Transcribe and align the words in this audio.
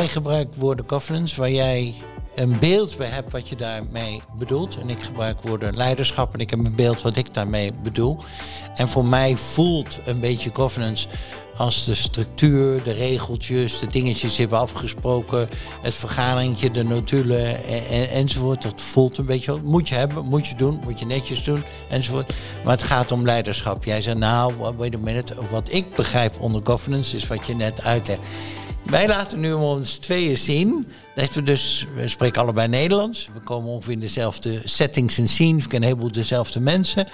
jij 0.00 0.08
gebruikt 0.08 0.56
woorden 0.56 0.84
governance 0.88 1.40
waar 1.40 1.50
jij 1.50 1.94
een 2.34 2.58
beeld 2.58 2.96
bij 2.96 3.08
hebt 3.08 3.30
wat 3.30 3.48
je 3.48 3.56
daarmee 3.56 4.22
bedoelt. 4.38 4.78
En 4.78 4.90
ik 4.90 5.02
gebruik 5.02 5.42
woorden 5.42 5.76
leiderschap 5.76 6.34
en 6.34 6.40
ik 6.40 6.50
heb 6.50 6.58
een 6.58 6.76
beeld 6.76 7.02
wat 7.02 7.16
ik 7.16 7.34
daarmee 7.34 7.72
bedoel. 7.72 8.16
En 8.74 8.88
voor 8.88 9.04
mij 9.04 9.36
voelt 9.36 10.00
een 10.04 10.20
beetje 10.20 10.50
governance 10.52 11.08
als 11.56 11.84
de 11.84 11.94
structuur, 11.94 12.82
de 12.82 12.92
regeltjes, 12.92 13.78
de 13.78 13.86
dingetjes 13.86 14.36
die 14.36 14.48
we 14.48 14.56
afgesproken, 14.56 15.48
het 15.82 15.94
vergaderingje, 15.94 16.70
de 16.70 16.82
notulen 16.82 17.64
en, 17.64 18.10
enzovoort. 18.10 18.62
Dat 18.62 18.80
voelt 18.80 19.18
een 19.18 19.26
beetje, 19.26 19.60
moet 19.64 19.88
je 19.88 19.94
hebben, 19.94 20.24
moet 20.24 20.46
je 20.46 20.54
doen, 20.54 20.80
moet 20.84 20.98
je 20.98 21.06
netjes 21.06 21.44
doen 21.44 21.64
enzovoort. 21.88 22.34
Maar 22.64 22.72
het 22.72 22.82
gaat 22.82 23.12
om 23.12 23.24
leiderschap. 23.24 23.84
Jij 23.84 24.02
zei 24.02 24.18
nou, 24.18 24.54
wait 24.76 24.94
a 24.94 24.98
minute, 24.98 25.34
wat 25.50 25.72
ik 25.72 25.94
begrijp 25.94 26.40
onder 26.40 26.60
governance 26.64 27.16
is 27.16 27.26
wat 27.26 27.46
je 27.46 27.54
net 27.54 27.82
uitlegt. 27.82 28.26
Wij 28.84 29.08
laten 29.08 29.40
nu 29.40 29.52
ons 29.52 29.98
tweeën 29.98 30.38
zien 30.38 30.86
dat 31.14 31.34
we 31.34 31.42
dus, 31.42 31.86
we 31.94 32.08
spreken 32.08 32.42
allebei 32.42 32.68
Nederlands. 32.68 33.30
We 33.32 33.40
komen 33.40 33.70
ongeveer 33.70 33.92
in 33.92 34.00
dezelfde 34.00 34.60
settings 34.64 35.18
en 35.18 35.28
scenes. 35.28 35.62
We 35.62 35.68
kennen 35.68 35.88
een 35.88 35.94
heleboel 35.94 36.20
dezelfde 36.20 36.60
mensen. 36.60 37.08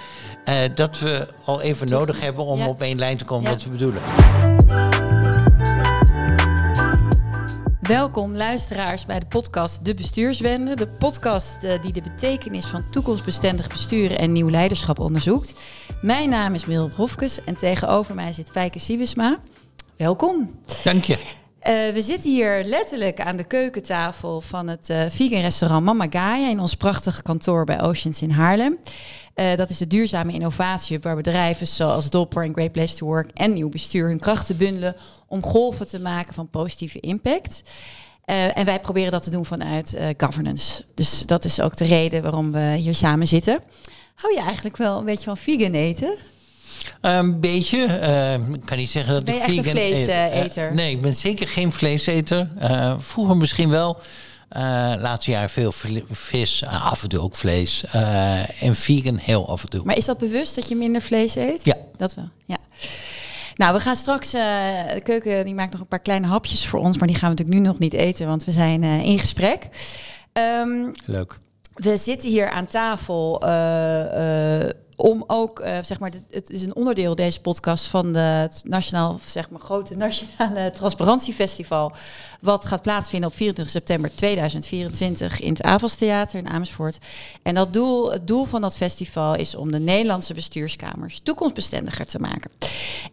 Uh, 0.45 0.55
dat 0.75 0.99
we 0.99 1.27
al 1.45 1.61
even 1.61 1.87
nodig 1.87 2.21
hebben 2.21 2.45
om 2.45 2.61
op 2.61 2.81
één 2.81 2.97
lijn 2.97 3.17
te 3.17 3.25
komen 3.25 3.51
wat 3.51 3.63
we 3.63 3.69
bedoelen. 3.69 4.01
Welkom 7.81 8.35
luisteraars 8.35 9.05
bij 9.05 9.19
de 9.19 9.25
podcast 9.25 9.85
De 9.85 9.93
Bestuurswende. 9.93 10.75
De 10.75 10.87
podcast 10.87 11.63
uh, 11.63 11.81
die 11.81 11.93
de 11.93 12.01
betekenis 12.01 12.65
van 12.65 12.89
toekomstbestendig 12.91 13.67
besturen 13.67 14.17
en 14.17 14.31
nieuw 14.31 14.49
leiderschap 14.49 14.99
onderzoekt. 14.99 15.53
Mijn 16.01 16.29
naam 16.29 16.53
is 16.53 16.65
Mildred 16.65 16.97
Hofkes 16.97 17.43
en 17.43 17.55
tegenover 17.55 18.15
mij 18.15 18.33
zit 18.33 18.49
Fijke 18.51 18.79
Siebesma. 18.79 19.39
Welkom. 19.97 20.59
Dank 20.83 21.03
je. 21.03 21.45
Uh, 21.57 21.93
we 21.93 22.01
zitten 22.01 22.29
hier 22.29 22.63
letterlijk 22.63 23.21
aan 23.21 23.37
de 23.37 23.43
keukentafel 23.43 24.41
van 24.41 24.67
het 24.67 24.89
uh, 24.89 25.01
vegan 25.09 25.41
restaurant 25.41 25.85
Mama 25.85 26.05
Gaia 26.09 26.49
in 26.49 26.59
ons 26.59 26.75
prachtige 26.75 27.21
kantoor 27.21 27.65
bij 27.65 27.81
Oceans 27.81 28.21
in 28.21 28.29
Haarlem. 28.29 28.77
Uh, 29.35 29.55
dat 29.55 29.69
is 29.69 29.77
de 29.77 29.87
duurzame 29.87 30.33
innovatie 30.33 30.99
waar 30.99 31.15
bedrijven 31.15 31.67
zoals 31.67 32.09
Dopper 32.09 32.43
en 32.43 32.53
Great 32.53 32.71
Place 32.71 32.95
to 32.95 33.05
Work 33.05 33.31
en 33.33 33.53
nieuw 33.53 33.69
bestuur 33.69 34.07
hun 34.07 34.19
krachten 34.19 34.57
bundelen 34.57 34.95
om 35.27 35.43
golven 35.43 35.87
te 35.87 35.99
maken 35.99 36.33
van 36.33 36.49
positieve 36.49 36.99
impact. 36.99 37.61
en 38.25 38.65
wij 38.65 38.79
proberen 38.79 39.11
dat 39.11 39.23
te 39.23 39.29
doen 39.29 39.45
vanuit 39.45 39.97
governance. 40.17 40.83
Dus 40.93 41.23
dat 41.25 41.45
is 41.45 41.61
ook 41.61 41.77
de 41.77 41.85
reden 41.85 42.21
waarom 42.21 42.51
we 42.51 42.75
hier 42.75 42.95
samen 42.95 43.27
zitten. 43.27 43.59
Hou 44.15 44.33
je 44.33 44.41
eigenlijk 44.41 44.77
wel 44.77 44.97
een 44.97 45.05
beetje 45.05 45.25
van 45.25 45.37
vegan 45.37 45.73
eten? 45.73 46.17
Een 47.01 47.39
beetje. 47.39 47.77
Uh, 47.87 48.53
ik 48.53 48.65
kan 48.65 48.77
niet 48.77 48.89
zeggen 48.89 49.13
dat 49.13 49.23
ben 49.23 49.35
ik 49.35 49.41
vegan 49.41 49.63
ben. 49.63 49.71
vleeseter? 49.71 50.69
Uh, 50.69 50.75
nee, 50.75 50.91
ik 50.91 51.01
ben 51.01 51.15
zeker 51.15 51.47
geen 51.47 51.71
vleeseter. 51.71 52.49
Uh, 52.61 52.95
vroeger 52.99 53.37
misschien 53.37 53.69
wel. 53.69 53.97
laatste 54.99 55.31
jaar 55.31 55.49
veel 55.49 55.71
vis, 56.11 56.63
af 56.65 57.03
en 57.03 57.09
toe 57.09 57.19
ook 57.19 57.35
vlees. 57.35 57.85
en 58.59 58.75
vegan 58.75 59.17
heel 59.17 59.49
af 59.49 59.63
en 59.63 59.69
toe. 59.69 59.85
Maar 59.85 59.97
is 59.97 60.05
dat 60.05 60.17
bewust 60.17 60.55
dat 60.55 60.67
je 60.67 60.75
minder 60.75 61.01
vlees 61.01 61.35
eet? 61.35 61.65
Ja. 61.65 61.75
Dat 61.97 62.13
wel, 62.13 62.29
ja. 62.45 62.57
Nou, 63.55 63.73
we 63.73 63.79
gaan 63.79 63.95
straks. 63.95 64.31
de 64.31 65.01
keuken 65.03 65.45
die 65.45 65.53
maakt 65.53 65.71
nog 65.71 65.81
een 65.81 65.87
paar 65.87 65.99
kleine 65.99 66.27
hapjes 66.27 66.67
voor 66.67 66.79
ons. 66.79 66.97
Maar 66.97 67.07
die 67.07 67.17
gaan 67.17 67.29
we 67.29 67.35
natuurlijk 67.35 67.59
nu 67.59 67.69
nog 67.69 67.79
niet 67.79 67.93
eten, 67.93 68.27
want 68.27 68.43
we 68.43 68.51
zijn 68.51 68.83
in 68.83 69.19
gesprek. 69.19 69.67
Um, 70.33 70.91
Leuk. 71.05 71.39
We 71.73 71.97
zitten 71.97 72.29
hier 72.29 72.49
aan 72.49 72.67
tafel 72.67 73.39
om 74.97 75.23
ook, 75.27 75.59
uh, 75.59 75.77
zeg 75.81 75.99
maar, 75.99 76.11
het 76.29 76.49
is 76.49 76.63
een 76.65 76.75
onderdeel 76.75 77.15
deze 77.15 77.41
podcast 77.41 77.85
van 77.85 78.13
de, 78.13 78.19
het 78.19 78.61
nationaal, 78.65 79.19
zeg 79.25 79.49
maar, 79.49 79.59
grote 79.59 79.97
nationale 80.05 80.71
transparantiefestival, 80.71 81.91
wat 82.41 82.65
gaat 82.65 82.81
plaatsvinden 82.81 83.29
op 83.29 83.35
24 83.35 83.73
september 83.73 84.15
2024 84.15 85.39
in 85.39 85.49
het 85.49 85.61
Avelstheater 85.61 86.39
in 86.39 86.47
Amersfoort. 86.47 86.97
En 87.43 87.55
dat 87.55 87.73
doel, 87.73 88.11
het 88.11 88.27
doel 88.27 88.45
van 88.45 88.61
dat 88.61 88.77
festival 88.77 89.35
is 89.35 89.55
om 89.55 89.71
de 89.71 89.79
Nederlandse 89.79 90.33
bestuurskamers 90.33 91.19
toekomstbestendiger 91.23 92.05
te 92.05 92.19
maken. 92.19 92.51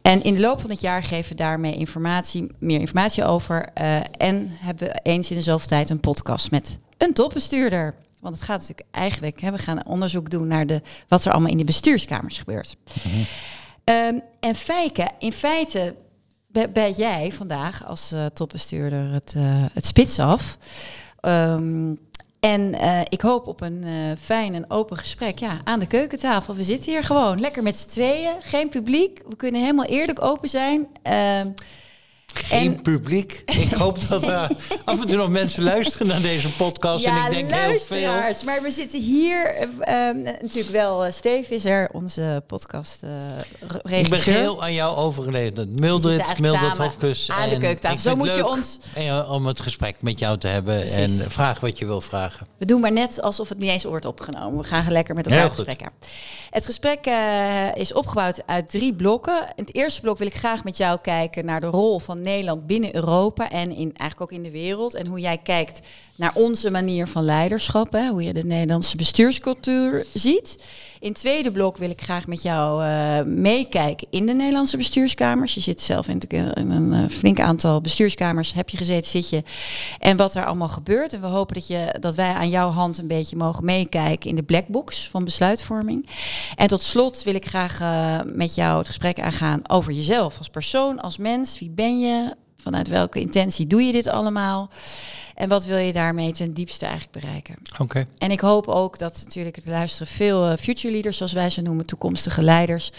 En 0.03 0.23
in 0.23 0.35
de 0.35 0.41
loop 0.41 0.61
van 0.61 0.71
het 0.71 0.81
jaar 0.81 1.03
geven 1.03 1.31
we 1.31 1.37
daarmee 1.37 1.75
informatie, 1.75 2.47
meer 2.59 2.81
informatie 2.81 3.25
over 3.25 3.69
uh, 3.81 3.97
en 4.17 4.49
hebben 4.51 5.01
eens 5.03 5.31
in 5.31 5.37
de 5.37 5.43
zoveel 5.43 5.69
tijd 5.69 5.91
een 5.91 6.01
podcast 6.01 6.51
met 6.51 6.79
een 6.99 7.13
topbestuurder. 7.13 7.95
Want 8.25 8.35
het 8.35 8.45
gaat 8.45 8.61
natuurlijk 8.61 8.89
eigenlijk, 8.91 9.41
hè, 9.41 9.51
we 9.51 9.59
gaan 9.59 9.87
onderzoek 9.87 10.31
doen 10.31 10.47
naar 10.47 10.67
de, 10.67 10.83
wat 11.09 11.25
er 11.25 11.33
allemaal 11.33 11.51
in 11.51 11.57
de 11.57 11.65
bestuurskamers 11.65 12.39
gebeurt. 12.39 12.77
Mm 13.03 13.25
en 14.41 14.55
Fijke, 14.55 15.11
in 15.19 15.33
feite 15.33 15.95
ben 16.73 16.93
jij 16.93 17.33
vandaag 17.33 17.87
als 17.87 18.13
uh, 18.13 18.27
topbestuurder 18.27 19.13
het, 19.13 19.35
uh, 19.37 19.65
het 19.73 19.87
spits 19.87 20.19
af. 20.19 20.59
Um, 21.21 21.99
en 22.41 22.75
uh, 22.75 23.01
ik 23.09 23.21
hoop 23.21 23.47
op 23.47 23.61
een 23.61 23.85
fijn 24.21 24.55
en 24.55 24.71
open 24.71 24.97
gesprek 24.97 25.39
ja, 25.39 25.61
aan 25.65 25.79
de 25.79 25.87
keukentafel. 25.87 26.55
We 26.55 26.65
zitten 26.65 26.93
hier 26.93 27.05
gewoon 27.05 27.41
lekker 27.41 27.63
met 27.63 27.79
z'n 27.79 27.89
tweeën, 27.89 28.35
geen 28.41 28.69
publiek. 28.69 29.23
We 29.29 29.37
kunnen 29.37 29.61
helemaal 29.61 29.85
eerlijk 29.85 30.23
open 30.23 30.49
zijn. 30.49 30.87
Ehm, 32.51 32.61
geen 32.61 32.83
publiek. 32.83 33.43
Ik 33.47 33.73
hoop 33.73 34.09
dat 34.09 34.23
er 34.23 34.49
af 34.85 35.01
en 35.01 35.07
toe 35.07 35.17
nog 35.17 35.29
mensen 35.29 35.63
luisteren 35.63 36.07
naar 36.07 36.21
deze 36.21 36.57
podcast. 36.57 37.05
Ja, 37.05 37.27
en 37.27 37.39
ik 37.39 37.49
denk 37.49 37.61
heel 37.61 37.79
veel. 37.79 38.13
Maar 38.45 38.63
we 38.63 38.71
zitten 38.71 39.01
hier. 39.01 39.57
Uh, 39.61 39.69
natuurlijk 40.41 40.69
wel. 40.71 41.07
Uh, 41.07 41.13
Steve 41.13 41.55
is 41.55 41.65
er, 41.65 41.89
onze 41.93 42.43
podcast 42.47 43.03
uh, 43.05 43.11
regisseur. 43.61 43.99
Ik 43.99 44.11
ben 44.11 44.19
geheel 44.19 44.63
aan 44.63 44.73
jou 44.73 44.97
overgeleverd. 44.97 45.81
Mildred, 45.81 46.39
Mildred 46.39 46.77
Hofkus. 46.77 47.31
Aan 47.31 47.49
de 47.49 47.59
keukentafel. 47.59 47.99
Zo 47.99 48.17
moet 48.17 48.35
je 48.35 48.47
ons. 48.47 48.79
Om 49.29 49.47
het 49.47 49.61
gesprek 49.61 49.97
met 50.01 50.19
jou 50.19 50.39
te 50.39 50.49
hebben. 50.49 50.79
Precies. 50.79 51.21
En 51.21 51.31
vraag 51.31 51.61
wat 51.61 51.79
je 51.79 51.87
wil 51.87 52.01
vragen. 52.01 52.47
We 52.59 52.65
doen 52.65 52.81
maar 52.81 52.93
net 52.93 53.23
alsof 53.23 53.49
het 53.49 53.59
niet 53.59 53.71
eens 53.71 53.85
wordt 53.85 54.05
opgenomen. 54.05 54.59
We 54.59 54.65
gaan 54.65 54.93
lekker 54.93 55.15
met 55.15 55.27
elkaar 55.27 55.51
gesprekken. 55.51 55.91
Het 56.51 56.67
gesprek 56.67 57.07
uh, 57.07 57.75
is 57.75 57.93
opgebouwd 57.93 58.43
uit 58.47 58.71
drie 58.71 58.95
blokken. 58.95 59.47
In 59.55 59.65
het 59.65 59.75
eerste 59.75 60.01
blok 60.01 60.19
wil 60.19 60.27
ik 60.27 60.35
graag 60.35 60.65
met 60.65 60.77
jou 60.77 61.01
kijken 61.01 61.45
naar 61.45 61.61
de 61.61 61.67
rol 61.67 61.99
van 61.99 62.17
Nederland 62.17 62.33
binnen 62.67 62.95
Europa 62.95 63.51
en 63.51 63.71
in, 63.71 63.93
eigenlijk 63.97 64.21
ook 64.21 64.39
in 64.39 64.45
de 64.45 64.51
wereld. 64.51 64.95
En 64.95 65.07
hoe 65.07 65.21
jij 65.21 65.39
kijkt 65.39 65.81
naar 66.17 66.33
onze 66.35 66.71
manier 66.71 67.07
van 67.07 67.25
leiderschap. 67.25 67.93
Hè, 67.93 68.09
hoe 68.09 68.23
je 68.23 68.33
de 68.33 68.45
Nederlandse 68.45 68.97
bestuurscultuur 68.97 70.07
ziet. 70.15 70.57
In 71.05 71.11
het 71.11 71.19
tweede 71.19 71.53
blok 71.53 71.77
wil 71.77 71.91
ik 71.91 72.03
graag 72.03 72.27
met 72.27 72.43
jou 72.43 72.85
uh, 72.85 73.23
meekijken 73.23 74.07
in 74.11 74.27
de 74.27 74.33
Nederlandse 74.33 74.77
bestuurskamers. 74.77 75.55
Je 75.55 75.61
zit 75.61 75.81
zelf 75.81 76.09
in, 76.09 76.23
een 76.55 76.93
uh, 76.93 77.09
flink 77.09 77.41
aantal 77.41 77.81
bestuurskamers. 77.81 78.53
Heb 78.53 78.69
je 78.69 78.77
gezeten, 78.77 79.11
zit 79.11 79.29
je. 79.29 79.43
En 79.99 80.17
wat 80.17 80.35
er 80.35 80.45
allemaal 80.45 80.69
gebeurt. 80.69 81.13
En 81.13 81.21
we 81.21 81.27
hopen 81.27 81.55
dat, 81.55 81.67
je, 81.67 81.97
dat 82.01 82.15
wij 82.15 82.33
aan 82.33 82.49
jouw 82.49 82.71
hand 82.71 82.99
een 82.99 83.07
beetje 83.07 83.37
mogen 83.37 83.65
meekijken 83.65 84.31
in 84.31 84.37
de 84.37 84.43
blackbox 84.43 85.09
van 85.09 85.25
besluitvorming. 85.25 86.09
En 86.55 86.69
tot 86.69 86.83
slot 86.83 87.23
wil 87.23 87.35
ik 87.35 87.47
graag 87.47 87.81
uh, 87.81 88.21
met 88.25 88.55
jou 88.55 88.79
het 88.79 88.87
gesprek 88.87 89.21
aangaan 89.21 89.69
over 89.69 89.93
jezelf 89.93 90.39
als 90.39 90.49
persoon, 90.49 91.01
als 91.01 91.17
mens. 91.17 91.59
Wie 91.59 91.71
ben 91.71 92.01
je? 92.01 92.35
Vanuit 92.65 92.89
welke 92.89 93.21
intentie 93.21 93.67
doe 93.67 93.83
je 93.83 93.93
dit 93.93 94.07
allemaal? 94.07 94.71
En 95.35 95.49
wat 95.49 95.65
wil 95.65 95.77
je 95.77 95.93
daarmee 95.93 96.33
ten 96.33 96.55
diepste 96.55 96.87
eigenlijk 96.87 97.21
bereiken? 97.21 97.55
Oké. 97.79 98.07
En 98.19 98.31
ik 98.31 98.41
hoop 98.41 98.67
ook 98.67 98.99
dat 98.99 99.23
natuurlijk 99.25 99.57
het 99.57 99.67
luisteren 99.67 100.07
veel 100.07 100.51
uh, 100.51 100.57
future 100.57 100.93
leaders, 100.93 101.17
zoals 101.17 101.33
wij 101.33 101.51
ze 101.51 101.61
noemen, 101.61 101.87
toekomstige 101.87 102.43
leiders, 102.43 102.91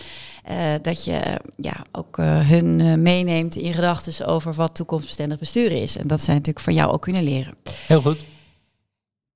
uh, 0.49 0.73
dat 0.81 1.05
je 1.05 1.41
ja, 1.55 1.85
ook 1.91 2.17
uh, 2.17 2.49
hun 2.49 3.01
meeneemt 3.01 3.55
in 3.55 3.73
gedachten 3.73 4.25
over 4.27 4.53
wat 4.53 4.75
toekomstbestendig 4.75 5.39
besturen 5.39 5.81
is. 5.81 5.97
En 5.97 6.07
dat 6.07 6.21
zij 6.21 6.33
natuurlijk 6.33 6.65
van 6.65 6.73
jou 6.73 6.91
ook 6.91 7.01
kunnen 7.01 7.23
leren. 7.23 7.55
Heel 7.87 8.01
goed. 8.01 8.19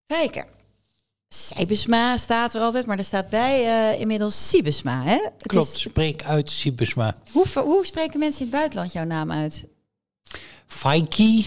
Kijken. 0.06 0.46
Sibesma 1.30 2.18
staat 2.18 2.54
er 2.54 2.62
altijd, 2.62 2.86
maar 2.86 2.98
er 2.98 3.04
staat 3.04 3.30
bij 3.30 3.98
inmiddels 3.98 4.50
Sibesma. 4.50 5.04
Hè? 5.04 5.20
Klopt, 5.42 5.74
is... 5.74 5.82
spreek 5.82 6.24
uit 6.24 6.52
Sibesma. 6.52 7.16
Hoe, 7.32 7.46
hoe 7.54 7.86
spreken 7.86 8.20
mensen 8.20 8.40
in 8.40 8.48
het 8.48 8.56
buitenland 8.56 8.94
jouw 8.94 9.06
naam 9.06 9.32
uit? 9.32 9.66
Faiki 10.69 11.46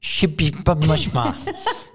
Shipipamashma. 0.00 1.34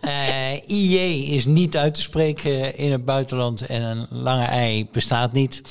uh, 0.01 0.69
IJ 0.79 0.95
is 1.35 1.45
niet 1.45 1.77
uit 1.77 1.93
te 1.93 2.01
spreken 2.01 2.77
in 2.77 2.91
het 2.91 3.05
buitenland 3.05 3.65
en 3.65 3.81
een 3.81 4.07
lange 4.09 4.45
ei 4.45 4.87
bestaat 4.91 5.31
niet. 5.31 5.61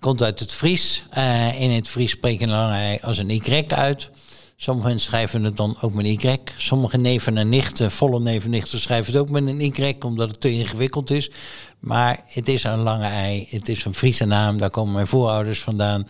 Komt 0.00 0.22
uit 0.22 0.40
het 0.40 0.52
Fries. 0.52 1.04
Uh, 1.18 1.60
in 1.60 1.70
het 1.70 1.88
Fries 1.88 2.10
spreken 2.10 2.48
een 2.48 2.54
lange 2.54 2.76
ei 2.76 2.98
als 3.02 3.18
een 3.18 3.30
Y 3.30 3.64
uit. 3.68 4.10
Sommigen 4.56 5.00
schrijven 5.00 5.44
het 5.44 5.56
dan 5.56 5.76
ook 5.80 5.94
met 5.94 6.04
een 6.04 6.30
Y. 6.30 6.36
Sommige 6.56 6.96
neven 6.96 7.36
en 7.36 7.48
nichten, 7.48 7.90
volle 7.90 8.20
neven 8.20 8.44
en 8.44 8.50
nichten, 8.50 8.80
schrijven 8.80 9.12
het 9.12 9.22
ook 9.22 9.30
met 9.30 9.46
een 9.46 9.60
Y, 9.60 9.94
omdat 10.04 10.30
het 10.30 10.40
te 10.40 10.52
ingewikkeld 10.52 11.10
is. 11.10 11.30
Maar 11.78 12.22
het 12.26 12.48
is 12.48 12.64
een 12.64 12.78
lange 12.78 13.06
ei. 13.06 13.46
Het 13.50 13.68
is 13.68 13.84
een 13.84 13.94
Friese 13.94 14.24
naam, 14.24 14.58
daar 14.58 14.70
komen 14.70 14.94
mijn 14.94 15.06
voorouders 15.06 15.60
vandaan. 15.60 16.08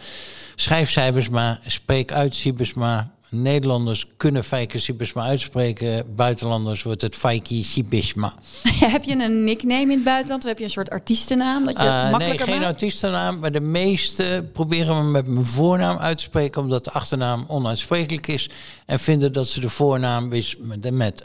Schrijf 0.54 0.90
Sijbersma, 0.90 1.60
spreek 1.66 2.12
uit 2.12 2.34
Sibesma. 2.34 3.15
Nederlanders 3.28 4.06
kunnen 4.16 4.44
Sibisma 4.80 5.22
uitspreken. 5.22 6.14
Buitenlanders 6.14 6.82
wordt 6.82 7.02
het 7.02 7.16
Sibisma. 7.62 8.34
heb 8.94 9.04
je 9.04 9.18
een 9.18 9.44
nickname 9.44 9.82
in 9.82 9.90
het 9.90 10.04
buitenland? 10.04 10.42
Of 10.42 10.48
heb 10.48 10.58
je 10.58 10.64
een 10.64 10.70
soort 10.70 10.90
artiestennaam? 10.90 11.64
Dat 11.64 11.78
je 11.78 11.84
uh, 11.84 12.16
nee, 12.16 12.38
geen 12.38 12.64
artiestennaam. 12.64 13.38
Maar 13.38 13.52
de 13.52 13.60
meeste 13.60 14.48
proberen 14.52 14.96
me 14.96 15.10
met 15.10 15.26
mijn 15.26 15.44
voornaam 15.44 15.98
uit 15.98 16.16
te 16.16 16.22
spreken. 16.22 16.62
Omdat 16.62 16.84
de 16.84 16.90
achternaam 16.90 17.44
onuitsprekelijk 17.48 18.26
is. 18.26 18.50
En 18.86 18.98
vinden 18.98 19.32
dat 19.32 19.48
ze 19.48 19.60
de 19.60 19.70
voornaam 19.70 20.28
met, 20.28 20.92
met 20.92 21.22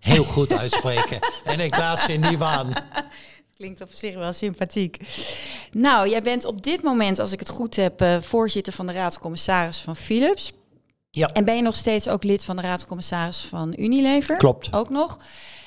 heel 0.00 0.24
goed 0.24 0.52
uitspreken. 0.62 1.18
en 1.44 1.60
ik 1.60 1.78
laat 1.78 1.98
ze 1.98 2.12
niet 2.12 2.40
aan. 2.40 2.72
Klinkt 3.56 3.82
op 3.82 3.92
zich 3.92 4.14
wel 4.14 4.32
sympathiek. 4.32 4.96
Nou, 5.72 6.08
jij 6.08 6.22
bent 6.22 6.44
op 6.44 6.62
dit 6.62 6.82
moment, 6.82 7.18
als 7.18 7.32
ik 7.32 7.38
het 7.38 7.48
goed 7.48 7.76
heb, 7.76 8.02
uh, 8.02 8.16
voorzitter 8.20 8.72
van 8.72 8.86
de 8.86 8.92
Raad 8.92 9.12
van 9.12 9.22
Commissaris 9.22 9.78
van 9.78 9.96
Philips. 9.96 10.52
Ja. 11.10 11.28
En 11.32 11.44
ben 11.44 11.56
je 11.56 11.62
nog 11.62 11.76
steeds 11.76 12.08
ook 12.08 12.24
lid 12.24 12.44
van 12.44 12.56
de 12.56 12.62
Raad 12.62 12.78
van 12.78 12.88
Commissaris 12.88 13.46
van 13.48 13.74
Unilever? 13.78 14.36
Klopt. 14.36 14.72
Ook 14.72 14.90
nog. 14.90 15.18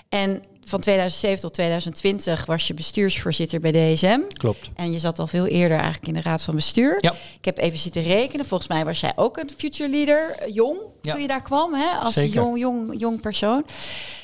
En 0.10 0.44
van 0.64 0.80
2007 0.80 1.42
tot 1.42 1.54
2020 1.54 2.46
was 2.46 2.68
je 2.68 2.74
bestuursvoorzitter 2.74 3.60
bij 3.60 3.72
DSM. 3.72 4.20
Klopt. 4.38 4.70
En 4.76 4.92
je 4.92 5.00
zat 5.00 5.20
al 5.20 5.28
veel 5.28 5.46
eerder 5.46 5.78
eigenlijk 5.78 6.08
in 6.08 6.14
de 6.14 6.22
raad 6.22 6.42
van 6.42 6.56
bestuur. 6.56 6.98
Ja. 7.00 7.12
Ik 7.12 7.46
heb 7.46 7.58
even 7.58 7.80
zitten 7.80 8.04
rekenen. 8.04 8.46
Volgens 8.46 8.70
mij 8.70 8.86
was 8.86 9.00
jij 9.00 9.14
ook 9.16 9.38
een 9.38 9.50
future 9.58 9.90
leader, 9.90 10.36
eh, 10.36 10.54
jong, 10.54 10.78
ja. 11.02 11.12
toen 11.12 11.22
je 11.22 11.28
daar 11.28 11.42
kwam, 11.42 11.74
hè? 11.74 11.90
als 11.90 12.16
jong, 12.16 12.60
jong, 12.60 13.00
jong 13.00 13.22
persoon. 13.22 13.66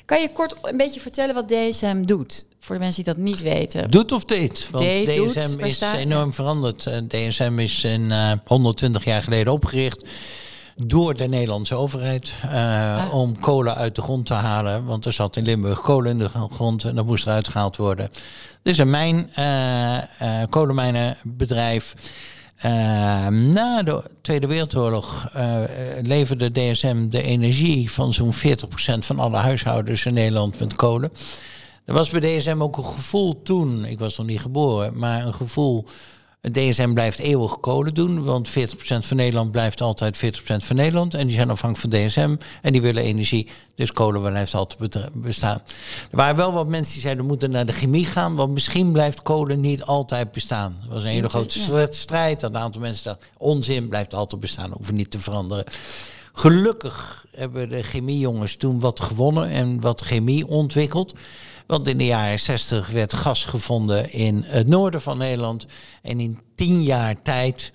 Kan 0.06 0.22
je 0.22 0.30
kort 0.32 0.56
een 0.62 0.78
beetje 0.78 1.00
vertellen 1.00 1.36
wat 1.36 1.48
DSM 1.48 2.04
doet? 2.04 2.46
Voor 2.60 2.76
de 2.76 2.82
mensen 2.82 3.04
die 3.04 3.14
dat 3.14 3.24
niet 3.24 3.42
weten. 3.42 3.90
Doet 3.90 4.12
of 4.12 4.26
deed? 4.26 4.70
Want 4.72 4.84
DSM 4.84 5.60
is 5.60 5.82
enorm 5.82 6.34
veranderd. 6.34 6.90
DSM 7.08 7.60
is 7.60 7.84
in 7.84 8.02
uh, 8.02 8.32
120 8.46 9.04
jaar 9.04 9.24
geleden 9.24 9.54
opgericht 9.54 10.04
door 10.86 11.14
de 11.14 11.28
Nederlandse 11.28 11.76
overheid 11.76 12.36
uh, 12.46 13.06
om 13.12 13.40
kolen 13.40 13.76
uit 13.76 13.96
de 13.96 14.02
grond 14.02 14.26
te 14.26 14.34
halen. 14.34 14.86
Want 14.86 15.06
er 15.06 15.14
zat 15.14 15.36
in 15.36 15.44
Limburg 15.44 15.82
kolen 15.82 16.12
in 16.12 16.18
de 16.18 16.30
grond 16.30 16.84
en 16.84 16.96
dat 16.96 17.06
moest 17.06 17.26
eruit 17.26 17.48
gehaald 17.48 17.78
worden. 17.78 18.10
Dit 18.62 18.74
is 18.74 18.78
een 18.78 18.90
mijn, 18.90 19.32
uh, 19.40 19.96
uh, 19.96 20.44
kolenmijnenbedrijf. 20.50 21.94
na 23.30 23.84
de 23.84 24.04
Tweede 24.22 24.48
Wereldoorlog 24.48 25.32
leverde 26.02 26.52
DSM 26.52 27.10
de 27.10 27.22
energie 27.22 27.92
van 27.92 28.14
zo'n 28.14 28.34
40% 28.34 28.38
van 29.00 29.20
alle 29.20 29.38
huishoudens 29.38 30.06
in 30.06 30.14
Nederland 30.14 30.60
met 30.60 30.76
kolen. 30.76 31.12
Er 31.86 31.94
was 31.94 32.10
bij 32.10 32.20
DSM 32.20 32.62
ook 32.62 32.78
een 32.78 32.86
gevoel 32.86 33.42
toen, 33.42 33.86
ik 33.86 34.00
was 34.00 34.18
nog 34.18 34.28
niet 34.28 34.42
geboren, 34.42 34.98
maar 34.98 35.26
een 35.26 35.34
gevoel 35.34 35.86
DSM 36.42 36.94
blijft 36.94 37.20
eeuwig 37.20 37.60
kolen 37.60 37.94
doen, 37.94 38.24
want 38.24 38.50
40% 38.50 38.52
van 38.82 39.18
Nederland 39.18 39.52
blijft 39.52 39.82
altijd 39.82 40.24
40% 40.26 40.42
van 40.42 40.76
Nederland. 40.76 41.14
En 41.14 41.28
die 41.28 41.36
zijn 41.36 41.50
afhankelijk 41.50 41.94
van 41.94 42.08
DSM 42.08 42.36
en 42.62 42.72
die 42.72 42.82
willen 42.82 43.04
energie. 43.04 43.48
Dus 43.76 43.92
kolen 43.92 44.22
blijft 44.22 44.54
altijd 44.54 45.10
bestaan. 45.14 45.62
Er 46.12 46.18
waren 46.18 46.36
wel 46.36 46.54
wat 46.54 46.68
mensen 46.68 46.94
die 46.94 47.02
zeiden, 47.02 47.24
we 47.24 47.30
moeten 47.30 47.52
naar 47.52 47.66
de 47.66 47.74
chemie 47.74 48.06
gaan, 48.06 48.36
want 48.36 48.54
misschien 48.54 48.92
blijft 48.92 49.22
kolen 49.22 49.60
niet 49.60 49.84
altijd 49.84 50.32
bestaan. 50.32 50.78
Er 50.84 50.94
was 50.94 51.04
een 51.04 51.10
hele 51.10 51.30
grote 51.30 51.88
strijd. 51.90 52.42
Een 52.42 52.58
aantal 52.58 52.82
mensen 52.82 53.04
dachten, 53.04 53.28
onzin 53.38 53.88
blijft 53.88 54.14
altijd 54.14 54.42
bestaan, 54.42 54.72
hoeven 54.72 54.96
niet 54.96 55.12
te 55.12 55.20
veranderen. 55.20 55.66
Gelukkig 56.34 57.26
hebben 57.32 57.70
de 57.70 57.84
chemiejongens 57.84 58.56
toen 58.56 58.80
wat 58.80 59.00
gewonnen 59.00 59.50
en 59.50 59.82
wat 59.82 60.02
chemie 60.02 60.48
ontwikkeld. 60.48 61.14
Want 61.70 61.88
in 61.88 61.98
de 61.98 62.06
jaren 62.06 62.40
60 62.40 62.88
werd 62.88 63.14
gas 63.14 63.46
gevonden 63.46 64.12
in 64.12 64.44
het 64.48 64.68
noorden 64.68 65.02
van 65.02 65.18
Nederland. 65.18 65.66
En 66.02 66.20
in 66.20 66.40
tien 66.56 66.84
jaar 66.84 67.22
tijd 67.22 67.72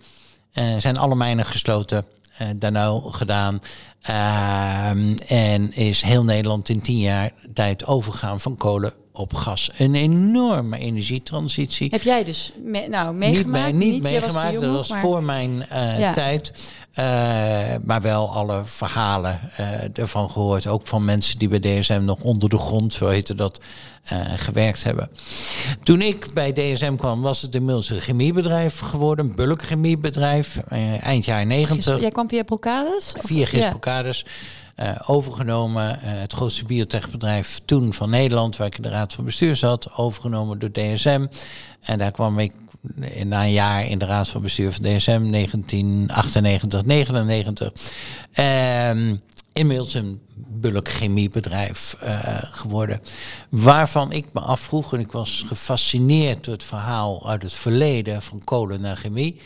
uh, 0.53 0.77
zijn 0.79 0.97
alle 0.97 1.15
mijnen 1.15 1.45
gesloten. 1.45 2.07
Uh, 2.41 2.49
daarna 2.57 3.01
gedaan. 3.05 3.61
Uh, 4.09 4.91
en 5.31 5.73
is 5.73 6.03
heel 6.03 6.25
Nederland 6.25 6.69
in 6.69 6.83
tien 6.83 6.99
jaar 6.99 7.33
tijd 7.53 7.87
overgegaan 7.87 8.41
van 8.41 8.57
kolen 8.57 9.04
op 9.17 9.35
gas. 9.35 9.71
Een 9.77 9.95
enorme 9.95 10.79
energietransitie. 10.79 11.89
Heb 11.91 12.03
jij 12.03 12.25
dus 12.25 12.53
me 12.65 12.89
nou, 12.89 13.15
meegemaakt? 13.15 13.73
Niet, 13.73 13.93
niet, 13.93 14.03
meegemaakt, 14.03 14.61
dat 14.61 14.75
was 14.75 14.99
voor 15.01 15.23
mijn 15.23 15.67
uh, 15.73 16.13
tijd. 16.13 16.53
Uh, 16.99 17.05
maar 17.85 18.01
wel 18.01 18.31
alle 18.31 18.63
verhalen 18.65 19.41
uh, 19.61 19.99
ervan 19.99 20.31
gehoord. 20.31 20.67
Ook 20.67 20.87
van 20.87 21.05
mensen 21.05 21.39
die 21.39 21.49
bij 21.49 21.59
DSM 21.59 22.01
nog 22.05 22.21
onder 22.21 22.49
de 22.49 22.59
grond, 22.59 22.93
zo 22.93 23.09
heette 23.09 23.35
dat, 23.35 23.61
gewerkt 24.37 24.85
hebben. 24.85 25.11
Toen 25.83 26.01
ik 26.01 26.31
bij 26.35 26.53
DSM 26.53 26.97
kwam, 26.97 27.23
was 27.23 27.43
het 27.43 27.55
inmiddels 27.55 27.91
een 27.91 28.01
chemiebedrijf 28.01 28.79
geworden. 28.79 29.25
Een 29.25 29.35
bulkchemiebedrijf. 29.35 30.59
eind 31.03 31.25
jaar 31.25 31.47
90. 31.47 32.01
Jij 32.01 32.11
kwam 32.11 32.29
via 32.29 32.43
Procades? 32.43 33.13
Via 33.19 33.47
Gis. 33.47 33.61
Uh, 33.61 33.71
overgenomen. 35.07 35.85
Uh, 35.85 35.99
het 36.03 36.33
grootste 36.33 36.65
biotechbedrijf 36.65 37.61
toen 37.65 37.93
van 37.93 38.11
Nederland, 38.11 38.57
waar 38.57 38.67
ik 38.67 38.77
in 38.77 38.83
de 38.83 38.89
raad 38.89 39.13
van 39.13 39.25
bestuur 39.25 39.57
zat, 39.57 39.97
overgenomen 39.97 40.59
door 40.59 40.73
DSM. 40.73 41.27
En 41.81 41.99
daar 41.99 42.11
kwam 42.11 42.39
ik 42.39 42.53
na 43.25 43.43
een 43.43 43.53
jaar 43.53 43.87
in 43.87 43.99
de 43.99 44.05
raad 44.05 44.29
van 44.29 44.43
bestuur 44.43 44.73
van 44.73 44.83
DSM, 44.83 45.31
1998, 45.31 46.85
99. 46.85 47.73
Um, 48.35 49.23
inmiddels 49.53 49.95
een 49.95 50.21
bulkchemiebedrijf 50.35 51.97
uh, 52.03 52.39
geworden. 52.43 53.01
Waarvan 53.49 54.13
ik 54.13 54.27
me 54.33 54.41
afvroeg, 54.41 54.93
en 54.93 55.01
ik 55.01 55.13
was 55.13 55.45
gefascineerd 55.47 56.45
door 56.45 56.55
het 56.55 56.65
verhaal 56.65 57.29
uit 57.29 57.43
het 57.43 57.53
verleden 57.53 58.23
van 58.23 58.45
kolen 58.45 58.81
naar 58.81 58.97
chemie. 58.97 59.41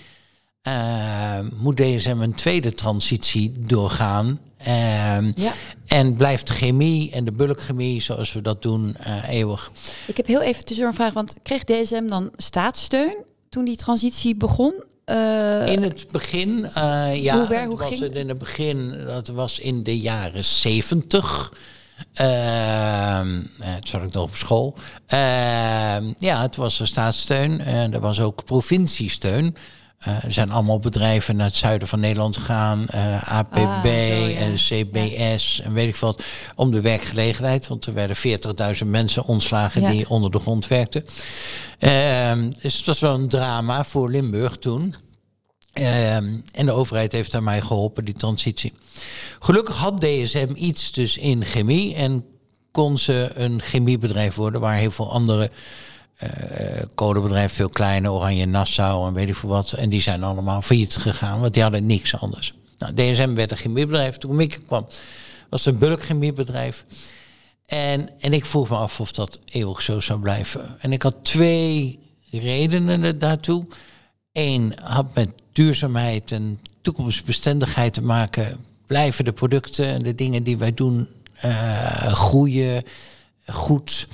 Uh, 0.69 1.38
moet 1.55 1.76
DSM 1.76 2.16
een 2.20 2.34
tweede 2.34 2.72
transitie 2.72 3.55
doorgaan. 3.58 4.38
Uh, 4.60 5.32
ja. 5.34 5.52
En 5.87 6.14
blijft 6.14 6.50
chemie 6.50 7.10
en 7.10 7.25
de 7.25 7.32
bulkchemie 7.32 8.02
zoals 8.02 8.32
we 8.32 8.43
dat 8.43 8.62
doen 8.62 8.96
uh, 9.06 9.28
eeuwig. 9.28 9.70
Ik 10.06 10.16
heb 10.16 10.26
heel 10.26 10.43
even 10.43 10.64
tussendoor 10.64 10.88
een 10.88 10.99
vraag, 10.99 11.12
want 11.12 11.34
kreeg 11.43 11.64
DSM 11.64 12.06
dan 12.06 12.31
staatssteun 12.37 13.16
toen 13.49 13.64
die 13.64 13.76
transitie 13.76 14.37
begon? 14.37 14.75
Uh, 15.06 15.66
in 15.66 15.82
het 15.82 16.06
begin, 16.10 16.69
ja, 17.14 17.46
hoe, 17.46 17.66
hoe 17.66 17.76
was 17.76 17.88
ging? 17.88 18.00
het 18.00 18.14
in 18.14 18.28
het 18.28 18.38
begin, 18.38 19.04
dat 19.06 19.28
was 19.28 19.58
in 19.58 19.82
de 19.82 19.99
jaren 19.99 20.44
zeventig. 20.44 21.52
Uh, 22.20 23.20
het 23.61 23.88
zat 23.88 24.02
ik 24.02 24.12
nog 24.12 24.22
op 24.22 24.37
school. 24.37 24.75
Uh, 25.14 25.96
ja, 26.19 26.43
het 26.43 26.56
was 26.56 26.81
een 26.81 26.87
staatssteun 26.87 27.61
en 27.61 27.94
er 27.94 28.00
was 28.00 28.20
ook 28.20 28.44
provinciesteun. 28.44 29.56
Uh, 30.06 30.24
er 30.24 30.32
zijn 30.32 30.50
allemaal 30.50 30.78
bedrijven 30.78 31.36
naar 31.36 31.46
het 31.46 31.56
zuiden 31.56 31.88
van 31.88 32.00
Nederland 32.00 32.36
gegaan. 32.36 32.86
Uh, 32.94 33.38
APB 33.38 33.56
ah, 33.56 34.40
en 34.40 34.54
CBS 34.54 35.60
en 35.60 35.72
weet 35.72 35.88
ik 35.88 35.96
wat. 35.96 36.22
Om 36.54 36.70
de 36.70 36.80
werkgelegenheid. 36.80 37.66
Want 37.66 37.86
er 37.86 37.94
werden 37.94 38.16
40.000 38.82 38.86
mensen 38.86 39.24
ontslagen 39.24 39.82
ja. 39.82 39.90
die 39.90 40.08
onder 40.08 40.30
de 40.30 40.38
grond 40.38 40.68
werkten. 40.68 41.04
Uh, 41.80 42.32
dus 42.62 42.76
het 42.76 42.86
was 42.86 43.00
wel 43.00 43.14
een 43.14 43.28
drama 43.28 43.84
voor 43.84 44.10
Limburg 44.10 44.56
toen. 44.56 44.94
en 45.72 46.66
de 46.66 46.72
overheid 46.72 47.12
heeft 47.12 47.40
mij 47.40 47.60
geholpen, 47.60 48.04
die 48.04 48.14
transitie. 48.14 48.72
Gelukkig 49.38 49.76
had 49.76 50.00
DSM 50.00 50.52
iets 50.54 50.92
dus 50.92 51.16
in 51.16 51.44
chemie. 51.44 51.94
En 51.94 52.24
kon 52.70 52.99
ze 52.99 53.30
een 53.34 53.62
chemiebedrijf 53.62 54.34
worden 54.34 54.61
waar 54.61 54.76
heel 54.76 54.90
veel 54.90 55.12
andere 55.12 55.50
kolenbedrijf, 56.94 57.52
veel 57.52 57.68
kleiner, 57.68 58.12
Oranje 58.12 58.46
Nassau 58.46 59.06
en 59.06 59.12
weet 59.12 59.28
ik 59.28 59.34
veel 59.34 59.48
wat. 59.48 59.72
En 59.72 59.88
die 59.88 60.00
zijn 60.00 60.22
allemaal 60.22 60.62
failliet 60.62 60.96
gegaan, 60.96 61.40
want 61.40 61.54
die 61.54 61.62
hadden 61.62 61.87
niks 61.87 62.16
anders. 62.16 62.54
Nou, 62.78 62.94
DSM 62.94 63.34
werd 63.34 63.50
een 63.50 63.56
chemiebedrijf. 63.56 64.16
Toen 64.16 64.40
ik 64.40 64.60
kwam, 64.66 64.87
was 65.50 65.66
een 65.66 65.78
bulkchemiebedrijf. 65.78 66.84
En, 67.66 68.10
en 68.20 68.32
ik 68.32 68.46
vroeg 68.46 68.68
me 68.68 68.76
af 68.76 69.00
of 69.00 69.12
dat 69.12 69.38
eeuwig 69.44 69.82
zo 69.82 70.00
zou 70.00 70.20
blijven. 70.20 70.76
En 70.80 70.92
ik 70.92 71.02
had 71.02 71.16
twee 71.22 71.98
redenen 72.30 73.18
daartoe. 73.18 73.66
Eén 74.32 74.75
had 74.82 75.14
met 75.14 75.30
duurzaamheid 75.52 76.32
en 76.32 76.60
toekomstbestendigheid 76.80 77.94
te 77.94 78.02
maken. 78.02 78.64
Blijven 78.87 79.25
de 79.25 79.32
producten 79.32 79.87
en 79.87 79.98
de 79.98 80.14
dingen 80.14 80.42
die 80.42 80.56
wij 80.56 80.75
doen 80.75 81.08
uh, 81.44 82.12
groeien 82.12 82.82
goed. 83.46 84.08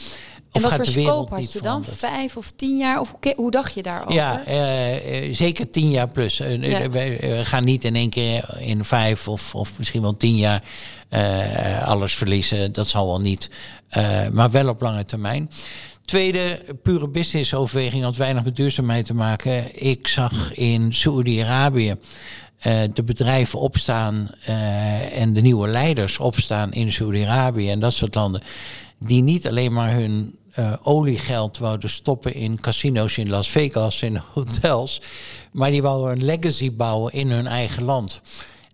En 0.55 0.63
wat 0.63 0.75
voor 0.75 0.87
scope 0.87 1.35
had 1.35 1.53
je 1.53 1.63
dan? 1.63 1.85
Vijf 1.85 2.37
of 2.37 2.51
tien 2.57 2.77
jaar? 2.77 3.01
Of 3.01 3.11
hoe, 3.21 3.33
hoe 3.37 3.51
dacht 3.51 3.75
je 3.75 3.83
daarover? 3.83 4.15
Ja, 4.15 4.43
uh, 4.49 5.35
zeker 5.35 5.71
tien 5.71 5.91
jaar 5.91 6.09
plus. 6.09 6.37
Ja. 6.37 6.91
We 6.91 7.41
gaan 7.45 7.65
niet 7.65 7.85
in 7.85 7.97
één 7.97 8.11
keer 8.11 8.57
in 8.59 8.85
vijf 8.85 9.29
of, 9.29 9.55
of 9.55 9.79
misschien 9.79 10.03
wel 10.03 10.17
tien 10.17 10.37
jaar 10.37 10.63
uh, 11.11 11.89
alles 11.89 12.15
verliezen. 12.15 12.73
Dat 12.73 12.89
zal 12.89 13.07
wel 13.07 13.21
niet. 13.21 13.51
maar 14.33 14.51
wel 14.51 14.69
op 14.69 14.81
lange 14.81 15.05
termijn. 15.05 15.51
Tweede, 16.05 16.65
pure 16.83 17.09
business 17.09 17.55
overweging 17.55 18.05
had 18.05 18.17
weinig 18.17 18.45
met 18.45 18.57
duurzaamheid 18.57 19.07
te 19.07 19.15
maken. 19.15 19.85
Ik 19.85 20.09
zag 20.09 20.55
in 20.55 20.95
Saoedi-Arabië 20.95 21.97
de 22.95 23.03
bedrijven 23.05 23.59
opstaan 23.59 24.31
en 25.13 25.33
de 25.33 25.41
nieuwe 25.41 25.69
leiders 25.69 26.19
opstaan 26.19 26.73
in 26.73 26.93
Saoedi-Arabië 26.93 27.71
en 27.71 27.81
dat 27.81 27.93
soort 27.95 28.15
landen. 28.15 28.43
Die 28.99 29.23
niet 29.23 29.49
alleen 29.49 29.73
maar 29.73 29.93
hun 29.93 30.35
uh, 30.59 30.73
oliegeld 30.83 31.59
wouden 31.59 31.91
stoppen 31.91 32.35
in 32.35 32.61
casino's 32.61 33.17
in 33.17 33.29
Las 33.29 33.49
Vegas, 33.49 34.03
in 34.03 34.21
hotels. 34.33 35.01
Maar 35.53 35.71
die 35.71 35.83
wouden 35.83 36.11
een 36.11 36.25
legacy 36.25 36.73
bouwen 36.73 37.13
in 37.13 37.31
hun 37.31 37.47
eigen 37.47 37.85
land. 37.85 38.21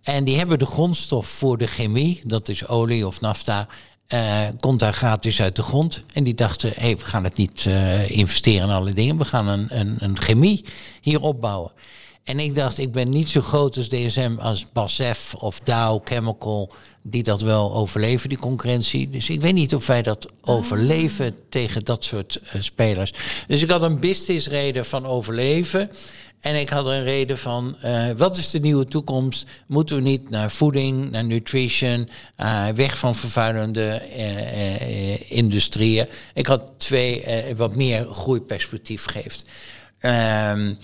En 0.02 0.24
die 0.24 0.38
hebben 0.38 0.58
de 0.58 0.66
grondstof 0.66 1.26
voor 1.26 1.58
de 1.58 1.66
chemie, 1.66 2.20
dat 2.24 2.48
is 2.48 2.68
olie 2.68 3.06
of 3.06 3.20
nafta, 3.20 3.68
uh, 4.08 4.48
komt 4.60 4.78
daar 4.78 4.92
gratis 4.92 5.42
uit 5.42 5.56
de 5.56 5.62
grond. 5.62 6.02
En 6.12 6.24
die 6.24 6.34
dachten, 6.34 6.72
hey, 6.74 6.96
we 6.96 7.04
gaan 7.04 7.24
het 7.24 7.36
niet 7.36 7.64
uh, 7.64 8.10
investeren 8.10 8.68
in 8.68 8.74
alle 8.74 8.92
dingen, 8.92 9.18
we 9.18 9.24
gaan 9.24 9.48
een, 9.48 9.66
een, 9.78 9.96
een 9.98 10.20
chemie 10.20 10.64
hier 11.00 11.20
opbouwen. 11.20 11.72
En 12.24 12.38
ik 12.38 12.54
dacht, 12.54 12.78
ik 12.78 12.92
ben 12.92 13.08
niet 13.08 13.28
zo 13.28 13.40
groot 13.40 13.76
als 13.76 13.88
DSM, 13.88 14.36
als 14.38 14.66
BASF 14.72 15.34
of 15.34 15.60
Dow 15.60 16.00
Chemical, 16.04 16.72
die 17.02 17.22
dat 17.22 17.40
wel 17.40 17.74
overleven, 17.74 18.28
die 18.28 18.38
concurrentie. 18.38 19.10
Dus 19.10 19.30
ik 19.30 19.40
weet 19.40 19.54
niet 19.54 19.74
of 19.74 19.86
wij 19.86 20.02
dat 20.02 20.28
overleven 20.40 21.36
tegen 21.48 21.84
dat 21.84 22.04
soort 22.04 22.40
uh, 22.42 22.62
spelers. 22.62 23.12
Dus 23.46 23.62
ik 23.62 23.70
had 23.70 23.82
een 23.82 24.00
businessreden 24.00 24.86
van 24.86 25.06
overleven. 25.06 25.90
En 26.40 26.60
ik 26.60 26.68
had 26.68 26.86
een 26.86 27.04
reden 27.04 27.38
van, 27.38 27.76
uh, 27.84 28.08
wat 28.16 28.36
is 28.36 28.50
de 28.50 28.60
nieuwe 28.60 28.84
toekomst? 28.84 29.46
Moeten 29.66 29.96
we 29.96 30.02
niet 30.02 30.30
naar 30.30 30.50
voeding, 30.50 31.10
naar 31.10 31.24
nutrition, 31.24 32.08
uh, 32.40 32.68
weg 32.68 32.98
van 32.98 33.14
vervuilende 33.14 34.02
uh, 34.16 35.30
industrieën? 35.30 36.06
Ik 36.34 36.46
had 36.46 36.72
twee, 36.76 37.24
wat 37.56 37.74
meer 37.74 38.06
groeiperspectief 38.10 39.04
geeft. 39.04 39.44
Um, 40.00 40.78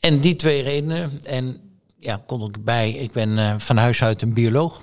en 0.00 0.20
die 0.20 0.36
twee 0.36 0.62
redenen, 0.62 1.20
en 1.24 1.60
ja, 1.98 2.22
kon 2.26 2.48
ik 2.48 2.64
bij, 2.64 2.90
ik 2.90 3.12
ben 3.12 3.60
van 3.60 3.76
huis 3.76 4.02
uit 4.02 4.22
een 4.22 4.34
bioloog. 4.34 4.82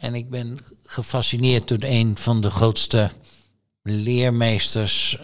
En 0.00 0.14
ik 0.14 0.30
ben 0.30 0.58
gefascineerd 0.84 1.68
door 1.68 1.78
een 1.80 2.18
van 2.18 2.40
de 2.40 2.50
grootste 2.50 3.10
leermeesters 3.82 5.18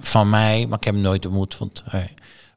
van 0.00 0.30
mij. 0.30 0.66
Maar 0.66 0.78
ik 0.78 0.84
heb 0.84 0.94
hem 0.94 1.02
nooit 1.02 1.26
ontmoet, 1.26 1.58
want 1.58 1.82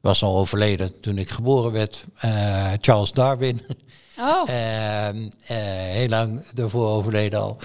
was 0.00 0.22
al 0.22 0.36
overleden 0.36 1.00
toen 1.00 1.18
ik 1.18 1.30
geboren 1.30 1.72
werd. 1.72 2.04
Uh, 2.24 2.72
Charles 2.80 3.12
Darwin. 3.12 3.60
Oh. 4.22 4.48
uh, 4.48 5.08
uh, 5.12 5.26
heel 5.48 6.08
lang 6.08 6.40
daarvoor 6.54 6.88
overleden 6.88 7.40
al. 7.40 7.56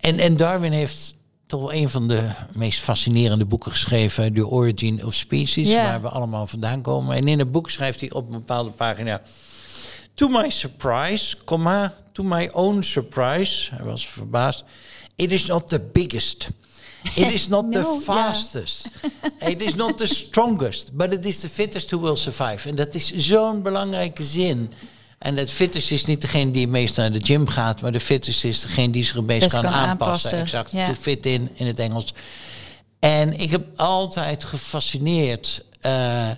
En, 0.00 0.18
en 0.18 0.36
Darwin 0.36 0.72
heeft 0.72 1.14
toch 1.46 1.60
wel 1.60 1.72
een 1.72 1.90
van 1.90 2.08
de 2.08 2.30
meest 2.52 2.80
fascinerende 2.80 3.44
boeken 3.44 3.70
geschreven. 3.70 4.34
The 4.34 4.48
Origin 4.48 5.06
of 5.06 5.14
Species, 5.14 5.68
yeah. 5.68 5.84
waar 5.84 6.02
we 6.02 6.08
allemaal 6.08 6.46
vandaan 6.46 6.82
komen. 6.82 7.16
En 7.16 7.28
in 7.28 7.38
het 7.38 7.52
boek 7.52 7.70
schrijft 7.70 8.00
hij 8.00 8.10
op 8.10 8.26
een 8.26 8.32
bepaalde 8.32 8.70
pagina... 8.70 9.22
To 10.14 10.28
my 10.28 10.50
surprise, 10.50 11.36
comma, 11.44 11.94
to 12.12 12.22
my 12.22 12.48
own 12.52 12.82
surprise, 12.82 13.70
hij 13.70 13.84
was 13.84 14.06
verbaasd... 14.06 14.64
It 15.14 15.30
is 15.30 15.46
not 15.46 15.68
the 15.68 15.80
biggest... 15.80 16.48
It 17.02 17.32
is 17.32 17.48
not 17.48 17.64
no, 17.70 17.98
the 17.98 18.04
fastest. 18.04 18.88
Yeah. 19.40 19.50
it 19.50 19.62
is 19.62 19.74
not 19.74 19.98
the 19.98 20.06
strongest. 20.06 20.96
But 20.96 21.12
it 21.12 21.24
is 21.24 21.40
the 21.40 21.48
fittest 21.48 21.90
who 21.90 22.00
will 22.00 22.16
survive. 22.16 22.68
En 22.68 22.74
dat 22.74 22.94
is 22.94 23.12
zo'n 23.16 23.62
belangrijke 23.62 24.24
zin. 24.24 24.72
En 25.18 25.36
het 25.36 25.50
fittest 25.50 25.90
is 25.90 26.04
niet 26.04 26.20
degene 26.20 26.50
die 26.50 26.62
het 26.62 26.70
meest 26.70 26.96
naar 26.96 27.12
de 27.12 27.24
gym 27.24 27.48
gaat, 27.48 27.80
maar 27.80 27.92
de 27.92 28.00
fittest 28.00 28.44
is 28.44 28.60
degene 28.60 28.92
die 28.92 29.04
zich 29.04 29.14
het 29.14 29.26
meest 29.26 29.50
kan, 29.50 29.62
kan, 29.62 29.72
aanpassen. 29.72 30.38
Exact, 30.38 30.70
yeah. 30.70 30.88
to 30.88 30.94
fit 30.94 31.26
in 31.26 31.50
in 31.54 31.66
het 31.66 31.78
Engels. 31.78 32.14
En 32.98 33.40
ik 33.40 33.50
heb 33.50 33.66
altijd 33.76 34.44
gefascineerd. 34.44 35.64
Uh, 35.86 36.30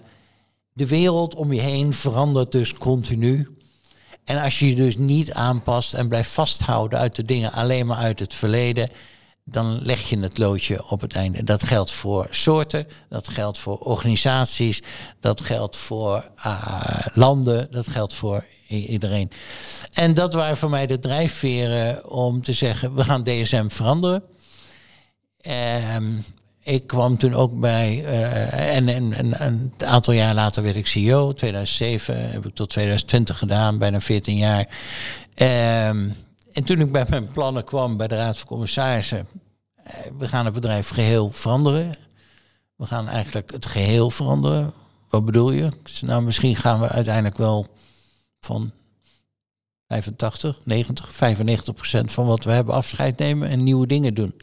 de 0.72 0.86
wereld 0.86 1.34
om 1.34 1.52
je 1.52 1.60
heen 1.60 1.94
verandert 1.94 2.52
dus 2.52 2.72
continu. 2.72 3.48
En 4.24 4.42
als 4.42 4.58
je 4.58 4.68
je 4.68 4.74
dus 4.74 4.96
niet 4.96 5.32
aanpast 5.32 5.94
en 5.94 6.08
blijft 6.08 6.30
vasthouden 6.30 6.98
uit 6.98 7.16
de 7.16 7.24
dingen 7.24 7.52
alleen 7.52 7.86
maar 7.86 7.96
uit 7.96 8.18
het 8.18 8.34
verleden, 8.34 8.90
dan 9.44 9.82
leg 9.82 10.08
je 10.08 10.18
het 10.18 10.38
loodje 10.38 10.90
op 10.90 11.00
het 11.00 11.14
einde. 11.14 11.44
Dat 11.44 11.62
geldt 11.62 11.90
voor 11.90 12.26
soorten, 12.30 12.86
dat 13.08 13.28
geldt 13.28 13.58
voor 13.58 13.78
organisaties, 13.78 14.82
dat 15.20 15.40
geldt 15.40 15.76
voor 15.76 16.30
uh, 16.46 17.06
landen, 17.14 17.68
dat 17.70 17.88
geldt 17.88 18.14
voor 18.14 18.44
iedereen. 18.68 19.30
En 19.92 20.14
dat 20.14 20.32
waren 20.32 20.56
voor 20.56 20.70
mij 20.70 20.86
de 20.86 20.98
drijfveren 20.98 22.10
om 22.10 22.42
te 22.42 22.52
zeggen, 22.52 22.94
we 22.94 23.04
gaan 23.04 23.22
DSM 23.22 23.68
veranderen. 23.68 24.22
Um, 25.96 26.24
ik 26.64 26.86
kwam 26.86 27.16
toen 27.16 27.34
ook 27.34 27.60
bij, 27.60 27.98
uh, 27.98 28.76
en, 28.76 28.88
en, 28.88 29.12
en, 29.12 29.42
een 29.46 29.72
aantal 29.78 30.14
jaar 30.14 30.34
later 30.34 30.62
werd 30.62 30.76
ik 30.76 30.86
CEO, 30.86 31.32
2007 31.32 32.30
heb 32.30 32.46
ik 32.46 32.54
tot 32.54 32.70
2020 32.70 33.38
gedaan, 33.38 33.78
bijna 33.78 34.00
14 34.00 34.36
jaar. 34.36 34.68
Um, 35.88 36.14
en 36.52 36.64
toen 36.64 36.80
ik 36.80 36.92
bij 36.92 37.06
mijn 37.08 37.32
plannen 37.32 37.64
kwam 37.64 37.96
bij 37.96 38.08
de 38.08 38.16
Raad 38.16 38.38
van 38.38 38.46
Commissarissen, 38.46 39.26
eh, 39.82 39.94
we 40.18 40.28
gaan 40.28 40.44
het 40.44 40.54
bedrijf 40.54 40.88
geheel 40.88 41.30
veranderen. 41.30 41.94
We 42.76 42.86
gaan 42.86 43.08
eigenlijk 43.08 43.52
het 43.52 43.66
geheel 43.66 44.10
veranderen. 44.10 44.72
Wat 45.08 45.24
bedoel 45.24 45.52
je? 45.52 45.70
Nou, 46.00 46.22
misschien 46.22 46.56
gaan 46.56 46.80
we 46.80 46.88
uiteindelijk 46.88 47.36
wel 47.36 47.66
van 48.40 48.72
85, 49.88 50.60
90, 50.64 51.12
95 51.12 51.74
procent 51.74 52.12
van 52.12 52.26
wat 52.26 52.44
we 52.44 52.50
hebben 52.50 52.74
afscheid 52.74 53.18
nemen 53.18 53.48
en 53.48 53.64
nieuwe 53.64 53.86
dingen 53.86 54.14
doen. 54.14 54.34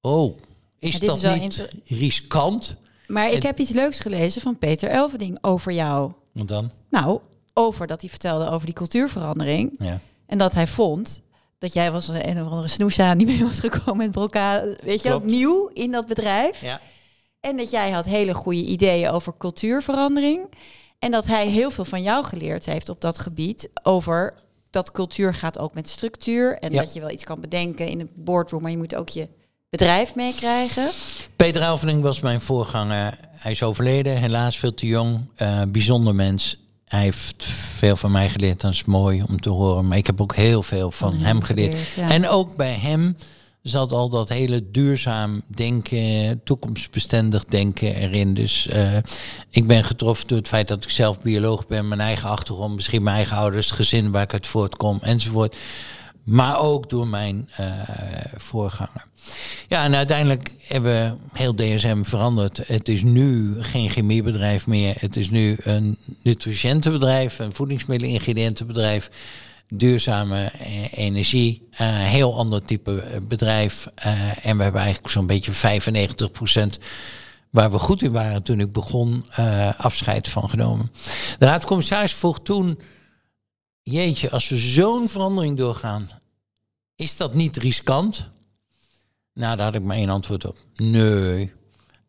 Oh, 0.00 0.38
is 0.82 0.98
dat 0.98 1.22
is 1.22 1.38
niet 1.38 1.68
riskant? 1.86 2.76
Maar 3.06 3.30
ik 3.30 3.42
heb 3.42 3.58
iets 3.58 3.70
leuks 3.70 4.00
gelezen 4.00 4.42
van 4.42 4.58
Peter 4.58 4.90
Elverding 4.90 5.38
over 5.40 5.72
jou. 5.72 6.12
Wat 6.32 6.48
dan? 6.48 6.70
Nou, 6.90 7.20
over 7.54 7.86
dat 7.86 8.00
hij 8.00 8.10
vertelde 8.10 8.50
over 8.50 8.66
die 8.66 8.74
cultuurverandering. 8.74 9.72
Ja. 9.78 10.00
En 10.26 10.38
dat 10.38 10.52
hij 10.54 10.66
vond 10.66 11.22
dat 11.58 11.72
jij 11.72 11.92
was 11.92 12.08
een 12.08 12.42
of 12.42 12.48
andere 12.48 12.68
snoesa 12.68 13.14
die 13.14 13.26
mee 13.26 13.44
was 13.44 13.58
gekomen 13.58 13.96
met 13.96 14.10
broka, 14.10 14.64
weet 14.82 15.02
je, 15.02 15.14
opnieuw 15.14 15.70
in 15.74 15.90
dat 15.90 16.06
bedrijf. 16.06 16.60
Ja. 16.60 16.80
En 17.40 17.56
dat 17.56 17.70
jij 17.70 17.90
had 17.90 18.04
hele 18.04 18.34
goede 18.34 18.64
ideeën 18.64 19.10
over 19.10 19.34
cultuurverandering. 19.38 20.48
En 20.98 21.10
dat 21.10 21.26
hij 21.26 21.48
heel 21.48 21.70
veel 21.70 21.84
van 21.84 22.02
jou 22.02 22.24
geleerd 22.24 22.66
heeft 22.66 22.88
op 22.88 23.00
dat 23.00 23.18
gebied 23.18 23.68
over 23.82 24.34
dat 24.70 24.90
cultuur 24.90 25.34
gaat 25.34 25.58
ook 25.58 25.74
met 25.74 25.88
structuur. 25.88 26.58
En 26.58 26.72
dat 26.72 26.92
je 26.92 27.00
wel 27.00 27.10
iets 27.10 27.24
kan 27.24 27.40
bedenken 27.40 27.88
in 27.88 28.00
een 28.00 28.10
boardroom, 28.14 28.62
maar 28.62 28.70
je 28.70 28.76
moet 28.76 28.94
ook 28.94 29.08
je 29.08 29.28
bedrijf 29.72 30.14
meekrijgen. 30.14 30.90
Peter 31.36 31.62
Elvening 31.62 32.02
was 32.02 32.20
mijn 32.20 32.40
voorganger. 32.40 33.18
Hij 33.30 33.50
is 33.50 33.62
overleden, 33.62 34.16
helaas 34.16 34.58
veel 34.58 34.74
te 34.74 34.86
jong. 34.86 35.20
Uh, 35.38 35.62
bijzonder 35.68 36.14
mens. 36.14 36.58
Hij 36.84 37.00
heeft 37.00 37.44
veel 37.76 37.96
van 37.96 38.10
mij 38.10 38.28
geleerd, 38.28 38.60
dat 38.60 38.70
is 38.70 38.84
mooi 38.84 39.22
om 39.28 39.40
te 39.40 39.48
horen. 39.50 39.88
Maar 39.88 39.98
ik 39.98 40.06
heb 40.06 40.20
ook 40.20 40.34
heel 40.34 40.62
veel 40.62 40.90
van 40.90 41.14
hem 41.14 41.42
geleerd. 41.42 41.76
En 41.96 42.28
ook 42.28 42.56
bij 42.56 42.74
hem 42.74 43.16
zat 43.62 43.92
al 43.92 44.08
dat 44.08 44.28
hele 44.28 44.70
duurzaam 44.70 45.42
denken, 45.46 46.40
toekomstbestendig 46.44 47.44
denken 47.44 47.94
erin. 47.94 48.34
Dus 48.34 48.66
uh, 48.72 48.96
ik 49.50 49.66
ben 49.66 49.84
getroffen 49.84 50.28
door 50.28 50.38
het 50.38 50.48
feit 50.48 50.68
dat 50.68 50.84
ik 50.84 50.90
zelf 50.90 51.20
bioloog 51.20 51.66
ben, 51.66 51.88
mijn 51.88 52.00
eigen 52.00 52.28
achtergrond, 52.28 52.74
misschien 52.74 53.02
mijn 53.02 53.16
eigen 53.16 53.36
ouders, 53.36 53.70
gezin 53.70 54.10
waar 54.10 54.22
ik 54.22 54.32
uit 54.32 54.46
voortkom 54.46 54.98
enzovoort. 55.02 55.56
Maar 56.24 56.60
ook 56.60 56.90
door 56.90 57.08
mijn 57.08 57.48
uh, 57.60 57.66
voorganger. 58.36 59.10
Ja, 59.68 59.84
en 59.84 59.94
uiteindelijk 59.94 60.50
hebben 60.58 60.92
we 60.92 61.38
heel 61.38 61.54
DSM 61.54 62.02
veranderd. 62.02 62.66
Het 62.66 62.88
is 62.88 63.02
nu 63.02 63.62
geen 63.62 63.90
chemiebedrijf 63.90 64.66
meer. 64.66 64.94
Het 64.98 65.16
is 65.16 65.30
nu 65.30 65.56
een 65.62 65.96
nutriëntenbedrijf, 66.22 67.38
een 67.38 67.52
voedingsmiddelingrediëntenbedrijf, 67.52 69.10
duurzame 69.68 70.44
eh, 70.44 70.92
energie, 70.92 71.68
een 71.70 71.86
uh, 71.86 71.94
heel 71.94 72.38
ander 72.38 72.64
type 72.64 73.00
eh, 73.00 73.20
bedrijf. 73.28 73.86
En 74.42 74.56
we 74.56 74.62
hebben 74.62 74.80
eigenlijk 74.80 75.12
zo'n 75.12 75.26
beetje 75.26 75.52
95 75.52 76.30
procent 76.30 76.78
waar 77.50 77.70
we 77.70 77.78
goed 77.78 78.02
in 78.02 78.12
waren 78.12 78.42
toen 78.42 78.60
ik 78.60 78.72
begon, 78.72 79.24
afscheid 79.76 80.28
van 80.28 80.48
genomen. 80.48 80.92
De 81.38 81.46
Raad 81.46 81.58
van 81.58 81.68
Commissaris 81.68 82.14
vroeg 82.14 82.40
toen, 82.40 82.78
jeetje, 83.82 84.30
als 84.30 84.48
we 84.48 84.56
zo'n 84.56 85.08
verandering 85.08 85.56
doorgaan, 85.56 86.08
is 86.96 87.16
dat 87.16 87.34
niet 87.34 87.56
riskant? 87.56 88.30
Nou, 89.34 89.56
daar 89.56 89.66
had 89.66 89.74
ik 89.74 89.82
maar 89.82 89.96
één 89.96 90.08
antwoord 90.08 90.46
op. 90.46 90.56
Nee. 90.74 91.52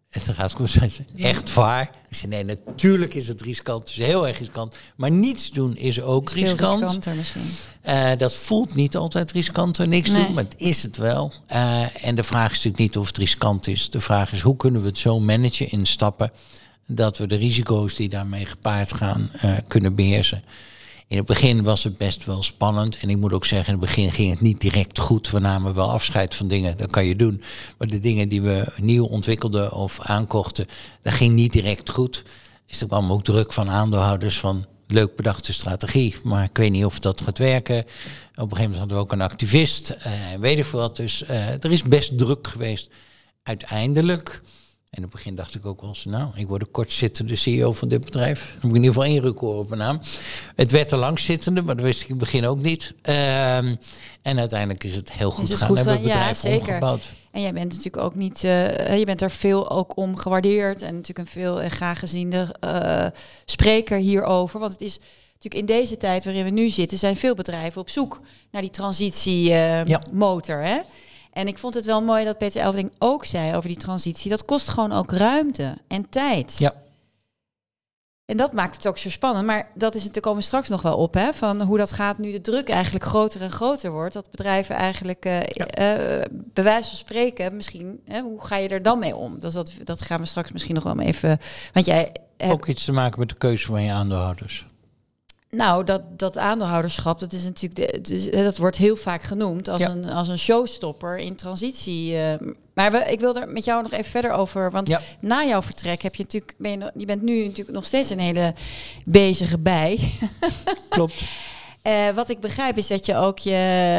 En 0.10 0.22
dan 0.26 0.36
gaat 0.36 0.58
het 0.58 1.04
echt 1.18 1.54
waar? 1.54 1.92
Ik 2.10 2.18
zei, 2.18 2.32
nee, 2.32 2.44
natuurlijk 2.44 3.14
is 3.14 3.28
het 3.28 3.42
riskant. 3.42 3.80
Het 3.90 3.90
is 3.90 4.06
heel 4.06 4.28
erg 4.28 4.40
riskant. 4.40 4.76
Maar 4.96 5.12
niets 5.12 5.52
doen 5.52 5.78
is 5.78 6.02
ook 6.02 6.30
is 6.30 6.36
riskant. 6.36 6.82
riskanter 6.82 7.16
misschien. 7.16 7.42
Uh, 7.86 8.12
dat 8.18 8.36
voelt 8.36 8.76
niet 8.76 8.96
altijd 8.96 9.32
riskanter, 9.32 9.88
niks 9.88 10.12
doen, 10.12 10.34
maar 10.34 10.44
het 10.44 10.56
is 10.58 10.84
het 10.84 10.98
wel. 10.98 11.34
Uh, 11.52 12.06
en 12.06 12.16
de 12.16 12.24
vraag 12.24 12.52
is 12.52 12.56
natuurlijk 12.56 12.78
niet 12.78 12.98
of 12.98 13.08
het 13.08 13.18
riskant 13.18 13.68
is. 13.68 13.90
De 13.90 14.02
vraag 14.02 14.32
is, 14.32 14.42
hoe 14.42 14.56
kunnen 14.56 14.82
we 14.82 14.88
het 14.88 14.98
zo 14.98 15.20
managen 15.20 15.72
in 15.72 15.86
stappen... 15.86 16.32
dat 16.88 17.18
we 17.18 17.28
de 17.28 17.36
risico's 17.36 17.96
die 17.96 18.10
daarmee 18.10 18.46
gepaard 18.46 18.94
gaan 18.94 19.32
uh, 19.36 19.52
kunnen 19.68 19.96
beheersen. 19.96 20.44
In 21.14 21.20
het 21.20 21.28
begin 21.28 21.64
was 21.64 21.84
het 21.84 21.98
best 21.98 22.26
wel 22.26 22.44
spannend. 22.44 22.98
En 22.98 23.10
ik 23.10 23.18
moet 23.18 23.34
ook 23.34 23.46
zeggen, 23.46 23.74
in 23.74 23.80
het 23.80 23.88
begin 23.90 24.12
ging 24.12 24.30
het 24.30 24.42
niet 24.42 24.62
direct 24.62 25.00
goed. 25.00 25.30
We 25.30 25.40
namen 25.40 25.74
wel 25.74 25.92
afscheid 25.92 26.36
van 26.36 26.48
dingen, 26.48 26.78
dat 26.78 26.92
kan 26.92 27.06
je 27.06 27.16
doen. 27.16 27.42
Maar 27.78 27.88
de 27.88 28.00
dingen 28.00 28.30
die 28.30 28.42
we 28.42 28.66
nieuw 28.76 29.06
ontwikkelden 29.06 29.72
of 29.72 30.00
aankochten, 30.00 30.66
dat 31.02 31.14
ging 31.14 31.34
niet 31.34 31.52
direct 31.52 31.90
goed. 31.90 32.24
Dus 32.66 32.82
er 32.82 32.88
kwam 32.88 33.12
ook 33.12 33.24
druk 33.24 33.54
van 33.54 33.70
aandeelhouders 33.70 34.40
van 34.40 34.66
leuk 34.88 35.16
bedachte 35.16 35.54
strategie, 35.54 36.16
maar 36.24 36.44
ik 36.44 36.58
weet 36.58 36.72
niet 36.72 36.86
of 36.86 37.00
dat 37.00 37.22
gaat 37.22 37.38
werken. 37.38 37.78
Op 37.78 37.86
een 37.86 37.88
gegeven 38.36 38.62
moment 38.62 38.78
hadden 38.78 38.98
we 38.98 39.04
ook 39.04 39.12
een 39.12 39.22
activist, 39.22 39.98
uh, 40.08 40.14
weet 40.40 40.58
ik 40.58 40.66
wat. 40.66 40.96
Dus 40.96 41.24
uh, 41.24 41.64
er 41.64 41.72
is 41.72 41.84
best 41.84 42.18
druk 42.18 42.48
geweest. 42.48 42.90
Uiteindelijk 43.44 44.42
En 44.94 45.00
in 45.00 45.06
het 45.06 45.12
begin 45.12 45.36
dacht 45.36 45.56
ik 45.56 45.66
ook 45.66 45.82
wel 45.82 45.90
eens, 45.90 46.06
nou, 46.06 46.30
ik 46.36 46.48
word 46.48 46.62
de 46.62 46.68
kortzittende 46.68 47.36
CEO 47.36 47.74
van 47.74 47.88
dit 47.88 48.06
bedrijf. 48.06 48.58
Dan 48.60 48.70
moet 48.70 48.70
ik 48.70 48.76
in 48.76 48.90
ieder 48.90 48.94
geval 48.94 49.04
één 49.04 49.22
record 49.22 49.58
op 49.58 49.70
mijn 49.70 49.82
naam. 49.82 50.00
Het 50.56 50.72
werd 50.72 50.90
de 50.90 50.96
langzittende, 50.96 51.62
maar 51.62 51.76
dat 51.76 51.86
wist 51.86 52.02
ik 52.02 52.08
in 52.08 52.16
het 52.16 52.24
begin 52.24 52.46
ook 52.46 52.62
niet. 52.62 52.94
Ehm, 53.02 53.76
en 54.22 54.40
uiteindelijk 54.40 54.84
is 54.84 54.96
het 54.96 55.12
heel 55.12 55.32
goed 55.32 55.50
gegaan. 55.50 55.72
We 55.72 55.76
hebben 55.76 55.94
het? 55.94 56.04
Ja, 56.04 56.14
bedrijf 56.14 56.38
zeker. 56.38 56.60
omgebouwd. 56.60 57.14
En 57.32 57.42
jij 57.42 57.54
bent 57.54 57.70
natuurlijk 57.70 57.98
ook 57.98 58.16
niet, 58.16 58.44
eh, 58.44 58.98
je 58.98 59.06
bent 59.06 59.22
er 59.22 59.32
veel 59.32 59.70
ook 59.70 59.98
om 59.98 60.16
gewaardeerd 60.16 60.82
en 60.82 60.96
natuurlijk 60.96 61.20
een 61.20 61.34
veel 61.34 61.62
eh, 61.62 61.70
graag 61.70 62.00
geziende 62.00 62.56
eh, 62.60 63.06
spreker 63.46 63.98
hierover. 63.98 64.60
Want 64.60 64.72
het 64.72 64.82
is 64.82 65.00
natuurlijk 65.34 65.56
in 65.56 65.66
deze 65.66 65.98
tijd 65.98 66.24
waarin 66.24 66.44
we 66.44 66.50
nu 66.50 66.70
zitten, 66.70 66.98
zijn 66.98 67.16
veel 67.16 67.34
bedrijven 67.34 67.82
op 67.82 67.90
zoek 67.90 68.22
naar 68.52 68.62
die 68.62 68.72
transitiemotor. 68.72 70.62
Ja. 70.62 70.68
hè? 70.68 70.80
En 71.34 71.48
ik 71.48 71.58
vond 71.58 71.74
het 71.74 71.86
wel 71.86 72.02
mooi 72.02 72.26
dat 72.26 72.38
Peter 72.38 72.62
Elving 72.62 72.92
ook 73.00 73.26
zei 73.26 73.56
over 73.56 73.70
die 73.70 73.78
transitie. 73.78 74.30
Dat 74.30 74.46
kost 74.46 74.68
gewoon 74.70 74.92
ook 74.92 75.12
ruimte 75.12 75.78
en 75.88 76.10
tijd. 76.10 76.58
Ja. 76.58 76.74
En 78.26 78.38
dat 78.38 78.54
maakt 78.54 78.76
het 78.76 78.88
ook 78.88 78.98
zo 78.98 79.10
spannend. 79.10 79.46
Maar 79.46 79.70
dat 79.76 79.90
is 79.90 80.00
natuurlijk 80.00 80.26
komen 80.26 80.40
we 80.40 80.46
straks 80.46 80.70
nog 80.70 80.82
wel 80.82 80.98
op, 80.98 81.14
hè? 81.14 81.34
Van 81.34 81.62
hoe 81.62 81.78
dat 81.78 81.92
gaat 81.92 82.18
nu 82.18 82.32
de 82.32 82.42
druk 82.42 82.70
eigenlijk 82.70 83.06
groter 83.06 83.42
en 83.42 83.52
groter 83.52 83.92
wordt. 83.92 84.14
Dat 84.14 84.32
bedrijven 84.32 84.76
eigenlijk, 84.76 85.24
Ja. 85.24 85.68
eh, 85.68 86.26
bij 86.54 86.64
wijze 86.64 86.88
van 86.88 86.98
spreken, 86.98 87.56
misschien, 87.56 88.02
hè, 88.06 88.22
hoe 88.22 88.46
ga 88.46 88.58
je 88.58 88.68
er 88.68 88.82
dan 88.82 89.00
mee 89.00 89.16
om? 89.16 89.40
Dus 89.40 89.54
dat, 89.54 89.72
dat 89.84 90.02
gaan 90.02 90.20
we 90.20 90.26
straks 90.26 90.52
misschien 90.52 90.76
nog 90.76 90.84
wel 90.84 91.00
even. 91.00 91.40
Want 91.74 91.86
jij 91.86 92.12
hebt 92.38 92.52
Ook 92.54 92.66
iets 92.68 92.86
te 92.86 92.92
maken 92.92 93.20
met 93.20 93.30
de 93.30 93.36
keuze 93.36 93.66
van 93.66 93.84
je 93.84 93.92
aandeelhouders. 93.92 94.66
Nou, 95.54 95.84
dat, 95.84 96.02
dat 96.20 96.38
aandeelhouderschap, 96.38 97.20
dat 97.20 97.32
is 97.34 97.44
natuurlijk, 97.44 97.92
de, 97.94 98.02
dus, 98.02 98.32
dat 98.32 98.58
wordt 98.58 98.78
heel 98.78 98.96
vaak 98.96 99.24
genoemd 99.24 99.68
als, 99.70 99.80
Ja. 99.82 99.90
een, 99.90 100.06
als 100.10 100.28
een 100.28 100.40
showstopper 100.40 101.18
in 101.18 101.36
transitie. 101.36 102.18
eh. 102.18 102.34
maar 102.74 102.92
we, 102.92 102.98
ik 102.98 103.20
wil 103.20 103.36
er 103.36 103.50
met 103.50 103.66
jou 103.66 103.82
nog 103.82 103.92
even 103.92 104.12
verder 104.12 104.32
over, 104.32 104.72
want 104.72 104.88
Ja. 104.88 105.02
na 105.20 105.44
jouw 105.46 105.62
vertrek 105.62 106.02
heb 106.02 106.16
je 106.16 106.24
natuurlijk, 106.24 106.54
ben 106.58 106.72
je, 106.80 106.92
je 106.98 107.06
bent 107.06 107.22
nu 107.22 107.44
natuurlijk 107.44 107.76
nog 107.76 107.86
steeds 107.86 108.10
een 108.10 108.20
hele 108.20 108.54
bezige 109.06 109.60
bij. 109.60 110.00
Klopt. 110.90 111.14
Eh, 111.84 112.10
wat 112.16 112.30
ik 112.30 112.40
begrijp 112.40 112.78
is 112.78 112.88
dat 112.88 113.06
je 113.06 113.16
ook 113.16 113.40
je 113.40 113.52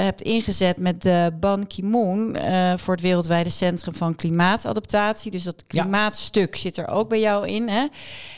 hebt 0.04 0.22
ingezet 0.22 0.78
met 0.78 1.02
de 1.02 1.30
Ban 1.40 1.66
Ki-moon 1.66 2.34
eh, 2.36 2.72
voor 2.76 2.94
het 2.94 3.02
Wereldwijde 3.02 3.50
Centrum 3.50 3.94
van 3.94 4.16
Klimaatadaptatie. 4.16 5.30
Dus 5.30 5.42
dat 5.42 5.62
Ja. 5.68 5.80
klimaatstuk 5.82 6.56
zit 6.56 6.76
er 6.76 6.88
ook 6.88 7.08
bij 7.08 7.20
jou 7.20 7.48
in. 7.48 7.68
Hè? 7.68 7.86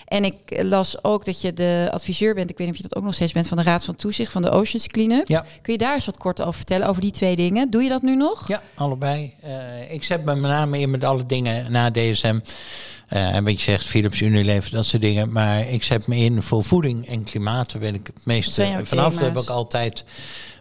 En 0.05 0.25
ik 0.25 0.37
las 0.63 1.05
ook 1.05 1.25
dat 1.25 1.41
je 1.41 1.53
de 1.53 1.89
adviseur 1.93 2.35
bent, 2.35 2.51
ik 2.51 2.59
weet 2.59 2.67
niet 2.67 2.77
of 2.77 2.83
je 2.83 2.89
dat 2.89 2.99
ook 2.99 3.05
nog 3.05 3.15
steeds 3.15 3.33
bent, 3.33 3.47
van 3.47 3.57
de 3.57 3.63
Raad 3.63 3.85
van 3.85 3.97
Toezicht 3.97 4.33
van 4.33 4.43
de 4.43 4.51
Oceans 4.51 4.87
Cleanup. 4.87 5.29
Ja. 5.29 5.45
Kun 5.63 5.73
je 5.73 5.79
daar 5.79 5.95
eens 5.95 6.07
wat 6.07 6.19
kort 6.19 6.41
over 6.41 6.55
vertellen, 6.55 6.89
over 6.89 7.03
die 7.03 7.11
twee 7.11 7.37
dingen? 7.37 7.71
Doe 7.71 7.83
je 7.83 7.89
dat 7.89 8.03
nu 8.03 8.17
nog? 8.17 8.49
Ja, 8.49 8.63
allebei. 8.75 9.35
Eh, 9.43 9.93
ik 9.93 10.05
zet 10.05 10.25
me 10.25 10.35
met 10.35 10.51
name 10.51 10.79
in 10.81 10.91
met 10.91 11.05
alle 11.05 11.27
dingen 11.27 11.73
na 11.73 11.91
DSM. 11.91 12.39
Eh 13.07 13.35
en 13.35 13.45
wat 13.45 13.53
je 13.53 13.71
zegt, 13.71 13.85
Philips, 13.85 14.21
Unilever, 14.21 14.71
dat 14.71 14.87
soort 14.87 15.03
dingen. 15.03 15.33
Maar 15.33 15.69
ik 15.69 15.83
zet 15.83 16.07
me 16.07 16.17
in 16.17 16.43
voor 16.43 16.65
voeding 16.65 17.09
en 17.09 17.25
klimaat. 17.25 17.73
Daar 17.73 17.81
ben 17.81 17.95
ik 17.95 18.07
het 18.07 18.21
meeste 18.25 18.81
vanaf. 18.83 19.15
Daar 19.15 19.25
heb 19.25 19.39
ik 19.39 19.49
altijd 19.49 20.05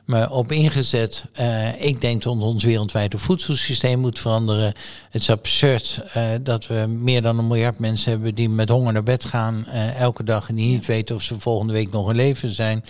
me 0.05 0.29
op 0.29 0.51
ingezet. 0.51 1.23
Eh, 1.33 1.81
ik 1.81 2.01
denk 2.01 2.23
dat 2.23 2.41
ons 2.41 2.63
wereldwijde 2.63 3.17
voedselsysteem 3.17 3.99
moet 3.99 4.19
veranderen. 4.19 4.73
Het 5.09 5.21
is 5.21 5.29
absurd 5.29 6.01
eh, 6.13 6.29
dat 6.41 6.67
we 6.67 6.85
meer 6.87 7.21
dan 7.21 7.37
een 7.37 7.47
miljard 7.47 7.79
mensen 7.79 8.11
hebben 8.11 8.35
die 8.35 8.49
met 8.49 8.69
honger 8.69 8.93
naar 8.93 9.03
bed 9.03 9.25
gaan 9.25 9.67
elke 9.97 10.23
dag 10.23 10.49
en 10.49 10.55
die 10.55 10.71
niet 10.71 10.85
weten 10.85 11.15
of 11.15 11.21
ze 11.21 11.39
volgende 11.39 11.73
week 11.73 11.91
nog 11.91 12.09
in 12.09 12.15
leven 12.15 12.53
zijn. 12.53 12.83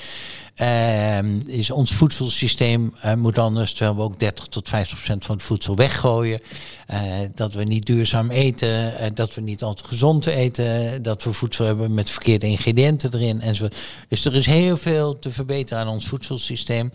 Ehm, 0.55 1.39
is 1.45 1.71
ons 1.71 1.91
voedselsysteem 1.91 2.93
eh, 3.01 3.13
moet 3.13 3.37
anders, 3.37 3.73
terwijl 3.73 3.95
we 3.95 4.01
ook 4.01 4.19
30 4.19 4.45
tot 4.45 4.69
50 4.69 4.97
procent 4.97 5.25
van 5.25 5.35
het 5.35 5.45
voedsel 5.45 5.75
weggooien. 5.75 6.39
Eh, 6.87 6.99
dat 7.33 7.53
we 7.53 7.63
niet 7.63 7.85
duurzaam 7.85 8.29
eten, 8.29 8.97
eh, 8.97 9.11
dat 9.13 9.33
we 9.33 9.41
niet 9.41 9.63
altijd 9.63 9.87
gezond 9.87 10.25
eten, 10.25 11.03
dat 11.03 11.23
we 11.23 11.33
voedsel 11.33 11.65
hebben 11.65 11.93
met 11.93 12.09
verkeerde 12.09 12.45
ingrediënten 12.45 13.13
erin 13.13 13.41
enzovoort. 13.41 13.75
Dus 14.07 14.25
er 14.25 14.35
is 14.35 14.45
heel 14.45 14.77
veel 14.77 15.19
te 15.19 15.31
verbeteren 15.31 15.83
aan 15.83 15.93
ons 15.93 16.07
voedselsysteem. 16.07 16.91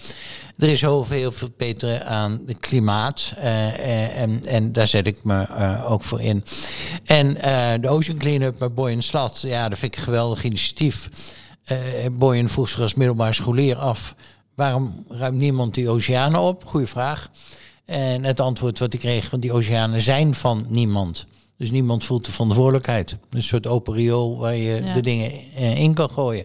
Er 0.58 0.68
is 0.68 0.80
heel 0.80 1.04
veel 1.04 1.30
te 1.30 1.36
verbeteren 1.36 2.06
aan 2.06 2.42
het 2.46 2.58
klimaat 2.58 3.32
en, 3.36 4.46
en 4.46 4.72
daar 4.72 4.88
zet 4.88 5.06
ik 5.06 5.24
me 5.24 5.46
ook 5.86 6.02
voor 6.02 6.20
in. 6.20 6.44
En 7.04 7.34
de 7.80 7.88
Ocean 7.88 8.18
Cleanup 8.18 8.58
bij 8.58 8.72
Boy 8.72 8.90
en 8.90 9.02
Slat, 9.02 9.40
ja, 9.42 9.68
dat 9.68 9.78
vind 9.78 9.92
ik 9.92 9.98
een 9.98 10.04
geweldig 10.04 10.44
initiatief. 10.44 11.08
Eh 11.64 11.76
Boyen 12.12 12.48
vroeg 12.48 12.68
zich 12.68 12.80
als 12.80 12.94
middelbaar 12.94 13.34
scholier 13.34 13.76
af... 13.76 14.14
waarom 14.54 15.04
ruimt 15.08 15.38
niemand 15.38 15.74
die 15.74 15.88
oceanen 15.88 16.40
op? 16.40 16.64
Goeie 16.64 16.86
vraag. 16.86 17.30
En 17.84 18.24
het 18.24 18.40
antwoord 18.40 18.78
wat 18.78 18.94
ik 18.94 19.00
kreeg, 19.00 19.30
want 19.30 19.42
die 19.42 19.52
oceanen 19.52 20.02
zijn 20.02 20.34
van 20.34 20.66
niemand. 20.68 21.26
Dus 21.56 21.70
niemand 21.70 22.04
voelt 22.04 22.24
de 22.24 22.32
verantwoordelijkheid. 22.32 23.16
Een 23.30 23.42
soort 23.42 23.66
open 23.66 23.94
riool 23.94 24.38
waar 24.38 24.56
je 24.56 24.82
Ja. 24.84 24.94
de 24.94 25.00
dingen 25.00 25.30
eh, 25.56 25.78
in 25.78 25.94
kan 25.94 26.10
gooien. 26.10 26.44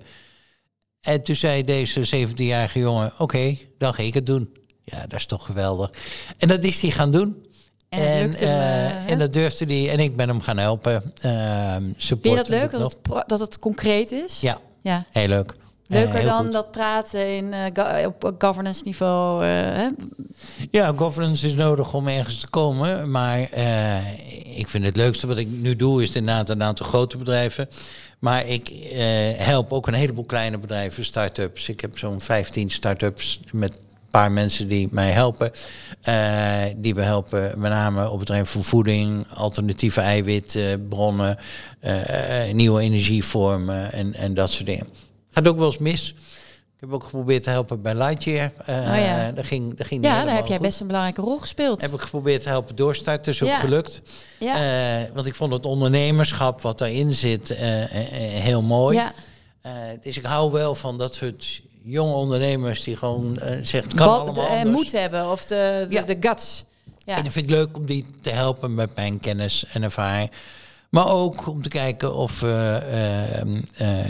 En 1.01 1.23
toen 1.23 1.35
zei 1.35 1.63
deze 1.63 2.27
17-jarige 2.27 2.79
jongen, 2.79 3.13
oké, 3.17 3.57
dan 3.77 3.93
ga 3.93 4.03
ik 4.03 4.13
het 4.13 4.25
doen. 4.25 4.49
Ja, 4.83 4.99
dat 5.07 5.19
is 5.19 5.25
toch 5.25 5.45
geweldig. 5.45 5.89
En 6.37 6.47
dat 6.47 6.63
is 6.63 6.81
hij 6.81 6.91
gaan 6.91 7.11
doen. 7.11 7.43
En 7.89 8.21
lukte 8.27 8.45
hem, 8.45 9.05
eh, 9.05 9.11
en 9.11 9.19
dat 9.19 9.33
durfde 9.33 9.65
hij. 9.65 9.89
En 9.89 9.99
ik 9.99 10.15
ben 10.15 10.27
hem 10.27 10.41
gaan 10.41 10.57
helpen. 10.57 11.13
Ehm 11.21 11.83
Vind 11.97 12.23
je 12.23 12.35
dat 12.35 12.47
leuk, 12.47 12.71
dat 12.71 12.81
het, 12.81 13.27
dat 13.29 13.39
het 13.39 13.59
concreet 13.59 14.11
is? 14.11 14.41
Ja, 14.41 14.57
ja. 14.85 15.05
heel 15.11 15.27
leuk. 15.27 15.53
Leuker 15.87 16.15
Eh, 16.15 16.25
dan 16.25 16.43
goed. 16.43 16.51
dat 16.53 16.71
praten 16.71 17.35
in, 17.35 17.53
eh, 17.53 17.59
go- 17.73 18.05
op 18.07 18.35
governance 18.39 18.81
niveau. 18.85 19.43
eh, 19.43 19.49
hè? 19.49 19.89
Ja, 20.71 20.93
governance 20.95 21.47
is 21.47 21.53
nodig 21.53 21.93
om 21.93 22.07
ergens 22.07 22.39
te 22.39 22.49
komen. 22.49 23.11
Maar 23.11 23.39
eh, 23.51 24.57
ik 24.59 24.67
vind 24.67 24.85
het 24.85 24.95
leukste 24.95 25.27
wat 25.27 25.37
ik 25.37 25.47
nu 25.49 25.75
doe, 25.75 26.03
is 26.03 26.15
inderdaad 26.15 26.49
een 26.49 26.63
aantal 26.63 26.85
grote 26.85 27.17
bedrijven. 27.17 27.67
Maar 28.19 28.45
ik 28.47 28.69
eh, 28.69 28.99
help 29.45 29.71
ook 29.73 29.87
een 29.87 29.93
heleboel 29.93 30.23
kleine 30.25 30.57
bedrijven, 30.57 31.05
start-ups. 31.05 31.69
Ik 31.69 31.81
heb 31.81 31.97
zo'n 31.97 32.21
15 32.21 32.69
start-ups 32.71 33.39
met 33.51 33.79
paar 34.15 34.31
mensen 34.31 34.67
die 34.67 34.87
mij 34.91 35.11
helpen. 35.11 35.51
Eh, 36.01 36.63
die 36.75 36.95
we 36.95 37.01
helpen 37.01 37.59
met 37.59 37.71
name 37.71 38.09
op 38.09 38.17
het 38.17 38.25
terrein 38.25 38.47
van 38.47 38.63
voeding, 38.63 39.25
alternatieve 39.33 40.01
eiwitbronnen, 40.01 41.37
eh, 41.79 42.53
nieuwe 42.53 42.81
energievormen 42.81 43.91
en, 43.91 44.13
en 44.13 44.33
dat 44.33 44.49
soort 44.51 44.65
dingen. 44.65 44.87
Gaat 45.29 45.47
ook 45.47 45.57
wel 45.57 45.65
eens 45.65 45.77
mis. 45.77 46.09
Ik 46.75 46.81
heb 46.81 46.93
ook 46.93 47.03
geprobeerd 47.03 47.43
te 47.43 47.49
helpen 47.49 47.81
bij 47.81 47.95
Lightyear. 47.95 48.51
Oh 48.67 48.97
ja. 48.97 49.31
dat 49.31 49.45
ging, 49.45 49.75
dat 49.77 49.87
ging 49.87 50.03
Ja, 50.03 50.25
daar 50.25 50.35
heb 50.35 50.45
jij 50.45 50.59
best 50.59 50.79
een 50.79 50.87
belangrijke 50.87 51.21
rol 51.21 51.37
gespeeld. 51.37 51.81
Heb 51.81 51.91
ik 51.93 51.99
geprobeerd 52.01 52.41
te 52.41 52.49
helpen 52.49 52.75
doorstarten, 52.75 53.31
is 53.31 53.41
ook 53.43 53.49
Ja. 53.49 53.59
gelukt. 53.59 54.01
ja. 54.39 55.07
Want 55.13 55.25
ik 55.25 55.35
vond 55.35 55.53
het 55.53 55.65
ondernemerschap 55.65 56.61
wat 56.61 56.77
daarin 56.77 57.13
zit 57.13 57.49
heel 58.29 58.61
mooi. 58.61 58.97
ja. 58.97 59.13
Dus 60.01 60.17
ik 60.17 60.25
hou 60.25 60.51
wel 60.51 60.75
van 60.75 60.97
dat 60.97 61.15
soort 61.15 61.61
jonge 61.85 62.13
ondernemers 62.13 62.83
die 62.83 62.97
gewoon 62.97 63.37
eh 63.37 63.57
zegt, 63.61 63.93
kan 63.93 64.07
Wat- 64.07 64.19
allemaal 64.19 64.47
en 64.47 64.57
anders. 64.57 64.75
moed 64.75 64.91
hebben 64.91 65.31
of 65.31 65.45
de, 65.45 65.85
de, 65.89 65.93
Ja. 65.93 66.01
de 66.01 66.17
guts. 66.19 66.65
Ja. 67.05 67.17
En 67.17 67.25
ik 67.25 67.31
vind 67.31 67.45
het 67.49 67.55
leuk 67.55 67.75
om 67.77 67.85
die 67.85 68.05
te 68.21 68.29
helpen 68.29 68.73
met 68.73 68.95
mijn 68.95 69.19
kennis 69.19 69.65
en 69.73 69.83
ervaring. 69.83 70.31
Maar 70.89 71.07
ook 71.11 71.47
om 71.47 71.61
te 71.61 71.69
kijken 71.69 72.15
of 72.15 72.39
we 72.39 72.79
eh, 72.91 73.41
eh, 73.41 73.47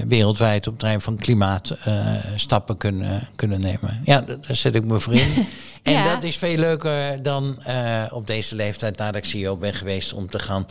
wereldwijd 0.07 0.65
op 0.67 0.71
het 0.71 0.79
terrein 0.79 1.01
van 1.01 1.17
klimaat 1.17 1.69
eh, 1.83 2.05
stappen 2.35 2.77
kunnen, 2.77 3.27
kunnen 3.35 3.59
nemen. 3.61 4.01
Ja, 4.03 4.21
daar 4.21 4.55
zet 4.55 4.75
ik 4.75 4.85
me 4.85 4.99
voor 4.99 5.13
in. 5.13 5.33
En 5.83 5.93
Ja. 5.93 6.13
dat 6.13 6.23
is 6.23 6.37
veel 6.37 6.57
leuker 6.57 7.23
dan 7.23 7.63
eh, 7.63 8.03
op 8.11 8.27
deze 8.27 8.55
leeftijd 8.55 8.97
nadat 8.97 9.15
ik 9.15 9.25
CEO 9.25 9.55
ben 9.55 9.73
geweest 9.73 10.13
om 10.13 10.27
te 10.29 10.39
gaan 10.39 10.65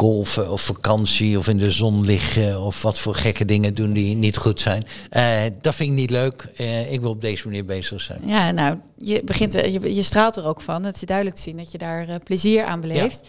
golfen 0.00 0.50
of 0.50 0.62
vakantie 0.62 1.38
of 1.38 1.48
in 1.48 1.56
de 1.56 1.70
zon 1.70 2.04
liggen 2.04 2.60
of 2.60 2.82
wat 2.82 2.98
voor 2.98 3.14
gekke 3.14 3.44
dingen 3.44 3.74
doen 3.74 3.92
die 3.92 4.14
niet 4.16 4.36
goed 4.36 4.60
zijn. 4.60 4.82
Eh, 5.10 5.40
dat 5.60 5.74
vind 5.74 5.88
ik 5.90 5.94
niet 5.96 6.10
leuk. 6.10 6.44
Eh, 6.56 6.92
ik 6.92 7.00
wil 7.00 7.10
op 7.10 7.20
deze 7.20 7.46
manier 7.46 7.64
bezig 7.64 8.00
zijn. 8.00 8.20
Ja, 8.24 8.50
nou, 8.50 8.76
je, 8.96 9.22
begint, 9.24 9.54
er- 9.54 9.70
je, 9.70 9.94
je 9.94 10.02
straalt 10.02 10.36
er 10.36 10.46
ook 10.46 10.60
van. 10.60 10.84
Het 10.84 10.94
is 10.94 11.00
duidelijk 11.00 11.36
te 11.36 11.42
zien 11.42 11.56
dat 11.56 11.72
je 11.72 11.78
daar 11.78 12.08
eh, 12.08 12.14
plezier 12.24 12.64
aan 12.64 12.80
beleeft. 12.80 13.28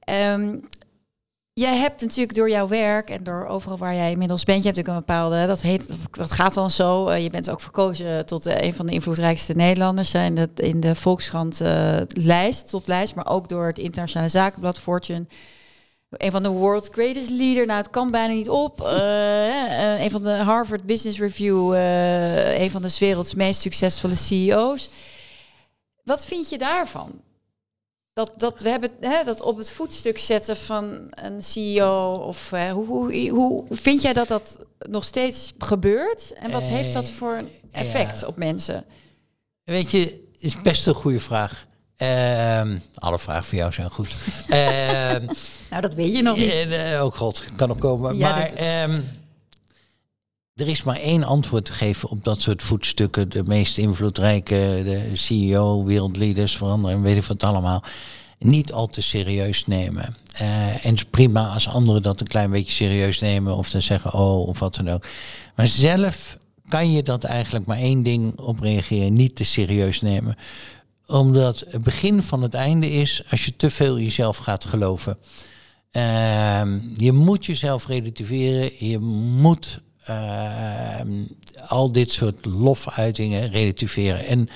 Ehm, 0.00 0.56
jij 1.52 1.76
hebt 1.76 2.00
natuurlijk 2.00 2.34
door 2.36 2.50
jouw 2.50 2.68
werk 2.68 3.10
en 3.10 3.24
door 3.24 3.46
overal 3.46 3.78
waar 3.78 3.94
jij 3.94 4.10
inmiddels 4.10 4.44
bent, 4.44 4.62
je 4.62 4.64
hebt 4.66 4.76
natuurlijk 4.76 5.06
een 5.08 5.14
bepaalde, 5.14 5.46
dat, 5.46 5.62
heet, 5.62 5.88
dat, 5.88 5.98
dat 6.10 6.32
gaat 6.32 6.54
dan 6.54 6.70
zo. 6.70 7.08
eh, 7.08 7.22
je 7.22 7.30
bent 7.30 7.50
ook 7.50 7.60
verkozen 7.60 8.26
tot 8.26 8.46
eh, 8.46 8.66
een 8.66 8.74
van 8.74 8.86
de 8.86 8.92
invloedrijkste 8.92 9.52
Nederlanders 9.52 10.12
hè, 10.12 10.24
in 10.24 10.34
de, 10.34 10.48
in 10.54 10.80
de 10.80 10.94
Volkskrant 10.94 11.60
eh, 11.60 11.96
lijst, 12.08 12.70
toplijst, 12.70 13.14
maar 13.14 13.26
ook 13.28 13.48
door 13.48 13.66
het 13.66 13.78
internationale 13.78 14.30
zakenblad 14.30 14.78
Fortune. 14.78 15.26
Een 16.16 16.30
van 16.30 16.42
de 16.42 16.48
world's 16.48 16.88
greatest 16.92 17.30
leader. 17.30 17.66
Nou, 17.66 17.78
het 17.78 17.90
kan 17.90 18.10
bijna 18.10 18.34
niet 18.34 18.48
op. 18.48 18.80
Eh, 18.80 20.02
een 20.02 20.10
van 20.10 20.22
de 20.22 20.30
Harvard 20.30 20.82
Business 20.82 21.18
Review. 21.18 21.74
eh, 21.74 22.60
een 22.60 22.70
van 22.70 22.82
de 22.82 22.96
werelds 22.98 23.34
meest 23.34 23.60
succesvolle 23.60 24.14
CEO's. 24.14 24.88
Wat 26.02 26.26
vind 26.26 26.48
je 26.48 26.58
daarvan? 26.58 27.20
Dat, 28.12 28.32
dat 28.36 28.60
we 28.60 28.68
hebben 28.68 28.90
hè, 29.00 29.24
dat 29.24 29.40
op 29.40 29.56
het 29.56 29.70
voetstuk 29.70 30.18
zetten 30.18 30.56
van 30.56 31.06
een 31.10 31.42
CEO. 31.42 32.14
Of 32.14 32.50
hoe, 32.50 32.84
hoe, 32.84 33.30
hoe 33.30 33.64
vind 33.70 34.02
jij 34.02 34.12
dat 34.12 34.28
dat 34.28 34.58
nog 34.78 35.04
steeds 35.04 35.52
gebeurt? 35.58 36.32
En 36.32 36.50
wat 36.50 36.62
heeft 36.62 36.92
dat 36.92 37.10
voor 37.10 37.34
een 37.34 37.48
effect 37.70 38.20
ja. 38.20 38.26
op 38.26 38.36
mensen? 38.36 38.84
Weet 39.64 39.90
je, 39.90 40.28
is 40.38 40.60
best 40.62 40.86
een 40.86 40.94
goede 40.94 41.20
vraag. 41.20 41.66
Ehm, 41.96 42.76
alle 42.94 43.18
vragen 43.18 43.44
voor 43.44 43.58
jou 43.58 43.72
zijn 43.72 43.90
goed. 43.90 44.14
Ehm, 44.48 45.24
Nou, 45.70 45.82
dat 45.82 45.94
weet 45.94 46.16
je 46.16 46.22
nog 46.22 46.36
niet. 46.36 46.50
en, 46.50 46.92
eh, 46.92 47.04
oh 47.04 47.12
god, 47.12 47.44
kan 47.56 47.68
nog 47.68 47.78
komen. 47.78 48.16
Ja, 48.16 48.30
maar 48.30 48.40
dat- 48.48 48.58
ehm, 48.58 49.00
er 50.54 50.68
is 50.68 50.82
maar 50.82 50.96
één 51.00 51.24
antwoord 51.24 51.64
te 51.64 51.72
geven 51.72 52.08
op 52.08 52.24
dat 52.24 52.40
soort 52.40 52.62
voetstukken. 52.62 53.28
De 53.28 53.42
meest 53.44 53.78
invloedrijke, 53.78 54.80
de 54.84 55.10
CEO, 55.16 55.84
wereldleaders, 55.84 56.56
veranderen, 56.56 57.02
weet 57.02 57.16
ik 57.16 57.24
wat 57.24 57.42
allemaal. 57.42 57.82
Niet 58.38 58.72
al 58.72 58.86
te 58.86 59.02
serieus 59.02 59.66
nemen. 59.66 60.16
Eh, 60.32 60.68
en 60.68 60.90
het 60.90 60.94
is 60.98 61.04
prima 61.04 61.46
als 61.48 61.68
anderen 61.68 62.02
dat 62.02 62.20
een 62.20 62.26
klein 62.26 62.50
beetje 62.50 62.72
serieus 62.72 63.20
nemen. 63.20 63.56
Of 63.56 63.70
dan 63.70 63.82
zeggen, 63.82 64.12
oh, 64.12 64.48
of 64.48 64.58
wat 64.58 64.74
dan 64.74 64.90
ook. 64.90 65.06
Maar 65.54 65.66
zelf 65.66 66.36
kan 66.68 66.92
je 66.92 67.02
dat 67.02 67.24
eigenlijk 67.24 67.66
maar 67.66 67.78
één 67.78 68.02
ding 68.02 68.38
op 68.38 68.60
reageren. 68.60 69.12
Niet 69.12 69.36
te 69.36 69.44
serieus 69.44 70.00
nemen 70.00 70.36
omdat 71.06 71.64
het 71.68 71.82
begin 71.82 72.22
van 72.22 72.42
het 72.42 72.54
einde 72.54 72.90
is 72.90 73.22
als 73.30 73.44
je 73.44 73.56
te 73.56 73.70
veel 73.70 73.98
jezelf 73.98 74.36
gaat 74.36 74.64
geloven. 74.64 75.18
Ehm, 75.90 76.78
je 76.96 77.12
moet 77.12 77.46
jezelf 77.46 77.86
relativeren. 77.86 78.86
Je 78.86 78.98
moet 79.38 79.80
ehm, 80.04 81.08
al 81.66 81.92
dit 81.92 82.12
soort 82.12 82.44
lofuitingen 82.44 83.50
relativeren. 83.50 84.26
En 84.26 84.48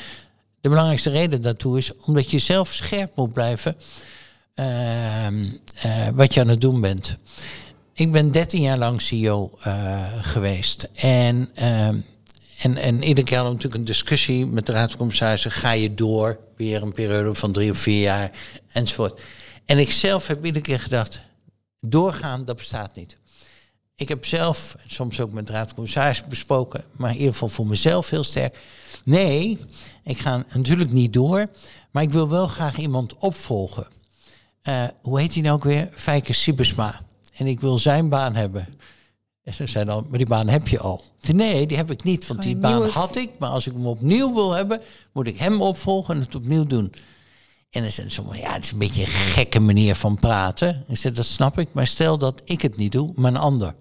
de 0.61 0.69
belangrijkste 0.69 1.11
reden 1.11 1.43
daartoe 1.43 1.79
is 1.79 1.93
omdat 1.97 2.31
je 2.31 2.39
zelf 2.39 2.73
scherp 2.73 3.17
moet 3.17 3.33
blijven 3.33 3.77
ehm, 4.55 5.45
eh, 5.75 6.09
wat 6.15 6.35
je 6.35 6.41
aan 6.41 6.49
het 6.49 6.61
doen 6.61 6.81
bent. 6.81 7.17
Ik 7.93 8.13
ben 8.13 8.33
13 8.33 8.61
jaar 8.61 8.79
lang 8.79 9.03
CEO 9.03 9.51
eh, 9.63 10.13
geweest. 10.21 10.89
En, 10.95 11.51
en, 12.59 12.77
en 12.77 13.03
iedere 13.03 13.27
keer 13.27 13.37
hadden 13.37 13.57
we 13.57 13.63
natuurlijk 13.63 13.75
een 13.75 13.85
discussie 13.85 14.47
met 14.47 14.67
de 14.67 14.73
Raad 14.73 14.89
van 14.89 14.99
Commissarissen. 14.99 15.51
Ga 15.51 15.71
je 15.71 15.95
door, 15.95 16.39
weer 16.57 16.83
een 16.83 16.93
periode 16.93 17.35
van 17.35 17.53
drie 17.53 17.71
of 17.71 17.79
vier 17.79 18.01
jaar, 18.01 18.31
enzovoort. 18.73 19.21
En 19.65 19.79
ik 19.79 19.93
zelf 19.93 20.27
heb 20.27 20.45
iedere 20.45 20.65
keer 20.65 20.81
gedacht, 20.81 21.21
doorgaan, 21.81 22.45
dat 22.45 22.57
bestaat 22.57 22.95
niet. 22.95 23.17
Ik 23.95 24.09
heb 24.09 24.25
zelf, 24.25 24.77
soms 24.87 25.21
ook 25.21 25.33
met 25.33 25.47
de 25.47 25.53
Raad 25.53 25.67
van 25.67 25.75
Commissarissen 25.75 26.29
besproken, 26.29 26.85
maar 26.93 27.11
in 27.11 27.17
ieder 27.17 27.33
geval 27.33 27.49
voor 27.49 27.67
mezelf 27.67 28.11
heel 28.11 28.25
sterk. 28.25 28.59
Nee, 29.05 29.59
ik 30.05 30.19
ga 30.19 30.45
natuurlijk 30.55 30.93
niet 30.93 31.13
door, 31.13 31.47
maar 31.91 32.03
ik 32.03 32.13
wil 32.13 32.29
wel 32.29 32.47
graag 32.47 32.77
iemand 32.77 33.17
opvolgen. 33.17 33.87
Eh, 34.63 34.85
hoe 35.03 35.21
heet 35.21 35.33
hij 35.33 35.43
nou 35.43 35.55
ook 35.55 35.65
weer? 35.65 35.89
Fijke 35.93 36.33
Sibesma. 36.33 37.01
En 37.37 37.47
ik 37.47 37.61
wil 37.61 37.79
zijn 37.79 38.09
baan 38.09 38.35
hebben. 38.35 38.78
En 39.49 39.55
ze 39.55 39.67
zei 39.67 39.85
dan, 39.85 40.07
maar 40.09 40.19
die 40.19 40.27
baan 40.27 40.49
heb 40.49 40.69
je 40.69 40.79
al. 40.79 41.05
Nee, 41.33 41.67
die 41.67 41.77
heb 41.77 41.91
ik 41.91 42.05
niet, 42.05 42.27
want 42.27 42.43
die 42.43 42.57
Gewoon 42.61 42.81
baan 42.81 42.89
had 42.89 43.17
ik. 43.17 43.31
Maar 43.39 43.49
als 43.49 43.67
ik 43.67 43.73
hem 43.73 43.87
opnieuw 43.87 44.35
wil 44.35 44.53
hebben, 44.53 44.81
moet 45.13 45.27
ik 45.27 45.39
hem 45.39 45.61
opvolgen 45.61 46.15
en 46.15 46.21
het 46.21 46.35
opnieuw 46.35 46.67
doen. 46.67 46.93
En 47.71 47.83
dan 47.83 47.91
zei 47.91 48.11
ze, 48.11 48.23
ja, 48.33 48.53
het 48.53 48.65
is 48.65 48.71
een 48.71 48.79
beetje 48.79 49.03
een 49.03 49.09
gekke 49.09 49.61
manier 49.61 49.95
van 49.95 50.17
praten. 50.17 50.85
Ik 50.89 50.97
zei, 50.97 51.15
dat 51.15 51.27
snap 51.27 51.59
ik, 51.59 51.69
maar 51.73 51.87
stel 51.87 52.19
dat 52.19 52.43
ik 52.45 52.63
het 52.63 52.77
niet 52.77 52.93
doe, 52.93 53.13
maar 53.15 53.31
een 53.31 53.37
ander. 53.37 53.75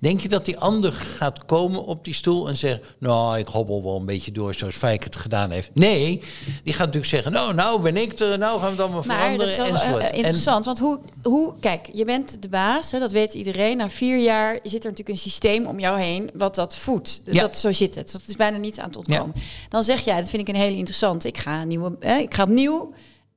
Denk 0.00 0.20
je 0.20 0.28
dat 0.28 0.44
die 0.44 0.58
ander 0.58 0.92
gaat 0.92 1.44
komen 1.44 1.84
op 1.84 2.04
die 2.04 2.14
stoel 2.14 2.48
en 2.48 2.56
zeggen... 2.56 2.80
nou, 2.98 3.38
ik 3.38 3.46
hobbel 3.46 3.82
wel 3.82 3.96
een 3.96 4.06
beetje 4.06 4.32
door 4.32 4.54
zoals 4.54 4.74
Fijk 4.76 5.04
het 5.04 5.16
gedaan 5.16 5.50
heeft. 5.50 5.70
Nee, 5.74 6.22
die 6.64 6.72
gaat 6.72 6.78
natuurlijk 6.86 7.06
zeggen... 7.06 7.32
nou, 7.32 7.54
nou 7.54 7.80
ben 7.82 7.96
ik 7.96 8.18
er, 8.18 8.38
nou 8.38 8.60
gaan 8.60 8.76
we 8.76 8.82
allemaal 8.82 9.02
Maar 9.06 9.16
dat 9.16 9.16
veranderen, 9.16 9.50
is 9.52 9.56
wel 9.56 9.66
enzovoort. 9.66 10.02
eh, 10.02 10.08
En- 10.08 10.14
interessant, 10.14 10.64
want 10.64 10.78
hoe, 10.78 10.98
hoe, 11.22 11.54
kijk, 11.60 11.88
je 11.92 12.04
bent 12.04 12.42
de 12.42 12.48
baas, 12.48 12.90
hè, 12.90 12.98
dat 12.98 13.10
weet 13.12 13.34
iedereen. 13.34 13.76
Na 13.76 13.90
vier 13.90 14.18
jaar 14.18 14.52
zit 14.62 14.84
er 14.84 14.90
natuurlijk 14.90 15.08
een 15.08 15.18
systeem 15.18 15.66
om 15.66 15.80
jou 15.80 15.98
heen 16.00 16.30
wat 16.34 16.54
dat 16.54 16.76
voedt. 16.76 17.20
Ja. 17.24 17.40
Dat, 17.40 17.56
zo 17.56 17.72
zit 17.72 17.94
het. 17.94 18.12
Dat 18.12 18.22
is 18.26 18.36
bijna 18.36 18.56
niet 18.56 18.78
aan 18.78 18.86
het 18.88 18.96
ontkomen. 18.96 19.34
Dan 19.68 19.84
zeg 19.84 20.04
jij, 20.04 20.20
dat 20.20 20.28
vind 20.28 20.48
ik 20.48 20.54
een 20.54 20.60
hele 20.60 20.76
interessante. 20.76 21.28
Ik 21.28 21.38
ga, 21.38 21.64
nieuwe, 21.64 21.96
ik 22.20 22.34
ga 22.34 22.42
opnieuw. 22.42 22.92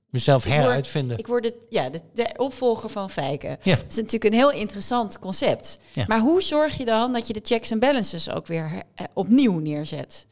Mezelf 0.10 0.46
Ik 0.46 0.52
word- 0.52 0.62
heruitvinden. 0.64 1.18
Ik 1.18 1.28
word 1.28 1.44
de, 1.44 1.54
ja, 1.70 1.90
de, 1.90 2.02
de 2.14 2.30
opvolger 2.38 2.90
van 2.90 3.10
Fijken. 3.10 3.58
Ja. 3.62 3.76
Dat 3.76 3.86
is 3.90 3.96
natuurlijk 3.96 4.24
een 4.24 4.34
heel 4.34 4.52
interessant 4.52 5.20
concept. 5.20 5.78
Ja. 5.94 6.04
Maar 6.08 6.20
hoe 6.20 6.42
zorg 6.42 6.78
je 6.78 6.86
dan 6.86 7.14
dat 7.14 7.28
je 7.28 7.34
de 7.34 7.40
checks 7.44 7.72
en 7.72 7.80
balances 7.80 8.30
ook 8.30 8.48
weer 8.48 8.84
opnieuw 9.14 9.60
neerzet? 9.60 10.26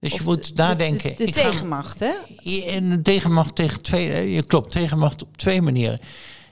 dus 0.00 0.12
je 0.12 0.18
Of 0.18 0.24
moet 0.24 0.46
de- 0.46 0.52
nadenken. 0.62 1.16
De, 1.16 1.24
de, 1.24 1.32
ga- 1.32 1.50
tegenmacht, 1.50 2.00
hè? 2.00 2.12
Je- 2.42 2.64
En 2.64 2.84
een 2.84 3.02
tegenmacht 3.02 3.54
tegen 3.54 3.82
twee. 3.82 4.30
Je 4.32 4.42
klopt, 4.42 4.72
tegenmacht 4.72 5.22
op 5.22 5.36
twee 5.36 5.62
manieren. 5.62 5.98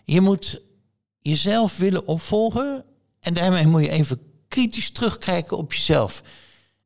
Je 0.04 0.20
moet 0.20 0.61
jezelf 1.20 1.76
willen 1.76 2.06
opvolgen. 2.06 2.85
En 3.20 3.35
daarmee 3.35 3.66
moet 3.66 3.82
je 3.82 3.90
even 3.90 4.20
kritisch 4.48 4.90
terugkijken 4.90 5.56
op 5.56 5.72
jezelf. 5.72 6.22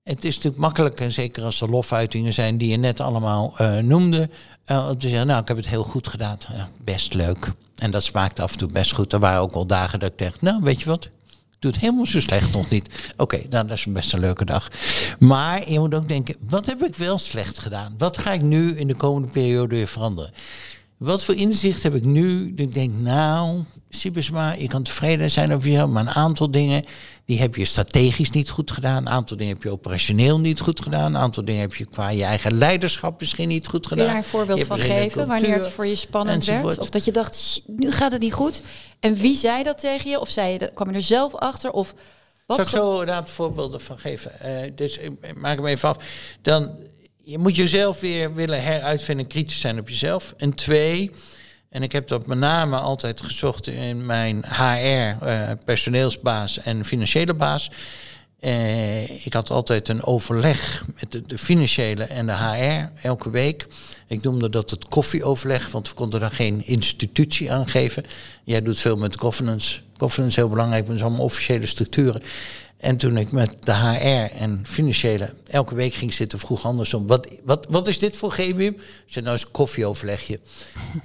Het 0.03 0.25
is 0.25 0.35
natuurlijk 0.35 0.63
makkelijk, 0.63 1.01
en 1.01 1.13
zeker 1.13 1.43
als 1.45 1.61
er 1.61 1.71
lofuitingen 1.71 2.33
zijn 2.33 2.59
die 2.59 2.69
je 2.71 2.77
net 2.77 3.01
allemaal 3.01 3.55
eh, 3.57 3.79
noemde. 3.79 4.31
eh, 4.65 4.89
om 4.89 4.99
te 4.99 5.09
zeggen, 5.09 5.27
nou, 5.27 5.41
ik 5.43 5.49
heb 5.49 5.57
het 5.57 5.69
heel 5.69 5.83
goed 5.85 6.09
gedaan. 6.09 6.39
Ja, 6.53 6.69
best 6.85 7.15
leuk. 7.15 7.53
En 7.77 7.91
dat 7.91 8.05
smaakt 8.05 8.41
af 8.41 8.53
en 8.53 8.59
toe 8.59 8.73
best 8.73 8.93
goed. 8.93 9.13
Er 9.13 9.19
waren 9.19 9.41
ook 9.41 9.55
wel 9.55 9.67
dagen 9.67 9.99
dat 9.99 10.11
ik 10.13 10.19
dacht, 10.19 10.43
nou, 10.43 10.63
weet 10.63 10.81
je 10.81 10.89
wat? 10.89 11.05
Ik 11.05 11.67
doe 11.67 11.71
het 11.71 11.81
helemaal 11.81 12.07
zo 12.07 12.21
slecht 12.21 12.53
nog 12.53 12.71
niet. 12.71 13.13
Oké, 13.17 13.37
nou, 13.51 13.67
dat 13.67 13.77
is 13.77 13.85
best 13.87 14.13
een 14.13 14.21
leuke 14.21 14.45
dag. 14.45 14.69
Maar 15.19 15.71
je 15.71 15.79
moet 15.79 15.95
ook 15.95 16.09
denken, 16.09 16.37
wat 16.49 16.67
heb 16.67 16.83
ik 16.83 16.97
wel 16.97 17.19
slecht 17.19 17.59
gedaan? 17.59 17.95
Wat 17.99 18.19
ga 18.19 18.33
ik 18.33 18.43
nu 18.43 18.79
in 18.79 18.87
de 18.87 18.95
komende 18.95 19.29
periode 19.29 19.75
weer 19.75 19.89
veranderen? 19.89 20.31
Wat 21.01 21.25
voor 21.25 21.35
inzicht 21.35 21.83
heb 21.83 21.95
ik 21.95 22.05
nu? 22.05 22.55
Dat 22.55 22.67
ik 22.67 22.75
denk, 22.75 22.95
nou, 22.95 23.63
Sibesma, 23.89 24.53
je 24.53 24.69
kan 24.69 24.83
tevreden 24.83 25.31
zijn 25.31 25.53
over 25.55 25.69
jezelf, 25.69 25.91
maar 25.91 26.03
een 26.03 26.11
aantal 26.11 26.51
dingen, 26.51 26.85
die 27.25 27.39
heb 27.39 27.55
je 27.57 27.65
strategisch 27.65 28.31
niet 28.31 28.51
goed 28.51 28.71
gedaan. 28.71 28.97
Een 28.97 29.09
aantal 29.13 29.37
dingen 29.37 29.55
heb 29.55 29.63
je 29.63 29.71
operationeel 29.71 30.41
niet 30.41 30.61
goed 30.61 30.81
gedaan. 30.81 31.15
Een 31.15 31.21
aantal 31.21 31.45
dingen 31.45 31.61
heb 31.61 31.75
je 31.75 31.85
qua 31.87 32.09
je 32.09 32.25
eigen 32.25 32.59
leiderschap 32.59 33.21
misschien 33.21 33.49
niet 33.49 33.67
goed 33.67 33.81
Kun 33.81 33.89
gedaan. 33.89 34.05
je 34.07 34.11
daar 34.13 34.23
een 34.23 34.29
voorbeeld 34.29 34.65
van 34.65 34.79
geven? 34.79 35.27
Wanneer 35.27 35.55
het 35.55 35.71
voor 35.71 35.87
je 35.87 35.97
spannend 35.97 36.45
werd? 36.45 36.79
Of 36.79 36.91
dat 36.91 37.05
je 37.05 37.13
dacht, 37.13 37.37
"Shit, 37.37 37.63
nu 37.67 37.91
gaat 37.91 38.13
het 38.13 38.21
niet 38.21 38.33
goed. 38.33 38.63
En 39.01 39.15
wie 39.15 39.37
zei 39.37 39.63
dat 39.63 39.79
tegen 39.79 40.11
je? 40.11 40.21
Of 40.21 40.29
zei 40.29 40.53
je, 40.53 40.59
dat- 40.59 40.73
kwam 40.75 40.89
je 40.91 40.95
er 40.95 41.03
zelf 41.03 41.35
achter? 41.35 41.71
Of 41.71 41.95
wat 42.47 42.57
Zal 42.57 42.67
ik 42.67 42.73
zo 42.73 42.91
inderdaad 42.91 43.31
voorbeelden 43.31 43.81
van 43.81 43.99
geven? 43.99 44.41
Eh, 44.41 44.71
dus 44.75 44.99
ik 44.99 45.37
maak 45.37 45.57
hem 45.57 45.67
even 45.67 45.89
af. 45.89 45.97
Dan, 46.43 46.71
je 47.31 47.39
moet 47.39 47.57
jezelf 47.57 48.01
weer 48.01 48.35
willen 48.35 48.63
heruitvinden, 48.63 49.27
kritisch 49.27 49.61
zijn 49.61 49.79
op 49.79 49.89
jezelf. 49.89 50.35
En 50.37 50.55
twee, 50.55 51.11
en 51.69 51.83
ik 51.83 51.93
heb 51.93 52.09
dat 52.09 52.27
met 52.27 52.39
name 52.39 52.77
altijd 52.77 53.23
gezocht 53.23 53.67
in 53.67 54.07
mijn 54.07 54.45
HR, 54.49 55.25
eh, 55.25 55.51
personeelsbaas 55.65 56.59
en 56.59 56.85
financiële 56.85 57.35
baas. 57.35 57.71
Eh, 58.41 59.27
ik 59.27 59.33
had 59.33 59.51
altijd 59.51 59.89
een 59.89 60.05
overleg 60.05 60.85
met 61.01 61.29
de, 61.29 61.39
financiële 61.39 62.05
en 62.05 62.27
de 62.27 62.37
HR 62.37 63.07
elke 63.07 63.31
week. 63.31 63.67
Ik 64.07 64.23
noemde 64.23 64.49
dat 64.49 64.71
het 64.71 64.89
koffieoverleg, 64.89 65.71
want 65.71 65.89
we 65.89 65.95
konden 65.95 66.21
daar 66.21 66.31
geen 66.31 66.67
institutie 66.67 67.53
aan 67.53 67.69
geven. 67.69 68.05
Jij 68.45 68.63
doet 68.63 68.79
veel 68.79 68.97
met 68.97 69.17
governance. 69.17 69.81
Governance 69.97 70.37
is 70.37 70.37
heel 70.37 70.49
belangrijk, 70.49 70.87
zijn 70.87 71.01
allemaal 71.01 71.25
officiële 71.25 71.67
structuren. 71.67 72.23
En 72.81 72.97
toen 72.97 73.17
ik 73.17 73.33
met 73.33 73.55
de 73.65 73.73
HR 73.75 74.37
en 74.41 74.63
financiële 74.67 75.35
elke 75.47 75.75
week 75.75 75.95
ging 75.95 76.13
zitten, 76.15 76.39
vroeg 76.39 76.65
andersom: 76.65 77.07
wat, 77.07 77.29
wat, 77.45 77.67
wat 77.69 77.89
is 77.89 77.99
dit 77.99 78.17
voor 78.17 78.31
GWIM? 78.33 78.73
Ik 78.73 78.83
zei: 79.07 79.25
Nou, 79.25 79.37
is 79.37 79.43
een 79.43 79.51
koffieoverlegje. 79.51 80.41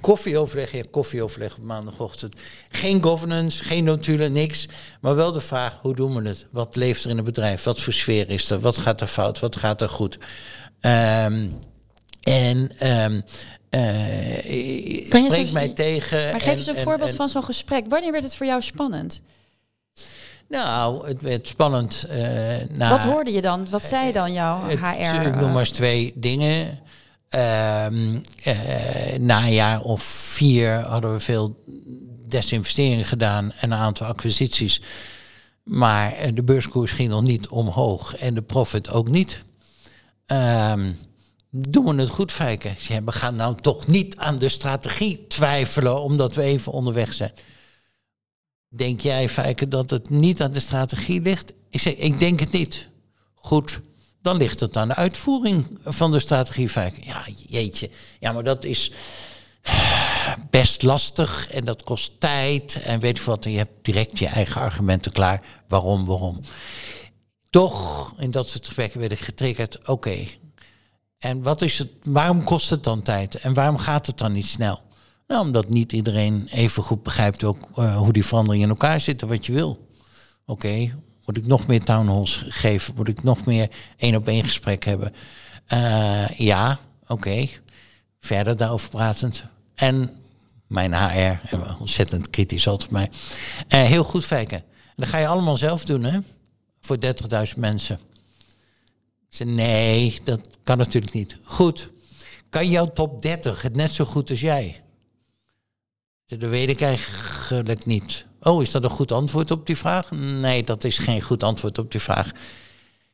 koffieoverleg, 0.90 1.56
op 1.56 1.62
maandagochtend. 1.62 2.34
Geen 2.70 3.02
governance, 3.02 3.64
geen 3.64 3.84
notulen, 3.84 4.32
niks. 4.32 4.68
Maar 5.00 5.14
wel 5.14 5.32
de 5.32 5.40
vraag: 5.40 5.78
hoe 5.80 5.94
doen 5.94 6.14
we 6.22 6.28
het? 6.28 6.46
Wat 6.50 6.76
leeft 6.76 7.04
er 7.04 7.10
in 7.10 7.16
het 7.16 7.24
bedrijf? 7.24 7.62
Wat 7.62 7.80
voor 7.80 7.92
sfeer 7.92 8.30
is 8.30 8.50
er? 8.50 8.60
Wat 8.60 8.76
gaat 8.78 9.00
er 9.00 9.06
fout? 9.06 9.40
Wat 9.40 9.56
gaat 9.56 9.80
er 9.80 9.88
goed? 9.88 10.18
Ehm, 10.80 11.46
en 12.22 12.70
Kan 15.08 15.22
je 15.22 15.30
spreek 15.30 15.52
mij 15.52 15.68
tegen. 15.68 16.30
Maar 16.30 16.40
geef 16.40 16.50
en- 16.50 16.56
eens 16.56 16.66
een 16.66 16.76
en- 16.76 16.82
voorbeeld 16.82 17.10
en- 17.10 17.16
van 17.16 17.28
zo'n 17.28 17.44
gesprek. 17.44 17.84
Wanneer 17.88 18.12
werd 18.12 18.24
het 18.24 18.36
voor 18.36 18.46
jou 18.46 18.62
spannend? 18.62 19.20
Nou, 20.48 21.06
het 21.08 21.22
werd 21.22 21.48
spannend. 21.48 22.04
eh 22.08 22.18
na, 22.76 22.90
Wat 22.90 23.02
hoorde 23.02 23.32
je 23.32 23.40
dan? 23.40 23.66
Wat 23.70 23.82
zei 23.82 24.12
dan 24.12 24.32
jouw 24.32 24.60
Het- 24.66 24.78
HR? 24.80 25.26
Ik 25.26 25.36
noem 25.40 25.50
maar 25.50 25.60
eens 25.60 25.70
twee 25.70 26.12
dingen. 26.16 26.78
Eh, 27.28 27.86
na 29.18 29.42
een 29.44 29.52
jaar 29.52 29.80
of 29.80 30.02
vier 30.02 30.72
hadden 30.80 31.12
we 31.12 31.20
veel 31.20 31.64
desinvesteringen 32.28 33.04
gedaan 33.04 33.52
en 33.60 33.70
een 33.72 33.78
aantal 33.78 34.06
acquisities. 34.06 34.80
Maar 35.62 36.12
eh, 36.12 36.30
de 36.34 36.42
beurskoers 36.42 36.92
ging 36.92 37.08
nog 37.10 37.22
niet 37.22 37.48
omhoog 37.48 38.16
en 38.16 38.34
de 38.34 38.42
profit 38.42 38.90
ook 38.90 39.08
niet. 39.08 39.44
Ehm, 40.26 40.90
doen 41.50 41.84
we 41.96 42.00
het 42.02 42.10
goed, 42.10 42.32
zei, 42.32 42.58
we 43.04 43.12
gaan 43.12 43.36
nou 43.36 43.54
toch 43.60 43.86
niet 43.86 44.16
aan 44.16 44.36
de 44.36 44.48
strategie 44.48 45.26
twijfelen 45.28 46.02
omdat 46.02 46.34
we 46.34 46.42
even 46.42 46.72
onderweg 46.72 47.14
zijn. 47.14 47.32
Denk 48.76 49.00
jij, 49.00 49.28
Fijke, 49.28 49.68
dat 49.68 49.90
het 49.90 50.10
niet 50.10 50.42
aan 50.42 50.52
de 50.52 50.60
strategie 50.60 51.20
ligt? 51.20 51.52
Ik 51.70 51.80
zeg, 51.80 51.94
ik 51.94 52.18
denk 52.18 52.40
het 52.40 52.52
niet. 52.52 52.88
Goed, 53.34 53.80
dan 54.22 54.36
ligt 54.36 54.60
het 54.60 54.76
aan 54.76 54.88
de 54.88 54.94
uitvoering 54.94 55.78
van 55.84 56.12
de 56.12 56.18
strategie, 56.18 56.68
Fijke. 56.68 57.00
Ja, 57.04 57.24
jeetje. 57.46 57.90
Ja, 58.20 58.32
maar 58.32 58.44
dat 58.44 58.64
is 58.64 58.92
best 60.50 60.82
lastig 60.82 61.50
en 61.50 61.64
dat 61.64 61.82
kost 61.82 62.20
tijd 62.20 62.82
en 62.82 63.00
weet 63.00 63.16
ik 63.16 63.22
wat. 63.22 63.44
Je 63.44 63.50
hebt 63.50 63.84
direct 63.84 64.18
je 64.18 64.26
eigen 64.26 64.60
argumenten 64.60 65.12
klaar. 65.12 65.42
Waarom, 65.68 66.04
waarom? 66.04 66.40
Toch, 67.50 68.12
in 68.18 68.30
dat 68.30 68.48
soort 68.48 68.66
gesprekken 68.66 69.00
werd 69.00 69.12
ik 69.12 69.18
getriggerd. 69.20 69.88
Oké, 69.88 70.16
En 71.18 71.42
wat 71.42 71.62
is 71.62 71.78
het, 71.78 71.88
waarom 72.02 72.44
kost 72.44 72.70
het 72.70 72.84
dan 72.84 73.02
tijd? 73.02 73.34
En 73.34 73.54
waarom 73.54 73.78
gaat 73.78 74.06
het 74.06 74.18
dan 74.18 74.32
niet 74.32 74.46
snel? 74.46 74.80
Nou, 75.26 75.46
omdat 75.46 75.68
niet 75.68 75.92
iedereen 75.92 76.48
even 76.50 76.82
goed 76.82 77.02
begrijpt 77.02 77.44
ook 77.44 77.68
eh, 77.76 77.96
hoe 77.96 78.12
die 78.12 78.24
veranderingen 78.24 78.64
in 78.64 78.74
elkaar 78.74 79.00
zitten, 79.00 79.28
wat 79.28 79.46
je 79.46 79.52
wil. 79.52 79.86
Oké, 80.44 80.92
moet 81.24 81.36
ik 81.36 81.46
nog 81.46 81.66
meer 81.66 81.84
townhalls 81.84 82.44
geven? 82.48 82.94
Moet 82.94 83.08
ik 83.08 83.22
nog 83.22 83.44
meer 83.44 83.70
één 83.96 84.14
op 84.14 84.28
één 84.28 84.44
gesprek 84.44 84.84
hebben? 84.84 85.12
Uh, 85.72 86.28
ja, 86.28 86.78
oké. 87.06 87.48
Verder 88.20 88.56
daarover 88.56 88.90
pratend. 88.90 89.44
En 89.74 90.10
mijn 90.66 90.94
HR, 90.94 91.56
ontzettend 91.78 92.30
kritisch 92.30 92.68
altijd 92.68 92.90
mij. 92.90 93.10
Uh, 93.68 93.82
heel 93.82 94.04
goed 94.04 94.24
fijken. 94.24 94.62
Dat 94.96 95.08
ga 95.08 95.18
je 95.18 95.26
allemaal 95.26 95.56
zelf 95.56 95.84
doen, 95.84 96.04
hè? 96.04 96.18
Voor 96.80 96.96
30.000 97.54 97.56
mensen. 97.56 98.00
Ze 99.28 99.44
nee, 99.44 100.18
dat 100.24 100.40
kan 100.62 100.78
natuurlijk 100.78 101.14
niet. 101.14 101.38
Goed. 101.44 101.90
Kan 102.48 102.70
jouw 102.70 102.86
top 102.86 103.22
30 103.22 103.62
het 103.62 103.76
net 103.76 103.92
zo 103.92 104.04
goed 104.04 104.30
als 104.30 104.40
jij? 104.40 104.82
Dat 106.26 106.38
weet 106.38 106.68
ik 106.68 106.80
eigenlijk 106.80 107.84
niet. 107.84 108.26
Oh, 108.40 108.62
is 108.62 108.70
dat 108.70 108.84
een 108.84 108.90
goed 108.90 109.12
antwoord 109.12 109.50
op 109.50 109.66
die 109.66 109.76
vraag? 109.76 110.10
Nee, 110.10 110.64
dat 110.64 110.84
is 110.84 110.98
geen 110.98 111.22
goed 111.22 111.42
antwoord 111.42 111.78
op 111.78 111.90
die 111.90 112.00
vraag. 112.00 112.30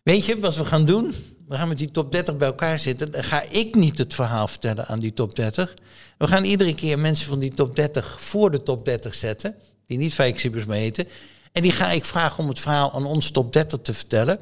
Weet 0.02 0.24
je 0.24 0.38
wat 0.38 0.56
we 0.56 0.64
gaan 0.64 0.84
doen? 0.84 1.14
We 1.48 1.56
gaan 1.56 1.68
met 1.68 1.78
die 1.78 1.90
top 1.90 2.12
30 2.12 2.36
bij 2.36 2.48
elkaar 2.48 2.78
zitten. 2.78 3.12
Dan 3.12 3.24
ga 3.24 3.42
ik 3.42 3.74
niet 3.74 3.98
het 3.98 4.14
verhaal 4.14 4.48
vertellen 4.48 4.86
aan 4.86 4.98
die 4.98 5.12
top 5.12 5.36
30. 5.36 5.74
We 6.18 6.26
gaan 6.26 6.44
iedere 6.44 6.74
keer 6.74 6.98
mensen 6.98 7.28
van 7.28 7.38
die 7.38 7.54
top 7.54 7.76
30 7.76 8.20
voor 8.20 8.50
de 8.50 8.62
top 8.62 8.84
30 8.84 9.14
zetten. 9.14 9.54
Die 9.86 9.98
niet 9.98 10.14
fake 10.14 10.66
mee 10.66 10.84
eten. 10.84 11.08
En 11.52 11.62
die 11.62 11.72
ga 11.72 11.90
ik 11.90 12.04
vragen 12.04 12.42
om 12.42 12.48
het 12.48 12.60
verhaal 12.60 12.92
aan 12.92 13.06
ons 13.06 13.30
top 13.30 13.52
30 13.52 13.78
te 13.82 13.94
vertellen. 13.94 14.38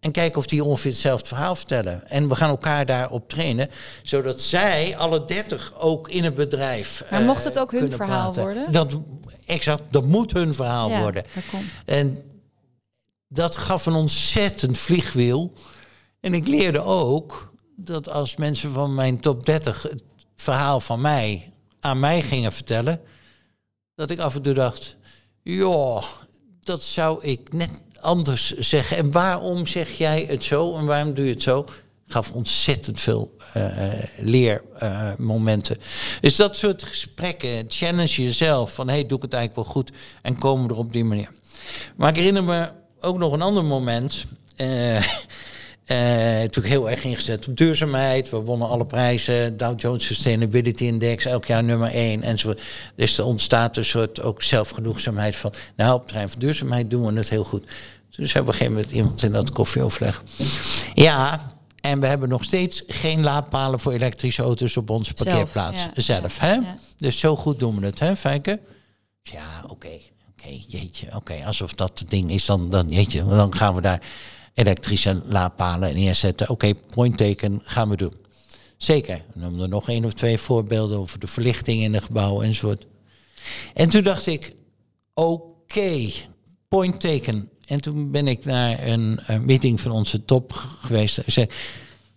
En 0.00 0.12
kijken 0.12 0.38
of 0.38 0.46
die 0.46 0.64
ongeveer 0.64 0.90
hetzelfde 0.90 1.26
verhaal 1.26 1.56
vertellen. 1.56 2.08
En 2.08 2.28
we 2.28 2.34
gaan 2.34 2.48
elkaar 2.48 2.86
daarop 2.86 3.28
trainen, 3.28 3.70
zodat 4.02 4.40
zij, 4.40 4.96
alle 4.96 5.24
dertig, 5.24 5.80
ook 5.80 6.08
in 6.08 6.24
het 6.24 6.34
bedrijf. 6.34 7.04
Maar 7.10 7.22
mocht 7.22 7.44
het 7.44 7.58
ook 7.58 7.72
hun 7.72 7.92
verhaal 7.92 8.34
worden? 8.34 8.72
Dat, 8.72 8.98
exact, 9.46 9.82
dat 9.92 10.04
moet 10.04 10.32
hun 10.32 10.54
verhaal 10.54 10.90
ja, 10.90 11.00
worden. 11.00 11.24
Dat 11.34 11.44
en 11.84 12.22
dat 13.28 13.56
gaf 13.56 13.86
een 13.86 13.94
ontzettend 13.94 14.78
vliegwiel. 14.78 15.52
En 16.20 16.34
ik 16.34 16.46
leerde 16.46 16.80
ook 16.80 17.52
dat 17.76 18.10
als 18.10 18.36
mensen 18.36 18.70
van 18.70 18.94
mijn 18.94 19.20
top 19.20 19.46
30 19.46 19.82
het 19.82 20.02
verhaal 20.36 20.80
van 20.80 21.00
mij 21.00 21.52
aan 21.80 22.00
mij 22.00 22.22
gingen 22.22 22.52
vertellen, 22.52 23.00
dat 23.94 24.10
ik 24.10 24.18
af 24.18 24.34
en 24.34 24.42
toe 24.42 24.54
dacht: 24.54 24.96
joh, 25.42 26.04
dat 26.60 26.82
zou 26.82 27.24
ik 27.24 27.52
net 27.52 27.70
anders 28.08 28.58
zeggen. 28.58 28.96
En 28.96 29.12
waarom 29.12 29.66
zeg 29.66 29.90
jij 29.90 30.24
het 30.28 30.44
zo 30.44 30.76
en 30.76 30.86
waarom 30.86 31.14
doe 31.14 31.24
je 31.24 31.32
het 31.32 31.42
zo? 31.42 31.64
Gaf 32.06 32.32
ontzettend 32.32 33.00
veel 33.00 33.36
uh, 33.56 33.62
leermomenten. 34.18 35.76
Uh, 35.78 35.84
dus 36.20 36.36
dat 36.36 36.56
soort 36.56 36.82
gesprekken, 36.82 37.64
challenge 37.68 38.22
jezelf 38.22 38.74
van 38.74 38.88
hey, 38.88 39.06
doe 39.06 39.16
ik 39.16 39.22
het 39.22 39.32
eigenlijk 39.32 39.64
wel 39.66 39.74
goed 39.74 39.90
en 40.22 40.38
komen 40.38 40.70
er 40.70 40.76
op 40.76 40.92
die 40.92 41.04
manier. 41.04 41.30
Maar 41.96 42.08
ik 42.08 42.16
herinner 42.16 42.44
me 42.44 42.68
ook 43.00 43.18
nog 43.18 43.32
een 43.32 43.42
ander 43.42 43.64
moment. 43.64 44.24
Uh, 44.56 46.42
toen 46.42 46.64
heel 46.64 46.90
erg 46.90 47.04
ingezet 47.04 47.48
op 47.48 47.56
duurzaamheid. 47.56 48.30
We 48.30 48.36
wonnen 48.36 48.68
alle 48.68 48.86
prijzen. 48.86 49.56
Dow 49.56 49.80
Jones 49.80 50.06
Sustainability 50.06 50.84
Index, 50.84 51.24
elk 51.24 51.44
jaar 51.44 51.64
nummer 51.64 51.90
één. 51.90 52.22
Enzovoort. 52.22 52.62
Dus 52.96 53.18
er 53.18 53.24
ontstaat 53.24 53.76
een 53.76 53.84
soort 53.84 54.22
ook 54.22 54.42
zelfgenoegzaamheid 54.42 55.36
van... 55.36 55.52
nou, 55.76 55.94
op 55.94 56.12
het 56.12 56.30
van 56.30 56.40
duurzaamheid 56.40 56.90
doen 56.90 57.06
we 57.06 57.18
het 57.18 57.28
heel 57.28 57.44
goed. 57.44 57.64
Dus 58.18 58.36
op 58.36 58.46
een 58.46 58.52
gegeven 58.52 58.72
moment 58.72 58.92
iemand 58.92 59.22
in 59.22 59.32
dat 59.32 59.50
koffieoverleg. 59.50 60.22
Ja, 60.94 61.52
en 61.80 62.00
we 62.00 62.06
hebben 62.06 62.28
nog 62.28 62.44
steeds 62.44 62.82
geen 62.86 63.22
laadpalen 63.22 63.80
voor 63.80 63.92
elektrische 63.92 64.42
auto's 64.42 64.76
op 64.76 64.90
onze 64.90 65.14
parkeerplaats. 65.14 65.88
Zelf, 65.94 66.38
hè? 66.38 66.58
Dus 66.96 67.18
zo 67.18 67.36
goed 67.36 67.58
doen 67.58 67.80
we 67.80 67.86
het, 67.86 67.98
hè, 67.98 68.16
Fijke? 68.16 68.60
Ja, 69.22 69.64
oké. 69.68 69.98
Oké, 70.30 70.48
jeetje. 70.66 71.06
Oké, 71.14 71.44
alsof 71.44 71.74
dat 71.74 71.98
het 71.98 72.10
ding 72.10 72.30
is, 72.30 72.46
dan, 72.46 72.70
dan, 72.70 72.88
jeetje, 72.88 73.24
dan 73.24 73.54
gaan 73.54 73.74
we 73.74 73.80
daar 73.80 74.02
elektrische 74.54 75.22
laadpalen 75.24 75.94
neerzetten. 75.94 76.48
Oké, 76.48 76.74
point 76.74 77.16
taken, 77.16 77.60
gaan 77.64 77.88
we 77.88 77.96
doen. 77.96 78.14
Zeker. 78.76 79.22
Noemen 79.34 79.60
er 79.60 79.68
nog 79.68 79.88
één 79.88 80.04
of 80.04 80.12
twee 80.12 80.38
voorbeelden 80.38 80.98
over 80.98 81.18
de 81.18 81.26
verlichting 81.26 81.82
in 81.82 81.92
de 81.92 82.00
gebouwen 82.00 82.46
enzovoort. 82.46 82.86
En 83.74 83.88
toen 83.88 84.02
dacht 84.02 84.26
ik, 84.26 84.54
oké, 85.14 86.10
point 86.68 87.00
taken. 87.00 87.50
En 87.68 87.80
toen 87.80 88.10
ben 88.10 88.28
ik 88.28 88.44
naar 88.44 88.86
een, 88.86 89.20
een 89.26 89.44
meeting 89.44 89.80
van 89.80 89.92
onze 89.92 90.24
top 90.24 90.52
geweest. 90.80 91.18
Ik 91.18 91.32
zei, 91.32 91.46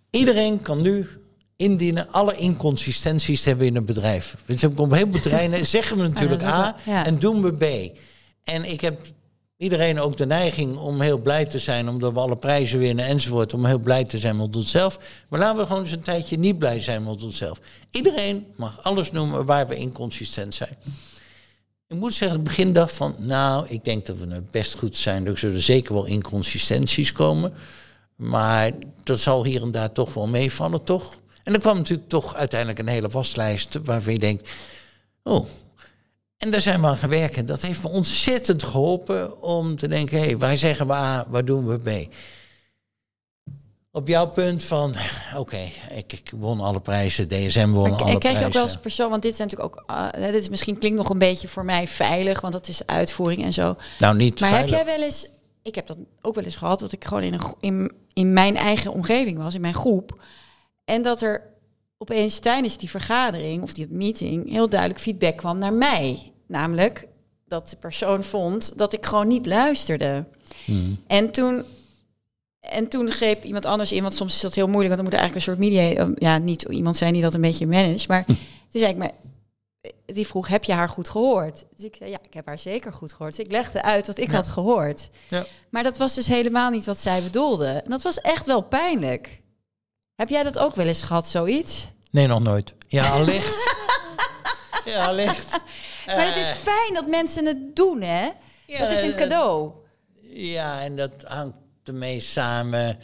iedereen 0.09 0.61
kan 0.61 0.81
nu 0.81 1.07
indienen 1.55 2.11
alle 2.11 2.35
inconsistenties 2.35 3.45
hebben 3.45 3.65
in 3.65 3.75
een 3.75 3.85
bedrijf. 3.85 4.35
Dus 4.45 4.63
op 4.63 4.93
heel 4.93 5.07
bedrijven 5.07 5.65
zeggen 5.77 5.97
we 5.97 6.07
natuurlijk 6.07 6.43
A 6.43 6.75
en 6.85 7.19
doen 7.19 7.41
we 7.41 7.53
B. 7.53 7.97
En 8.43 8.71
ik 8.71 8.81
heb 8.81 9.05
iedereen 9.57 9.99
ook 9.99 10.17
de 10.17 10.25
neiging 10.25 10.77
om 10.77 11.01
heel 11.01 11.17
blij 11.17 11.45
te 11.45 11.59
zijn, 11.59 11.89
omdat 11.89 12.13
we 12.13 12.19
alle 12.19 12.37
prijzen 12.37 12.79
winnen 12.79 13.05
enzovoort, 13.05 13.53
om 13.53 13.65
heel 13.65 13.79
blij 13.79 14.03
te 14.03 14.17
zijn 14.17 14.37
met 14.37 14.55
onszelf. 14.55 14.99
Maar 15.29 15.39
laten 15.39 15.57
we 15.57 15.65
gewoon 15.65 15.81
eens 15.81 15.91
een 15.91 16.01
tijdje 16.01 16.37
niet 16.37 16.59
blij 16.59 16.81
zijn 16.81 17.03
met 17.03 17.23
onszelf. 17.23 17.59
Iedereen 17.91 18.45
mag 18.55 18.83
alles 18.83 19.11
noemen 19.11 19.45
waar 19.45 19.67
we 19.67 19.75
inconsistent 19.75 20.55
zijn. 20.55 20.75
Ik 21.91 21.97
moet 21.97 22.13
zeggen, 22.13 22.38
het 22.38 22.47
begin 22.47 22.73
dacht 22.73 22.93
van, 22.93 23.15
nou, 23.17 23.65
ik 23.69 23.84
denk 23.86 24.06
dat 24.06 24.17
we 24.17 24.43
best 24.51 24.75
goed 24.77 24.97
zijn. 24.97 25.27
Er 25.27 25.38
zullen 25.38 25.62
zeker 25.62 25.93
wel 25.93 26.06
inconsistenties 26.06 27.12
komen. 27.12 27.54
Maar 28.15 28.71
dat 29.04 29.19
zal 29.19 29.45
hier 29.45 29.62
en 29.62 29.71
daar 29.71 29.91
toch 29.91 30.13
wel 30.13 30.27
meevallen, 30.27 30.84
toch? 30.84 31.19
En 31.43 31.51
dan 31.51 31.62
kwam 31.62 31.77
natuurlijk 31.77 32.10
toch 32.10 32.36
uiteindelijk 32.36 32.80
een 32.80 32.88
hele 32.88 33.10
waslijst 33.10 33.80
waarvan 33.84 34.13
je 34.13 34.19
denkt, 34.19 34.49
oh, 35.23 35.47
en 36.38 36.51
daar 36.51 36.62
zijn 36.62 36.82
we 36.82 36.88
aan 36.88 36.97
gewerkt. 36.97 37.36
En 37.36 37.45
dat 37.45 37.62
heeft 37.62 37.84
me 37.84 37.89
ontzettend 37.89 38.63
geholpen 38.63 39.41
om 39.41 39.75
te 39.75 39.88
denken, 39.88 40.17
hé, 40.17 40.25
hey, 40.25 40.38
waar 40.38 40.58
zeggen 40.58 40.88
we 40.88 40.93
A, 40.93 41.25
waar 41.30 41.45
doen 41.45 41.67
we 41.67 41.77
B? 41.77 42.13
Op 43.93 44.08
jouw 44.08 44.27
punt 44.27 44.63
van, 44.63 44.95
oké, 45.38 45.69
ik, 45.95 46.13
ik, 46.13 46.32
won 46.36 46.60
alle 46.60 46.82
prijzen, 46.82 47.27
DSM 47.27 47.69
won 47.69 47.86
alle 47.86 47.95
prijzen. 47.95 48.08
En 48.08 48.19
krijg 48.19 48.39
je 48.39 48.45
ook 48.45 48.54
wel 48.54 48.63
als 48.63 48.77
persoon, 48.77 49.10
want 49.10 49.21
dit 49.21 49.36
zijn 49.36 49.47
natuurlijk 49.47 49.80
ook, 49.80 49.89
uh, 49.91 50.12
dit 50.32 50.41
is 50.41 50.49
misschien 50.49 50.77
klinkt 50.77 50.97
nog 50.97 51.10
een 51.10 51.19
beetje 51.19 51.47
voor 51.47 51.65
mij 51.65 51.88
veilig, 51.88 52.41
want 52.41 52.54
dat 52.54 52.67
is 52.67 52.86
uitvoering 52.86 53.43
en 53.43 53.54
zo. 53.54 53.75
Nou, 53.99 54.15
niet 54.15 54.39
Maar 54.39 54.58
heb 54.58 54.67
jij 54.67 54.86
wel 54.86 55.01
eens, 55.01 55.27
ik 55.62 55.75
heb 55.75 55.88
dat 55.88 55.97
ook 56.21 56.36
wel 56.36 56.43
eens 56.43 56.56
gehad, 56.56 56.80
dat 56.80 56.91
ik 56.91 57.06
gewoon 57.06 57.23
in, 57.23 57.34
een, 57.34 57.56
in, 57.60 57.91
in 58.13 58.34
mijn 58.34 58.58
eigen 58.58 58.91
omgeving 58.91 59.38
was, 59.38 59.54
in 59.54 59.62
mijn 59.62 59.73
groep. 59.73 60.23
En 60.86 61.04
dat 61.04 61.21
er 61.21 61.41
opeens 61.97 62.39
tijdens 62.39 62.77
die 62.77 62.89
vergadering 62.89 63.63
of 63.63 63.73
die 63.73 63.88
meeting 63.89 64.49
heel 64.49 64.69
duidelijk 64.69 64.99
feedback 64.99 65.38
kwam 65.38 65.58
naar 65.58 65.73
mij. 65.73 66.32
Namelijk 66.47 67.08
dat 67.47 67.69
de 67.69 67.75
persoon 67.75 68.23
vond 68.23 68.77
dat 68.77 68.93
ik 68.93 69.06
gewoon 69.06 69.27
niet 69.27 69.45
luisterde. 69.45 70.25
Hmm. 70.65 71.04
En 71.08 71.32
toen 71.32 71.65
en 72.62 72.88
toen 72.88 73.12
greep 73.12 73.43
iemand 73.43 73.65
anders 73.65 73.91
in, 73.91 74.02
want 74.02 74.15
soms 74.15 74.36
is 74.36 74.41
dat 74.41 74.56
heel 74.56 74.67
moeilijk, 74.67 74.95
want 74.95 75.02
dan 75.02 75.06
moet 75.06 75.13
er 75.13 75.19
eigenlijk 75.19 75.47
een 75.47 75.54
soort 75.54 75.71
media, 75.71 76.02
um, 76.02 76.13
ja, 76.17 76.38
niet 76.38 76.62
iemand 76.62 76.97
zijn 76.97 77.13
die 77.13 77.21
dat 77.21 77.34
een 77.34 77.41
beetje 77.41 77.67
manage. 77.67 78.06
Maar 78.08 78.24
hm. 78.28 78.34
toen 78.69 78.82
zei 78.82 78.91
ik, 78.91 78.97
maar 78.97 79.12
die 80.06 80.28
vroeg, 80.28 80.47
heb 80.47 80.63
je 80.63 80.74
haar 80.74 80.89
goed 80.89 81.10
gehoord? 81.10 81.65
Dus 81.76 81.86
ik 81.86 81.95
zei, 81.95 82.10
ja, 82.10 82.17
ik 82.24 82.34
heb 82.34 82.45
haar 82.45 82.60
zeker 82.60 82.93
goed 82.93 83.12
gehoord. 83.12 83.36
Dus 83.36 83.45
ik 83.45 83.52
legde 83.52 83.82
uit 83.82 84.08
wat 84.08 84.17
ik 84.17 84.32
had 84.32 84.47
gehoord. 84.47 85.10
Ja. 85.28 85.45
Maar 85.69 85.84
dat 85.84 85.97
was 85.97 86.13
dus 86.13 86.28
helemaal 86.28 86.69
niet 86.69 86.86
wat 86.86 87.00
zij 87.00 87.24
bedoelde. 87.24 87.67
En 87.67 87.89
dat 87.89 88.02
was 88.02 88.21
echt 88.21 88.45
wel 88.45 88.62
pijnlijk. 88.62 89.41
Heb 90.15 90.30
jij 90.30 90.43
dat 90.43 90.60
ook 90.60 90.76
wel 90.76 90.86
eens 90.86 91.02
gehad, 91.02 91.28
zoiets? 91.28 91.88
Nee, 92.12 92.28
nog 92.28 92.39
nooit. 92.39 92.74
Ja, 92.88 93.10
allicht. 93.10 93.76
ja, 94.86 95.06
allicht. 95.06 95.52
maar 96.06 96.26
het 96.26 96.36
is 96.36 96.50
eh. 96.50 96.56
fijn 96.56 96.93
dat 96.93 97.08
mensen 97.08 97.45
het 97.45 97.76
doen, 97.76 98.02
hè? 98.02 98.30
Ja, 98.67 98.80
dat 98.80 98.91
is 98.91 99.02
een 99.02 99.15
cadeau. 99.15 99.71
Ja, 100.34 100.82
en 100.82 100.95
dat 100.95 101.12
hangt 101.24 101.61
ermee 101.84 102.20
samen. 102.20 102.98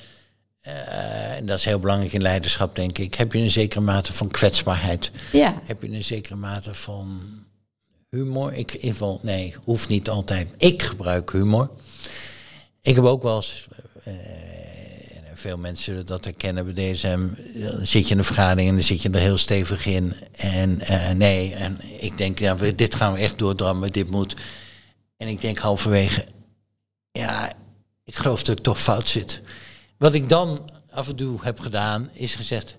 Uh, 0.67 1.35
en 1.35 1.45
dat 1.45 1.57
is 1.57 1.65
heel 1.65 1.79
belangrijk 1.79 2.13
in 2.13 2.21
leiderschap, 2.21 2.75
denk 2.75 2.97
ik. 2.97 3.15
Heb 3.15 3.33
je 3.33 3.39
een 3.39 3.51
zekere 3.51 3.81
mate 3.81 4.13
van 4.13 4.27
kwetsbaarheid? 4.27 5.11
Ja. 5.31 5.61
Heb 5.63 5.81
je 5.81 5.89
een 5.89 6.03
zekere 6.03 6.35
mate 6.35 6.73
van 6.73 7.21
humor? 8.09 8.53
Ik, 8.53 8.73
in 8.73 8.91
geval, 8.91 9.19
nee, 9.23 9.55
hoeft 9.63 9.89
niet 9.89 10.09
altijd. 10.09 10.47
Ik 10.57 10.83
gebruik 10.83 11.31
humor. 11.31 11.71
Ik 12.81 12.95
heb 12.95 13.03
ook 13.03 13.23
wel 13.23 13.35
eens. 13.35 13.67
Uh, 14.07 14.13
veel 15.37 15.57
mensen 15.57 15.83
zullen 15.83 16.05
dat 16.05 16.23
herkennen 16.23 16.73
bij 16.73 16.93
DSM. 16.93 17.27
Dan 17.53 17.85
zit 17.85 18.05
je 18.05 18.11
in 18.11 18.17
een 18.17 18.23
vergadering 18.23 18.69
en 18.69 18.75
dan 18.75 18.83
zit 18.83 19.01
je 19.01 19.09
er 19.09 19.19
heel 19.19 19.37
stevig 19.37 19.85
in. 19.85 20.13
En 20.31 20.81
uh, 20.91 21.11
nee, 21.11 21.53
en 21.53 21.79
ik 21.99 22.17
denk, 22.17 22.39
ja, 22.39 22.55
dit 22.75 22.95
gaan 22.95 23.13
we 23.13 23.19
echt 23.19 23.37
doordrammen, 23.37 23.91
dit 23.91 24.09
moet. 24.09 24.35
En 25.17 25.27
ik 25.27 25.41
denk 25.41 25.57
halverwege, 25.57 26.25
ja, 27.11 27.53
ik 28.07 28.15
geloof 28.15 28.43
dat 28.43 28.57
ik 28.57 28.63
toch 28.63 28.81
fout 28.81 29.07
zit. 29.07 29.41
Wat 29.97 30.13
ik 30.13 30.29
dan 30.29 30.69
af 30.91 31.07
en 31.07 31.15
toe 31.15 31.37
heb 31.41 31.59
gedaan, 31.59 32.09
is 32.13 32.35
gezegd, 32.35 32.75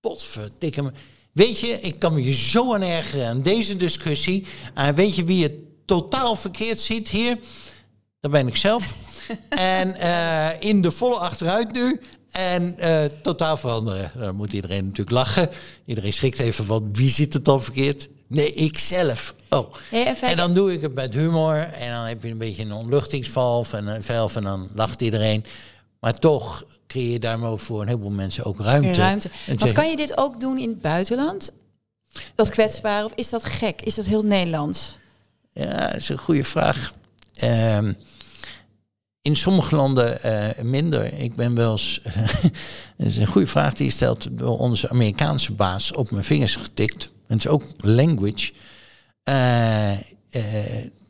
potverdikke 0.00 0.82
me. 0.82 0.92
Weet 1.32 1.58
je, 1.58 1.80
ik 1.80 1.98
kan 1.98 2.14
me 2.14 2.24
je 2.24 2.34
zo 2.34 2.74
aan 2.74 2.82
ergeren 2.82 3.28
aan 3.28 3.42
deze 3.42 3.76
discussie. 3.76 4.46
Uh, 4.78 4.88
weet 4.88 5.14
je 5.14 5.24
wie 5.24 5.42
het 5.42 5.52
totaal 5.86 6.36
verkeerd 6.36 6.80
ziet 6.80 7.08
hier? 7.08 7.38
Dat 8.20 8.30
ben 8.30 8.46
ik 8.46 8.56
zelf. 8.56 8.96
en 9.48 9.96
uh, 9.96 10.48
in 10.60 10.82
de 10.82 10.90
volle 10.90 11.16
achteruit 11.16 11.72
nu. 11.72 12.00
En 12.30 12.76
uh, 12.78 13.04
totaal 13.22 13.56
veranderen. 13.56 14.12
Dan 14.14 14.36
moet 14.36 14.52
iedereen 14.52 14.84
natuurlijk 14.84 15.10
lachen. 15.10 15.50
Iedereen 15.84 16.12
schrikt 16.12 16.38
even 16.38 16.64
van 16.64 16.92
wie 16.92 17.10
ziet 17.10 17.32
het 17.32 17.44
dan 17.44 17.62
verkeerd? 17.62 18.08
Nee, 18.28 18.52
ik 18.52 18.78
zelf. 18.78 19.34
Oh. 19.48 19.74
en 20.20 20.36
dan 20.36 20.54
doe 20.54 20.72
ik 20.72 20.80
het 20.80 20.94
met 20.94 21.14
humor. 21.14 21.56
En 21.56 21.92
dan 21.92 22.04
heb 22.04 22.22
je 22.22 22.30
een 22.30 22.38
beetje 22.38 22.62
een 22.62 22.72
onluchtingsvalf 22.72 23.72
en 23.72 23.86
een 23.86 24.02
velf 24.02 24.36
en 24.36 24.42
dan 24.42 24.68
lacht 24.74 25.02
iedereen. 25.02 25.44
Maar 26.00 26.18
toch 26.18 26.64
creëer 26.86 27.12
je 27.12 27.18
daarmee 27.18 27.56
voor 27.56 27.80
een 27.80 27.86
heleboel 27.86 28.10
mensen 28.10 28.44
ook 28.44 28.60
ruimte. 28.60 29.00
ruimte. 29.00 29.30
Want 29.58 29.72
kan 29.72 29.90
je 29.90 29.96
dit 29.96 30.18
ook 30.18 30.40
doen 30.40 30.58
in 30.58 30.68
het 30.68 30.80
buitenland? 30.80 31.52
Dat 32.34 32.50
kwetsbaar 32.50 33.04
of 33.04 33.12
is 33.14 33.28
dat 33.28 33.44
gek? 33.44 33.82
Is 33.82 33.94
dat 33.94 34.06
heel 34.06 34.22
Nederlands? 34.22 34.96
Ja, 35.52 35.86
dat 35.86 35.96
is 35.96 36.08
een 36.08 36.18
goede 36.18 36.44
vraag. 36.44 36.92
Um, 37.42 37.96
in 39.22 39.36
sommige 39.36 39.76
landen 39.76 40.18
uh, 40.24 40.48
minder. 40.62 41.12
Ik 41.12 41.34
ben 41.34 41.54
wel 41.54 41.72
eens. 41.72 42.00
dat 42.96 43.06
is 43.06 43.16
een 43.16 43.26
goede 43.26 43.46
vraag 43.46 43.74
die 43.74 43.86
je 43.86 43.92
stelt 43.92 44.28
door 44.30 44.58
onze 44.58 44.88
Amerikaanse 44.88 45.52
baas 45.52 45.92
op 45.92 46.10
mijn 46.10 46.24
vingers 46.24 46.56
getikt. 46.56 47.12
En 47.28 47.34
het 47.34 47.44
is 47.44 47.48
ook 47.48 47.62
language. 47.76 48.52
Uh, 49.24 49.90
uh, 49.90 50.42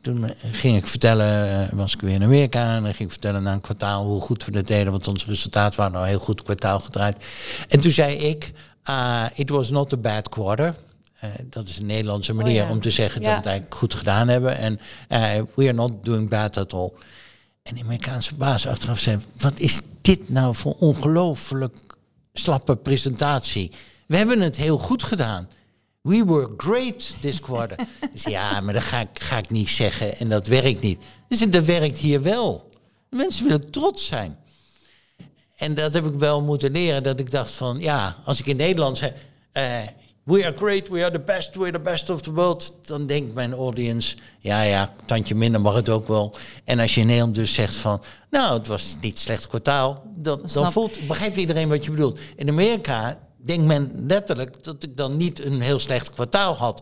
toen 0.01 0.33
ging 0.41 0.77
ik 0.77 0.87
vertellen, 0.87 1.69
was 1.75 1.93
ik 1.93 2.01
weer 2.01 2.13
in 2.13 2.23
Amerika 2.23 2.75
en 2.75 2.83
dan 2.83 2.93
ging 2.93 3.03
ik 3.03 3.11
vertellen 3.11 3.43
na 3.43 3.53
een 3.53 3.61
kwartaal 3.61 4.05
hoe 4.05 4.21
goed 4.21 4.45
we 4.45 4.51
dat 4.51 4.67
deden, 4.67 4.91
want 4.91 5.07
onze 5.07 5.25
resultaten 5.25 5.79
waren 5.79 5.95
al 5.95 6.03
heel 6.03 6.19
goed 6.19 6.43
kwartaal 6.43 6.79
gedraaid. 6.79 7.25
En 7.67 7.79
toen 7.79 7.91
zei 7.91 8.15
ik, 8.15 8.51
uh, 8.89 9.25
it 9.35 9.49
was 9.49 9.69
not 9.69 9.93
a 9.93 9.97
bad 9.97 10.29
quarter. 10.29 10.75
Uh, 11.23 11.29
dat 11.43 11.67
is 11.67 11.77
een 11.77 11.85
Nederlandse 11.85 12.33
manier 12.33 12.63
oh 12.63 12.69
om 12.69 12.81
te 12.81 12.91
zeggen 12.91 13.21
ja. 13.21 13.25
dat 13.25 13.33
we 13.33 13.41
het 13.41 13.49
eigenlijk 13.49 13.79
goed 13.79 13.93
gedaan 13.93 14.27
hebben. 14.27 14.57
En 14.57 14.79
uh, 15.09 15.43
we 15.55 15.63
are 15.63 15.73
not 15.73 15.91
doing 16.01 16.29
bad 16.29 16.57
at 16.57 16.73
all. 16.73 16.91
En 17.63 17.75
de 17.75 17.81
Amerikaanse 17.81 18.35
baas 18.35 18.67
achteraf 18.67 18.99
zei, 18.99 19.17
wat 19.37 19.59
is 19.59 19.81
dit 20.01 20.29
nou 20.29 20.55
voor 20.55 20.75
ongelooflijk 20.79 21.77
slappe 22.33 22.75
presentatie? 22.75 23.71
We 24.07 24.17
hebben 24.17 24.41
het 24.41 24.55
heel 24.55 24.77
goed 24.77 25.03
gedaan. 25.03 25.47
We 26.01 26.25
were 26.25 26.53
great 26.57 27.21
this 27.21 27.39
quarter. 27.39 27.77
dus 28.13 28.23
ja, 28.23 28.61
maar 28.61 28.73
dat 28.73 28.83
ga 28.83 28.99
ik, 28.99 29.09
ga 29.13 29.37
ik 29.37 29.49
niet 29.49 29.69
zeggen 29.69 30.17
en 30.17 30.29
dat 30.29 30.47
werkt 30.47 30.81
niet. 30.81 30.99
Dus 31.27 31.39
dat 31.39 31.65
werkt 31.65 31.97
hier 31.97 32.21
wel. 32.21 32.69
Mensen 33.09 33.43
willen 33.43 33.71
trots 33.71 34.07
zijn. 34.07 34.37
En 35.59 35.75
dat 35.75 35.93
heb 35.93 36.05
ik 36.05 36.13
wel 36.13 36.41
moeten 36.41 36.71
leren, 36.71 37.03
dat 37.03 37.19
ik 37.19 37.31
dacht 37.31 37.51
van, 37.51 37.79
ja, 37.79 38.17
als 38.25 38.39
ik 38.39 38.45
in 38.45 38.55
Nederland 38.55 38.97
zeg, 38.97 39.13
uh, 39.53 39.63
we 40.23 40.45
are 40.45 40.57
great, 40.57 40.87
we 40.87 41.03
are 41.03 41.11
the 41.11 41.19
best, 41.19 41.55
we 41.55 41.61
are 41.61 41.71
the 41.71 41.79
best 41.79 42.09
of 42.09 42.21
the 42.21 42.33
world, 42.33 42.73
dan 42.81 43.07
denkt 43.07 43.33
mijn 43.33 43.53
audience, 43.53 44.17
ja, 44.39 44.61
ja, 44.61 44.93
tandje 45.05 45.35
minder 45.35 45.61
mag 45.61 45.75
het 45.75 45.89
ook 45.89 46.07
wel. 46.07 46.35
En 46.63 46.79
als 46.79 46.95
je 46.95 47.01
in 47.01 47.07
Nederland 47.07 47.35
dus 47.35 47.53
zegt 47.53 47.75
van, 47.75 48.01
nou, 48.29 48.57
het 48.57 48.67
was 48.67 48.95
niet 49.01 49.19
slecht 49.19 49.47
kwartaal, 49.47 50.03
dan, 50.15 50.41
dan 50.53 50.71
voelt, 50.71 51.07
begrijpt 51.07 51.37
iedereen 51.37 51.69
wat 51.69 51.85
je 51.85 51.91
bedoelt. 51.91 52.19
In 52.35 52.49
Amerika 52.49 53.19
denkt 53.49 53.65
men 53.65 53.91
letterlijk 54.07 54.63
dat 54.63 54.83
ik 54.83 54.97
dan 54.97 55.17
niet 55.17 55.45
een 55.45 55.61
heel 55.61 55.79
slecht 55.79 56.09
kwartaal 56.09 56.55
had. 56.55 56.81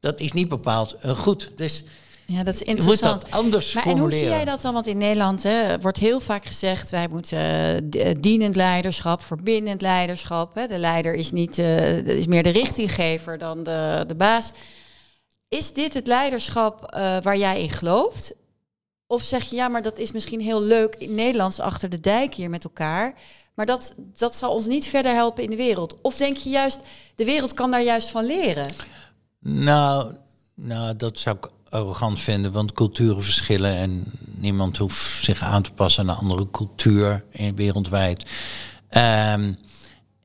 Dat 0.00 0.20
is 0.20 0.32
niet 0.32 0.48
bepaald 0.48 0.96
goed. 1.02 1.50
Dus 1.56 1.84
ja, 2.26 2.42
dat 2.42 2.54
is 2.54 2.62
interessant. 2.62 3.22
Moet 3.22 3.30
dat 3.30 3.38
anders 3.40 3.72
maar 3.72 3.86
En 3.86 3.98
hoe 3.98 4.10
zie 4.12 4.24
jij 4.24 4.44
dat 4.44 4.62
dan? 4.62 4.72
Want 4.72 4.86
in 4.86 4.98
Nederland 4.98 5.42
hè, 5.42 5.80
wordt 5.80 5.98
heel 5.98 6.20
vaak 6.20 6.44
gezegd... 6.44 6.90
wij 6.90 7.08
moeten 7.08 7.38
uh, 7.96 8.10
dienend 8.20 8.56
leiderschap, 8.56 9.22
verbindend 9.22 9.80
leiderschap. 9.80 10.54
Hè. 10.54 10.66
De 10.66 10.78
leider 10.78 11.14
is, 11.14 11.30
niet, 11.30 11.58
uh, 11.58 11.96
is 12.06 12.26
meer 12.26 12.42
de 12.42 12.50
richtinggever 12.50 13.38
dan 13.38 13.62
de, 13.62 14.04
de 14.06 14.14
baas. 14.14 14.50
Is 15.48 15.72
dit 15.72 15.94
het 15.94 16.06
leiderschap 16.06 16.94
uh, 16.96 17.16
waar 17.22 17.36
jij 17.36 17.62
in 17.62 17.70
gelooft? 17.70 18.34
Of 19.06 19.22
zeg 19.22 19.44
je, 19.50 19.56
ja, 19.56 19.68
maar 19.68 19.82
dat 19.82 19.98
is 19.98 20.12
misschien 20.12 20.40
heel 20.40 20.62
leuk 20.62 20.94
in 20.94 21.14
Nederlands 21.14 21.60
achter 21.60 21.88
de 21.88 22.00
dijk 22.00 22.34
hier 22.34 22.50
met 22.50 22.64
elkaar... 22.64 23.14
Maar 23.54 23.66
dat, 23.66 23.94
dat 24.16 24.34
zal 24.34 24.52
ons 24.52 24.66
niet 24.66 24.86
verder 24.86 25.14
helpen 25.14 25.42
in 25.42 25.50
de 25.50 25.56
wereld. 25.56 26.00
Of 26.02 26.16
denk 26.16 26.36
je 26.36 26.50
juist, 26.50 26.80
de 27.14 27.24
wereld 27.24 27.54
kan 27.54 27.70
daar 27.70 27.82
juist 27.82 28.10
van 28.10 28.24
leren? 28.24 28.68
Nou, 29.38 30.12
nou 30.54 30.96
dat 30.96 31.18
zou 31.18 31.36
ik 31.36 31.50
arrogant 31.68 32.20
vinden, 32.20 32.52
want 32.52 32.72
culturen 32.72 33.22
verschillen 33.22 33.76
en 33.76 34.04
niemand 34.22 34.76
hoeft 34.76 35.24
zich 35.24 35.42
aan 35.42 35.62
te 35.62 35.72
passen 35.72 36.02
aan 36.02 36.08
een 36.08 36.20
andere 36.20 36.50
cultuur 36.50 37.24
wereldwijd. 37.54 38.30
Um, 39.36 39.56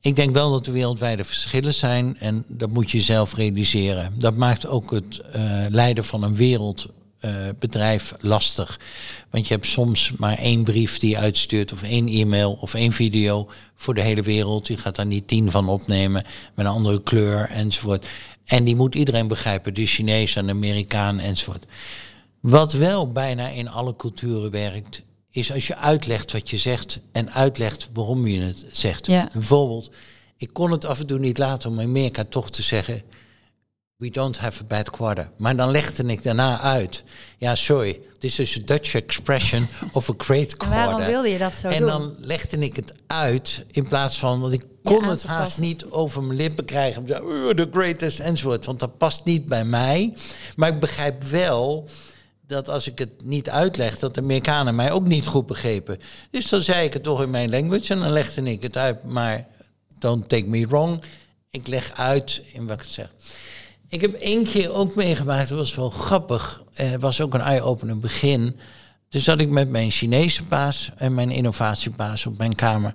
ik 0.02 0.16
denk 0.16 0.34
wel 0.34 0.52
dat 0.52 0.68
er 0.68 0.74
wereldwijde 0.74 1.26
verschillen 1.26 1.74
zijn 1.74 2.18
en 2.20 2.44
dat 2.48 2.70
moet 2.70 2.92
je 2.92 3.02
zelf 3.02 3.36
realiseren. 3.36 4.14
Dat 4.18 4.36
maakt 4.36 4.68
ook 4.68 4.92
het 4.92 5.22
uh, 5.36 5.66
leiden 5.70 6.06
van 6.06 6.24
een 6.24 6.36
wereldbedrijf 6.36 6.98
uh, 7.22 7.96
lastig. 8.20 8.80
Want 9.30 9.48
je 9.48 9.54
hebt 9.54 9.66
soms 9.66 10.12
maar 10.18 10.38
één 10.38 10.64
brief 10.64 11.00
die 11.00 11.10
je 11.10 11.18
uitstuurt, 11.18 11.72
of 11.72 11.84
één 11.84 12.08
e-mail 12.08 12.58
of 12.62 12.74
één 12.74 12.92
video 12.92 13.50
voor 13.76 13.94
de 13.94 14.02
hele 14.02 14.22
wereld. 14.22 14.68
Je 14.68 14.78
gaat 14.78 14.96
daar 14.96 15.06
niet 15.06 15.28
tien 15.28 15.52
van 15.52 15.68
opnemen 15.68 16.24
met 16.56 16.66
een 16.66 16.72
andere 16.72 17.04
kleur 17.04 17.50
enzovoort. 17.50 18.08
En 18.46 18.64
die 18.64 18.76
moet 18.76 18.96
iedereen 18.96 19.28
begrijpen, 19.28 19.74
de 19.74 19.86
Chinees 19.86 20.36
en 20.36 20.46
de 20.46 20.52
Amerikaan 20.52 21.20
enzovoort. 21.20 21.66
Wat 22.40 22.74
wel 22.74 23.12
bijna 23.12 23.48
in 23.48 23.70
alle 23.70 23.96
culturen 23.96 24.52
werkt, 24.52 25.02
is 25.32 25.52
als 25.52 25.68
je 25.68 25.76
uitlegt 25.76 26.32
wat 26.32 26.50
je 26.50 26.58
zegt 26.58 27.00
en 27.12 27.32
uitlegt 27.32 27.90
waarom 27.94 28.28
je 28.28 28.42
het 28.42 28.66
zegt. 28.72 29.06
Ja. 29.06 29.30
Bijvoorbeeld, 29.34 29.92
ik 30.38 30.54
kon 30.54 30.72
het 30.72 30.86
af 30.86 31.00
en 31.00 31.06
toe 31.06 31.20
niet 31.20 31.38
laten 31.38 31.70
om 31.70 31.80
in 31.80 31.88
Amerika 31.88 32.24
toch 32.24 32.50
te 32.50 32.62
zeggen, 32.62 33.02
we 34.00 34.10
don't 34.10 34.38
have 34.38 34.62
a 34.62 34.64
bad 34.64 34.90
quarter. 34.90 35.30
Maar 35.38 35.56
dan 35.56 35.72
legde 35.72 36.04
ik 36.04 36.24
daarna 36.24 36.60
uit, 36.60 37.04
ja 37.38 37.56
sorry, 37.56 38.00
this 38.20 38.40
is 38.40 38.58
a 38.58 38.62
Dutch 38.66 38.96
expression 38.96 39.68
of 39.92 40.10
a 40.10 40.14
great 40.18 40.58
quarter. 40.58 40.86
waarom 40.86 41.06
wilde 41.06 41.30
je 41.30 41.38
dat 41.38 41.54
zo 41.54 41.68
en 41.68 41.80
doen? 41.80 41.90
En 41.90 41.98
dan 41.98 42.16
legde 42.20 42.58
ik 42.58 42.76
het 42.76 42.94
uit 43.08 43.66
in 43.72 43.88
plaats 43.88 44.20
van, 44.20 44.40
want 44.42 44.54
ik 44.54 44.64
kon 44.84 45.04
het 45.04 45.24
haast 45.24 45.60
niet 45.60 45.86
over 45.86 46.24
mijn 46.24 46.40
lippen 46.40 46.66
krijgen. 46.66 47.06
The 47.06 47.68
greatest 47.72 48.20
enzovoort. 48.20 48.66
Want 48.66 48.80
dat 48.80 48.98
past 48.98 49.26
niet 49.26 49.46
bij 49.46 49.66
mij. 49.66 50.14
Maar 50.56 50.70
ik 50.70 50.80
begrijp 50.80 51.24
wel 51.24 51.90
dat 52.48 52.70
als 52.70 52.88
ik 52.88 53.00
het 53.00 53.24
niet 53.24 53.50
uitleg, 53.50 54.00
dat 54.00 54.16
de 54.16 54.22
Amerikanen 54.22 54.76
mij 54.76 54.92
ook 54.92 55.08
niet 55.08 55.26
goed 55.26 55.46
begrepen. 55.46 56.00
Dus 56.32 56.50
dan 56.50 56.62
zei 56.62 56.86
ik 56.86 56.94
het 56.94 57.04
toch 57.04 57.22
in 57.22 57.30
mijn 57.30 57.50
language 57.50 57.94
en 57.94 58.00
dan 58.00 58.12
legde 58.12 58.44
ik 58.44 58.62
het 58.62 58.78
uit. 58.78 59.04
Maar 59.04 59.48
don't 60.00 60.30
take 60.30 60.48
me 60.48 60.68
wrong. 60.68 61.02
Ik 61.50 61.68
leg 61.68 61.92
uit 61.94 62.42
in 62.54 62.68
wat 62.68 62.80
ik 62.80 62.86
zeg. 62.88 63.12
Ik 63.90 64.02
heb 64.02 64.14
één 64.14 64.44
keer 64.44 64.74
ook 64.74 64.96
meegemaakt, 64.96 65.50
dat 65.50 65.58
was 65.58 65.76
wel 65.76 65.90
grappig. 65.90 66.64
Het 66.74 67.02
was 67.02 67.22
ook 67.22 67.34
een 67.34 67.42
eye-opener 67.42 68.00
begin. 68.00 68.60
Toen 69.10 69.22
zat 69.22 69.40
ik 69.40 69.50
met 69.50 69.70
mijn 69.70 69.92
Chinese 69.92 70.44
baas 70.44 70.92
en 70.98 71.14
mijn 71.14 71.32
innovatiebaas 71.32 72.26
op 72.26 72.38
mijn 72.38 72.56
kamer. 72.56 72.94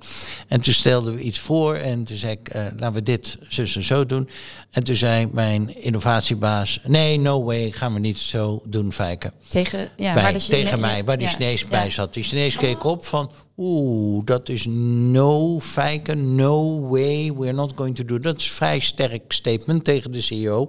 En 0.49 0.61
toen 0.61 0.75
stelden 0.75 1.15
we 1.15 1.21
iets 1.21 1.39
voor 1.39 1.75
en 1.75 2.05
toen 2.05 2.17
zei 2.17 2.33
ik, 2.33 2.55
uh, 2.55 2.63
laten 2.77 2.93
we 2.93 3.03
dit 3.03 3.39
zus 3.49 3.77
en 3.77 3.85
zo 3.85 4.07
doen. 4.07 4.29
En 4.71 4.85
toen 4.85 4.97
zei 4.97 5.29
mijn 5.33 5.83
innovatiebaas, 5.83 6.81
nee, 6.85 7.19
no 7.19 7.45
way, 7.45 7.71
gaan 7.71 7.95
we 7.95 8.01
niet 8.01 8.19
zo 8.19 8.63
doen, 8.65 8.93
Fijken. 8.93 9.33
Tegen, 9.49 9.91
ja, 9.97 10.15
bij, 10.15 10.39
tegen 10.39 10.81
mij, 10.81 11.05
waar 11.05 11.19
die 11.19 11.27
ja, 11.27 11.33
Chinees 11.33 11.69
bij 11.69 11.91
zat. 11.91 12.15
Die 12.15 12.23
Chinees 12.23 12.57
keek 12.57 12.85
op 12.85 13.05
van, 13.05 13.31
oeh, 13.57 14.25
dat 14.25 14.49
is 14.49 14.67
no, 14.67 15.61
Fijken, 15.61 16.35
no 16.35 16.89
way, 16.89 17.33
we're 17.33 17.53
not 17.53 17.73
going 17.75 17.97
to 17.97 18.05
do. 18.05 18.19
Dat 18.19 18.37
is 18.37 18.49
een 18.49 18.55
vrij 18.55 18.79
sterk 18.79 19.33
statement 19.33 19.85
tegen 19.85 20.13
de 20.13 20.21
CEO. 20.21 20.69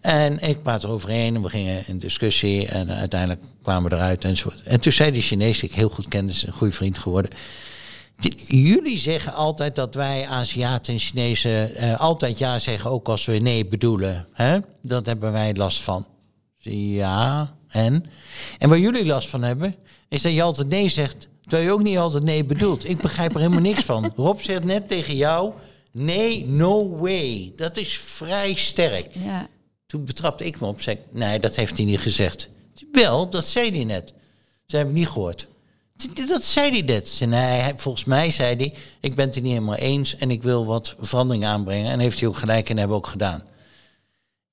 En 0.00 0.38
ik 0.38 0.62
praat 0.62 0.84
eroverheen 0.84 1.34
en 1.34 1.42
we 1.42 1.48
gingen 1.48 1.86
in 1.86 1.98
discussie 1.98 2.68
en 2.68 2.90
uiteindelijk 2.90 3.42
kwamen 3.62 3.90
we 3.90 3.96
eruit 3.96 4.24
enzovoort. 4.24 4.62
En 4.62 4.80
toen 4.80 4.92
zei 4.92 5.10
die 5.10 5.22
Chinees, 5.22 5.62
ik 5.62 5.72
heel 5.72 5.88
goed 5.88 6.08
kende, 6.08 6.32
is 6.32 6.46
een 6.46 6.52
goede 6.52 6.72
vriend 6.72 6.98
geworden. 6.98 7.30
Jullie 8.46 8.98
zeggen 8.98 9.34
altijd 9.34 9.74
dat 9.74 9.94
wij 9.94 10.26
Aziaten 10.26 10.92
en 10.92 10.98
Chinezen 10.98 11.70
uh, 11.76 12.00
altijd 12.00 12.38
ja 12.38 12.58
zeggen, 12.58 12.90
ook 12.90 13.08
als 13.08 13.24
we 13.24 13.32
nee 13.32 13.66
bedoelen. 13.66 14.26
Hè? 14.32 14.58
Dat 14.82 15.06
hebben 15.06 15.32
wij 15.32 15.54
last 15.54 15.82
van. 15.82 16.06
Ja, 16.58 17.54
en? 17.68 18.04
En 18.58 18.68
waar 18.68 18.78
jullie 18.78 19.04
last 19.04 19.28
van 19.28 19.42
hebben, 19.42 19.74
is 20.08 20.22
dat 20.22 20.32
je 20.32 20.42
altijd 20.42 20.68
nee 20.68 20.88
zegt, 20.88 21.28
terwijl 21.46 21.68
je 21.68 21.74
ook 21.74 21.82
niet 21.82 21.98
altijd 21.98 22.22
nee 22.22 22.44
bedoelt. 22.44 22.88
Ik 22.88 23.00
begrijp 23.00 23.32
er 23.32 23.38
helemaal 23.38 23.60
niks 23.60 23.84
van. 23.84 24.12
Rob 24.16 24.40
zegt 24.40 24.64
net 24.64 24.88
tegen 24.88 25.16
jou, 25.16 25.52
nee, 25.92 26.46
no 26.46 26.96
way. 26.96 27.52
Dat 27.56 27.76
is 27.76 27.98
vrij 27.98 28.54
sterk. 28.54 29.08
Ja. 29.12 29.48
Toen 29.86 30.04
betrapte 30.04 30.46
ik 30.46 30.60
me 30.60 30.66
op, 30.66 30.80
zei 30.80 30.98
nee, 31.10 31.40
dat 31.40 31.56
heeft 31.56 31.76
hij 31.76 31.86
niet 31.86 32.00
gezegd. 32.00 32.48
Wel, 32.92 33.30
dat 33.30 33.46
zei 33.46 33.70
hij 33.70 33.84
net. 33.84 34.12
Ze 34.66 34.76
hebben 34.76 34.94
niet 34.94 35.08
gehoord. 35.08 35.46
Dat 36.26 36.44
zei 36.44 36.70
hij 36.70 36.82
net. 36.82 37.20
Nee, 37.26 37.72
volgens 37.76 38.04
mij 38.04 38.30
zei 38.30 38.56
hij, 38.56 38.74
ik 39.00 39.14
ben 39.14 39.26
het 39.26 39.36
er 39.36 39.42
niet 39.42 39.52
helemaal 39.52 39.74
eens 39.74 40.16
en 40.16 40.30
ik 40.30 40.42
wil 40.42 40.66
wat 40.66 40.96
verandering 40.98 41.44
aanbrengen. 41.44 41.90
En 41.90 41.98
heeft 41.98 42.18
hij 42.20 42.28
ook 42.28 42.36
gelijk 42.36 42.70
en 42.70 42.76
hebben 42.76 42.96
we 42.96 43.02
ook 43.02 43.10
gedaan. 43.10 43.42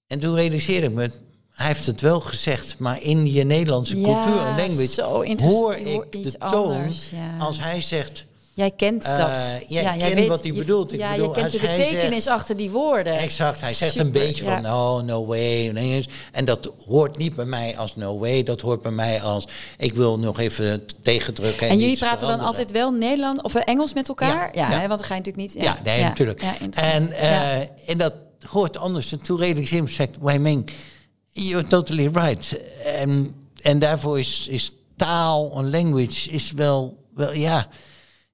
En 0.07 0.19
toen 0.19 0.35
realiseerde 0.35 0.87
ik 0.87 0.93
me, 0.93 1.11
hij 1.61 1.67
heeft 1.71 1.85
het 1.85 2.01
wel 2.01 2.19
gezegd, 2.19 2.75
maar 2.79 3.01
in 3.01 3.31
je 3.31 3.43
Nederlandse 3.43 3.93
cultuur 3.93 4.45
en 4.45 4.55
language 4.57 5.01
hoor 5.45 5.75
ik 5.75 6.11
de 6.11 6.31
toon. 6.37 6.73
Anders, 6.75 7.09
ja. 7.09 7.45
Als 7.45 7.59
hij 7.59 7.81
zegt, 7.81 8.25
Jij 8.53 8.71
kent 8.71 9.03
Eh, 9.03 9.17
dat. 9.17 9.29
jij 9.67 9.83
ja, 9.83 9.91
kent 9.97 10.27
wat 10.27 10.41
hij 10.43 10.51
je- 10.51 10.57
bedoelt. 10.59 10.93
Ik 10.93 10.99
ja, 10.99 11.11
bedoel, 11.11 11.27
je 11.35 11.41
kent 11.41 11.51
de 11.51 11.59
betekenis 11.59 12.23
zegt- 12.23 12.35
achter 12.35 12.57
die 12.57 12.69
woorden. 12.69 13.17
Exact, 13.17 13.61
hij 13.61 13.73
zegt 13.73 13.99
een 13.99 14.11
beetje 14.11 14.43
van 14.43 14.53
ja. 14.53 14.59
no, 14.59 15.01
no 15.01 15.25
way. 15.25 16.05
En 16.31 16.45
dat 16.45 16.71
hoort 16.87 17.17
niet 17.17 17.35
bij 17.35 17.45
mij 17.45 17.77
als 17.77 17.95
no 17.95 18.17
way, 18.19 18.43
dat 18.43 18.61
hoort 18.61 18.81
bij 18.81 18.91
mij 18.91 19.21
als 19.21 19.47
ik 19.77 19.93
wil 19.93 20.19
nog 20.19 20.39
even 20.39 20.83
tegendrukken. 21.01 21.67
En 21.67 21.75
jullie 21.77 21.91
iets 21.91 21.99
praten 22.01 22.27
dan 22.27 22.39
altijd 22.39 22.71
wel 22.71 22.91
Nederland 22.91 23.43
of 23.43 23.55
eh, 23.55 23.61
Engels 23.65 23.93
met 23.93 24.07
elkaar? 24.07 24.49
Ja, 24.55 24.69
hè, 24.69 24.87
want 24.87 24.99
dan 24.99 25.07
ga 25.07 25.15
je 25.15 25.21
natuurlijk 25.21 25.53
niet. 25.53 25.63
Ja, 25.63 25.77
nee, 25.83 26.03
natuurlijk. 26.03 26.41
En, 26.73 27.11
eh, 27.11 27.59
en 27.89 27.97
dat 27.97 28.13
hoort 28.49 28.77
anders. 28.77 29.11
En 29.11 29.21
toen 29.21 29.37
realiseerde 29.37 29.87
ik, 29.87 29.93
zegt 29.93 30.09
Wei 30.21 30.39
Ming, 30.39 30.69
you're 31.31 31.67
totally 31.67 32.09
right. 32.09 32.59
En, 32.85 33.35
en 33.61 33.79
daarvoor 33.79 34.19
is, 34.19 34.47
is 34.47 34.71
taal 34.95 35.51
en 35.57 35.69
language 35.69 36.29
is 36.29 36.51
wel, 36.51 36.97
wel, 37.15 37.33
ja... 37.33 37.67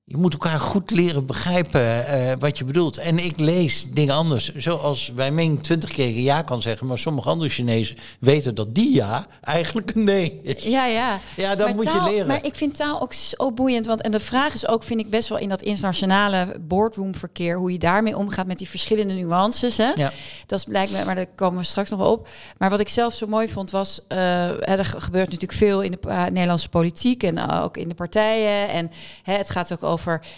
Je 0.09 0.17
moet 0.17 0.33
elkaar 0.33 0.59
goed 0.59 0.91
leren 0.91 1.25
begrijpen 1.25 2.07
eh, 2.07 2.33
wat 2.39 2.57
je 2.57 2.63
bedoelt. 2.65 2.97
En 2.97 3.19
ik 3.25 3.39
lees 3.39 3.85
dingen 3.93 4.13
anders. 4.15 4.55
Zoals 4.55 5.11
Wei 5.15 5.31
Ming 5.31 5.63
twintig 5.63 5.89
keer 5.91 6.09
ja 6.19 6.41
kan 6.41 6.61
zeggen... 6.61 6.87
maar 6.87 6.97
sommige 6.97 7.29
andere 7.29 7.49
Chinezen 7.49 7.97
weten 8.19 8.55
dat 8.55 8.75
die 8.75 8.93
ja 8.95 9.25
eigenlijk 9.41 9.91
een 9.95 10.03
nee 10.03 10.39
is. 10.43 10.63
Ja, 10.63 10.85
ja. 10.85 11.19
Ja, 11.35 11.55
dat 11.55 11.67
Maar 11.67 11.75
moet 11.75 11.91
je 11.91 12.03
leren. 12.03 12.27
Maar 12.27 12.45
ik 12.45 12.55
vind 12.55 12.75
taal 12.75 13.01
ook 13.01 13.13
zo 13.13 13.51
boeiend. 13.51 13.85
Want, 13.85 14.01
en 14.01 14.11
de 14.11 14.19
vraag 14.19 14.53
is 14.53 14.67
ook, 14.67 14.83
vind 14.83 14.99
ik 14.99 15.09
best 15.09 15.29
wel 15.29 15.37
in 15.37 15.49
dat 15.49 15.61
internationale 15.61 16.55
boardroomverkeer, 16.61 17.57
hoe 17.57 17.71
je 17.71 17.79
daarmee 17.79 18.17
omgaat 18.17 18.47
met 18.47 18.57
die 18.57 18.69
verschillende 18.69 19.13
nuances. 19.13 19.77
Hè? 19.77 19.91
Ja. 19.95 20.11
Dat 20.45 20.59
is 20.59 20.65
lijkt 20.67 20.91
me, 20.91 21.05
maar 21.05 21.15
daar 21.15 21.27
komen 21.35 21.59
we 21.59 21.65
straks 21.65 21.89
nog 21.89 21.99
wel 21.99 22.11
op. 22.11 22.29
Maar 22.57 22.69
wat 22.69 22.79
ik 22.79 22.89
zelf 22.89 23.13
zo 23.13 23.27
mooi 23.27 23.49
vond 23.49 23.71
was, 23.71 24.01
eh, 24.07 24.69
er 24.69 24.85
ge- 24.85 25.01
gebeurt 25.01 25.25
natuurlijk 25.25 25.59
veel 25.59 25.81
in 25.81 25.91
de 25.91 25.97
Nederlandse 26.31 26.69
politiek 26.69 27.23
en 27.23 27.37
eh, 27.37 27.63
ook 27.63 27.77
in 27.77 27.87
de 27.89 27.95
partijen. 27.95 28.69
En 28.69 28.91
hè, 29.23 29.33
het 29.33 29.49
gaat 29.49 29.71
ook 29.73 29.83
over, 29.83 29.95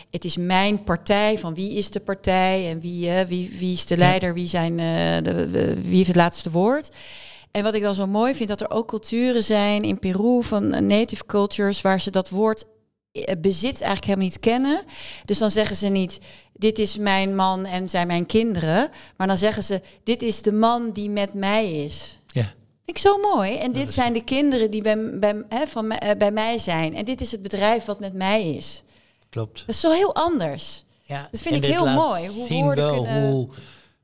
het 0.09 0.25
is 0.25 0.37
mijn 0.37 0.83
partij, 0.83 1.37
van 1.39 1.53
wie 1.55 1.73
is 1.73 1.89
de 1.91 1.99
partij 1.99 2.69
en 2.69 2.79
wie, 2.79 3.09
eh, 3.11 3.27
wie, 3.27 3.55
wie 3.59 3.73
is 3.73 3.85
de 3.85 3.97
leider, 3.97 4.33
wie, 4.33 4.47
zijn, 4.47 4.79
eh, 4.79 5.23
de, 5.33 5.51
de- 5.51 5.81
wie 5.81 5.95
heeft 5.95 6.07
het 6.07 6.15
laatste 6.15 6.51
woord. 6.51 6.89
En 7.51 7.63
wat 7.63 7.73
ik 7.73 7.81
dan 7.81 7.95
zo 7.95 8.07
mooi 8.07 8.35
vind, 8.35 8.49
dat 8.49 8.61
er 8.61 8.69
ook 8.71 8.87
culturen 8.87 9.43
zijn 9.43 9.83
in 9.83 9.99
Peru 9.99 10.43
van 10.43 10.73
eh, 10.73 10.81
native 10.81 11.25
cultures 11.25 11.81
waar 11.81 12.01
ze 12.01 12.11
dat 12.11 12.29
woord 12.29 12.65
bezit 13.39 13.63
eigenlijk 13.81 14.05
helemaal 14.05 14.25
niet 14.25 14.39
kennen. 14.39 14.81
Dus 15.25 15.37
dan 15.37 15.51
zeggen 15.51 15.75
ze 15.75 15.87
niet, 15.87 16.19
dit 16.53 16.79
is 16.79 16.97
mijn 16.97 17.35
man 17.35 17.65
en 17.65 17.89
zijn 17.89 18.07
mijn 18.07 18.25
kinderen. 18.25 18.89
Maar 19.17 19.27
dan 19.27 19.37
zeggen 19.37 19.63
ze, 19.63 19.81
dit 20.03 20.21
is 20.21 20.41
de 20.41 20.51
man 20.51 20.91
die 20.91 21.09
met 21.09 21.33
mij 21.33 21.71
is. 21.85 22.19
Ja. 22.27 22.41
Vind 22.43 22.53
ik 22.85 22.97
zo 22.97 23.17
mooi. 23.17 23.55
En 23.55 23.71
dit 23.71 23.93
zijn 23.93 24.13
de 24.13 24.23
kinderen 24.23 24.71
die 24.71 24.81
bij, 24.81 25.19
bij, 25.19 25.43
hè, 25.49 25.67
van, 25.67 25.93
bij 26.17 26.31
mij 26.31 26.57
zijn. 26.57 26.95
En 26.95 27.05
dit 27.05 27.21
is 27.21 27.31
het 27.31 27.41
bedrijf 27.41 27.85
wat 27.85 27.99
met 27.99 28.13
mij 28.13 28.53
is. 28.53 28.83
Klopt. 29.29 29.59
Dat 29.59 29.75
is 29.75 29.79
zo 29.81 29.91
heel 29.91 30.15
anders. 30.15 30.83
Ja, 31.03 31.27
Dat 31.31 31.41
vind 31.41 31.55
ik 31.55 31.65
heel 31.65 31.85
mooi, 31.87 32.27
hoe 32.27 32.47
zien 32.47 32.63
woorden 32.63 32.83
wel 32.85 33.03
kunnen- 33.03 33.29
hoe 33.31 33.49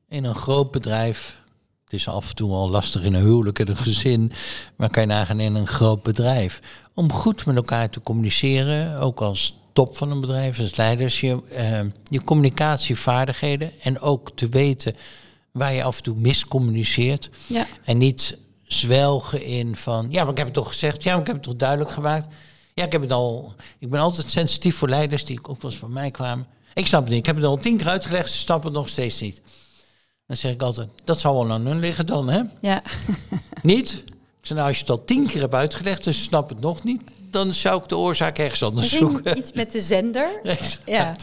in 0.10 0.24
een 0.24 0.36
groot 0.36 0.72
bedrijf. 0.72 1.38
Het 1.84 1.94
is 1.94 2.08
af 2.08 2.30
en 2.30 2.36
toe 2.36 2.52
al 2.54 2.70
lastig 2.70 3.04
in 3.04 3.14
een 3.14 3.24
huwelijk 3.24 3.60
en 3.60 3.70
een 3.70 3.78
gezin. 3.78 4.32
Maar 4.76 4.90
kan 4.90 5.02
je 5.02 5.08
nagaan 5.08 5.40
in 5.40 5.56
een 5.56 5.68
groot 5.68 6.04
bedrijf. 6.04 6.60
Om 6.94 7.12
goed 7.14 7.46
met 7.46 7.56
elkaar 7.56 7.90
te 7.90 8.02
communiceren. 8.02 9.00
Ook 9.00 9.22
als 9.22 9.56
top 9.74 9.98
van 9.98 10.12
een 10.12 10.20
bedrijf, 10.22 10.60
als 10.60 10.76
leiders. 10.76 11.20
Je, 11.20 11.38
eh, 11.52 11.80
je 12.10 12.24
communicatievaardigheden. 12.24 13.72
En 13.82 14.00
ook 14.00 14.30
te 14.36 14.50
weten 14.50 14.96
waar 15.52 15.74
je 15.74 15.84
af 15.84 15.98
en 15.98 16.04
toe 16.04 16.16
miscommuniceert. 16.18 17.30
Ja. 17.48 17.68
En 17.84 17.98
niet 17.98 18.38
zwelgen 18.64 19.44
in 19.44 19.76
van, 19.76 20.08
ja, 20.10 20.22
maar 20.22 20.32
ik 20.32 20.38
heb 20.38 20.46
het 20.48 20.56
toch 20.56 20.68
gezegd, 20.68 21.04
ja, 21.04 21.12
maar 21.12 21.22
ik 21.22 21.28
heb 21.28 21.36
het 21.36 21.46
toch 21.46 21.56
duidelijk 21.56 21.92
gemaakt. 21.92 22.28
Ja, 22.76 22.84
ik 22.84 22.92
heb 22.92 23.02
het 23.02 23.12
al. 23.12 23.54
Ik 23.80 23.90
ben 23.90 24.00
altijd 24.00 24.32
sensitief 24.32 24.76
voor 24.76 24.90
leiders 24.90 25.26
die 25.26 25.40
ook 25.44 25.62
wel 25.62 25.72
eens 25.72 25.80
bij 25.80 25.90
mij 25.90 26.12
kwamen. 26.12 26.48
Ik 26.74 26.88
snap 26.88 27.02
het 27.02 27.10
niet. 27.10 27.20
Ik 27.20 27.26
heb 27.26 27.36
het 27.36 27.46
al 27.46 27.58
tien 27.58 27.78
keer 27.78 27.88
uitgelegd, 27.88 28.32
ze 28.32 28.38
snappen 28.38 28.70
het 28.70 28.78
nog 28.78 28.90
steeds 28.90 29.22
niet. 29.22 29.42
Dan 30.28 30.38
zeg 30.38 30.54
ik 30.54 30.62
altijd, 30.62 30.90
dat 31.04 31.20
zal 31.20 31.34
wel 31.34 31.52
aan 31.52 31.66
hun 31.66 31.80
liggen 31.80 32.06
dan, 32.06 32.30
hè? 32.30 32.42
Ja. 32.62 32.82
Niet? 33.62 34.04
Ik 34.08 34.42
zeg, 34.42 34.58
nou, 34.58 34.68
als 34.68 34.78
je 34.78 34.82
het 34.82 34.92
al 34.92 35.06
tien 35.06 35.28
keer 35.28 35.42
hebt 35.42 35.54
uitgelegd 35.54 36.08
en 36.08 36.14
ze 36.14 36.22
snappen 36.22 36.56
het 36.56 36.66
nog 36.66 36.84
niet, 36.84 37.02
dan 37.30 37.54
zou 37.54 37.82
ik 37.82 37.88
de 37.88 37.98
oorzaak 37.98 38.38
ergens 38.38 38.64
anders 38.64 38.90
zoeken. 38.90 39.38
iets 39.38 39.52
met 39.52 39.72
de 39.72 39.80
zender. 39.80 40.40
Ja. 40.86 41.16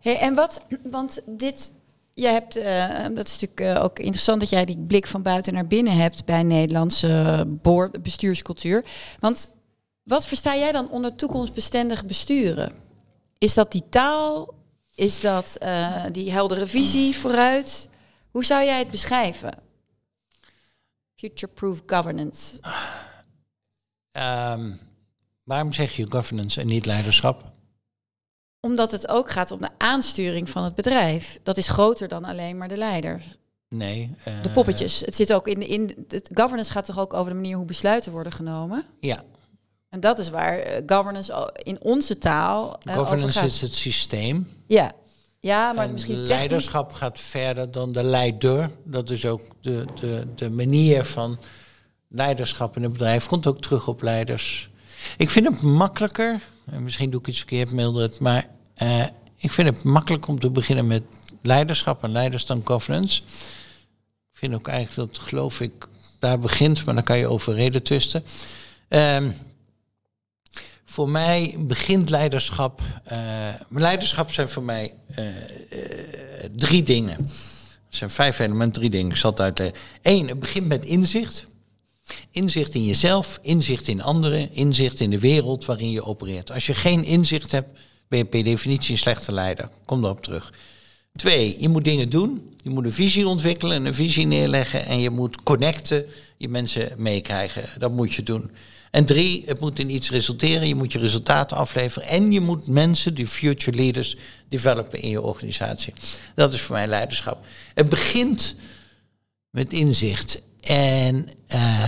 Hey, 0.00 0.18
en 0.18 0.34
wat, 0.34 0.60
want 0.82 1.20
dit, 1.26 1.72
jij 2.14 2.32
hebt, 2.32 2.56
eh, 2.56 3.02
dat 3.14 3.26
is 3.26 3.38
natuurlijk 3.40 3.76
eh, 3.76 3.84
ook 3.84 3.98
interessant 3.98 4.40
dat 4.40 4.50
jij 4.50 4.64
die 4.64 4.78
blik 4.78 5.06
van 5.06 5.22
buiten 5.22 5.52
naar 5.52 5.66
binnen 5.66 5.96
hebt 5.96 6.24
bij 6.24 6.42
Nederlandse 6.42 7.46
bestuurscultuur. 8.02 8.84
Want 9.20 9.48
wat 10.08 10.26
versta 10.26 10.56
jij 10.56 10.72
dan 10.72 10.90
onder 10.90 11.14
toekomstbestendig 11.14 12.04
besturen? 12.06 12.72
Is 13.38 13.54
dat 13.54 13.72
die 13.72 13.88
taal? 13.88 14.54
Is 14.94 15.20
dat 15.20 15.56
eh, 15.56 16.04
die 16.12 16.32
heldere 16.32 16.66
visie 16.66 17.16
vooruit? 17.16 17.88
Hoe 18.30 18.44
zou 18.44 18.64
jij 18.64 18.78
het 18.78 18.90
beschrijven? 18.90 19.52
Future-proof 21.14 21.82
governance. 21.86 22.60
Ehm, 24.12 24.70
waarom 25.44 25.72
zeg 25.72 25.96
je 25.96 26.06
governance 26.10 26.60
en 26.60 26.66
niet 26.66 26.86
leiderschap? 26.86 27.52
Omdat 28.60 28.92
het 28.92 29.08
ook 29.08 29.30
gaat 29.30 29.50
om 29.50 29.60
de 29.60 29.68
aansturing 29.78 30.50
van 30.50 30.64
het 30.64 30.74
bedrijf. 30.74 31.38
Dat 31.42 31.56
is 31.56 31.68
groter 31.68 32.08
dan 32.08 32.24
alleen 32.24 32.58
maar 32.58 32.68
de 32.68 32.76
leider. 32.76 33.36
Nee. 33.68 34.14
eh, 34.24 34.42
De 34.42 34.50
poppetjes. 34.50 35.00
Het 35.00 35.14
zit 35.16 35.32
ook 35.32 35.48
in, 35.48 35.62
in 35.62 36.06
het 36.08 36.30
governance 36.34 36.72
gaat 36.72 36.84
toch 36.84 36.98
ook 36.98 37.14
over 37.14 37.30
de 37.30 37.36
manier 37.38 37.56
hoe 37.56 37.64
besluiten 37.66 38.12
worden 38.12 38.32
genomen. 38.32 38.84
Ja, 39.00 39.22
En 39.88 40.00
dat 40.00 40.18
is 40.18 40.28
waar 40.28 40.58
eh, 40.58 40.82
governance 40.86 41.52
in 41.62 41.80
onze 41.80 42.18
taal 42.18 42.78
eh, 42.82 42.98
over 42.98 43.04
governance 43.04 43.46
is 43.46 43.60
het 43.60 43.74
systeem. 43.74 44.48
Ja, 44.66 44.92
ja, 45.40 45.72
maar 45.72 45.84
En 45.86 45.92
misschien 45.92 46.14
technisch. 46.14 46.36
leiderschap 46.36 46.92
gaat 46.92 47.20
verder 47.20 47.70
dan 47.70 47.92
de 47.92 48.02
leider. 48.02 48.70
Dat 48.84 49.10
is 49.10 49.26
ook 49.26 49.42
de, 49.60 49.84
de, 50.00 50.26
de 50.34 50.50
manier 50.50 51.04
van 51.04 51.38
leiderschap 52.08 52.76
in 52.76 52.82
een 52.82 52.92
bedrijf. 52.92 53.26
Komt 53.26 53.46
ook 53.46 53.60
terug 53.60 53.88
op 53.88 54.02
leiders. 54.02 54.70
Ik 55.16 55.30
vind 55.30 55.46
het 55.48 55.62
makkelijker, 55.62 56.40
en 56.70 56.82
misschien 56.82 57.10
doe 57.10 57.20
ik 57.20 57.26
iets 57.26 57.38
verkeerd, 57.38 57.72
Mildred, 57.72 58.20
maar 58.20 58.48
eh, 58.74 59.04
ik 59.36 59.52
vind 59.52 59.68
het 59.68 59.82
makkelijk 59.82 60.28
om 60.28 60.40
te 60.40 60.50
beginnen 60.50 60.86
met 60.86 61.02
leiderschap 61.42 62.02
en 62.02 62.12
leiders 62.12 62.46
dan 62.46 62.60
governance. 62.64 63.22
Ik 64.32 64.38
vind 64.44 64.54
ook 64.54 64.68
eigenlijk 64.68 65.12
dat, 65.12 65.22
geloof 65.22 65.60
ik, 65.60 65.86
daar 66.18 66.38
begint, 66.38 66.84
maar 66.84 66.94
dan 66.94 67.04
kan 67.04 67.18
je 67.18 67.26
over 67.28 67.54
reden 67.54 67.82
twisten. 67.82 68.24
Ehm, 68.88 69.30
voor 70.90 71.08
mij 71.08 71.54
begint 71.58 72.10
leiderschap. 72.10 72.80
eh, 73.04 73.18
leiderschap 73.68 74.30
zijn 74.30 74.48
voor 74.48 74.62
mij 74.62 74.94
eh, 75.14 75.26
eh, 75.26 76.50
drie 76.56 76.82
dingen. 76.82 77.16
Het 77.16 77.96
zijn 77.96 78.10
vijf 78.10 78.38
elementen, 78.38 78.72
drie 78.72 78.90
dingen. 78.90 79.10
Ik 79.10 79.16
zal 79.16 79.30
het 79.30 79.40
uitleggen. 79.40 79.78
Eén, 80.02 80.28
het 80.28 80.40
begint 80.40 80.66
met 80.66 80.84
inzicht. 80.84 81.46
Inzicht 82.30 82.74
in 82.74 82.84
jezelf, 82.84 83.38
inzicht 83.42 83.88
in 83.88 84.02
anderen, 84.02 84.54
inzicht 84.54 85.00
in 85.00 85.10
de 85.10 85.18
wereld 85.18 85.64
waarin 85.64 85.90
je 85.90 86.04
opereert. 86.04 86.50
Als 86.50 86.66
je 86.66 86.74
geen 86.74 87.04
inzicht 87.04 87.52
hebt, 87.52 87.78
ben 88.08 88.18
je 88.18 88.24
per 88.24 88.44
definitie 88.44 88.92
een 88.92 88.98
slechte 88.98 89.32
leider. 89.32 89.68
Kom 89.84 90.04
erop 90.04 90.22
terug. 90.22 90.52
Twee, 91.16 91.56
je 91.58 91.68
moet 91.68 91.84
dingen 91.84 92.08
doen. 92.08 92.56
Je 92.62 92.70
moet 92.70 92.84
een 92.84 92.92
visie 92.92 93.28
ontwikkelen 93.28 93.76
en 93.76 93.84
een 93.84 93.94
visie 93.94 94.26
neerleggen. 94.26 94.86
En 94.86 95.00
je 95.00 95.10
moet 95.10 95.42
connecten, 95.42 96.06
je 96.36 96.48
mensen 96.48 96.92
meekrijgen. 96.96 97.68
Dat 97.78 97.92
moet 97.92 98.14
je 98.14 98.22
doen. 98.22 98.50
En 98.90 99.06
drie, 99.06 99.42
het 99.46 99.60
moet 99.60 99.78
in 99.78 99.90
iets 99.90 100.10
resulteren. 100.10 100.68
Je 100.68 100.74
moet 100.74 100.92
je 100.92 100.98
resultaten 100.98 101.56
afleveren. 101.56 102.08
En 102.08 102.32
je 102.32 102.40
moet 102.40 102.66
mensen, 102.66 103.14
die 103.14 103.26
future 103.28 103.76
leaders, 103.76 104.16
developen 104.48 105.00
in 105.02 105.08
je 105.08 105.22
organisatie. 105.22 105.94
Dat 106.34 106.52
is 106.52 106.60
voor 106.60 106.74
mij 106.76 106.86
leiderschap. 106.86 107.44
Het 107.74 107.88
begint 107.88 108.54
met 109.50 109.72
inzicht. 109.72 110.42
En 110.60 111.28
eh, 111.46 111.84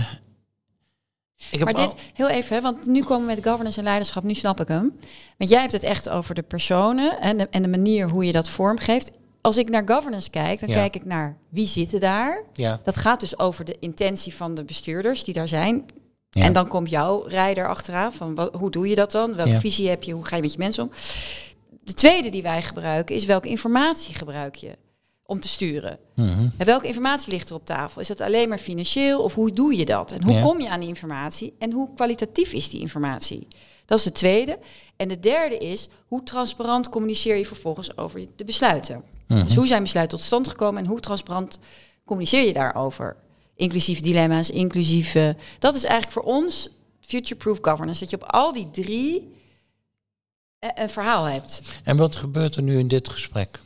ik 1.49 1.59
heb 1.59 1.63
Maar 1.63 1.73
al- 1.73 1.89
dit, 1.89 1.99
heel 2.13 2.29
even, 2.29 2.55
hè, 2.55 2.61
want 2.61 2.85
nu 2.85 3.03
komen 3.03 3.27
we 3.27 3.33
met 3.35 3.43
governance 3.45 3.77
en 3.77 3.83
leiderschap, 3.83 4.23
nu 4.23 4.33
snap 4.33 4.59
ik 4.59 4.67
hem. 4.67 4.99
Want 5.37 5.49
jij 5.49 5.59
hebt 5.59 5.71
het 5.73 5.83
echt 5.83 6.09
over 6.09 6.35
de 6.35 6.41
personen 6.41 7.19
en 7.21 7.37
de, 7.37 7.47
en 7.49 7.61
de 7.61 7.67
manier 7.67 8.09
hoe 8.09 8.25
je 8.25 8.31
dat 8.31 8.49
vormgeeft. 8.49 9.11
Als 9.41 9.57
ik 9.57 9.69
naar 9.69 9.87
governance 9.87 10.29
kijk, 10.29 10.59
dan 10.59 10.69
Ja. 10.69 10.75
kijk 10.75 10.95
ik 10.95 11.05
naar 11.05 11.37
wie 11.49 11.67
zitten 11.67 11.99
daar. 11.99 12.43
ja, 12.53 12.79
Dat 12.83 12.97
gaat 12.97 13.19
dus 13.19 13.39
over 13.39 13.65
de 13.65 13.77
intentie 13.79 14.33
van 14.35 14.55
de 14.55 14.63
bestuurders 14.63 15.23
die 15.23 15.33
daar 15.33 15.47
zijn. 15.47 15.85
Ja. 16.33 16.43
En 16.43 16.53
dan 16.53 16.67
komt 16.67 16.89
jouw 16.89 17.23
rijder 17.27 17.67
achteraan. 17.67 18.13
Van 18.13 18.35
wat, 18.35 18.53
hoe 18.55 18.71
doe 18.71 18.87
je 18.87 18.95
dat 18.95 19.11
dan? 19.11 19.35
Welke 19.35 19.51
Ja. 19.51 19.59
visie 19.59 19.89
heb 19.89 20.03
je? 20.03 20.11
Hoe 20.13 20.25
ga 20.25 20.35
je 20.35 20.41
met 20.41 20.51
je 20.51 20.57
mensen 20.57 20.83
om? 20.83 20.89
De 21.83 21.93
tweede 21.93 22.29
die 22.29 22.41
wij 22.41 22.61
gebruiken 22.61 23.15
is 23.15 23.25
welke 23.25 23.47
informatie 23.49 24.13
gebruik 24.15 24.55
je 24.55 24.77
om 25.25 25.39
te 25.39 25.47
sturen? 25.47 25.97
Mhm. 26.15 26.47
En 26.57 26.65
welke 26.65 26.87
informatie 26.87 27.31
ligt 27.31 27.49
er 27.49 27.55
op 27.55 27.65
tafel? 27.65 28.01
Is 28.01 28.07
dat 28.07 28.21
alleen 28.21 28.49
maar 28.49 28.57
financieel 28.57 29.21
of 29.23 29.35
hoe 29.35 29.53
doe 29.53 29.77
je 29.77 29.85
dat? 29.85 30.11
En 30.11 30.23
hoe 30.23 30.33
Ja. 30.33 30.41
kom 30.41 30.59
je 30.61 30.69
aan 30.69 30.79
die 30.79 30.89
informatie? 30.89 31.53
En 31.59 31.71
hoe 31.71 31.93
kwalitatief 31.95 32.53
is 32.53 32.69
die 32.69 32.79
informatie? 32.81 33.47
Dat 33.85 33.97
is 33.97 34.03
de 34.03 34.11
tweede. 34.11 34.59
En 34.97 35.07
de 35.07 35.19
derde 35.19 35.57
is, 35.57 35.89
hoe 36.07 36.23
transparant 36.23 36.89
communiceer 36.89 37.35
je 37.37 37.45
vervolgens 37.45 37.97
over 37.97 38.25
de 38.35 38.43
besluiten? 38.45 39.03
Mhm. 39.27 39.43
Dus 39.45 39.55
hoe 39.55 39.67
zijn 39.67 39.83
besluiten 39.83 40.17
tot 40.17 40.25
stand 40.27 40.47
gekomen 40.47 40.83
en 40.83 40.89
hoe 40.89 40.99
transparant 40.99 41.59
communiceer 42.05 42.45
je 42.45 42.53
daarover? 42.53 43.15
Inclusief 43.61 43.99
dilemma's, 43.99 44.49
inclusief... 44.49 45.15
eh, 45.15 45.29
dat 45.59 45.75
is 45.75 45.83
eigenlijk 45.83 46.13
voor 46.13 46.33
ons 46.33 46.69
future-proof 46.99 47.57
governance. 47.61 47.99
Dat 47.99 48.09
je 48.09 48.15
op 48.15 48.31
al 48.31 48.53
die 48.53 48.69
drie 48.71 49.33
een 50.59 50.89
verhaal 50.89 51.23
hebt. 51.23 51.61
En 51.83 51.97
wat 51.97 52.15
gebeurt 52.15 52.55
er 52.55 52.61
nu 52.61 52.77
in 52.77 52.87
dit 52.87 53.09
gesprek? 53.09 53.59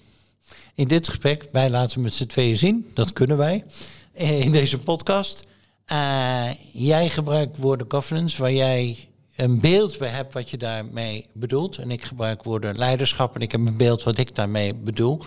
In 0.76 0.88
dit 0.88 1.08
gesprek, 1.08 1.48
wij 1.52 1.70
laten 1.70 2.02
met 2.02 2.14
z'n 2.14 2.26
tweeën 2.26 2.58
zien, 2.58 2.92
dat 2.94 3.14
kunnen 3.14 3.38
wij, 3.38 3.66
in 4.14 4.52
deze 4.52 4.80
podcast. 4.80 5.44
Jij 6.74 7.10
gebruikt 7.10 7.58
woorden 7.58 7.88
governance, 7.90 8.42
waar 8.42 8.54
jij 8.54 9.10
een 9.36 9.60
beeld 9.60 9.98
bij 9.98 10.10
hebt 10.10 10.34
wat 10.34 10.50
je 10.50 10.58
daarmee 10.58 11.28
bedoelt. 11.34 11.78
En 11.78 11.92
ik 11.92 12.04
gebruik 12.04 12.44
woorden 12.44 12.78
leiderschap 12.78 13.36
en 13.36 13.42
ik 13.42 13.52
heb 13.52 13.62
een 13.62 13.78
beeld 13.78 14.04
wat 14.04 14.18
ik 14.18 14.36
daarmee 14.36 14.74
bedoel. 14.74 15.22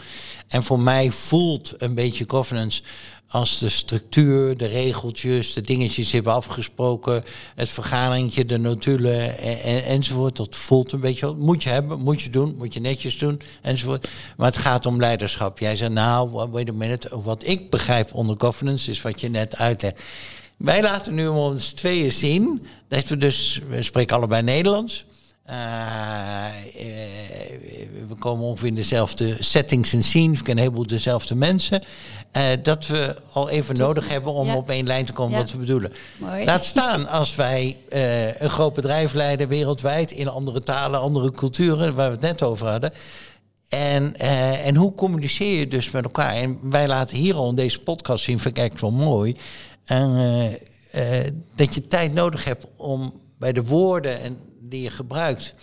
En 0.49 0.63
voor 0.63 0.81
mij 0.81 1.11
voelt 1.11 1.75
een 1.79 1.95
beetje 1.95 2.25
governance 2.27 2.83
als 3.29 3.59
de 3.59 3.69
structuur, 3.69 4.57
de 4.57 4.67
regeltjes, 4.67 5.53
de 5.53 5.61
dingetjes 5.61 6.13
hebben 6.13 6.33
afgesproken, 6.33 7.25
het 7.55 7.69
vergaderingje, 7.69 8.45
de 8.45 8.59
notulen 8.59 9.39
en, 9.39 9.85
enzovoort. 9.85 10.37
Dat 10.37 10.57
voelt 10.57 10.93
een 10.93 11.01
beetje, 11.01 11.35
moet 11.35 11.63
je 11.63 11.69
hebben, 11.69 12.01
moet 12.01 12.21
je 12.21 12.31
doen, 12.31 12.55
moet 12.59 12.75
je 12.75 12.81
netjes 12.81 13.19
doen 13.19 13.41
enzovoort. 13.63 14.09
Maar 14.37 14.47
het 14.47 14.59
gaat 14.59 14.87
om 14.87 15.01
leiderschap. 15.01 15.59
Jij 15.59 15.77
zei 15.77 15.93
nou, 15.93 16.49
wait 16.51 16.69
a 16.69 16.73
minute, 16.73 17.21
wat 17.23 17.47
ik 17.47 17.71
begrijp 17.71 18.15
onder 18.15 18.37
governance 18.39 18.91
is 18.91 19.03
wat 19.03 19.21
je 19.21 19.29
net 19.29 19.57
uitlegt. 19.57 20.03
Wij 20.59 20.83
laten 20.83 21.15
nu 21.15 21.27
ons 21.27 21.73
tweeën 21.73 22.13
zien 22.13 22.67
dat 22.89 23.09
we 23.09 23.17
dus, 23.17 23.61
we 23.69 23.83
spreken 23.83 24.17
allebei 24.17 24.43
Nederlands. 24.43 25.05
Uh, 25.51 25.55
we 28.09 28.15
komen 28.19 28.45
ongeveer 28.45 28.69
in 28.69 28.75
dezelfde 28.75 29.37
settings 29.41 29.93
en 29.93 30.03
scene. 30.03 30.31
We 30.31 30.37
kennen 30.37 30.57
een 30.65 30.71
heleboel 30.71 30.87
dezelfde 30.87 31.35
mensen. 31.35 31.83
Uh, 32.37 32.43
dat 32.63 32.87
we 32.87 33.17
al 33.33 33.49
even 33.49 33.77
nodig 33.77 34.09
hebben 34.09 34.33
om 34.33 34.51
op 34.51 34.71
één 34.71 34.87
lijn 34.87 35.05
te 35.05 35.13
komen 35.13 35.39
wat 35.39 35.53
we 35.53 35.59
bedoelen. 35.59 35.93
Mooi. 36.17 36.45
Laat 36.45 36.65
staan 36.65 37.09
als 37.09 37.35
wij 37.35 37.77
uh, 37.93 38.41
een 38.41 38.51
groot 38.51 38.75
bedrijf 38.75 39.13
leiden 39.13 39.49
wereldwijd 39.49 40.11
in 40.11 40.29
andere 40.29 40.63
talen, 40.63 41.01
andere 41.01 41.31
culturen, 41.31 41.95
waar 41.95 42.09
we 42.09 42.15
het 42.15 42.25
net 42.25 42.43
over 42.43 42.67
hadden. 42.67 42.93
En, 43.69 44.17
en 44.65 44.77
hoe 44.77 44.95
communiceer 44.95 45.59
je 45.59 45.69
dus 45.69 45.91
met 45.91 46.05
elkaar? 46.05 46.35
En 46.35 46.59
wij 46.63 46.87
laten 46.87 47.17
hier 47.17 47.35
al 47.35 47.49
in 47.49 47.55
deze 47.55 47.79
podcast 47.81 48.25
zien, 48.25 48.39
vind 48.39 48.57
ik 48.57 48.61
eigenlijk 48.61 48.95
wel 48.95 49.07
mooi. 49.07 49.35
Dat 51.55 51.75
je 51.75 51.87
tijd 51.89 52.13
nodig 52.13 52.45
hebt 52.45 52.67
om 52.77 53.13
bij 53.39 53.53
de 53.53 53.65
woorden 53.65 54.21
en 54.21 54.39
die 54.61 54.83
je 54.83 54.91
gebruikt 54.91 55.55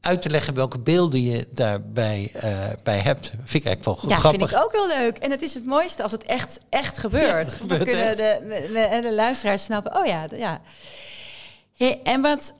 uit 0.00 0.22
te 0.22 0.30
leggen 0.30 0.54
welke 0.54 0.78
beelden 0.78 1.22
je 1.22 1.46
daarbij 1.50 2.32
uh, 2.36 2.42
bij 2.84 2.98
hebt. 2.98 3.26
Vind 3.26 3.64
ik 3.64 3.64
eigenlijk 3.64 3.84
wel 3.84 3.96
goed 3.96 4.10
ja, 4.10 4.16
grappig. 4.16 4.48
vind 4.48 4.60
ik 4.60 4.64
ook 4.64 4.72
heel 4.72 4.98
leuk. 4.98 5.16
En 5.16 5.30
het 5.30 5.42
is 5.42 5.54
het 5.54 5.64
mooiste 5.64 6.02
als 6.02 6.12
het 6.12 6.24
echt, 6.24 6.58
echt 6.68 6.98
gebeurt. 6.98 7.58
Ja, 7.60 7.66
Dan 7.66 7.78
kunnen 7.78 8.16
De, 8.16 8.98
de, 9.02 9.14
luisteraars 9.14 9.62
snappen, 9.64 9.96
oh 9.96 10.06
ja, 10.06 10.26
ja. 10.36 10.60
Hey, 11.76 12.00
en 12.02 12.20
wat... 12.20 12.54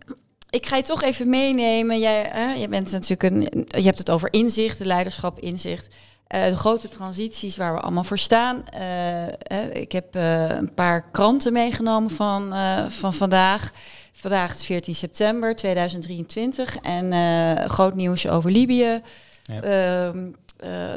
Ik 0.50 0.66
ga 0.66 0.76
je 0.76 0.82
toch 0.82 1.02
even 1.02 1.28
meenemen. 1.28 1.98
Jij, 1.98 2.34
uh, 2.36 2.60
je 2.60 2.68
bent 2.68 2.90
natuurlijk 2.90 3.22
een. 3.22 3.66
Je 3.68 3.84
hebt 3.84 3.98
het 3.98 4.10
over 4.10 4.32
inzicht, 4.32 4.78
de 4.78 4.86
leiderschap, 4.86 5.38
inzicht. 5.38 5.88
Uh, 6.34 6.44
de 6.44 6.56
grote 6.56 6.88
transities 6.88 7.56
waar 7.56 7.74
we 7.74 7.80
allemaal 7.80 8.04
voor 8.04 8.18
staan. 8.18 8.62
Uh, 8.74 9.74
ik 9.74 9.92
heb 9.92 10.14
een 10.14 10.74
paar 10.74 11.10
kranten 11.10 11.52
meegenomen 11.52 12.10
van, 12.10 12.54
van 12.88 13.14
vandaag. 13.14 13.72
Vandaag 14.12 14.54
is 14.54 14.64
14 14.64 14.94
september 14.94 15.56
2023 15.56 16.76
en 16.76 17.70
groot 17.70 17.94
nieuws 17.94 18.28
over 18.28 18.50
Libië. 18.50 19.00
Ja. 19.44 19.54
Uh, 19.54 20.24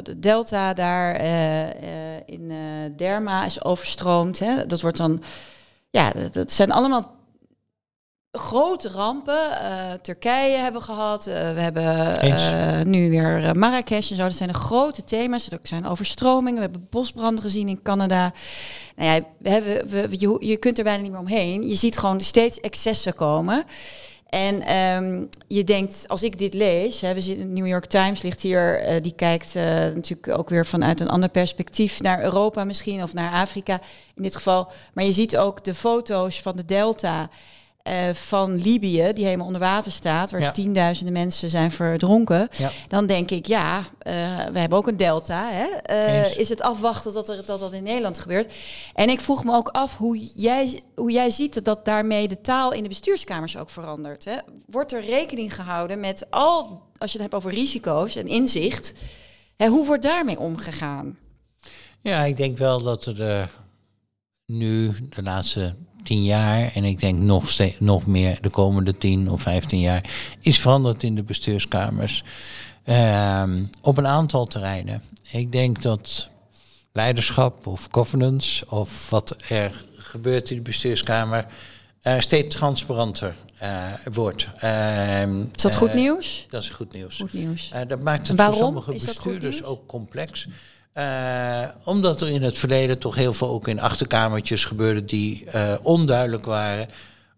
de 0.02 0.18
delta 0.18 0.74
daar 0.74 1.20
in 2.26 2.52
Derma 2.96 3.44
is 3.44 3.64
overstroomd. 3.64 4.38
Hè. 4.38 4.66
Dat 4.66 4.80
wordt 4.80 4.96
dan, 4.96 5.22
ja, 5.90 6.12
dat 6.32 6.52
zijn 6.52 6.72
allemaal 6.72 7.21
grote 8.38 8.88
rampen. 8.88 9.50
Uh, 9.50 9.92
Turkije 10.02 10.56
hebben 10.56 10.80
we 10.80 10.86
gehad. 10.86 11.26
Uh, 11.26 11.34
we 11.34 11.60
hebben 11.60 11.84
uh, 12.24 12.80
nu 12.80 13.10
weer 13.10 13.58
Marrakesh 13.58 14.10
en 14.10 14.16
zo. 14.16 14.22
Dat 14.22 14.36
zijn 14.36 14.48
de 14.48 14.54
grote 14.54 15.04
thema's. 15.04 15.50
Er 15.50 15.58
zijn 15.62 15.86
overstromingen. 15.86 16.54
We 16.54 16.60
hebben 16.60 16.86
bosbranden 16.90 17.44
gezien 17.44 17.68
in 17.68 17.82
Canada. 17.82 18.32
Nou 18.96 19.10
ja, 19.10 19.20
we 19.38 19.50
hebben, 19.50 19.88
we, 19.88 20.06
je, 20.10 20.36
je 20.40 20.56
kunt 20.56 20.78
er 20.78 20.84
bijna 20.84 21.02
niet 21.02 21.10
meer 21.10 21.20
omheen. 21.20 21.68
Je 21.68 21.74
ziet 21.74 21.98
gewoon 21.98 22.20
steeds 22.20 22.60
excessen 22.60 23.14
komen. 23.14 23.64
En 24.28 24.76
um, 24.76 25.28
je 25.48 25.64
denkt, 25.64 26.04
als 26.08 26.22
ik 26.22 26.38
dit 26.38 26.54
lees, 26.54 27.00
hè, 27.00 27.14
we 27.14 27.20
zitten, 27.20 27.46
de 27.46 27.60
New 27.60 27.66
York 27.66 27.86
Times 27.86 28.22
ligt 28.22 28.42
hier, 28.42 28.94
uh, 28.94 29.02
die 29.02 29.14
kijkt 29.14 29.54
uh, 29.56 29.64
natuurlijk 29.64 30.28
ook 30.28 30.48
weer 30.48 30.66
vanuit 30.66 31.00
een 31.00 31.08
ander 31.08 31.28
perspectief 31.28 32.00
naar 32.00 32.22
Europa 32.22 32.64
misschien 32.64 33.02
of 33.02 33.14
naar 33.14 33.32
Afrika 33.32 33.80
in 34.14 34.22
dit 34.22 34.36
geval. 34.36 34.70
Maar 34.92 35.04
je 35.04 35.12
ziet 35.12 35.36
ook 35.36 35.64
de 35.64 35.74
foto's 35.74 36.40
van 36.40 36.56
de 36.56 36.64
Delta. 36.64 37.28
Uh, 37.88 38.14
van 38.14 38.54
Libië, 38.54 39.10
die 39.14 39.24
helemaal 39.24 39.46
onder 39.46 39.60
water 39.60 39.92
staat, 39.92 40.30
waar 40.30 40.40
ja. 40.40 40.50
tienduizenden 40.50 41.12
mensen 41.12 41.50
zijn 41.50 41.70
verdronken, 41.70 42.48
ja. 42.56 42.70
dan 42.88 43.06
denk 43.06 43.30
ik, 43.30 43.46
ja, 43.46 43.78
uh, 43.78 43.84
we 44.52 44.58
hebben 44.58 44.78
ook 44.78 44.86
een 44.86 44.96
delta. 44.96 45.48
Hè? 45.50 45.66
Uh, 45.90 46.36
is 46.36 46.48
het 46.48 46.62
afwachten 46.62 47.12
dat, 47.12 47.28
er, 47.28 47.44
dat 47.46 47.60
dat 47.60 47.72
in 47.72 47.82
Nederland 47.82 48.18
gebeurt? 48.18 48.54
En 48.94 49.08
ik 49.08 49.20
vroeg 49.20 49.44
me 49.44 49.54
ook 49.54 49.68
af 49.68 49.96
hoe 49.96 50.30
jij, 50.34 50.82
hoe 50.94 51.10
jij 51.10 51.30
ziet 51.30 51.54
dat, 51.54 51.64
dat 51.64 51.84
daarmee 51.84 52.28
de 52.28 52.40
taal 52.40 52.72
in 52.72 52.82
de 52.82 52.88
bestuurskamers 52.88 53.56
ook 53.56 53.70
verandert. 53.70 54.24
Hè? 54.24 54.36
Wordt 54.66 54.92
er 54.92 55.04
rekening 55.04 55.54
gehouden 55.54 56.00
met 56.00 56.30
al, 56.30 56.82
als 56.98 57.12
je 57.12 57.18
het 57.18 57.30
hebt 57.30 57.44
over 57.44 57.58
risico's 57.58 58.16
en 58.16 58.26
inzicht, 58.26 58.92
hè, 59.56 59.66
hoe 59.66 59.86
wordt 59.86 60.02
daarmee 60.02 60.38
omgegaan? 60.38 61.18
Ja, 62.00 62.24
ik 62.24 62.36
denk 62.36 62.58
wel 62.58 62.82
dat 62.82 63.06
er 63.06 63.50
nu 64.46 64.92
de 65.08 65.22
laatste 65.22 65.74
tien 66.02 66.24
jaar, 66.24 66.70
en 66.74 66.84
ik 66.84 67.00
denk 67.00 67.18
nog, 67.18 67.48
steeds, 67.48 67.76
nog 67.78 68.06
meer 68.06 68.38
de 68.40 68.50
komende 68.50 68.98
tien 68.98 69.30
of 69.30 69.42
vijftien 69.42 69.80
jaar, 69.80 70.10
is 70.40 70.60
veranderd 70.60 71.02
in 71.02 71.14
de 71.14 71.22
bestuurskamers. 71.22 72.24
Uh, 72.84 73.42
op 73.80 73.96
een 73.98 74.06
aantal 74.06 74.46
terreinen. 74.46 75.02
Ik 75.30 75.52
denk 75.52 75.82
dat 75.82 76.28
leiderschap 76.92 77.66
of 77.66 77.88
governance 77.90 78.66
of 78.68 79.10
wat 79.10 79.36
er 79.48 79.84
gebeurt 79.96 80.50
in 80.50 80.56
de 80.56 80.62
bestuurskamer 80.62 81.46
uh, 82.02 82.18
steeds 82.18 82.56
transparanter 82.56 83.34
uh, 83.62 83.92
wordt. 84.12 84.48
Uh, 84.64 85.22
is 85.54 85.62
dat 85.62 85.74
goed 85.74 85.94
nieuws? 85.94 86.46
Dat 86.50 86.62
is 86.62 86.70
goed 86.70 86.92
nieuws. 86.92 87.16
Goed 87.16 87.32
nieuws. 87.32 87.70
dat 87.88 88.00
maakt 88.00 88.28
het 88.28 88.36
Waarom? 88.36 88.56
voor 88.56 88.64
sommige 88.64 89.06
bestuurders 89.06 89.62
ook 89.62 89.86
complex. 89.86 90.48
Uh, 90.94 91.68
omdat 91.84 92.20
er 92.20 92.28
in 92.28 92.42
het 92.42 92.58
verleden 92.58 92.98
toch 92.98 93.14
heel 93.14 93.32
veel 93.32 93.48
ook 93.48 93.68
in 93.68 93.80
achterkamertjes 93.80 94.64
gebeurde 94.64 95.04
die 95.04 95.44
uh, 95.54 95.74
onduidelijk 95.82 96.44
waren. 96.44 96.88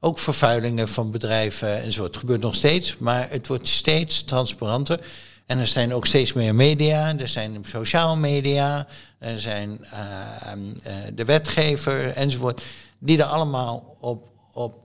Ook 0.01 0.19
vervuilingen 0.19 0.89
van 0.89 1.11
bedrijven 1.11 1.83
en. 1.83 2.13
Het 2.13 2.17
gebeurt 2.17 2.41
nog 2.41 2.55
steeds, 2.55 2.97
maar 2.99 3.27
het 3.31 3.47
wordt 3.47 3.69
steeds 3.69 4.25
transparanter. 4.25 5.01
En 5.47 5.59
er 5.59 5.67
zijn 5.67 5.95
ook 5.95 6.07
steeds 6.07 6.33
meer 6.33 6.55
media, 6.55 7.19
er 7.19 7.29
zijn 7.29 7.65
sociale 7.67 8.17
media, 8.17 8.87
er 9.19 9.39
zijn 9.41 9.87
uh, 9.93 10.93
de 11.15 11.25
wetgever 11.25 12.13
enzovoort, 12.13 12.65
die 12.99 13.19
er 13.19 13.25
allemaal 13.25 13.97
op, 14.01 14.29
op 14.53 14.77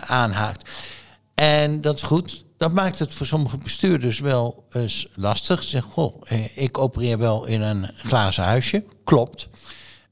aanhaakt. 0.00 0.70
En 1.34 1.80
dat 1.80 1.96
is 1.96 2.02
goed 2.02 2.44
dat 2.56 2.72
maakt 2.72 2.98
het 2.98 3.14
voor 3.14 3.26
sommige 3.26 3.58
bestuurders 3.58 4.18
wel 4.18 4.64
eens 4.72 5.08
lastig. 5.14 5.62
Ze 5.62 5.68
zeggen, 5.68 5.92
goh, 5.92 6.22
eh, 6.24 6.56
ik 6.56 6.78
opereer 6.78 7.18
wel 7.18 7.44
in 7.44 7.60
een 7.60 7.90
glazen 7.94 8.44
huisje. 8.44 8.84
Klopt. 9.04 9.48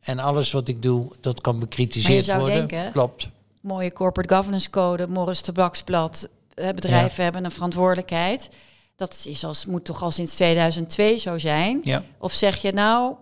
En 0.01 0.19
alles 0.19 0.53
wat 0.53 0.69
ik 0.69 0.83
doe, 0.83 1.13
dat 1.21 1.41
kan 1.41 1.59
bekritiseerd 1.59 2.35
worden. 2.35 2.69
Denken, 2.69 2.93
Klopt. 2.93 3.31
Mooie 3.61 3.93
corporate 3.93 4.35
governance 4.35 4.71
code, 4.71 5.07
Morris 5.07 5.41
Tabaksblad. 5.41 6.29
Eh, 6.55 6.69
bedrijven 6.69 7.17
ja. 7.17 7.23
hebben 7.23 7.45
een 7.45 7.51
verantwoordelijkheid. 7.51 8.49
Dat 8.97 9.25
is 9.29 9.45
als, 9.45 9.67
moet 9.67 9.85
toch 9.85 10.03
al 10.03 10.11
sinds 10.11 10.35
2002 10.35 11.19
zo 11.19 11.39
zijn? 11.39 11.81
Ja. 11.85 12.03
Of 12.19 12.33
zeg 12.33 12.63
je 12.63 12.73
nou, 12.73 13.15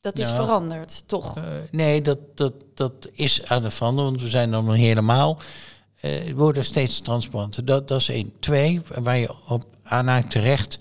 dat 0.00 0.18
is 0.18 0.28
veranderd, 0.28 1.02
toch? 1.06 1.36
Uh, 1.36 1.44
nee, 1.70 2.02
dat, 2.02 2.18
dat, 2.34 2.52
dat 2.74 3.08
is 3.12 3.44
aan 3.44 3.64
het 3.64 3.74
veranderen, 3.74 4.10
want 4.10 4.22
we 4.22 4.28
zijn 4.28 4.50
dan 4.50 4.64
nog 4.64 4.74
helemaal 4.74 5.38
uh, 6.06 6.34
worden 6.34 6.64
steeds 6.64 7.00
transparanter. 7.00 7.64
Dat, 7.64 7.88
dat 7.88 8.00
is 8.00 8.08
één. 8.08 8.32
Twee, 8.40 8.80
waar 8.94 9.18
je 9.18 9.34
op 9.48 9.64
aanhaakt 9.82 10.30
terecht, 10.30 10.78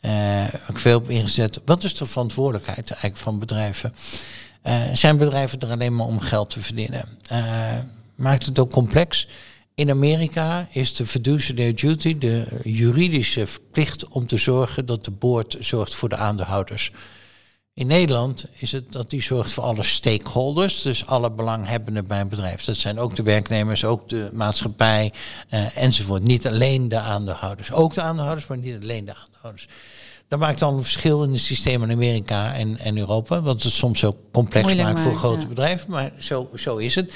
uh, 0.00 0.44
ook 0.70 0.78
veel 0.78 0.96
op 0.96 1.10
ingezet. 1.10 1.60
Wat 1.64 1.84
is 1.84 1.94
de 1.94 2.06
verantwoordelijkheid 2.06 2.90
eigenlijk 2.90 3.16
van 3.16 3.38
bedrijven? 3.38 3.94
Uh, 4.66 4.82
zijn 4.92 5.16
bedrijven 5.16 5.60
er 5.60 5.70
alleen 5.70 5.96
maar 5.96 6.06
om 6.06 6.20
geld 6.20 6.50
te 6.50 6.60
verdienen? 6.60 7.08
maakt 8.14 8.46
het 8.46 8.58
ook 8.58 8.70
complex? 8.70 9.28
In 9.74 9.90
Amerika 9.90 10.68
is 10.72 10.94
de 10.94 11.06
fiduciary 11.06 11.74
duty 11.74 12.18
de 12.18 12.46
juridische 12.62 13.46
plicht 13.70 14.08
om 14.08 14.26
te 14.26 14.36
zorgen 14.36 14.86
dat 14.86 15.04
de 15.04 15.10
board 15.10 15.56
zorgt 15.60 15.94
voor 15.94 16.08
de 16.08 16.16
aandeelhouders. 16.16 16.92
In 17.74 17.86
Nederland 17.86 18.46
is 18.52 18.72
het 18.72 18.92
dat 18.92 19.10
die 19.10 19.22
zorgt 19.22 19.50
voor 19.52 19.64
alle 19.64 19.82
stakeholders, 19.82 20.82
dus 20.82 21.06
alle 21.06 21.30
belanghebbenden 21.30 22.06
bij 22.06 22.20
een 22.20 22.28
bedrijf. 22.28 22.64
Dat 22.64 22.76
zijn 22.76 22.98
ook 22.98 23.16
de 23.16 23.22
werknemers, 23.22 23.84
ook 23.84 24.08
de 24.08 24.30
maatschappij 24.32 25.12
uh, 25.50 25.76
enzovoort. 25.76 26.22
Niet 26.22 26.46
alleen 26.46 26.88
de 26.88 26.98
aandeelhouders. 26.98 27.72
Ook 27.72 27.94
de 27.94 28.00
aandeelhouders, 28.00 28.46
maar 28.46 28.58
niet 28.58 28.82
alleen 28.82 29.04
de 29.04 29.14
aandeelhouders. 29.14 29.68
Dat 30.28 30.38
maakt 30.38 30.58
dan 30.58 30.74
een 30.74 30.82
verschil 30.82 31.22
in 31.22 31.32
het 31.32 31.40
systeem 31.40 31.82
in 31.82 31.90
Amerika 31.90 32.54
en, 32.54 32.78
en 32.78 32.98
Europa. 32.98 33.42
Wat 33.42 33.62
het 33.62 33.72
soms 33.72 34.04
ook 34.04 34.16
complex 34.32 34.64
Moeilijk 34.64 34.88
maakt 34.88 35.00
voor 35.00 35.14
grote 35.14 35.46
bedrijven. 35.46 35.90
Maar 35.90 36.12
zo, 36.18 36.48
zo 36.54 36.76
is 36.76 36.94
het. 36.94 37.12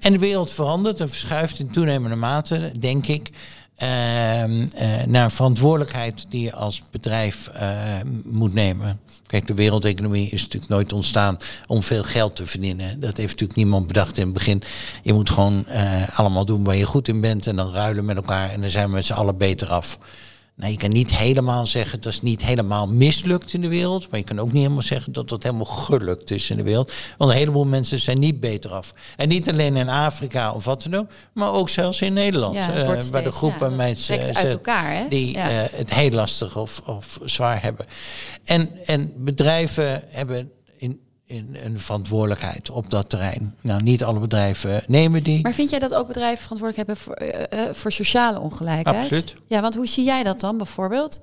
En 0.00 0.12
de 0.12 0.18
wereld 0.18 0.52
verandert 0.52 1.00
en 1.00 1.08
verschuift 1.08 1.58
in 1.58 1.70
toenemende 1.72 2.16
mate, 2.16 2.72
denk 2.78 3.06
ik. 3.06 3.30
ehm, 3.76 4.66
eh, 4.74 5.02
naar 5.06 5.32
verantwoordelijkheid 5.32 6.30
die 6.30 6.42
je 6.42 6.52
als 6.52 6.82
bedrijf 6.90 7.48
eh, 7.48 7.70
moet 8.24 8.54
nemen. 8.54 9.00
Kijk, 9.26 9.46
de 9.46 9.54
wereldeconomie 9.54 10.30
is 10.30 10.42
natuurlijk 10.42 10.72
nooit 10.72 10.92
ontstaan 10.92 11.38
om 11.66 11.82
veel 11.82 12.02
geld 12.02 12.36
te 12.36 12.46
verdienen. 12.46 13.00
Dat 13.00 13.16
heeft 13.16 13.30
natuurlijk 13.30 13.58
niemand 13.58 13.86
bedacht 13.86 14.18
in 14.18 14.24
het 14.24 14.32
begin. 14.32 14.62
Je 15.02 15.12
moet 15.12 15.30
gewoon 15.30 15.66
eh, 15.66 16.18
allemaal 16.18 16.44
doen 16.44 16.64
waar 16.64 16.76
je 16.76 16.86
goed 16.86 17.08
in 17.08 17.20
bent 17.20 17.46
en 17.46 17.56
dan 17.56 17.72
ruilen 17.72 18.04
met 18.04 18.16
elkaar 18.16 18.50
en 18.50 18.60
dan 18.60 18.70
zijn 18.70 18.88
we 18.88 18.94
met 18.94 19.06
z'n 19.06 19.12
allen 19.12 19.36
beter 19.36 19.68
af. 19.68 19.98
Nou, 20.56 20.72
je 20.72 20.78
kan 20.78 20.90
niet 20.90 21.16
helemaal 21.16 21.66
zeggen 21.66 22.00
dat 22.00 22.12
is 22.12 22.22
niet 22.22 22.44
helemaal 22.44 22.86
mislukt 22.86 23.52
in 23.52 23.60
de 23.60 23.68
wereld. 23.68 24.10
Maar 24.10 24.18
je 24.18 24.24
kan 24.24 24.38
ook 24.38 24.52
niet 24.52 24.62
helemaal 24.62 24.82
zeggen 24.82 25.12
dat 25.12 25.28
dat 25.28 25.42
helemaal 25.42 25.64
gelukt 25.64 26.30
is 26.30 26.50
in 26.50 26.56
de 26.56 26.62
wereld. 26.62 26.92
Want 27.18 27.30
een 27.30 27.36
heleboel 27.36 27.64
mensen 27.66 28.00
zijn 28.00 28.18
niet 28.18 28.40
beter 28.40 28.70
af. 28.70 28.94
En 29.16 29.28
niet 29.28 29.50
alleen 29.50 29.76
in 29.76 29.88
Afrika 29.88 30.52
of 30.52 30.64
wat 30.64 30.82
dan 30.82 30.94
ook. 30.94 31.10
Maar 31.32 31.52
ook 31.52 31.68
zelfs 31.68 32.00
in 32.00 32.12
Nederland. 32.12 32.54
Ja, 32.54 32.70
het 32.70 33.04
eh, 33.04 33.10
waar 33.10 33.24
de 33.24 33.30
groepen 33.30 33.70
ja, 33.70 33.76
mensen 33.76 34.14
trekt 34.14 34.26
uit 34.26 34.36
zitten 34.36 34.52
elkaar, 34.52 34.94
hè? 34.94 35.08
die 35.08 35.32
Ja. 35.32 35.48
eh, 35.48 35.78
het 35.78 35.94
heel 35.94 36.10
lastig 36.10 36.56
of, 36.56 36.82
of 36.86 37.18
zwaar 37.24 37.62
hebben. 37.62 37.86
En, 38.44 38.70
en 38.86 39.12
bedrijven 39.16 40.02
hebben 40.08 40.50
in, 41.26 41.56
een 41.64 41.80
verantwoordelijkheid 41.80 42.70
op 42.70 42.90
dat 42.90 43.08
terrein. 43.10 43.54
Nou, 43.60 43.82
niet 43.82 44.04
alle 44.04 44.18
bedrijven 44.18 44.82
nemen 44.86 45.22
die. 45.22 45.42
Maar 45.42 45.54
vind 45.54 45.70
jij 45.70 45.78
dat 45.78 45.94
ook 45.94 46.06
bedrijven 46.06 46.42
verantwoordelijk 46.42 46.88
hebben 46.88 47.04
voor, 47.04 47.14
eh, 47.14 47.68
eh, 47.68 47.74
voor 47.74 47.92
sociale 47.92 48.40
ongelijkheid? 48.40 48.96
Absoluut. 49.02 49.34
Ja, 49.48 49.60
want 49.60 49.74
hoe 49.74 49.86
zie 49.86 50.04
jij 50.04 50.22
dat 50.22 50.40
dan 50.40 50.56
bijvoorbeeld? 50.56 51.20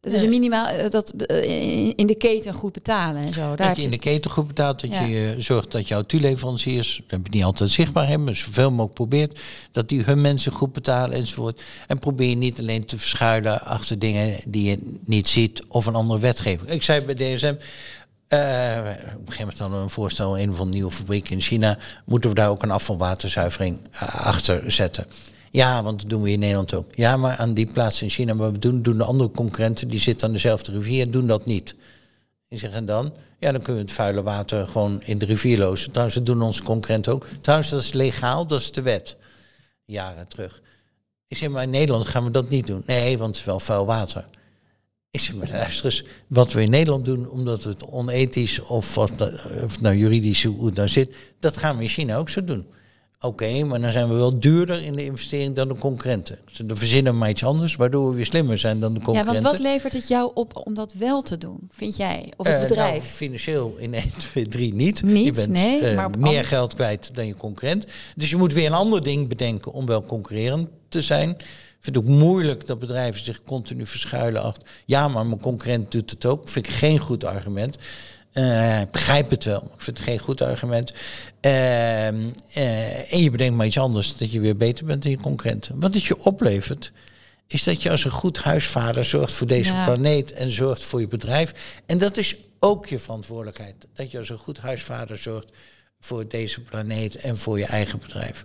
Dat 0.00 0.12
is 0.12 0.22
een 0.22 0.28
minimaal 0.28 0.66
eh, 0.66 0.90
dat 0.90 1.10
eh, 1.10 1.88
in- 1.96 2.06
de 2.06 2.14
keten 2.16 2.54
goed 2.54 2.72
betalen 2.72 3.22
en 3.22 3.32
zo. 3.32 3.54
Daar 3.56 3.66
Dat 3.68 3.76
je 3.76 3.82
in 3.82 3.90
de 3.90 3.98
keten 3.98 4.30
goed 4.30 4.46
betaalt, 4.46 4.80
dat 4.80 4.90
Ja. 4.90 5.00
je 5.02 5.32
eh, 5.36 5.42
zorgt 5.42 5.72
dat 5.72 5.88
jouw 5.88 6.02
toeleveranciers, 6.02 7.02
dat 7.06 7.20
niet 7.30 7.44
altijd 7.44 7.70
zichtbaar 7.70 8.06
hebben, 8.08 8.24
maar 8.24 8.34
zoveel 8.36 8.70
mogelijk 8.70 8.94
probeert, 8.94 9.40
dat 9.72 9.88
die 9.88 10.02
hun 10.02 10.20
mensen 10.20 10.52
goed 10.52 10.72
betalen 10.72 11.16
enzovoort. 11.16 11.62
En 11.86 11.98
probeer 11.98 12.28
je 12.28 12.36
niet 12.36 12.58
alleen 12.58 12.84
te 12.84 12.98
verschuilen 12.98 13.60
achter 13.60 13.98
dingen 13.98 14.36
die 14.46 14.70
je 14.70 14.96
niet 15.04 15.28
ziet 15.28 15.62
of 15.68 15.86
een 15.86 15.94
andere 15.94 16.20
wetgeving. 16.20 16.70
Ik 16.70 16.82
zei 16.82 17.00
bij 17.00 17.14
DSM, 17.14 17.54
eh, 18.32 18.78
op 19.14 19.26
een 19.26 19.32
gegeven 19.32 19.54
moment 19.58 19.78
we 19.78 19.82
een 19.82 19.90
voorstel, 19.90 20.38
een 20.38 20.54
van 20.54 20.66
de 20.66 20.72
nieuwe 20.72 20.90
fabrieken 20.90 21.32
in 21.32 21.40
China, 21.40 21.78
moeten 22.04 22.30
we 22.30 22.36
daar 22.36 22.48
ook 22.48 22.62
een 22.62 22.70
afvalwaterzuivering 22.70 23.78
eh, 23.92 24.02
achter 24.26 24.72
zetten. 24.72 25.06
Ja, 25.50 25.82
want 25.82 26.00
dat 26.00 26.10
doen 26.10 26.22
we 26.22 26.30
in 26.30 26.38
Nederland 26.38 26.74
ook. 26.74 26.94
Ja, 26.94 27.16
maar 27.16 27.36
aan 27.36 27.54
die 27.54 27.72
plaats 27.72 28.02
in 28.02 28.10
China, 28.10 28.34
maar 28.34 28.52
we 28.52 28.58
doen, 28.58 28.82
doen 28.82 28.98
de 28.98 29.04
andere 29.04 29.30
concurrenten, 29.30 29.88
die 29.88 30.00
zitten 30.00 30.26
aan 30.26 30.32
dezelfde 30.32 30.72
rivier, 30.72 31.10
doen 31.10 31.26
dat 31.26 31.46
niet. 31.46 31.74
Ik 32.48 32.58
zeg, 32.58 32.70
en 32.70 32.86
dan? 32.86 33.12
Ja, 33.38 33.52
dan 33.52 33.62
kunnen 33.62 33.82
we 33.82 33.88
het 33.88 33.96
vuile 33.96 34.22
water 34.22 34.66
gewoon 34.66 35.02
in 35.04 35.18
de 35.18 35.24
rivier 35.24 35.58
lozen. 35.58 35.90
Trouwens, 35.90 36.16
dat 36.16 36.26
doen 36.26 36.42
onze 36.42 36.62
concurrenten 36.62 37.12
ook. 37.12 37.26
Trouwens, 37.40 37.70
dat 37.70 37.80
is 37.80 37.92
legaal, 37.92 38.46
dat 38.46 38.60
is 38.60 38.72
de 38.72 38.82
wet. 38.82 39.16
Jaren 39.84 40.28
terug. 40.28 40.60
Ik 41.28 41.36
zeg, 41.36 41.48
maar 41.48 41.62
in 41.62 41.70
Nederland 41.70 42.08
gaan 42.08 42.24
we 42.24 42.30
dat 42.30 42.48
niet 42.48 42.66
doen. 42.66 42.82
Nee, 42.86 43.18
want 43.18 43.30
het 43.30 43.38
is 43.38 43.44
wel 43.44 43.60
vuil 43.60 43.86
water. 43.86 44.26
Ik 45.12 45.20
zeg, 45.20 45.34
maar 45.34 45.48
luister 45.52 45.84
eens, 45.84 46.04
wat 46.26 46.52
we 46.52 46.62
in 46.62 46.70
Nederland 46.70 47.04
doen, 47.04 47.28
omdat 47.30 47.64
het 47.64 47.84
onethisch 47.86 48.60
of, 48.60 48.94
wat, 48.94 49.12
dat- 49.16 49.44
of 49.64 49.80
nou 49.80 49.96
juridisch 49.96 50.44
hoe 50.44 50.66
het 50.66 50.74
nou 50.74 50.88
zit, 50.88 51.14
dat 51.40 51.56
gaan 51.56 51.76
we 51.76 51.82
in 51.82 51.88
China 51.88 52.16
ook 52.16 52.28
zo 52.28 52.44
doen. 52.44 52.66
Oké, 53.20 53.64
maar 53.64 53.80
dan 53.80 53.92
zijn 53.92 54.08
we 54.08 54.14
wel 54.14 54.38
duurder 54.38 54.82
in 54.82 54.92
de 54.92 55.04
investering 55.04 55.54
dan 55.56 55.68
de 55.68 55.74
concurrenten. 55.76 56.38
Ze 56.52 56.66
dan 56.66 56.76
verzinnen 56.76 57.12
we 57.12 57.18
maar 57.18 57.30
iets 57.30 57.44
anders, 57.44 57.76
waardoor 57.76 58.08
we 58.10 58.16
weer 58.16 58.26
slimmer 58.26 58.58
zijn 58.58 58.80
dan 58.80 58.92
de 58.92 58.98
Ja, 58.98 59.04
concurrenten. 59.04 59.42
want 59.42 59.56
wat 59.56 59.66
levert 59.66 59.92
het 59.92 60.08
jou 60.08 60.30
op 60.34 60.60
om 60.66 60.74
dat 60.74 60.92
wel 60.92 61.22
te 61.22 61.38
doen, 61.38 61.58
vind 61.70 61.96
jij? 61.96 62.32
Of 62.36 62.46
het 62.46 62.56
Eh, 62.56 62.62
bedrijf? 62.68 62.92
nou, 62.92 63.04
financieel 63.04 63.74
in 63.78 63.94
1, 63.94 64.02
2, 64.18 64.46
3 64.46 64.74
niet. 64.74 65.02
Niet, 65.02 65.24
je 65.24 65.32
bent 65.32 65.48
nee, 65.48 65.80
eh, 65.80 65.96
maar 65.96 66.10
meer 66.18 66.44
geld 66.44 66.74
kwijt 66.74 67.10
dan 67.14 67.26
je 67.26 67.34
concurrent. 67.36 67.86
Dus 68.16 68.30
je 68.30 68.36
moet 68.36 68.52
weer 68.52 68.66
een 68.66 68.72
ander 68.72 69.02
ding 69.02 69.28
bedenken 69.28 69.72
om 69.72 69.86
wel 69.86 70.02
concurrerend 70.02 70.68
te 70.88 71.02
zijn. 71.02 71.36
Vind 71.82 71.96
het 71.96 72.04
ook 72.04 72.10
moeilijk 72.10 72.66
dat 72.66 72.78
bedrijven 72.78 73.24
zich 73.24 73.42
continu 73.42 73.86
verschuilen 73.86 74.42
achter. 74.42 74.68
Ja, 74.84 75.08
maar 75.08 75.26
mijn 75.26 75.40
concurrent 75.40 75.92
doet 75.92 76.10
het 76.10 76.26
ook. 76.26 76.48
Vind 76.48 76.66
ik 76.66 76.72
geen 76.72 76.98
goed 76.98 77.24
argument. 77.24 77.76
Ik 78.80 78.90
begrijp 78.90 79.30
het 79.30 79.44
wel, 79.44 79.60
maar 79.60 79.74
ik 79.74 79.80
vind 79.80 79.98
het 79.98 80.06
geen 80.06 80.18
goed 80.18 80.40
argument. 80.40 80.92
Ehm, 81.40 82.30
eh, 82.52 83.12
en 83.12 83.22
je 83.22 83.30
bedenkt 83.30 83.56
maar 83.56 83.66
iets 83.66 83.78
anders, 83.78 84.16
dat 84.16 84.32
je 84.32 84.40
weer 84.40 84.56
beter 84.56 84.84
bent 84.84 85.02
dan 85.02 85.10
je 85.10 85.18
concurrenten. 85.18 85.80
Wat 85.80 85.94
het 85.94 86.04
je 86.04 86.24
oplevert, 86.24 86.92
is 87.46 87.64
dat 87.64 87.82
je 87.82 87.90
als 87.90 88.04
een 88.04 88.10
goed 88.10 88.38
huisvader 88.38 89.04
zorgt 89.04 89.32
voor 89.32 89.46
deze 89.46 89.72
Ja. 89.72 89.84
planeet 89.84 90.32
en 90.32 90.50
zorgt 90.50 90.82
voor 90.84 91.00
je 91.00 91.08
bedrijf. 91.08 91.80
En 91.86 91.98
dat 91.98 92.16
is 92.16 92.36
ook 92.58 92.86
je 92.86 92.98
verantwoordelijkheid. 92.98 93.74
Dat 93.94 94.10
je 94.10 94.18
als 94.18 94.28
een 94.28 94.38
goed 94.38 94.58
huisvader 94.58 95.16
zorgt 95.16 95.50
voor 96.00 96.28
deze 96.28 96.60
planeet 96.60 97.16
en 97.16 97.36
voor 97.36 97.58
je 97.58 97.66
eigen 97.66 97.98
bedrijf. 97.98 98.44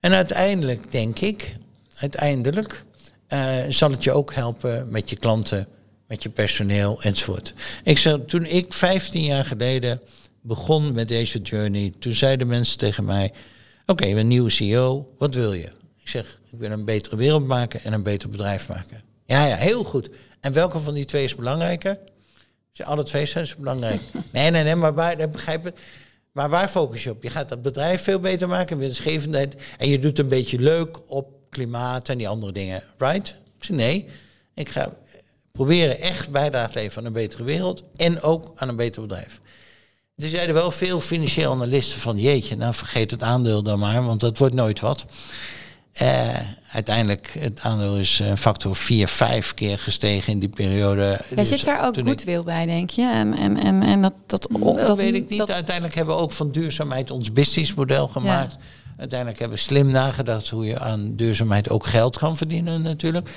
En 0.00 0.12
uiteindelijk 0.12 0.92
denk 0.92 1.18
ik, 1.18 1.56
uiteindelijk 1.98 2.84
eh, 3.26 3.56
zal 3.68 3.90
het 3.90 4.04
je 4.04 4.12
ook 4.12 4.34
helpen 4.34 4.90
met 4.90 5.10
je 5.10 5.16
klanten, 5.16 5.66
met 6.06 6.22
je 6.22 6.30
personeel 6.30 7.02
enzovoort. 7.02 7.54
Ik 7.84 7.98
zeg, 7.98 8.18
toen 8.26 8.44
ik 8.44 8.72
15 8.72 9.22
jaar 9.22 9.44
geleden 9.44 10.00
begon 10.40 10.92
met 10.92 11.08
deze 11.08 11.38
journey, 11.38 11.92
toen 11.98 12.14
zeiden 12.14 12.46
mensen 12.46 12.78
tegen 12.78 13.04
mij: 13.04 13.32
Oké, 13.86 14.04
bent 14.04 14.18
een 14.18 14.28
nieuwe 14.28 14.50
CEO, 14.50 15.14
wat 15.18 15.34
wil 15.34 15.52
je? 15.52 15.68
Ik 15.96 16.08
zeg, 16.08 16.40
ik 16.50 16.58
wil 16.58 16.70
een 16.70 16.84
betere 16.84 17.16
wereld 17.16 17.46
maken 17.46 17.84
en 17.84 17.92
een 17.92 18.02
beter 18.02 18.28
bedrijf 18.28 18.68
maken. 18.68 19.02
Ja, 19.24 19.46
ja, 19.46 19.56
heel 19.56 19.84
goed. 19.84 20.10
En 20.40 20.52
welke 20.52 20.78
van 20.78 20.94
die 20.94 21.04
twee 21.04 21.24
is 21.24 21.34
belangrijker? 21.34 21.92
Ik 22.70 22.76
zeg, 22.84 22.86
alle 22.86 23.02
twee 23.02 23.26
zijn 23.26 23.46
ze 23.46 23.54
belangrijk. 23.58 24.00
nee, 24.32 24.50
nee, 24.50 24.64
nee, 24.64 24.74
maar 24.74 24.94
waar, 24.94 25.20
ik 25.20 25.30
begrijp 25.30 25.64
het. 25.64 25.78
Maar 26.32 26.50
waar 26.50 26.68
focus 26.68 27.04
je 27.04 27.10
op? 27.10 27.22
Je 27.22 27.30
gaat 27.30 27.48
dat 27.48 27.62
bedrijf 27.62 28.02
veel 28.02 28.20
beter 28.20 28.48
maken, 28.48 28.78
winstgevendheid. 28.78 29.56
En 29.78 29.88
je 29.88 29.98
doet 29.98 30.18
een 30.18 30.28
beetje 30.28 30.58
leuk 30.58 31.10
op 31.10 31.37
klimaat 31.50 32.08
en 32.08 32.18
die 32.18 32.28
andere 32.28 32.52
dingen. 32.52 32.82
Right? 32.98 33.36
Ik 33.60 33.68
nee, 33.68 34.06
ik 34.54 34.68
ga 34.68 34.92
proberen 35.52 36.00
echt 36.00 36.30
bijdrage 36.30 36.72
te 36.72 36.78
leveren 36.78 36.98
aan 36.98 37.04
een 37.06 37.12
betere 37.22 37.44
wereld. 37.44 37.82
En 37.96 38.22
ook 38.22 38.52
aan 38.56 38.68
een 38.68 38.76
beter 38.76 39.02
bedrijf. 39.02 39.40
Er 40.16 40.28
zeiden 40.28 40.54
wel 40.54 40.70
veel 40.70 41.00
financiële 41.00 41.48
analisten 41.50 42.00
van 42.00 42.18
jeetje, 42.18 42.56
nou 42.56 42.74
vergeet 42.74 43.10
het 43.10 43.22
aandeel 43.22 43.62
dan 43.62 43.78
maar, 43.78 44.04
want 44.04 44.20
dat 44.20 44.38
wordt 44.38 44.54
nooit 44.54 44.80
wat. 44.80 45.04
Eh, 45.92 46.28
uiteindelijk, 46.72 47.34
het 47.38 47.60
aandeel 47.60 47.96
is 47.96 48.18
een 48.18 48.36
factor 48.38 48.76
4, 48.76 49.08
5 49.08 49.54
keer 49.54 49.78
gestegen 49.78 50.32
in 50.32 50.38
die 50.38 50.48
periode. 50.48 51.20
Jij 51.28 51.36
Dus 51.36 51.48
zit 51.48 51.64
daar 51.64 51.86
ook 51.86 51.94
toen 51.94 52.06
ik- 52.06 52.44
bij, 52.44 52.66
denk 52.66 52.90
je? 52.90 53.02
En, 53.12 53.34
en, 53.34 53.56
en, 53.56 53.82
en 53.82 54.02
dat, 54.02 54.12
dat, 54.26 54.48
dat, 54.76 54.96
weet 54.96 55.14
ik 55.14 55.28
niet. 55.28 55.38
dat- 55.38 55.50
Uiteindelijk 55.50 55.94
hebben 55.94 56.16
we 56.16 56.20
ook 56.22 56.32
van 56.32 56.50
duurzaamheid 56.50 57.10
ons 57.10 57.32
businessmodel 57.32 58.08
gemaakt. 58.08 58.56
Uiteindelijk 58.98 59.38
hebben 59.38 59.56
we 59.58 59.62
slim 59.64 59.90
nagedacht 59.90 60.48
hoe 60.48 60.64
je 60.66 60.78
aan 60.78 61.16
duurzaamheid 61.16 61.70
ook 61.70 61.86
geld 61.86 62.18
kan 62.18 62.36
verdienen 62.36 62.82
natuurlijk. 62.82 63.30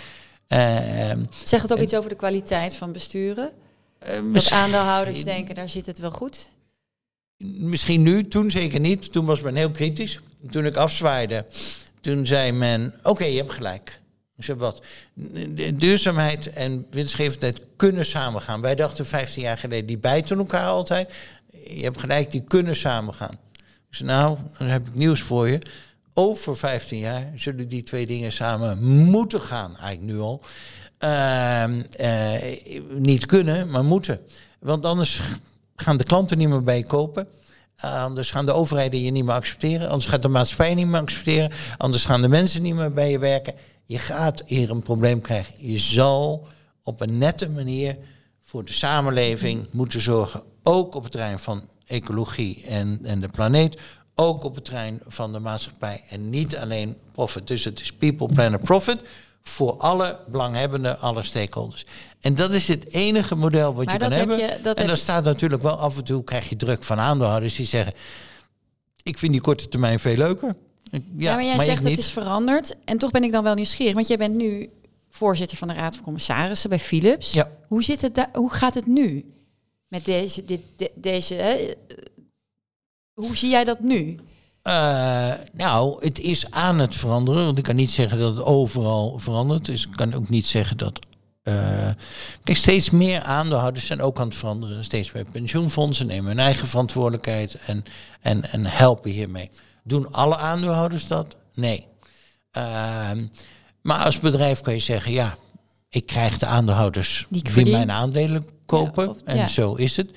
Eh, 0.47 1.11
Zegt 1.45 1.63
het 1.63 1.73
ook 1.73 1.79
iets 1.79 1.93
over 1.95 2.09
de 2.09 2.15
kwaliteit 2.15 2.75
van 2.75 2.91
besturen? 2.91 3.51
eh, 3.99 4.19
Dat 4.33 4.51
aandeelhouders 4.51 5.23
denken, 5.23 5.55
daar 5.55 5.69
zit 5.69 5.85
het 5.85 5.99
wel 5.99 6.11
goed. 6.11 6.49
Misschien 7.43 8.01
nu, 8.01 8.27
toen 8.27 8.51
zeker 8.51 8.79
niet. 8.79 9.11
Toen 9.11 9.25
was 9.25 9.41
men 9.41 9.55
heel 9.55 9.71
kritisch. 9.71 10.19
Toen 10.49 10.65
ik 10.65 10.75
afzwaaide, 10.75 11.45
toen 12.01 12.25
zei 12.25 12.51
men, 12.51 12.93
oké, 13.03 13.23
je 13.25 13.37
hebt 13.37 13.53
gelijk. 13.53 13.99
Ik 14.37 14.43
zei, 14.43 14.57
wat? 14.57 14.81
Duurzaamheid 15.73 16.53
en 16.53 16.85
winstgevendheid 16.91 17.61
kunnen 17.75 18.05
samengaan. 18.05 18.61
Wij 18.61 18.75
dachten 18.75 19.05
15 19.05 19.41
jaar 19.43 19.57
geleden, 19.57 19.85
die 19.85 19.97
bijten 19.97 20.37
elkaar 20.37 20.67
altijd. 20.67 21.13
Je 21.67 21.83
hebt 21.83 21.99
gelijk, 21.99 22.31
die 22.31 22.43
kunnen 22.43 22.75
samengaan. 22.75 23.37
Ik 23.91 23.97
zei, 23.97 24.09
nou, 24.09 24.37
dan 24.57 24.67
heb 24.67 24.87
ik 24.87 24.95
nieuws 24.95 25.21
voor 25.21 25.49
je. 25.49 25.61
Over 26.13 26.57
15 26.57 26.99
jaar 26.99 27.31
zullen 27.35 27.69
die 27.69 27.83
twee 27.83 28.05
dingen 28.05 28.31
samen 28.31 28.83
moeten 28.83 29.41
gaan, 29.41 29.77
eigenlijk 29.77 30.13
nu 30.13 30.19
al. 30.19 30.41
Ehm, 30.97 31.81
eh, 31.97 32.59
niet 32.89 33.25
kunnen, 33.25 33.69
maar 33.69 33.83
moeten. 33.83 34.19
Want 34.59 34.85
anders 34.85 35.21
gaan 35.75 35.97
de 35.97 36.03
klanten 36.03 36.37
niet 36.37 36.49
meer 36.49 36.63
bij 36.63 36.77
je 36.77 36.85
kopen. 36.85 37.27
Anders 37.77 38.31
gaan 38.31 38.45
de 38.45 38.51
overheden 38.53 39.01
je 39.01 39.11
niet 39.11 39.25
meer 39.25 39.33
accepteren. 39.33 39.89
Anders 39.89 40.05
gaat 40.05 40.21
de 40.21 40.27
maatschappij 40.27 40.75
niet 40.75 40.87
meer 40.87 41.01
accepteren. 41.01 41.51
Anders 41.77 42.05
gaan 42.05 42.21
de 42.21 42.27
mensen 42.27 42.61
niet 42.61 42.75
meer 42.75 42.93
bij 42.93 43.11
je 43.11 43.19
werken. 43.19 43.53
Je 43.85 43.97
gaat 43.97 44.43
hier 44.45 44.69
een 44.69 44.83
probleem 44.83 45.21
krijgen. 45.21 45.53
Je 45.57 45.77
zal 45.77 46.47
op 46.83 47.01
een 47.01 47.17
nette 47.17 47.49
manier 47.49 47.97
voor 48.43 48.65
de 48.65 48.73
samenleving 48.73 49.67
moeten 49.71 50.01
zorgen. 50.01 50.43
Ook 50.63 50.95
op 50.95 51.03
het 51.03 51.11
terrein 51.11 51.39
van 51.39 51.61
ecologie 51.91 52.63
en, 52.67 52.99
en 53.03 53.19
de 53.19 53.27
planeet. 53.27 53.79
Ook 54.15 54.43
op 54.43 54.55
het 54.55 54.65
terrein 54.65 54.99
van 55.07 55.31
de 55.33 55.39
maatschappij. 55.39 56.03
En 56.09 56.29
niet 56.29 56.57
alleen 56.57 56.95
profit. 57.11 57.47
Dus 57.47 57.63
het 57.63 57.79
is 57.81 57.93
people, 57.93 58.27
planet, 58.33 58.63
profit. 58.63 58.99
Voor 59.43 59.77
alle 59.77 60.19
belanghebbenden, 60.27 60.99
alle 60.99 61.23
stakeholders. 61.23 61.85
En 62.19 62.35
dat 62.35 62.53
is 62.53 62.67
het 62.67 62.93
enige 62.93 63.35
model 63.35 63.73
wat 63.73 63.85
Maar 63.85 63.93
je 63.93 63.99
kan 63.99 64.09
dat 64.09 64.19
heb 64.19 64.29
hebben. 64.29 64.47
je- 64.47 64.61
dat 64.61 64.77
en 64.77 64.87
dan 64.87 64.97
staat 64.97 65.23
natuurlijk 65.23 65.61
wel 65.61 65.77
af 65.79 65.97
en 65.97 66.03
toe 66.03 66.23
krijg 66.23 66.49
je 66.49 66.55
druk 66.55 66.83
van 66.83 66.99
aandeelhouders 66.99 67.55
die 67.55 67.65
zeggen: 67.65 67.93
Ik 69.03 69.17
vind 69.17 69.31
die 69.31 69.41
korte 69.41 69.67
termijn 69.67 69.99
veel 69.99 70.15
leuker. 70.17 70.55
Ja, 70.91 70.99
Ja, 71.17 71.35
maar 71.35 71.43
jij 71.45 71.59
zegt 71.59 71.77
het 71.79 71.87
niet. 71.87 71.97
is 71.97 72.09
veranderd. 72.11 72.75
En 72.85 72.97
toch 72.97 73.11
ben 73.11 73.23
ik 73.23 73.31
dan 73.31 73.43
wel 73.43 73.53
nieuwsgierig. 73.53 73.93
Want 73.93 74.07
jij 74.07 74.17
bent 74.17 74.35
nu 74.35 74.69
voorzitter 75.09 75.57
van 75.57 75.67
de 75.67 75.73
Raad 75.73 75.95
van 75.95 76.03
Commissarissen 76.03 76.69
bij 76.69 76.79
Philips. 76.79 77.31
Ja. 77.33 77.49
Hoe, 77.67 77.83
zit 77.83 78.01
het 78.01 78.27
hoe 78.33 78.51
gaat 78.53 78.73
het 78.73 78.85
nu? 78.85 79.25
Met 79.91 80.05
deze, 80.05 80.45
dit, 80.45 80.61
de- 80.75 80.91
deze 80.95 81.33
hè? 81.33 81.73
hoe 83.13 83.37
zie 83.37 83.49
jij 83.49 83.63
dat 83.63 83.79
nu? 83.79 84.19
Uh, 84.63 85.33
nou, 85.53 86.05
het 86.05 86.19
is 86.19 86.51
aan 86.51 86.79
het 86.79 86.95
veranderen. 86.95 87.45
Want 87.45 87.57
ik 87.57 87.63
kan 87.63 87.75
niet 87.75 87.91
zeggen 87.91 88.19
dat 88.19 88.37
het 88.37 88.45
overal 88.45 89.19
verandert. 89.19 89.65
Dus 89.65 89.85
ik 89.85 89.91
kan 89.91 90.13
ook 90.13 90.29
niet 90.29 90.47
zeggen 90.47 90.77
dat. 90.77 90.99
Uh, 91.43 91.89
kijk, 92.43 92.57
steeds 92.57 92.89
meer 92.89 93.21
aandeelhouders 93.21 93.85
zijn 93.85 94.01
ook 94.01 94.19
aan 94.19 94.27
het 94.27 94.35
veranderen. 94.35 94.83
Steeds 94.83 95.11
meer 95.11 95.25
pensioenfondsen 95.31 96.07
nemen 96.07 96.27
hun 96.27 96.39
eigen 96.39 96.67
verantwoordelijkheid 96.67 97.57
en, 97.65 97.83
en, 98.21 98.51
en 98.51 98.65
helpen 98.65 99.11
hiermee. 99.11 99.49
Doen 99.83 100.11
alle 100.13 100.37
aandeelhouders 100.37 101.07
dat? 101.07 101.35
Nee. 101.53 101.87
Uh, 102.57 103.11
maar 103.81 103.97
als 103.97 104.19
bedrijf 104.19 104.61
kan 104.61 104.73
je 104.73 104.79
zeggen, 104.79 105.11
ja, 105.11 105.35
ik 105.91 106.05
krijg 106.05 106.37
de 106.37 106.45
aandeelhouders 106.45 107.25
die, 107.29 107.43
die 107.53 107.71
mijn 107.71 107.91
aandelen 107.91 108.45
kopen. 108.65 109.15
en 109.25 109.49
zo 109.49 109.73
is 109.73 109.97
het. 109.97 110.09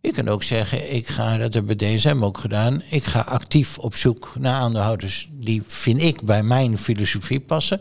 Je 0.00 0.12
kan 0.12 0.28
ook 0.28 0.42
zeggen, 0.42 0.94
ik 0.94 1.08
ga, 1.08 1.36
dat 1.36 1.54
hebben 1.54 1.76
we 1.76 1.84
DSM 1.84 2.24
ook 2.24 2.38
gedaan, 2.38 2.82
ik 2.90 3.04
ga 3.04 3.20
actief 3.20 3.78
op 3.78 3.96
zoek 3.96 4.32
naar 4.38 4.54
aandeelhouders 4.54 5.28
die 5.30 5.62
vind 5.66 6.02
ik 6.02 6.22
bij 6.22 6.42
mijn 6.42 6.78
filosofie 6.78 7.40
passen. 7.40 7.80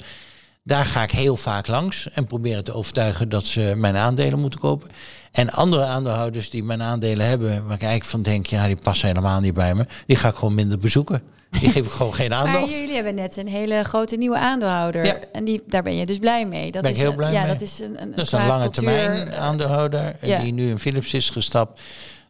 Daar 0.64 0.86
ga 0.86 1.04
ik 1.04 1.12
heel 1.12 1.38
vaak 1.38 1.68
langs 1.68 2.10
en 2.10 2.26
proberen 2.26 2.64
te 2.64 2.74
overtuigen 2.74 3.30
dat 3.30 3.46
ze 3.46 3.74
mijn 3.76 3.96
aandelen 3.96 4.40
moeten 4.40 4.60
kopen. 4.60 4.90
En 5.32 5.50
andere 5.50 5.84
aandeelhouders 5.84 6.50
die 6.50 6.64
mijn 6.64 6.82
aandelen 6.82 7.28
hebben, 7.28 7.50
waar 7.50 7.76
ik 7.76 7.82
eigenlijk 7.82 8.04
van 8.04 8.22
denk, 8.22 8.46
ja, 8.46 8.68
die 8.68 8.76
passen 8.76 9.08
helemaal 9.08 9.40
niet 9.40 9.54
bij 9.54 9.76
me, 9.76 9.86
die 10.06 10.16
ga 10.16 10.30
ik 10.30 10.36
gewoon 10.36 10.56
minder 10.56 10.78
bezoeken. 10.78 11.22
Die 11.60 11.70
geef 11.70 11.86
ik 11.86 11.92
gewoon 11.92 12.14
geen 12.14 12.34
aandacht. 12.34 12.60
Maar 12.60 12.80
jullie 12.80 12.96
hebben 12.96 13.16
net 13.16 13.38
een 13.38 13.48
hele 13.48 13.84
grote 13.84 14.16
nieuwe 14.16 14.38
aandeelhouder. 14.38 15.06
Ja. 15.06 15.20
En 15.32 15.46
die, 15.46 15.64
daar 15.68 15.84
ben 15.84 15.96
je 15.96 16.06
dus 16.06 16.18
blij 16.18 16.46
mee. 16.46 16.72
Dat 16.72 16.82
ben 16.82 16.92
is 16.92 16.98
ik 16.98 17.04
heel 17.04 17.16
blij 17.16 17.32
ja, 17.32 17.44
mee. 17.44 17.52
Dat 17.52 17.62
is 17.62 17.80
een, 17.80 18.02
een, 18.02 18.12
dat 18.16 18.26
is 18.26 18.32
een 18.32 18.48
lange 18.48 18.70
termijn 18.70 19.34
aandeelhouder. 19.34 20.16
Ja. 20.22 20.40
Die 20.40 20.54
nu 20.54 20.70
in 20.70 20.80
Philips 20.80 21.14
is 21.14 21.30
gestapt 21.30 21.82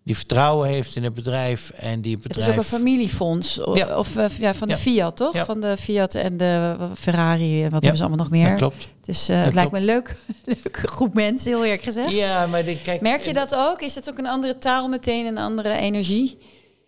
die 0.08 0.18
vertrouwen 0.18 0.68
heeft 0.68 0.96
in 0.96 1.04
het 1.04 1.14
bedrijf 1.14 1.70
en 1.70 2.02
die 2.02 2.18
bedrijf... 2.18 2.36
Het 2.36 2.48
is 2.48 2.52
ook 2.52 2.58
een 2.58 2.78
familiefonds 2.78 3.60
ja. 3.74 3.98
of 3.98 4.16
uh, 4.16 4.26
ja, 4.40 4.54
van 4.54 4.68
de 4.68 4.78
Fiat, 4.78 5.16
toch? 5.18 5.34
Ja. 5.34 5.46
Van 5.46 5.60
de 5.60 5.78
Fiat 5.78 6.16
en 6.16 6.38
de 6.38 6.76
Ferrari, 6.96 7.62
wat 7.64 7.72
hebben 7.72 7.98
ze 7.98 8.04
allemaal 8.04 8.26
nog 8.26 8.30
meer? 8.30 8.50
Dat 8.50 8.58
klopt. 8.58 8.88
Dus 9.02 9.30
uh, 9.30 9.44
het 9.44 9.54
lijkt 9.54 9.72
me 9.72 9.78
een 9.78 9.86
leuk, 9.86 10.16
leuk 10.46 10.78
groep 10.84 11.14
mensen, 11.14 11.48
heel 11.52 11.64
eerlijk 11.64 11.84
gezegd. 11.84 12.12
Ja, 12.12 12.48
maar 12.48 12.66
de, 12.66 12.82
kijk... 12.82 13.02
Merk 13.02 13.22
je 13.22 13.34
dat 13.34 13.56
ook? 13.56 13.82
Is 13.82 13.96
het 13.96 14.10
ook 14.10 14.18
een 14.18 14.28
andere 14.28 14.58
taal 14.58 14.88
meteen, 14.88 15.26
een 15.26 15.38
andere 15.38 15.74
energie? 15.74 16.38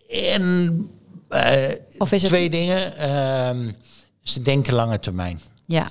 En 0.08 0.90
of 1.98 2.12
is 2.12 2.22
het... 2.22 2.30
twee 2.30 2.50
dingen. 2.50 2.92
Uh, 2.98 3.72
ze 4.22 4.42
denken 4.42 4.74
lange 4.74 5.00
termijn. 5.00 5.40
Ja. 5.66 5.88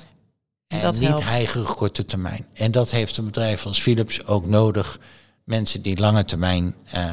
En 0.68 0.82
dat 0.82 1.00
niet 1.00 1.24
heigerig 1.24 1.76
korte 1.76 2.06
termijn. 2.06 2.46
En 2.54 2.72
dat 2.72 2.92
heeft 2.92 3.18
een 3.18 3.26
bedrijf 3.26 3.66
als 3.66 3.82
Philips 3.82 4.26
ook 4.26 4.46
nodig 4.46 5.00
mensen 5.44 5.82
die 5.82 6.00
lange 6.00 6.26
termijn 6.26 6.76
uh, 6.96 7.12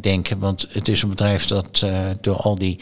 denken. 0.00 0.38
Want 0.38 0.66
het 0.70 0.88
is 0.88 1.02
een 1.02 1.08
bedrijf 1.08 1.46
dat 1.46 1.80
uh, 1.84 2.10
door 2.20 2.36
al 2.36 2.58
die 2.58 2.80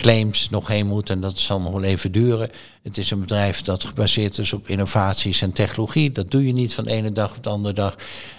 claims 0.00 0.50
nog 0.50 0.66
heen 0.66 0.86
moet 0.86 1.10
en 1.10 1.20
dat 1.20 1.38
zal 1.38 1.60
nog 1.60 1.72
wel 1.72 1.82
even 1.82 2.12
duren. 2.12 2.50
Het 2.82 2.98
is 2.98 3.10
een 3.10 3.20
bedrijf 3.20 3.62
dat 3.62 3.84
gebaseerd 3.84 4.38
is 4.38 4.52
op 4.52 4.68
innovaties 4.68 5.42
en 5.42 5.52
technologie. 5.52 6.12
Dat 6.12 6.30
doe 6.30 6.46
je 6.46 6.52
niet 6.52 6.74
van 6.74 6.84
de 6.84 6.90
ene 6.90 7.12
dag 7.12 7.36
op 7.36 7.42
de 7.42 7.48
andere 7.48 7.74
dag. 7.74 7.96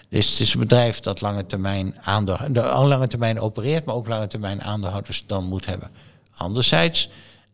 Dus 0.09 0.29
het 0.29 0.39
is 0.39 0.53
een 0.53 0.59
bedrijf 0.59 0.99
dat 0.99 1.21
lange 1.21 1.45
termijn, 1.45 1.95
aandacht, 2.01 2.47
lange 2.53 3.07
termijn 3.07 3.39
opereert, 3.39 3.85
maar 3.85 3.95
ook 3.95 4.07
lange 4.07 4.27
termijn 4.27 4.61
aandeelhouders 4.61 5.23
dan 5.27 5.45
moet 5.45 5.65
hebben. 5.65 5.91
Anderzijds, 6.35 7.09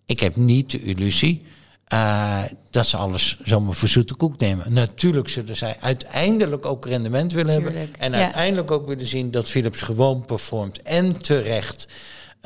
ik 0.06 0.20
heb 0.20 0.36
niet 0.36 0.72
de 0.72 0.82
illusie 0.82 1.46
uh, 1.94 2.44
dat 2.70 2.88
ze 2.88 2.98
alles 2.98 3.38
zomaar 3.44 3.74
voor 3.74 3.88
zoete 3.88 4.16
koek 4.16 4.38
nemen. 4.38 4.74
Natuurlijk 4.74 5.30
zullen 5.30 5.56
zij 5.56 5.78
uiteindelijk 5.80 6.66
ook 6.66 6.86
rendement 6.86 7.32
willen 7.32 7.54
hebben. 7.54 7.96
En 8.00 8.16
uiteindelijk 8.16 8.72
ook 8.72 8.88
willen 8.88 9.08
zien 9.08 9.32
dat 9.32 9.50
Philips 9.50 9.82
gewoon 9.82 10.26
performt. 10.26 10.82
En 10.82 11.22
terecht. 11.22 11.88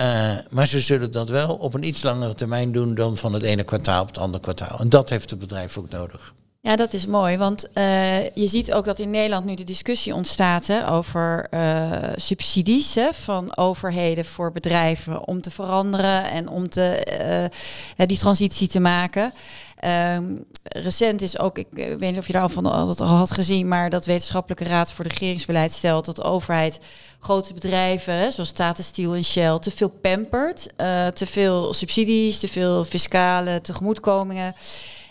Uh, 0.02 0.32
maar 0.50 0.68
ze 0.68 0.80
zullen 0.80 1.12
dat 1.12 1.30
wel 1.30 1.56
op 1.56 1.74
een 1.74 1.84
iets 1.84 2.04
langere 2.04 2.36
termijn 2.36 2.72
doen 2.72 2.96
dan 2.96 3.18
van 3.18 3.34
het 3.34 3.44
ene 3.44 3.64
kwartaal 3.64 4.02
op 4.02 4.08
het 4.08 4.18
andere 4.18 4.44
kwartaal. 4.44 4.80
En 4.80 4.90
dat 4.90 5.10
heeft 5.10 5.30
het 5.30 5.40
bedrijf 5.40 5.78
ook 5.78 5.90
nodig. 5.90 6.34
Ja, 6.62 6.76
dat 6.76 6.94
is 6.94 7.06
mooi, 7.06 7.38
want 7.38 7.70
uh, 7.74 8.24
je 8.24 8.48
ziet 8.48 8.74
ook 8.74 8.86
dat 8.86 9.00
in 9.00 9.10
Nederland 9.10 9.46
nu 9.46 9.56
de 9.56 9.64
discussie 9.64 10.16
ontstaat 10.16 10.68
hè, 10.68 10.90
over 10.92 11.48
uh, 11.52 11.92
subsidies 12.16 12.96
hè, 12.96 13.14
van 13.14 13.58
overheden 13.58 14.26
voor 14.26 14.52
bedrijven 14.52 15.28
om 15.28 15.42
te 15.42 15.52
veranderen 15.52 16.32
en 16.32 16.50
om 16.50 16.70
te, 16.70 17.52
die 17.96 18.18
transitie 18.18 18.68
te 18.68 18.80
maken. 18.80 19.34
Um, 20.16 20.46
recent 20.64 21.22
is 21.22 21.40
ook, 21.40 21.58
ik 21.58 21.68
weet 21.72 22.00
niet 22.00 22.18
of 22.18 22.28
je 22.28 22.34
daar 22.34 22.42
al 22.42 22.50
van 22.50 22.66
al 22.66 23.06
had 23.06 23.32
gezien, 23.32 23.68
maar 23.68 23.90
dat 23.90 24.06
Wetenschappelijke 24.06 24.64
Raad 24.64 24.92
voor 24.92 25.06
Regeringsbeleid 25.06 25.72
stelt 25.72 26.06
dat 26.06 26.16
de 26.16 26.24
overheid 26.24 26.80
grote 27.20 27.54
bedrijven, 27.54 28.34
zoals 28.34 28.52
Tata 28.52 28.84
Steel 28.84 29.16
en 29.16 29.24
Shell, 29.24 29.60
te 29.60 29.72
veel 29.72 29.90
pampert, 29.90 30.68
te 31.14 31.26
veel 31.26 31.74
subsidies, 31.74 32.40
te 32.40 32.48
veel 32.48 32.84
fiscale 32.84 33.62
tegemoetkomingen. 33.62 34.56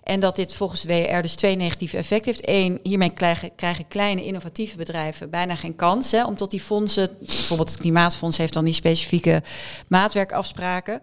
En 0.03 0.21
dat 0.21 0.37
dit 0.37 0.55
volgens 0.55 0.85
WR 0.85 1.21
dus 1.21 1.35
twee 1.35 1.57
negatieve 1.57 1.97
effecten 1.97 2.33
heeft. 2.33 2.49
Eén, 2.49 2.81
hiermee 2.83 3.11
krijgen, 3.11 3.55
krijgen 3.55 3.89
kleine 3.89 4.25
innovatieve 4.25 4.77
bedrijven 4.77 5.31
bijna 5.31 5.57
geen 5.57 5.77
kans 5.77 6.11
hè, 6.11 6.25
om 6.25 6.35
die 6.49 6.61
fondsen, 6.61 7.09
bijvoorbeeld 7.19 7.69
het 7.71 7.79
Klimaatfonds 7.79 8.37
heeft 8.37 8.53
dan 8.53 8.65
die 8.65 8.75
specifieke 8.75 9.43
maatwerkafspraken. 9.89 11.01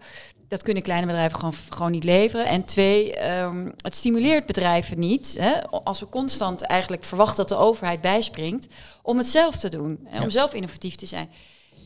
Dat 0.48 0.62
kunnen 0.62 0.82
kleine 0.82 1.06
bedrijven 1.06 1.38
gewoon, 1.38 1.54
gewoon 1.68 1.90
niet 1.90 2.04
leveren. 2.04 2.46
En 2.46 2.64
twee, 2.64 3.30
um, 3.30 3.72
het 3.76 3.94
stimuleert 3.94 4.46
bedrijven 4.46 4.98
niet. 4.98 5.36
Hè, 5.38 5.66
als 5.66 6.00
we 6.00 6.08
constant 6.08 6.62
eigenlijk 6.62 7.04
verwachten 7.04 7.36
dat 7.36 7.48
de 7.48 7.64
overheid 7.64 8.00
bijspringt 8.00 8.66
om 9.02 9.18
het 9.18 9.26
zelf 9.26 9.56
te 9.56 9.68
doen. 9.68 10.06
En 10.10 10.22
om 10.22 10.30
zelf 10.30 10.54
innovatief 10.54 10.94
te 10.94 11.06
zijn. 11.06 11.28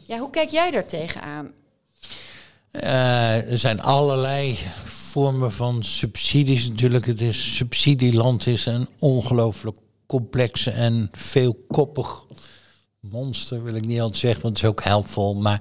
Ja, 0.07 0.19
hoe 0.19 0.31
kijk 0.31 0.51
jij 0.51 0.71
daar 0.71 0.87
tegenaan? 0.87 1.53
Uh, 2.73 3.51
er 3.51 3.59
zijn 3.59 3.83
allerlei 3.83 4.59
vormen 4.85 5.53
van 5.53 5.83
subsidies 5.83 6.69
natuurlijk. 6.69 7.07
Het 7.07 7.21
is 7.21 7.57
subsidieland 7.57 8.47
is 8.47 8.67
een 8.67 8.89
ongelooflijk 8.99 9.77
complexe 10.07 10.71
en 10.71 11.09
veelkoppig 11.13 12.25
monster, 13.11 13.65
wil 13.65 13.75
ik 13.75 13.87
niet 13.87 14.01
altijd 14.01 14.19
zeggen, 14.19 14.43
want 14.43 14.57
het 14.57 14.65
is 14.65 14.71
ook 14.71 14.83
helpvol. 14.83 15.35
Maar 15.35 15.61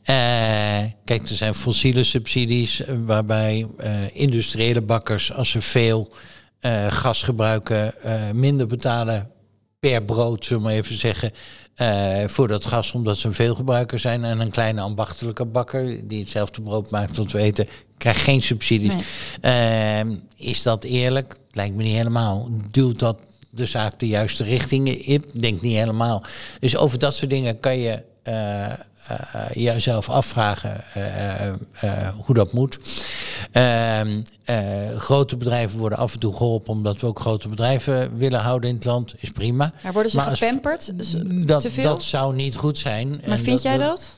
uh, 0.00 0.90
kijk, 1.04 1.28
er 1.28 1.36
zijn 1.36 1.54
fossiele 1.54 2.04
subsidies 2.04 2.84
eh, 2.84 2.94
waarbij 3.06 3.66
uh, 3.80 4.16
industriële 4.16 4.82
bakkers, 4.82 5.32
als 5.32 5.50
ze 5.50 5.60
veel 5.60 6.12
uh, 6.60 6.86
gas 6.86 7.22
gebruiken, 7.22 7.94
minder 8.32 8.66
betalen 8.66 9.30
per 9.78 10.04
brood, 10.04 10.44
zullen 10.44 10.62
we 10.62 10.68
maar 10.68 10.78
even 10.78 10.98
zeggen, 10.98 11.32
uh, 11.76 12.24
voor 12.24 12.48
dat 12.48 12.64
gas, 12.64 12.92
omdat 12.92 13.18
ze 13.18 13.26
een 13.26 13.34
veelgebruiker 13.34 13.98
zijn. 13.98 14.24
En 14.24 14.40
een 14.40 14.50
kleine 14.50 14.80
ambachtelijke 14.80 15.44
bakker 15.44 16.08
die 16.08 16.20
hetzelfde 16.20 16.62
brood 16.62 16.90
maakt 16.90 17.14
tot 17.14 17.32
we 17.32 17.38
eten, 17.38 17.68
krijgt 17.98 18.20
geen 18.20 18.42
subsidies. 18.42 18.92
Nee. 19.40 20.04
Uh, 20.06 20.16
is 20.36 20.62
dat 20.62 20.84
eerlijk? 20.84 21.36
Lijkt 21.50 21.74
me 21.74 21.82
niet 21.82 21.96
helemaal. 21.96 22.48
Duwt 22.70 22.98
dat 22.98 23.18
de 23.56 23.66
zaak 23.66 23.98
de 23.98 24.08
juiste 24.08 24.44
richting 24.44 24.88
in? 24.88 25.24
Denk 25.32 25.60
niet 25.60 25.76
helemaal. 25.76 26.22
Dus 26.60 26.76
over 26.76 26.98
dat 26.98 27.14
soort 27.14 27.30
dingen 27.30 27.60
kan 27.60 27.78
je 27.78 28.02
uh, 28.28 28.66
uh, 29.10 29.50
jezelf 29.52 30.08
afvragen 30.08 30.84
uh, 30.96 32.08
hoe 32.24 32.34
dat 32.34 32.52
moet. 32.52 32.78
Ehm, 33.52 34.20
grote 34.96 35.36
bedrijven 35.36 35.78
worden 35.78 35.98
af 35.98 36.12
en 36.12 36.18
toe 36.18 36.36
geholpen 36.36 36.72
omdat 36.72 37.00
we 37.00 37.06
ook 37.06 37.20
grote 37.20 37.48
bedrijven 37.48 38.18
willen 38.18 38.40
houden 38.40 38.68
in 38.68 38.74
het 38.74 38.84
land. 38.84 39.14
Is 39.18 39.30
prima. 39.30 39.72
Maar 39.82 39.92
worden 39.92 40.10
ze 40.10 40.16
maar 40.16 40.36
gepamperd? 40.36 40.92
Dat, 41.46 41.60
te 41.60 41.70
veel? 41.70 41.84
dat 41.84 42.02
zou 42.02 42.34
niet 42.34 42.56
goed 42.56 42.78
zijn. 42.78 43.22
Maar 43.26 43.38
vind 43.38 43.62
jij 43.62 43.78
dat? 43.78 44.10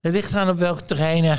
Het 0.00 0.12
ligt 0.12 0.34
aan 0.34 0.48
op 0.48 0.58
welke 0.58 0.84
terreinen 0.84 1.38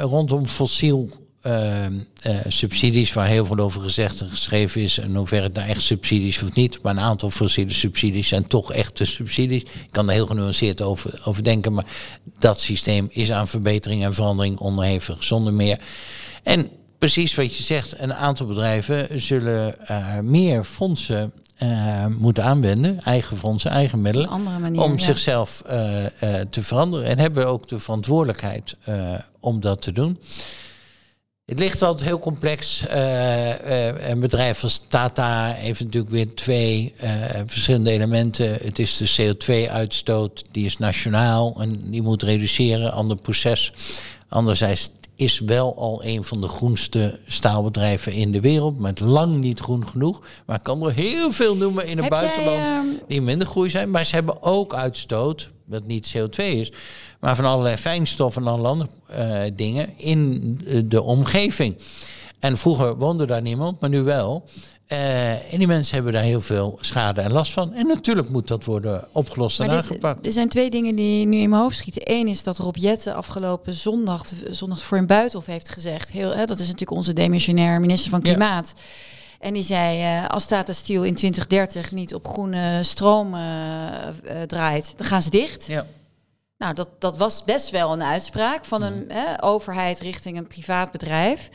rondom 0.00 0.46
fossiel 0.46 1.27
uh, 1.46 1.86
uh, 2.26 2.36
subsidies, 2.48 3.12
waar 3.12 3.26
heel 3.26 3.46
veel 3.46 3.58
over 3.58 3.80
gezegd 3.80 4.20
en 4.20 4.30
geschreven 4.30 4.80
is. 4.80 4.98
En 4.98 5.14
hoever 5.14 5.42
het 5.42 5.52
nou 5.54 5.68
echt 5.68 5.82
subsidies 5.82 6.42
of 6.42 6.54
niet. 6.54 6.82
Maar 6.82 6.92
een 6.92 7.00
aantal 7.00 7.30
fossiele 7.30 7.72
subsidies 7.72 8.28
zijn 8.28 8.46
toch 8.46 8.72
echte 8.72 9.04
subsidies. 9.04 9.62
Ik 9.62 9.88
kan 9.90 10.08
er 10.08 10.14
heel 10.14 10.26
genuanceerd 10.26 10.82
over, 10.82 11.20
over 11.24 11.44
denken. 11.44 11.72
Maar 11.72 11.86
dat 12.38 12.60
systeem 12.60 13.08
is 13.10 13.32
aan 13.32 13.48
verbetering 13.48 14.04
en 14.04 14.14
verandering 14.14 14.58
onderhevig, 14.58 15.24
zonder 15.24 15.52
meer. 15.52 15.78
En 16.42 16.68
precies 16.98 17.34
wat 17.34 17.56
je 17.56 17.62
zegt, 17.62 17.98
een 17.98 18.14
aantal 18.14 18.46
bedrijven 18.46 19.20
zullen 19.20 19.74
uh, 19.90 20.18
meer 20.18 20.64
fondsen 20.64 21.32
uh, 21.62 22.06
moeten 22.06 22.44
aanwenden, 22.44 23.00
eigen 23.00 23.36
fondsen, 23.36 23.70
eigen 23.70 24.00
middelen, 24.00 24.42
manier, 24.60 24.82
om 24.82 24.98
zichzelf 24.98 25.62
uh, 25.66 26.02
uh, 26.02 26.08
te 26.50 26.62
veranderen. 26.62 27.06
En 27.06 27.18
hebben 27.18 27.46
ook 27.46 27.68
de 27.68 27.78
verantwoordelijkheid 27.78 28.76
om 29.40 29.60
dat 29.60 29.82
te 29.82 29.92
doen. 29.92 30.18
Het 31.48 31.58
ligt 31.58 31.82
altijd 31.82 32.08
heel 32.08 32.18
complex. 32.18 32.84
Uh, 32.88 33.48
uh, 33.48 34.08
een 34.10 34.20
bedrijf 34.20 34.62
als 34.62 34.80
Tata 34.88 35.52
heeft 35.52 35.80
natuurlijk 35.80 36.12
weer 36.12 36.34
twee 36.34 36.94
uh, 37.02 37.10
verschillende 37.46 37.90
elementen. 37.90 38.58
Het 38.62 38.78
is 38.78 38.96
de 38.96 39.34
CO2-uitstoot, 39.34 40.44
die 40.50 40.66
is 40.66 40.78
nationaal 40.78 41.56
en 41.60 41.90
die 41.90 42.02
moet 42.02 42.22
reduceren, 42.22 42.92
ander 42.92 43.16
proces. 43.16 43.72
Anderzijds 44.28 44.90
is 45.16 45.38
wel 45.38 45.76
al 45.76 46.04
een 46.04 46.24
van 46.24 46.40
de 46.40 46.48
groenste 46.48 47.18
staalbedrijven 47.26 48.12
in 48.12 48.32
de 48.32 48.40
wereld, 48.40 48.78
maar 48.78 48.90
het 48.90 49.00
lang 49.00 49.36
niet 49.36 49.60
groen 49.60 49.88
genoeg. 49.88 50.22
Maar 50.46 50.56
ik 50.56 50.62
kan 50.62 50.82
er 50.82 50.92
heel 50.92 51.32
veel 51.32 51.56
noemen 51.56 51.86
in 51.86 51.98
het 51.98 52.08
buitenland 52.08 52.58
ehm, 52.58 53.06
die 53.06 53.22
minder 53.22 53.46
groei 53.46 53.70
zijn. 53.70 53.90
Maar 53.90 54.04
ze 54.04 54.14
hebben 54.14 54.42
ook 54.42 54.74
uitstoot 54.74 55.50
wat 55.68 55.86
niet 55.86 56.14
CO2 56.16 56.44
is, 56.44 56.72
maar 57.20 57.36
van 57.36 57.44
allerlei 57.44 57.76
fijnstoffen 57.76 58.42
en 58.42 58.48
andere 58.48 58.88
eh, 59.06 59.40
dingen 59.52 59.88
in 59.96 60.60
de 60.84 61.02
omgeving. 61.02 61.76
En 62.40 62.56
vroeger 62.56 62.96
woonde 62.96 63.26
daar 63.26 63.42
niemand, 63.42 63.80
maar 63.80 63.90
nu 63.90 64.02
wel. 64.02 64.44
Uh, 64.92 65.52
en 65.52 65.58
die 65.58 65.66
mensen 65.66 65.94
hebben 65.94 66.12
daar 66.12 66.22
heel 66.22 66.40
veel 66.40 66.78
schade 66.80 67.20
en 67.20 67.32
last 67.32 67.52
van. 67.52 67.72
En 67.72 67.86
natuurlijk 67.86 68.28
moet 68.30 68.48
dat 68.48 68.64
worden 68.64 69.08
opgelost 69.12 69.60
en 69.60 69.70
aangepakt. 69.70 70.26
Er 70.26 70.32
zijn 70.32 70.48
twee 70.48 70.70
dingen 70.70 70.96
die 70.96 71.26
nu 71.26 71.38
in 71.38 71.48
mijn 71.48 71.62
hoofd 71.62 71.76
schieten. 71.76 72.02
Eén 72.04 72.28
is 72.28 72.42
dat 72.42 72.58
Rob 72.58 72.76
Jette 72.76 73.12
afgelopen 73.12 73.74
zondag, 73.74 74.26
zondag 74.50 74.82
voor 74.82 74.98
een 74.98 75.06
buitenhof 75.06 75.46
heeft 75.46 75.68
gezegd. 75.68 76.12
Heel, 76.12 76.34
hè, 76.34 76.44
dat 76.44 76.58
is 76.58 76.66
natuurlijk 76.66 76.90
onze 76.90 77.12
demissionair 77.12 77.80
minister 77.80 78.10
van 78.10 78.22
Klimaat. 78.22 78.72
En 79.38 79.52
die 79.52 79.62
zei, 79.62 80.20
uh, 80.20 80.26
als 80.26 80.46
Tata 80.46 80.72
Steel 80.72 81.02
in 81.02 81.14
2030 81.14 81.92
niet 81.92 82.14
op 82.14 82.26
groene 82.26 82.82
stroom 82.82 83.34
uh, 83.34 83.40
draait, 84.46 84.92
dan 84.96 85.06
gaan 85.06 85.22
ze 85.22 85.30
dicht. 85.30 85.66
Ja. 85.66 85.86
Nou, 86.58 86.74
dat, 86.74 86.88
dat 86.98 87.16
was 87.16 87.44
best 87.44 87.70
wel 87.70 87.92
een 87.92 88.02
uitspraak 88.02 88.64
van 88.64 88.82
een 88.82 89.02
mm. 89.04 89.10
hè, 89.10 89.42
overheid 89.42 90.00
richting 90.00 90.36
een 90.36 90.46
privaat 90.46 90.90
bedrijf. 90.90 91.48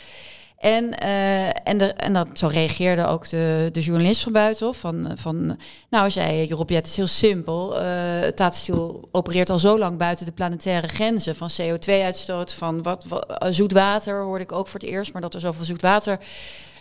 En, 0.58 1.04
uh, 1.04 1.68
en, 1.68 1.78
de, 1.78 1.94
en 1.94 2.14
dat, 2.14 2.28
zo 2.34 2.48
reageerde 2.48 3.06
ook 3.06 3.30
de, 3.30 3.70
de 3.72 3.82
journalist 3.82 4.22
van 4.22 4.32
buitenhof. 4.32 4.78
Van, 4.78 5.12
van, 5.16 5.60
nou, 5.90 6.12
zei 6.12 6.50
Rob, 6.50 6.70
ja, 6.70 6.76
het 6.76 6.88
is 6.88 6.96
heel 6.96 7.08
simpel. 7.08 7.82
Uh, 7.82 8.20
Tata 8.20 8.52
Steel 8.52 9.08
opereert 9.12 9.50
al 9.50 9.60
zo 9.60 9.78
lang 9.78 9.98
buiten 9.98 10.26
de 10.26 10.32
planetaire 10.32 10.88
grenzen. 10.88 11.36
Van 11.36 11.50
CO2-uitstoot, 11.62 12.54
van 12.54 12.82
wat, 12.82 13.06
wat, 13.08 13.38
zoet 13.50 13.72
water 13.72 14.22
hoorde 14.22 14.44
ik 14.44 14.52
ook 14.52 14.68
voor 14.68 14.80
het 14.80 14.90
eerst. 14.90 15.14
Maar 15.14 15.22
dat 15.22 15.34
er 15.34 15.40
zoveel 15.40 15.66
zoet 15.66 15.82
water 15.82 16.20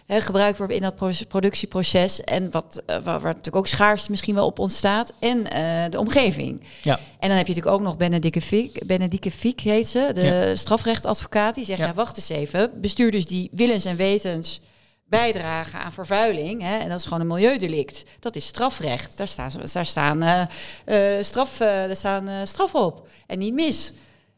gebruikt 0.06 0.58
wordt 0.58 0.72
in 0.72 0.82
dat 0.82 1.26
productieproces. 1.28 2.24
En 2.24 2.50
wat, 2.50 2.82
uh, 2.86 2.96
waar, 2.96 3.22
natuurlijk 3.22 3.56
ook 3.56 3.66
schaarste 3.66 4.10
misschien 4.10 4.34
wel 4.34 4.46
op 4.46 4.58
ontstaat. 4.58 5.12
En 5.18 5.38
uh, 5.38 5.84
de 5.90 5.98
omgeving. 5.98 6.64
Ja. 6.82 6.96
En 6.96 7.28
dan 7.28 7.36
heb 7.36 7.46
je 7.46 7.54
natuurlijk 7.54 7.80
ook 7.80 7.86
nog 7.86 7.96
Benedike 7.96 8.40
Fiek, 8.40 8.86
Benedike 8.86 9.30
Fiek 9.30 9.60
heet 9.60 9.88
ze, 9.88 10.10
de 10.12 10.26
ja. 10.26 10.56
strafrechtadvocaat. 10.56 11.54
Die 11.54 11.64
zegt, 11.64 11.78
ja. 11.78 11.84
nou 11.84 11.96
wacht 11.96 12.16
eens 12.16 12.28
even, 12.28 12.70
bestuurders 12.80 13.26
die 13.26 13.50
willens 13.52 13.84
en 13.84 13.96
wetens 13.96 14.60
bijdragen 15.04 15.78
aan 15.78 15.92
vervuiling. 15.92 16.62
Hè, 16.62 16.76
en 16.76 16.88
dat 16.88 16.98
is 16.98 17.04
gewoon 17.04 17.20
een 17.20 17.26
milieudelict. 17.26 18.02
Dat 18.20 18.36
is 18.36 18.46
strafrecht. 18.46 19.16
Daar 19.16 19.28
staan, 19.28 19.50
daar 19.72 19.86
staan, 19.86 20.22
uh, 20.22 21.22
straf, 21.22 21.56
daar 21.56 21.96
staan 21.96 22.46
straffen 22.46 22.80
op. 22.80 23.08
En 23.26 23.38
niet 23.38 23.54
mis. 23.54 23.92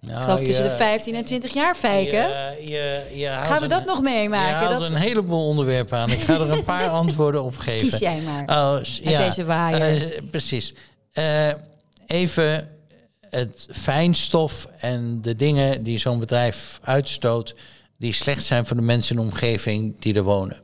Nou, 0.06 0.18
ik 0.18 0.24
geloof 0.24 0.40
tussen 0.40 0.64
de 0.64 0.76
15 0.76 1.14
en 1.14 1.24
20 1.24 1.52
jaar 1.52 1.76
je, 3.14 3.28
Gaan 3.42 3.60
we 3.60 3.66
dat 3.66 3.84
nog 3.84 4.02
meemaken? 4.02 4.68
Je 4.68 4.78
dat... 4.78 4.90
een 4.90 4.96
heleboel 4.96 5.46
onderwerpen 5.46 5.98
aan. 5.98 6.10
Ik 6.10 6.18
ga 6.18 6.34
er 6.34 6.50
een 6.50 6.64
paar 6.64 6.88
antwoorden 7.02 7.42
op 7.42 7.56
geven. 7.56 7.88
Kies 7.88 7.98
jij 7.98 8.20
maar. 8.20 8.42
Oh, 8.42 8.84
ja, 8.84 9.26
deze 9.26 9.44
waaier. 9.44 10.02
Uh, 10.02 10.30
precies. 10.30 10.74
Uh, 11.14 11.48
even 12.06 12.68
het 13.30 13.66
fijnstof 13.70 14.68
en 14.78 15.22
de 15.22 15.34
dingen 15.34 15.82
die 15.82 15.98
zo'n 15.98 16.18
bedrijf 16.18 16.78
uitstoot... 16.82 17.54
die 17.98 18.12
slecht 18.12 18.44
zijn 18.44 18.66
voor 18.66 18.76
de 18.76 18.82
mensen 18.82 19.16
in 19.16 19.22
de 19.22 19.28
omgeving 19.28 20.00
die 20.00 20.14
er 20.14 20.22
wonen. 20.22 20.56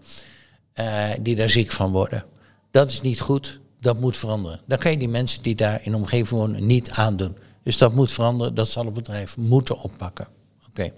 Uh, 0.80 1.08
die 1.20 1.34
daar 1.34 1.50
ziek 1.50 1.70
van 1.70 1.90
worden. 1.90 2.24
Dat 2.70 2.90
is 2.90 3.00
niet 3.00 3.20
goed. 3.20 3.60
Dat 3.80 4.00
moet 4.00 4.16
veranderen. 4.16 4.60
Dan 4.66 4.78
kan 4.78 4.90
je 4.90 4.98
die 4.98 5.08
mensen 5.08 5.42
die 5.42 5.54
daar 5.54 5.80
in 5.82 5.90
de 5.90 5.96
omgeving 5.96 6.28
wonen 6.28 6.66
niet 6.66 6.90
aandoen. 6.90 7.36
Dus 7.62 7.78
dat 7.78 7.94
moet 7.94 8.12
veranderen, 8.12 8.54
dat 8.54 8.68
zal 8.68 8.84
het 8.84 8.94
bedrijf 8.94 9.36
moeten 9.36 9.78
oppakken. 9.78 10.28
Oké. 10.68 10.92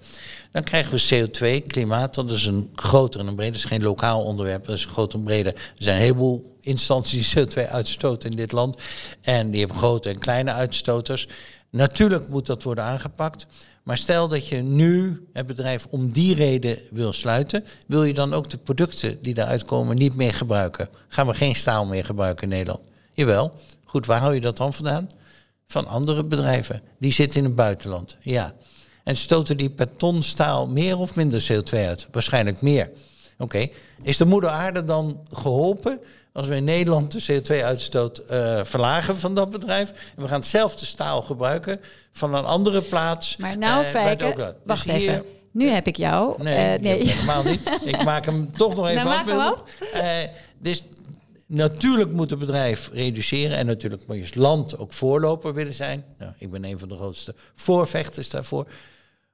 Dan 0.53 0.63
krijgen 0.63 0.93
we 0.93 1.29
CO2, 1.29 1.67
klimaat, 1.67 2.15
dat 2.15 2.31
is 2.31 2.47
een 2.47 2.71
groter 2.75 3.21
en 3.21 3.27
een 3.27 3.35
breder, 3.35 3.53
dat 3.53 3.63
is 3.63 3.69
geen 3.69 3.83
lokaal 3.83 4.25
onderwerp, 4.25 4.67
dat 4.67 4.77
is 4.77 4.85
een 4.85 4.91
groter 4.91 5.19
en 5.19 5.25
breder. 5.25 5.55
Er 5.55 5.63
zijn 5.75 5.97
een 5.97 6.03
heleboel 6.03 6.57
instanties 6.61 7.33
die 7.33 7.47
CO2 7.47 7.71
uitstoten 7.71 8.31
in 8.31 8.37
dit 8.37 8.53
land. 8.53 8.77
En 9.21 9.51
die 9.51 9.61
hebben 9.61 9.79
grote 9.79 10.09
en 10.09 10.19
kleine 10.19 10.53
uitstoters. 10.53 11.29
Natuurlijk 11.71 12.29
moet 12.29 12.47
dat 12.47 12.63
worden 12.63 12.85
aangepakt. 12.85 13.47
Maar 13.83 13.99
stel 13.99 14.29
dat 14.29 14.49
je 14.49 14.57
nu 14.57 15.27
het 15.33 15.47
bedrijf 15.47 15.87
om 15.91 16.11
die 16.11 16.35
reden 16.35 16.79
wil 16.91 17.13
sluiten, 17.13 17.65
wil 17.87 18.05
je 18.05 18.15
dan 18.15 18.35
ook 18.35 18.51
de 18.51 18.59
producten 18.59 19.23
die 19.23 19.35
daaruit 19.35 19.65
komen 19.65 19.97
niet 19.97 20.15
meer 20.15 20.35
gebruiken? 20.35 20.89
Gaan 21.09 21.27
we 21.27 21.35
geen 21.35 21.55
staal 21.55 21.87
meer 21.87 22.05
gebruiken 22.05 22.43
in 22.43 22.49
Nederland? 22.49 22.83
Jawel. 23.13 23.53
Goed, 23.85 24.07
waar 24.07 24.21
hou 24.21 24.35
je 24.35 24.41
dat 24.41 24.57
dan 24.57 24.73
vandaan? 24.73 25.07
Van 25.73 25.87
andere 25.87 26.25
bedrijven. 26.25 26.83
Die 26.99 27.12
zitten 27.12 27.39
in 27.39 27.45
het 27.45 27.55
buitenland, 27.55 28.16
ja. 28.20 28.55
En 29.05 29.16
stoten 29.16 29.57
die 29.57 29.70
per 29.70 29.97
ton 29.97 30.23
staal 30.23 30.66
meer 30.66 30.99
of 30.99 31.16
minder 31.16 31.47
CO2 31.53 31.79
uit? 31.79 32.07
Waarschijnlijk 32.11 32.61
meer. 32.61 32.91
Oké, 33.39 33.68
is 34.03 34.16
de 34.16 34.25
moeder 34.25 34.51
aarde 34.51 34.85
dan 34.85 35.20
geholpen 35.31 36.01
als 36.33 36.47
we 36.49 36.57
in 36.57 36.64
Nederland 36.64 37.27
de 37.27 37.43
CO2-uitstoot 37.43 38.23
uh, 38.31 38.59
eh, 38.59 38.64
verlagen 38.64 39.18
van 39.18 39.35
dat 39.35 39.51
bedrijf? 39.51 39.91
En 39.91 40.23
we 40.23 40.29
gaan 40.29 40.41
hetzelfde 40.41 40.85
staal 40.85 41.23
gebruiken 41.23 41.81
van 42.12 42.35
een 42.35 42.45
andere 42.45 42.83
plaats. 42.83 43.37
Maar 43.37 43.59
nou, 43.59 43.83
uh, 43.83 43.89
Fijke, 43.89 44.57
wacht 44.64 44.85
dus 44.85 44.95
even. 44.95 45.25
Nu 45.53 45.68
heb 45.68 45.87
ik 45.87 45.97
jou. 45.97 46.43
Nee, 46.43 46.77
uh, 46.77 46.83
nee. 46.83 47.09
helemaal 47.09 47.43
niet. 47.43 47.81
Ik 47.85 48.05
maak 48.05 48.25
hem 48.25 48.53
toch 48.53 48.75
nog 48.75 48.89
even 48.91 49.05
nou, 49.05 49.39
af. 49.39 49.53
Op. 49.53 49.64
dus 50.59 50.85
Natuurlijk 51.55 52.12
moet 52.12 52.30
het 52.30 52.38
bedrijf 52.38 52.90
reduceren 52.92 53.57
en 53.57 53.66
natuurlijk 53.66 54.07
moet 54.07 54.16
je 54.16 54.22
als 54.22 54.34
land 54.34 54.78
ook 54.78 54.92
voorloper 54.92 55.55
willen 55.55 55.74
zijn. 55.74 56.05
Nou, 56.18 56.32
ik 56.38 56.50
ben 56.50 56.64
een 56.64 56.78
van 56.78 56.88
de 56.88 56.94
grootste 56.94 57.34
voorvechters 57.55 58.30
daarvoor. 58.30 58.66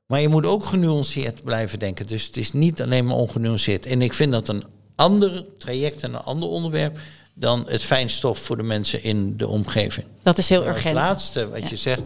Maar 0.06 0.20
je 0.20 0.28
moet 0.28 0.46
ook 0.46 0.64
genuanceerd 0.64 1.44
blijven 1.44 1.78
denken. 1.78 2.06
Dus 2.06 2.26
het 2.26 2.36
is 2.36 2.52
niet 2.52 2.82
alleen 2.82 3.06
maar 3.06 3.16
ongenuanceerd. 3.16 3.86
En 3.86 4.02
ik 4.02 4.14
vind 4.14 4.32
dat 4.32 4.48
een 4.48 4.64
ander 4.94 5.44
traject 5.58 6.02
en 6.02 6.14
een 6.14 6.20
ander 6.20 6.48
onderwerp 6.48 6.98
dan 7.34 7.64
het 7.68 7.82
fijnstof 7.82 8.38
voor 8.38 8.56
de 8.56 8.62
mensen 8.62 9.02
in 9.02 9.36
de 9.36 9.48
omgeving. 9.48 10.06
Dat 10.22 10.38
is 10.38 10.48
heel 10.48 10.66
urgent. 10.66 10.84
Het 10.84 10.94
laatste 10.94 11.48
wat 11.48 11.68
je 11.68 11.76
zegt. 11.76 12.02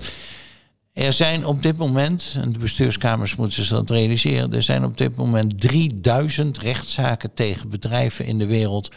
Er 0.92 1.12
zijn 1.12 1.46
op 1.46 1.62
dit 1.62 1.76
moment, 1.76 2.36
en 2.40 2.52
de 2.52 2.58
bestuurskamers 2.58 3.36
moeten 3.36 3.64
zich 3.64 3.76
dat 3.76 3.90
realiseren, 3.90 4.52
er 4.52 4.62
zijn 4.62 4.84
op 4.84 4.98
dit 4.98 5.16
moment 5.16 5.60
3000 5.60 6.58
rechtszaken 6.58 7.34
tegen 7.34 7.68
bedrijven 7.68 8.24
in 8.24 8.38
de 8.38 8.46
wereld 8.46 8.90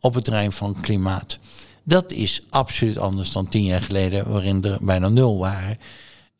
op 0.00 0.14
het 0.14 0.24
terrein 0.24 0.52
van 0.52 0.80
klimaat. 0.80 1.38
Dat 1.84 2.12
is 2.12 2.42
absoluut 2.50 2.98
anders 2.98 3.32
dan 3.32 3.48
tien 3.48 3.64
jaar 3.64 3.82
geleden, 3.82 4.30
waarin 4.30 4.64
er 4.64 4.78
bijna 4.80 5.08
nul 5.08 5.38
waren. 5.38 5.78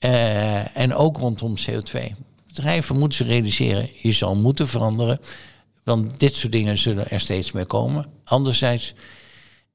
Uh, 0.05 0.77
en 0.77 0.95
ook 0.95 1.17
rondom 1.17 1.55
CO2. 1.59 2.01
Bedrijven 2.47 2.99
moeten 2.99 3.19
ze 3.19 3.25
realiseren, 3.25 3.89
je 4.03 4.13
zal 4.13 4.37
moeten 4.37 4.69
veranderen. 4.69 5.21
Want 5.85 6.21
dit 6.21 6.37
soort 6.37 6.53
dingen 6.53 6.79
zullen 6.79 7.11
er 7.11 7.21
steeds 7.21 7.53
meer 7.53 7.67
komen. 7.67 8.07
Anderzijds, 8.25 8.95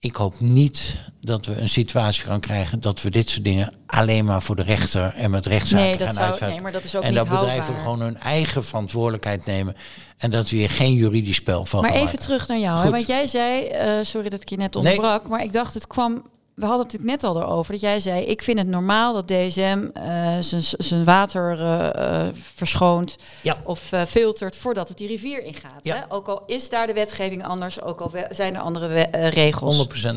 ik 0.05 0.15
hoop 0.15 0.39
niet 0.39 0.97
dat 1.21 1.45
we 1.45 1.55
een 1.55 1.69
situatie 1.69 2.23
gaan 2.23 2.39
krijgen 2.39 2.81
dat 2.81 3.01
we 3.01 3.09
dit 3.09 3.29
soort 3.29 3.43
dingen 3.43 3.73
alleen 3.85 4.25
maar 4.25 4.41
voor 4.41 4.55
de 4.55 4.63
rechter 4.63 5.13
en 5.15 5.31
met 5.31 5.45
rechtszaken 5.45 5.97
nee, 5.97 6.13
gaan. 6.13 6.49
Nee, 6.49 6.61
maar 6.61 6.71
dat 6.71 6.83
is 6.83 6.95
ook 6.95 7.03
en 7.03 7.09
niet 7.09 7.17
dat 7.17 7.29
bedrijven 7.29 7.73
houdbaar. 7.73 7.81
gewoon 7.81 8.01
hun 8.01 8.17
eigen 8.17 8.65
verantwoordelijkheid 8.65 9.45
nemen. 9.45 9.75
En 10.17 10.31
dat 10.31 10.49
we 10.49 10.55
hier 10.55 10.69
geen 10.69 10.93
juridisch 10.93 11.35
spel 11.35 11.65
van 11.65 11.81
Maar 11.81 11.91
gaan 11.91 11.99
even 11.99 12.19
terug 12.19 12.47
naar 12.47 12.59
jou. 12.59 12.79
Hè? 12.79 12.89
Want 12.89 13.07
jij 13.07 13.27
zei, 13.27 13.69
uh, 13.71 14.03
sorry 14.03 14.29
dat 14.29 14.41
ik 14.41 14.49
je 14.49 14.57
net 14.57 14.75
onderbrak, 14.75 15.21
nee. 15.21 15.29
maar 15.29 15.43
ik 15.43 15.53
dacht 15.53 15.73
het 15.73 15.87
kwam 15.87 16.23
we 16.55 16.65
hadden 16.65 16.85
het 16.85 16.93
natuurlijk 16.93 17.21
net 17.21 17.31
al 17.31 17.41
erover 17.41 17.71
dat 17.71 17.81
jij 17.81 17.99
zei: 17.99 18.23
ik 18.23 18.43
vind 18.43 18.57
het 18.57 18.67
normaal 18.67 19.13
dat 19.13 19.27
DSM 19.27 19.87
uh, 19.97 20.37
zijn 20.77 21.03
water 21.03 21.59
uh, 21.59 22.27
verschoont 22.33 23.15
ja. 23.41 23.57
of 23.63 23.91
uh, 23.91 24.01
filtert 24.01 24.55
voordat 24.55 24.87
het 24.87 24.97
die 24.97 25.07
rivier 25.07 25.43
ingaat. 25.43 25.79
Ja. 25.81 25.95
Hè? 25.95 26.01
Ook 26.07 26.27
al 26.27 26.43
is 26.45 26.69
daar 26.69 26.87
de 26.87 26.93
wetgeving 26.93 27.45
anders, 27.45 27.81
ook 27.81 28.01
al 28.01 28.11
zijn 28.29 28.55
er 28.55 28.61
andere 28.61 29.07
regels. 29.11 29.87
100%. 30.05 30.09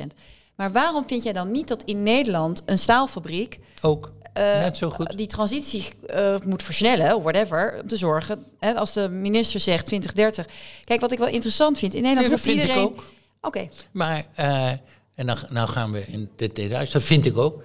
100%. 0.00 0.02
Maar 0.54 0.72
waarom 0.72 1.06
vind 1.06 1.22
jij 1.22 1.32
dan 1.32 1.50
niet 1.50 1.68
dat 1.68 1.82
in 1.82 2.02
Nederland 2.02 2.62
een 2.64 2.78
staalfabriek 2.78 3.58
ook 3.80 4.12
net 4.34 4.76
zo 4.76 4.90
goed 4.90 5.16
die 5.16 5.26
transitie 5.26 5.84
moet 6.44 6.62
versnellen, 6.62 7.22
whatever, 7.22 7.78
om 7.82 7.88
te 7.88 7.96
zorgen 7.96 8.44
hè, 8.58 8.74
als 8.74 8.92
de 8.92 9.08
minister 9.08 9.60
zegt 9.60 9.86
2030. 9.86 10.46
Kijk, 10.84 11.00
wat 11.00 11.12
ik 11.12 11.18
wel 11.18 11.28
interessant 11.28 11.78
vind 11.78 11.94
in 11.94 12.02
Nederland 12.02 12.44
nee, 12.44 12.56
dat 12.56 12.64
iedereen. 12.64 12.84
Oké. 12.84 12.98
Okay. 13.40 13.70
Maar 13.92 14.24
en 15.18 15.26
dan 15.26 15.36
nou 15.50 15.68
gaan 15.68 15.92
we 15.92 16.04
in 16.06 16.30
dit 16.36 16.54
details. 16.54 16.90
Dat 16.90 17.02
vind 17.02 17.26
ik 17.26 17.36
ook. 17.36 17.62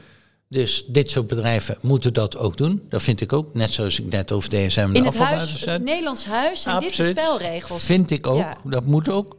Dus 0.47 0.83
dit 0.87 1.11
soort 1.11 1.27
bedrijven 1.27 1.77
moeten 1.81 2.13
dat 2.13 2.37
ook 2.37 2.57
doen. 2.57 2.83
Dat 2.89 3.03
vind 3.03 3.21
ik 3.21 3.33
ook. 3.33 3.53
Net 3.53 3.71
zoals 3.71 3.99
ik 3.99 4.05
net 4.11 4.31
over 4.31 4.49
DSM 4.49 4.87
de 4.91 4.97
In 4.97 5.05
het, 5.05 5.17
huis, 5.17 5.65
het 5.65 5.83
Nederlands 5.83 6.25
huis 6.25 6.61
zijn 6.61 6.79
dit 6.79 6.95
de 6.95 7.03
spelregels. 7.03 7.83
Vind 7.83 8.11
ik 8.11 8.27
ook. 8.27 8.37
Ja. 8.37 8.57
Dat 8.63 8.85
moet 8.85 9.09
ook. 9.09 9.37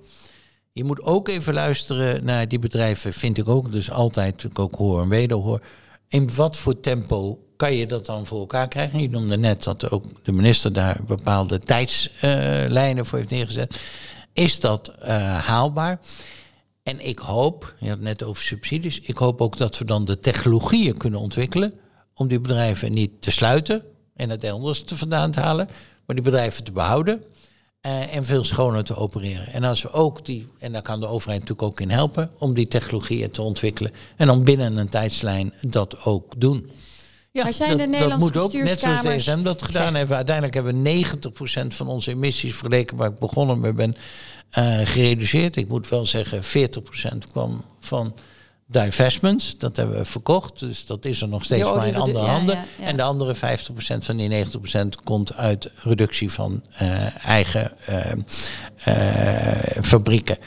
Je 0.72 0.84
moet 0.84 1.02
ook 1.02 1.28
even 1.28 1.54
luisteren 1.54 2.24
naar 2.24 2.48
die 2.48 2.58
bedrijven. 2.58 3.12
Vind 3.12 3.38
ik 3.38 3.48
ook. 3.48 3.72
Dus 3.72 3.90
altijd 3.90 4.44
ik 4.44 4.58
ook 4.58 4.74
hoor 4.74 5.02
en 5.02 5.08
wederhoor. 5.08 5.60
In 6.08 6.34
wat 6.34 6.56
voor 6.56 6.80
tempo 6.80 7.38
kan 7.56 7.74
je 7.74 7.86
dat 7.86 8.06
dan 8.06 8.26
voor 8.26 8.40
elkaar 8.40 8.68
krijgen? 8.68 9.00
Je 9.00 9.10
noemde 9.10 9.36
net 9.36 9.64
dat 9.64 9.90
ook 9.90 10.04
de 10.24 10.32
minister 10.32 10.72
daar 10.72 11.00
bepaalde 11.06 11.58
tijdslijnen 11.58 12.98
uh, 12.98 13.04
voor 13.04 13.18
heeft 13.18 13.30
neergezet. 13.30 13.80
Is 14.32 14.60
dat 14.60 14.92
uh, 15.02 15.38
haalbaar? 15.38 16.00
En 16.84 17.06
ik 17.06 17.18
hoop, 17.18 17.74
je 17.78 17.88
had 17.88 17.96
het 17.96 18.04
net 18.04 18.22
over 18.22 18.42
subsidies, 18.42 19.00
ik 19.00 19.16
hoop 19.16 19.40
ook 19.40 19.56
dat 19.56 19.78
we 19.78 19.84
dan 19.84 20.04
de 20.04 20.18
technologieën 20.18 20.96
kunnen 20.96 21.20
ontwikkelen 21.20 21.72
om 22.14 22.28
die 22.28 22.40
bedrijven 22.40 22.92
niet 22.92 23.22
te 23.22 23.30
sluiten 23.30 23.82
en 24.14 24.30
het 24.30 24.44
elders 24.44 24.82
te 24.82 24.96
vandaan 24.96 25.30
te 25.30 25.40
halen, 25.40 25.68
maar 26.06 26.16
die 26.16 26.24
bedrijven 26.24 26.64
te 26.64 26.72
behouden 26.72 27.24
eh, 27.80 28.16
en 28.16 28.24
veel 28.24 28.44
schoner 28.44 28.84
te 28.84 28.96
opereren. 28.96 29.46
En 29.46 29.64
als 29.64 29.82
we 29.82 29.92
ook 29.92 30.24
die, 30.24 30.46
en 30.58 30.72
daar 30.72 30.82
kan 30.82 31.00
de 31.00 31.06
overheid 31.06 31.40
natuurlijk 31.40 31.68
ook 31.68 31.80
in 31.80 31.90
helpen, 31.90 32.30
om 32.38 32.54
die 32.54 32.68
technologieën 32.68 33.30
te 33.30 33.42
ontwikkelen. 33.42 33.92
En 34.16 34.26
dan 34.26 34.42
binnen 34.42 34.76
een 34.76 34.88
tijdslijn 34.88 35.52
dat 35.60 36.04
ook 36.04 36.40
doen. 36.40 36.70
Ja, 37.30 37.42
Maar 37.42 37.54
zijn 37.54 37.68
dat, 37.68 37.78
de 37.78 37.84
dat 37.84 37.92
Nederlandse 37.92 38.26
moet 38.26 38.36
ook, 38.36 38.52
net 38.52 38.80
zoals 38.80 39.00
DSM 39.00 39.42
dat 39.42 39.62
gedaan 39.62 39.94
hebben. 39.94 40.16
Uiteindelijk 40.16 40.54
hebben 40.54 40.82
we 40.82 41.06
90% 41.62 41.66
van 41.66 41.88
onze 41.88 42.10
emissies 42.10 42.54
vergeleken 42.54 42.96
waar 42.96 43.10
ik 43.10 43.18
begonnen 43.18 43.60
mee 43.60 43.72
ben, 43.72 43.94
eh, 44.54 44.78
gereduceerd. 44.84 45.56
Ik 45.56 45.68
moet 45.68 45.88
wel 45.88 46.06
zeggen, 46.06 46.42
40% 46.44 47.26
kwam 47.30 47.64
van 47.80 48.14
divestments. 48.66 49.58
Dat 49.58 49.76
hebben 49.76 49.96
we 49.96 50.04
verkocht. 50.04 50.58
Dus 50.58 50.86
dat 50.86 51.04
is 51.04 51.22
er 51.22 51.28
nog 51.28 51.44
steeds 51.44 51.74
maar 51.74 51.86
in 51.86 51.96
andere 51.96 52.26
handen. 52.26 52.54
ja, 52.54 52.64
ja. 52.78 52.86
En 52.86 52.96
de 52.96 53.02
andere 53.02 53.34
50% 53.34 53.38
van 53.98 54.16
die 54.16 54.46
90% 54.46 54.48
komt 55.04 55.34
uit 55.36 55.70
reductie 55.74 56.32
van 56.32 56.62
eh, 56.76 57.26
eigen 57.26 57.72
eh, 58.74 58.92
fabrieken. 59.82 60.38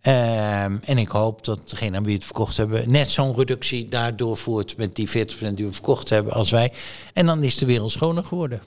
Ehm, 0.00 0.76
en 0.84 0.98
ik 0.98 1.08
hoop 1.08 1.44
dat 1.44 1.70
degene 1.70 1.96
aan 1.96 2.04
wie 2.04 2.14
het 2.14 2.24
verkocht 2.24 2.56
hebben 2.56 2.90
net 2.90 3.10
zo'n 3.10 3.36
reductie 3.36 3.88
daardoor 3.88 4.36
voert 4.36 4.76
met 4.76 4.94
die 4.94 5.08
40% 5.08 5.54
die 5.54 5.66
we 5.66 5.72
verkocht 5.72 6.08
hebben 6.08 6.32
als 6.32 6.50
wij. 6.50 6.72
En 7.12 7.26
dan 7.26 7.42
is 7.42 7.56
de 7.56 7.66
wereld 7.66 7.90
schoner 7.90 8.24
geworden. 8.24 8.60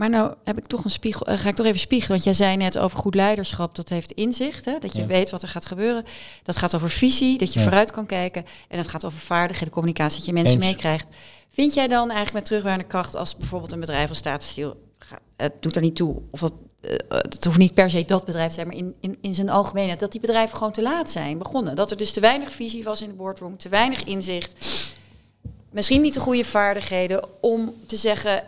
Maar 0.00 0.10
nou 0.10 0.34
heb 0.44 0.58
ik 0.58 0.66
toch 0.66 0.84
een 0.84 0.90
spiegel. 0.90 1.26
eh, 1.26 1.38
ga 1.38 1.48
ik 1.48 1.54
toch 1.54 1.66
even 1.66 1.80
spiegelen? 1.80 2.10
Want 2.12 2.24
jij 2.24 2.34
zei 2.46 2.56
net 2.56 2.78
over 2.78 2.98
goed 2.98 3.14
leiderschap. 3.14 3.74
Dat 3.76 3.88
heeft 3.88 4.12
inzicht. 4.12 4.64
Hè? 4.64 4.78
Dat 4.78 4.92
je 4.92 5.00
Ja. 5.00 5.06
weet 5.06 5.30
wat 5.30 5.42
er 5.42 5.48
gaat 5.48 5.66
gebeuren. 5.66 6.04
Dat 6.42 6.56
gaat 6.56 6.74
over 6.74 6.90
visie. 6.90 7.38
Dat 7.38 7.52
je 7.52 7.58
Ja. 7.58 7.64
vooruit 7.64 7.90
kan 7.90 8.06
kijken. 8.06 8.44
En 8.68 8.78
het 8.78 8.88
gaat 8.88 9.04
over 9.04 9.18
vaardigheden, 9.18 9.72
communicatie. 9.74 10.16
Dat 10.16 10.26
je 10.26 10.32
mensen 10.32 10.58
meekrijgt. 10.58 11.06
Vind 11.52 11.74
jij 11.74 11.88
dan 11.88 12.02
eigenlijk 12.08 12.32
met 12.32 12.44
terugwaarde 12.44 12.84
kracht. 12.84 13.16
als 13.16 13.36
bijvoorbeeld 13.36 13.72
een 13.72 13.80
bedrijf 13.80 14.08
als 14.08 14.18
Statenstiel. 14.18 14.76
ga- 14.98 15.18
Het 15.36 15.52
doet 15.62 15.76
er 15.76 15.82
niet 15.82 15.96
toe. 15.96 16.22
Of 16.30 16.40
dat, 16.40 16.52
eh, 16.80 16.92
het 17.08 17.44
hoeft 17.44 17.58
niet 17.58 17.74
per 17.74 17.90
se 17.90 18.04
dat 18.04 18.24
bedrijf 18.24 18.48
te 18.48 18.54
zijn. 18.54 18.66
maar 18.66 18.76
in, 18.76 18.94
in, 19.00 19.18
in 19.20 19.34
zijn 19.34 19.48
algemeenheid. 19.48 20.00
dat 20.00 20.12
die 20.12 20.20
bedrijven 20.20 20.56
gewoon 20.56 20.72
te 20.72 20.82
laat 20.82 21.10
zijn 21.10 21.38
begonnen. 21.38 21.76
Dat 21.76 21.90
er 21.90 21.96
dus 21.96 22.12
te 22.12 22.20
weinig 22.20 22.52
visie 22.52 22.84
was 22.84 23.02
in 23.02 23.08
de 23.08 23.14
boardroom. 23.14 23.56
Te 23.56 23.68
weinig 23.68 24.04
inzicht. 24.04 24.52
Misschien 25.70 26.00
niet 26.00 26.14
de 26.14 26.20
goede 26.20 26.44
vaardigheden 26.44 27.24
om 27.40 27.74
te 27.86 27.96
zeggen 27.96 28.42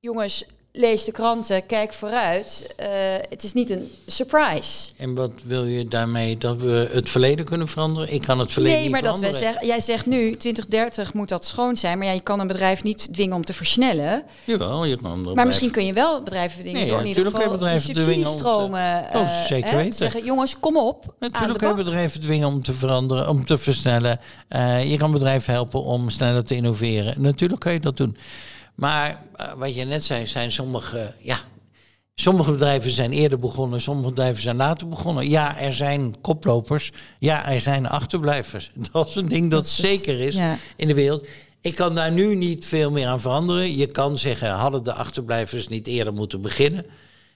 jongens, 0.00 0.44
lees 0.78 1.04
de 1.04 1.12
kranten, 1.12 1.66
kijk 1.66 1.92
vooruit. 1.92 2.74
Eh, 2.76 2.88
het 3.28 3.42
is 3.44 3.52
niet 3.52 3.70
een 3.70 3.90
surprise. 4.06 4.90
En 4.96 5.14
wat 5.14 5.30
wil 5.44 5.64
je 5.64 5.84
daarmee? 5.88 6.36
Dat 6.38 6.60
we 6.60 6.88
het 6.92 7.10
verleden 7.10 7.44
kunnen 7.44 7.68
veranderen? 7.68 8.12
Ik 8.12 8.20
kan 8.22 8.38
het 8.38 8.52
verleden 8.52 8.76
Nee, 8.78 8.88
niet 8.88 8.92
maar 8.92 9.02
dat 9.02 9.20
wij 9.20 9.28
veranderen. 9.32 9.52
zeggen, 9.52 9.66
jij 9.76 9.80
zegt 9.94 10.06
nu 10.06 10.36
2030 10.36 11.12
moet 11.12 11.28
dat 11.28 11.44
schoon 11.44 11.76
zijn, 11.76 11.98
maar 11.98 12.06
ja, 12.06 12.12
je 12.12 12.20
kan 12.20 12.40
een 12.40 12.46
bedrijf 12.46 12.82
niet 12.82 13.08
dwingen 13.12 13.36
om 13.36 13.44
te 13.44 13.52
versnellen. 13.52 14.22
Jawel, 14.44 14.84
je 14.84 14.96
kan 14.96 15.32
Maar 15.34 15.46
misschien 15.46 15.70
kun 15.70 15.84
je 15.86 15.92
wel 15.92 16.22
bedrijven 16.22 16.60
dwingen 16.60 16.80
Nee, 16.80 16.90
door 16.90 17.00
in 17.00 17.06
ieder 17.06 17.22
natuurlijk 17.24 17.44
geval 17.44 17.58
bedrijven 17.58 17.94
de 17.94 18.00
dwingen 18.02 18.14
om 18.16 18.22
te- 18.22 18.28
subsidiestromen 18.30 19.04
Oh, 19.14 19.20
eh, 19.20 19.44
zeker 19.46 19.70
hè, 19.70 19.76
weten. 19.76 19.90
te 19.90 19.96
zeggen, 19.96 20.24
jongens, 20.24 20.58
kom 20.60 20.76
op. 20.76 21.14
Natuurlijk 21.18 21.58
kun 21.58 21.68
je 21.68 21.74
bedrijven 21.74 22.20
dwingen 22.20 22.48
om 22.48 22.62
te 22.62 22.72
veranderen, 22.72 23.28
om 23.28 23.46
te 23.46 23.58
versnellen. 23.58 24.18
Eh, 24.48 24.90
je 24.90 24.96
kan 24.96 25.12
bedrijven 25.12 25.52
helpen 25.52 25.82
om 25.82 26.10
sneller 26.10 26.44
te 26.44 26.54
innoveren. 26.54 27.14
Natuurlijk 27.22 27.60
kun 27.60 27.72
je 27.72 27.80
dat 27.80 27.96
doen. 27.96 28.16
Maar 28.76 29.22
eh, 29.36 29.52
wat 29.56 29.74
je 29.74 29.84
net 29.84 30.04
zei, 30.04 30.26
zijn 30.26 30.52
sommige, 30.52 31.14
ja, 31.18 31.36
sommige 32.14 32.50
bedrijven 32.52 32.90
zijn 32.90 33.12
eerder 33.12 33.38
begonnen, 33.38 33.80
sommige 33.80 34.08
bedrijven 34.08 34.42
zijn 34.42 34.56
later 34.56 34.88
begonnen. 34.88 35.28
Ja, 35.28 35.58
er 35.58 35.72
zijn 35.74 36.14
koplopers. 36.20 36.92
Ja, 37.18 37.48
er 37.50 37.60
zijn 37.60 37.86
achterblijvers. 37.88 38.70
Dat 38.92 39.08
is 39.08 39.14
een 39.14 39.28
ding 39.28 39.50
dat, 39.50 39.50
Dat 39.50 39.64
is- 39.64 39.76
zeker 39.76 40.20
is 40.20 40.34
ja. 40.34 40.56
in 40.76 40.86
de 40.88 40.94
wereld. 40.94 41.26
Ik 41.60 41.74
kan 41.74 41.94
daar 41.94 42.12
nu 42.12 42.34
niet 42.34 42.66
veel 42.66 42.90
meer 42.90 43.06
aan 43.06 43.20
veranderen. 43.20 43.76
Je 43.76 43.86
kan 43.86 44.18
zeggen, 44.18 44.50
hadden 44.50 44.84
de 44.84 44.92
achterblijvers 44.92 45.68
niet 45.68 45.86
eerder 45.86 46.12
moeten 46.12 46.40
beginnen? 46.40 46.86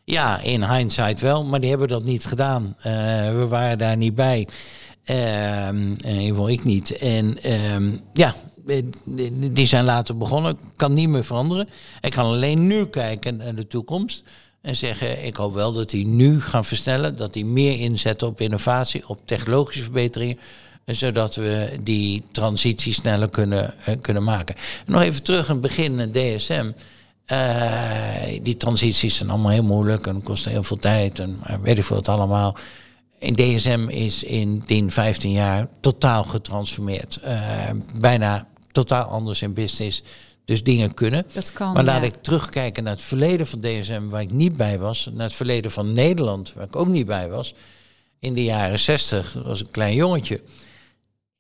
Ja, 0.05 0.41
in 0.41 0.65
hindsight 0.65 1.21
wel, 1.21 1.45
maar 1.45 1.61
die 1.61 1.71
hebben 1.71 1.89
dat 1.89 2.05
niet 2.05 2.25
gedaan. 2.25 2.75
Eh, 2.79 2.93
we 3.33 3.47
waren 3.49 3.79
daar 3.79 3.97
niet 3.97 4.15
bij. 4.15 4.49
Ehm 5.05 5.77
in 5.77 6.11
ieder 6.11 6.27
geval 6.29 6.49
ik 6.49 6.65
niet. 6.65 6.97
En 6.99 7.43
ehm, 7.43 7.91
ja, 8.13 8.35
die 9.51 9.67
zijn 9.67 9.85
later 9.85 10.17
begonnen. 10.17 10.59
Kan 10.77 10.95
niet 10.95 11.09
meer 11.09 11.25
veranderen. 11.25 11.69
Ik 12.01 12.11
kan 12.11 12.25
alleen 12.25 12.67
nu 12.67 12.87
kijken 12.87 13.37
naar 13.37 13.55
de 13.55 13.67
toekomst. 13.67 14.25
En 14.61 14.77
zeggen, 14.77 15.25
ik 15.27 15.37
hoop 15.37 15.55
wel 15.55 15.73
dat 15.73 15.91
die 15.91 16.07
nu 16.07 16.41
gaan 16.41 16.65
versnellen. 16.65 17.17
Dat 17.17 17.33
die 17.33 17.47
meer 17.47 17.81
inzetten 17.81 18.29
op 18.29 18.41
innovatie, 18.41 19.09
op 19.09 19.21
technologische 19.25 19.83
verbeteringen. 19.83 20.39
Zodat 20.85 21.35
we 21.35 21.79
die 21.83 22.23
transitie 22.33 22.93
sneller 22.93 23.31
kunnen, 23.31 23.75
eh, 23.85 23.95
kunnen 24.01 24.25
maken. 24.25 24.55
En 24.87 24.93
nog 24.93 25.03
even 25.03 25.23
terug 25.23 25.49
aan 25.49 25.53
het 25.53 25.63
begin, 25.63 26.01
eh, 26.01 26.07
DSM. 26.13 26.71
Eh, 27.25 28.43
die 28.43 28.57
transities 28.57 29.17
zijn 29.17 29.31
allemaal 29.31 29.51
heel 29.51 29.63
moeilijk 29.63 30.07
en 30.07 30.23
kosten 30.23 30.51
heel 30.51 30.63
veel 30.63 30.77
tijd 30.77 31.19
en 31.19 31.41
weet 31.63 31.79
ik 31.79 31.85
veel 31.85 31.97
het 31.97 32.09
allemaal. 32.09 32.57
In 33.19 33.35
DSM 33.35 33.89
is 33.89 34.25
in 34.25 34.63
10, 34.67 34.91
15 34.91 35.33
jaar 35.33 35.69
totaal 35.81 36.25
getransformeerd. 36.25 37.21
Bijna 38.01 38.49
totaal 38.73 39.05
anders 39.05 39.43
in 39.43 39.53
business. 39.53 40.03
Dus 40.45 40.63
dingen 40.63 40.95
kunnen. 40.95 41.27
Dat 41.33 41.53
kan, 41.53 41.73
maar 41.73 41.85
laat 41.85 42.01
ja. 42.01 42.07
ik 42.07 42.23
terugkijken 42.23 42.85
naar 42.85 42.93
het 42.93 43.03
verleden 43.03 43.47
van 43.47 43.61
DSM, 43.61 44.09
waar 44.09 44.21
ik 44.21 44.31
niet 44.31 44.57
bij 44.57 44.79
was. 44.79 45.09
Naar 45.13 45.27
het 45.27 45.35
verleden 45.35 45.71
van 45.71 45.93
Nederland, 45.93 46.53
waar 46.53 46.65
ik 46.65 46.77
ook 46.77 46.89
niet 46.89 47.07
bij 47.07 47.29
was. 47.29 47.55
In 48.19 48.35
de 48.35 48.45
jaren 48.45 48.79
60 48.79 49.33
dat 49.33 49.45
was 49.45 49.61
een 49.61 49.71
klein 49.71 49.95
jongetje. 49.95 50.43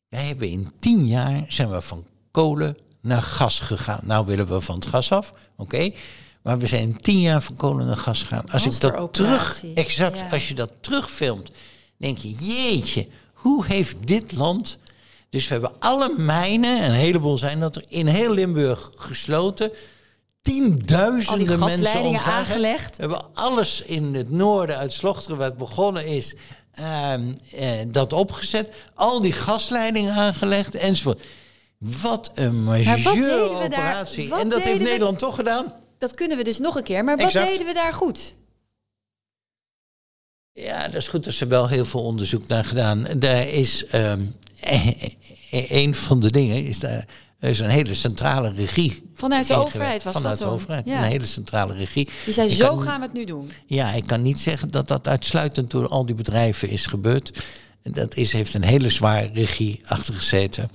Wij 0.09 0.24
hebben 0.24 0.49
in 0.49 0.72
tien 0.81 1.07
jaar 1.07 1.45
zijn 1.49 1.70
we 1.70 1.81
van 1.81 2.05
kolen 2.31 2.76
naar 3.01 3.22
gas 3.22 3.61
gegaan. 3.61 4.01
Nou 4.03 4.26
willen 4.26 4.47
we 4.47 4.61
van 4.61 4.74
het 4.74 4.87
gas 4.87 5.12
af, 5.12 5.33
oké. 5.57 5.91
Maar 6.43 6.59
we 6.59 6.66
zijn 6.66 6.83
in 6.83 7.01
tien 7.01 7.20
jaar 7.20 7.43
van 7.43 7.57
kolen 7.57 7.87
naar 7.87 7.97
gas 7.97 8.22
gegaan. 8.22 8.51
Als 8.51 8.66
ik 8.66 8.81
dat 8.81 9.12
terug, 9.12 9.64
exact, 9.74 10.18
Ja. 10.18 10.28
als 10.31 10.49
je 10.49 10.55
dat 10.55 10.72
terugfilmt, 10.81 11.51
denk 11.97 12.18
je, 12.18 12.35
jeetje, 12.35 13.09
hoe 13.35 13.66
heeft 13.66 13.97
dit 14.05 14.33
land... 14.33 14.78
Dus 15.31 15.47
we 15.49 15.53
hebben 15.53 15.72
alle 15.78 16.14
mijnen, 16.16 16.85
een 16.85 16.91
heleboel 16.93 17.39
zijn 17.39 17.61
dat 17.61 17.76
er, 17.76 17.85
in 17.89 18.07
heel 18.07 18.33
Limburg 18.35 18.91
gesloten. 18.95 19.70
Tienduizenden 20.43 21.59
mensen 21.59 22.16
aangelegd. 22.18 22.97
We 22.97 23.03
hebben 23.03 23.35
alles 23.35 23.83
in 23.83 24.14
het 24.14 24.31
noorden 24.31 24.76
uit 24.76 24.93
Slochteren, 24.93 25.45
het 25.45 25.57
begonnen 25.57 26.07
is, 26.07 26.35
ehm, 26.72 27.22
eh, 27.53 27.70
dat 27.89 28.12
opgezet. 28.12 28.74
Al 28.95 29.20
die 29.20 29.33
gasleidingen 29.33 30.12
aangelegd 30.14 30.74
enzovoort. 30.74 31.22
Wat 31.78 32.31
een 32.35 32.64
wat 32.64 32.85
majeure 32.85 33.49
daar- 33.49 33.64
operatie. 33.64 34.28
wat 34.28 34.41
En 34.41 34.49
dat 34.49 34.62
heeft 34.62 34.78
we- 34.78 34.85
Nederland 34.85 35.18
toch 35.18 35.35
gedaan? 35.35 35.74
Dat 35.99 36.14
kunnen 36.14 36.37
we 36.37 36.45
dus 36.45 36.59
nog 36.59 36.76
een 36.76 36.83
keer. 36.83 37.05
Maar 37.05 37.16
wat 37.16 37.26
Exact. 37.26 37.47
deden 37.49 37.66
we 37.66 37.74
daar 37.74 37.95
goed? 37.95 38.35
Ja, 40.53 40.83
dat 40.87 40.95
is 40.95 41.09
goed. 41.09 41.26
Er 41.26 41.33
is 41.33 41.39
wel 41.39 41.68
heel 41.68 41.85
veel 41.85 42.03
onderzoek 42.05 42.47
naar 42.47 42.64
gedaan. 42.64 43.07
Daar 43.16 43.49
is 43.49 43.87
ehm, 43.87 44.20
een 45.81 45.95
van 45.95 46.21
de 46.21 46.31
dingen 46.31 46.65
is 46.65 46.79
daar 46.79 47.05
er 47.39 47.49
is 47.51 47.59
een 47.61 47.71
hele 47.71 47.95
centrale 47.95 48.53
regie. 48.53 49.11
Vanuit 49.15 49.47
de 49.47 49.55
overheid 49.55 50.03
was 50.03 50.13
Vanuit 50.13 50.39
dat 50.39 50.49
de 50.49 50.55
overheid. 50.55 50.87
Ja. 50.89 50.99
Een 50.99 51.11
hele 51.11 51.25
centrale 51.27 51.75
regie. 51.75 52.09
Die 52.25 52.35
zei, 52.35 52.49
Ik 52.49 52.55
zo 52.57 52.69
kan- 52.75 52.81
gaan 52.87 53.01
we 53.01 53.07
het 53.07 53.15
nu 53.15 53.25
doen. 53.25 53.51
Ja, 53.67 53.93
ik 53.93 54.07
kan 54.07 54.23
niet 54.23 54.41
zeggen 54.41 54.71
dat 54.71 54.89
dat 54.89 55.09
uitsluitend 55.09 55.71
door 55.71 55.89
al 55.89 56.07
die 56.07 56.15
bedrijven 56.15 56.69
is 56.69 56.87
gebeurd. 56.87 57.43
Dat 57.83 58.17
is, 58.17 58.33
heeft 58.33 58.55
een 58.55 58.65
hele 58.65 58.89
zware 58.89 59.31
regie 59.33 59.81
achter 59.87 60.15
gezeten 60.15 60.71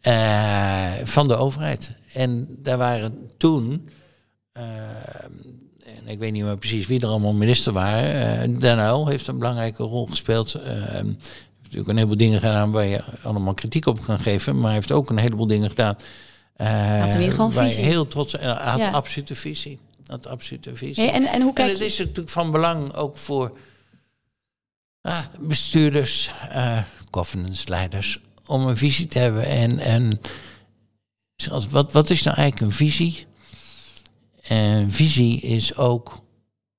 eh, 0.00 0.92
van 1.04 1.28
de 1.28 1.36
overheid. 1.36 1.90
En 2.12 2.48
daar 2.62 2.78
waren 2.78 3.30
toen, 3.36 3.88
eh, 4.52 4.62
en 5.84 6.06
ik 6.08 6.18
weet 6.18 6.32
niet 6.32 6.44
meer 6.44 6.58
precies 6.58 6.86
wie 6.86 7.00
er 7.00 7.08
allemaal 7.08 7.32
minister 7.34 7.72
waren. 7.72 8.40
eh 8.54 8.60
Den 8.60 8.78
Uyl 8.78 9.06
heeft 9.08 9.26
een 9.26 9.38
belangrijke 9.38 9.82
rol 9.82 10.06
gespeeld. 10.06 10.56
Eh, 11.68 11.74
natuurlijk 11.74 11.88
een 11.88 11.96
heleboel 11.96 12.16
dingen 12.26 12.40
gedaan 12.40 12.70
waar 12.70 12.86
je 12.86 13.04
allemaal 13.22 13.54
kritiek 13.54 13.86
op 13.86 14.02
kan 14.02 14.18
geven. 14.18 14.54
Maar 14.56 14.64
hij 14.64 14.74
heeft 14.74 14.92
ook 14.92 15.10
een 15.10 15.18
heleboel 15.18 15.46
dingen 15.46 15.68
gedaan. 15.68 15.96
eh, 16.56 17.00
Had 17.00 17.14
waar 17.54 17.64
je 17.64 17.70
visie. 17.70 17.84
heel 17.84 18.06
trots 18.06 18.36
en 18.36 18.50
had 18.56 18.78
Ja. 18.78 18.90
absolute 18.90 19.34
visie. 19.34 19.78
Had 20.06 20.26
absolute 20.26 20.76
visie. 20.76 21.04
Hey, 21.04 21.12
en, 21.12 21.24
en 21.26 21.40
hoe 21.40 21.48
En 21.48 21.54
kijk 21.54 21.68
het 21.70 21.78
je... 21.78 21.84
is 21.84 21.98
natuurlijk 21.98 22.28
van 22.28 22.50
belang 22.50 22.94
ook 22.94 23.16
voor 23.16 23.58
ah, 25.00 25.24
bestuurders, 25.40 26.30
eh 26.50 26.82
governance 27.10 27.68
leiders, 27.68 28.20
om 28.46 28.66
een 28.66 28.76
visie 28.76 29.06
te 29.06 29.18
hebben. 29.18 29.44
En, 29.46 29.78
en 29.78 30.20
wat, 31.70 31.92
wat 31.92 32.10
is 32.10 32.22
nou 32.22 32.36
eigenlijk 32.36 32.70
een 32.70 32.76
visie? 32.76 33.26
Een 34.48 34.92
visie 34.92 35.40
is 35.40 35.76
ook 35.76 36.22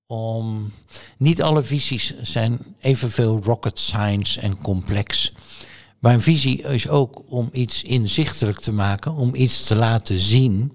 om. 0.10 0.72
Niet 1.18 1.42
alle 1.42 1.64
visies 1.64 2.14
zijn 2.22 2.60
evenveel 2.80 3.40
rocket 3.44 3.80
science 3.80 4.40
en 4.40 4.58
complex. 4.58 5.34
Maar 6.00 6.14
een 6.14 6.22
visie 6.22 6.62
is 6.62 6.88
ook 6.88 7.22
om 7.28 7.50
iets 7.52 7.84
inzichtelijk 7.84 8.60
te 8.60 8.72
maken, 8.72 9.14
om 9.14 9.36
iets 9.36 9.64
te 9.64 9.76
laten 9.76 10.20
zien 10.20 10.74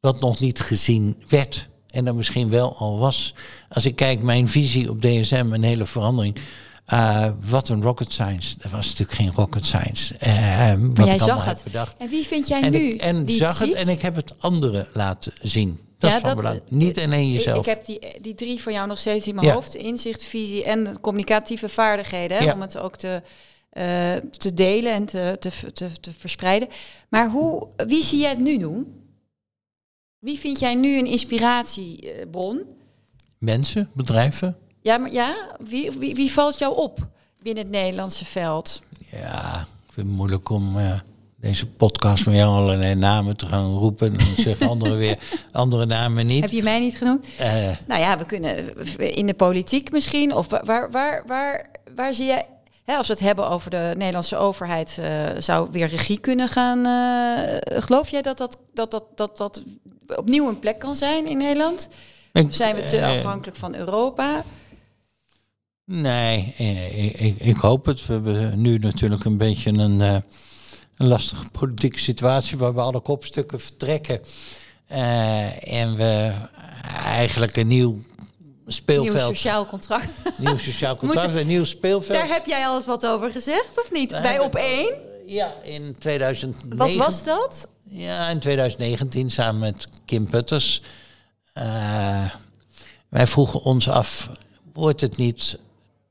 wat 0.00 0.20
nog 0.20 0.40
niet 0.40 0.60
gezien 0.60 1.16
werd. 1.28 1.68
En 1.90 2.04
dat 2.04 2.14
misschien 2.14 2.48
wel 2.48 2.76
al 2.76 2.98
was. 2.98 3.34
Als 3.68 3.84
ik 3.84 3.96
kijk, 3.96 4.22
mijn 4.22 4.48
visie 4.48 4.90
op 4.90 5.00
DSM, 5.00 5.46
een 5.50 5.62
hele 5.62 5.86
verandering. 5.86 6.36
Eh, 6.84 7.30
wat 7.48 7.68
een 7.68 7.82
rocket 7.82 8.12
science. 8.12 8.56
Dat 8.58 8.70
was 8.70 8.86
natuurlijk 8.86 9.18
geen 9.18 9.32
rocket 9.32 9.66
science. 9.66 10.16
Eh, 10.16 10.72
wat 10.78 11.06
jij 11.06 11.14
ik 11.14 11.20
zag 11.20 11.44
het. 11.44 11.64
bedacht. 11.64 11.96
En 11.96 12.08
wie 12.08 12.26
vind 12.26 12.48
jij 12.48 12.62
En 12.62 12.72
nu 12.72 12.78
ik 12.78 13.00
en 13.00 13.24
die 13.24 13.36
zag 13.36 13.58
het 13.58 13.68
ziet? 13.68 13.76
en 13.76 13.88
ik 13.88 14.02
heb 14.02 14.16
het 14.16 14.34
anderen 14.38 14.88
laten 14.92 15.32
zien. 15.42 15.80
Dat 15.98 16.10
Ja, 16.10 16.16
is 16.16 16.22
van 16.22 16.30
dat- 16.34 16.38
belang. 16.38 16.60
Niet 16.68 16.98
alleen 16.98 17.30
jezelf. 17.32 17.58
ik 17.58 17.64
heb 17.66 17.84
die, 17.84 18.20
die 18.20 18.34
drie 18.34 18.62
van 18.62 18.72
jou 18.72 18.86
nog 18.88 18.98
steeds 18.98 19.26
in 19.26 19.34
mijn 19.34 19.46
Ja. 19.46 19.52
hoofd. 19.52 19.74
Inzicht, 19.74 20.22
visie 20.24 20.64
en 20.64 21.00
communicatieve 21.00 21.68
vaardigheden. 21.68 22.36
Hè, 22.36 22.44
Ja. 22.44 22.52
Om 22.54 22.60
het 22.60 22.78
ook 22.78 22.96
te, 22.96 23.22
eh, 23.70 24.14
te 24.30 24.54
delen 24.54 24.92
en 24.92 25.04
te, 25.06 25.36
te, 25.40 25.72
te, 25.72 25.88
te 26.00 26.10
verspreiden. 26.18 26.68
Maar 27.08 27.30
hoe, 27.30 27.66
wie 27.86 28.02
zie 28.04 28.18
jij 28.18 28.30
het 28.30 28.38
nu 28.38 28.58
doen? 28.58 29.04
Wie 30.18 30.38
vind 30.38 30.58
jij 30.60 30.74
nu 30.74 30.98
een 30.98 31.06
inspiratiebron? 31.06 32.62
Mensen, 33.38 33.90
bedrijven. 33.92 34.56
Ja, 34.82 34.98
maar 34.98 35.12
ja, 35.12 35.56
wie, 35.60 35.90
wie, 35.90 36.14
wie 36.14 36.32
valt 36.32 36.58
jou 36.58 36.76
op 36.76 37.08
binnen 37.42 37.62
het 37.62 37.72
Nederlandse 37.72 38.24
veld? 38.24 38.82
Ja, 39.10 39.60
ik 39.86 39.92
vind 39.92 40.06
het 40.06 40.16
moeilijk 40.16 40.48
om 40.48 40.78
eh, 40.78 41.00
deze 41.46 41.66
podcast 41.66 42.26
met 42.26 42.34
jou 42.34 42.50
allerlei 42.56 42.94
namen 42.94 43.36
te 43.36 43.46
gaan 43.46 43.70
roepen. 43.78 44.06
En 44.06 44.16
dan 44.18 44.26
zeggen 44.36 44.68
anderen 44.68 44.98
weer 44.98 45.18
andere 45.52 45.86
namen 45.86 46.26
niet. 46.26 46.40
Heb 46.40 46.50
je 46.50 46.62
mij 46.62 46.80
niet 46.80 46.96
genoemd? 46.96 47.26
Eh, 47.38 47.68
Nou 47.86 48.00
ja, 48.00 48.18
we 48.18 48.24
kunnen 48.26 48.86
in 49.14 49.26
de 49.26 49.34
politiek 49.34 49.90
misschien. 49.90 50.34
Of 50.34 50.48
wa- 50.48 50.62
waar, 50.64 50.90
waar, 50.90 51.22
waar, 51.26 51.66
waar 51.94 52.14
zie 52.14 52.26
jij... 52.26 52.46
Hè, 52.84 52.94
als 52.96 53.06
we 53.06 53.12
het 53.12 53.22
hebben 53.22 53.48
over 53.48 53.70
de 53.70 53.92
Nederlandse 53.96 54.36
overheid, 54.36 54.98
eh, 55.00 55.24
zou 55.38 55.68
weer 55.70 55.88
regie 55.88 56.18
kunnen 56.20 56.48
gaan. 56.48 56.86
eh, 56.86 57.82
geloof 57.82 58.08
jij 58.10 58.22
dat 58.22 58.38
dat, 58.38 58.58
dat, 58.74 58.90
dat, 58.90 59.04
dat 59.14 59.36
dat 59.36 59.62
opnieuw 60.16 60.48
een 60.48 60.58
plek 60.58 60.78
kan 60.78 60.96
zijn 60.96 61.26
in 61.26 61.38
Nederland? 61.38 61.88
Of 62.32 62.54
zijn 62.54 62.74
we 62.74 62.84
te 62.84 63.04
afhankelijk 63.06 63.56
van 63.56 63.74
Europa? 63.74 64.42
Nee, 65.84 66.54
ik, 66.56 67.20
ik, 67.20 67.36
ik 67.38 67.56
hoop 67.56 67.86
het. 67.86 68.06
We 68.06 68.12
hebben 68.12 68.60
nu 68.60 68.78
natuurlijk 68.78 69.24
een 69.24 69.36
beetje 69.36 69.70
een, 69.70 70.22
een 70.96 71.08
lastige 71.08 71.50
politieke 71.50 71.98
situatie 71.98 72.58
waar 72.58 72.74
we 72.74 72.80
alle 72.80 73.00
kopstukken 73.00 73.60
vertrekken. 73.60 74.20
Eh, 74.86 75.72
en 75.72 75.96
we 75.96 76.32
eigenlijk 77.04 77.56
een 77.56 77.66
nieuw 77.66 78.02
Nieuw 78.66 78.74
speelveld, 78.74 79.36
sociaal 79.36 79.66
contract. 79.66 80.12
nieuw 80.38 80.58
sociaal 80.58 80.96
contract, 80.96 81.34
een 81.40 81.46
nieuw 81.46 81.64
speelveld. 81.64 82.18
Daar 82.18 82.28
heb 82.28 82.46
jij 82.46 82.66
al 82.66 82.76
eens 82.76 82.86
wat 82.86 83.06
over 83.06 83.30
gezegd, 83.30 83.68
of 83.74 83.90
niet? 83.92 84.10
Daar 84.10 84.22
Bij 84.22 84.38
op 84.38 84.54
één? 84.54 84.94
Ja, 85.26 85.54
in 85.62 85.96
2009. 85.98 86.76
Wat 86.76 86.94
was 86.94 87.24
dat? 87.24 87.68
Ja, 87.82 88.28
in 88.28 88.38
2019 88.38 89.30
samen 89.30 89.60
met 89.60 89.86
Kim 90.04 90.30
Putters. 90.30 90.82
Eh, 91.52 92.30
wij 93.08 93.26
vroegen 93.26 93.62
ons 93.62 93.88
af, 93.88 94.30
wordt 94.72 95.00
het 95.00 95.16
niet 95.16 95.58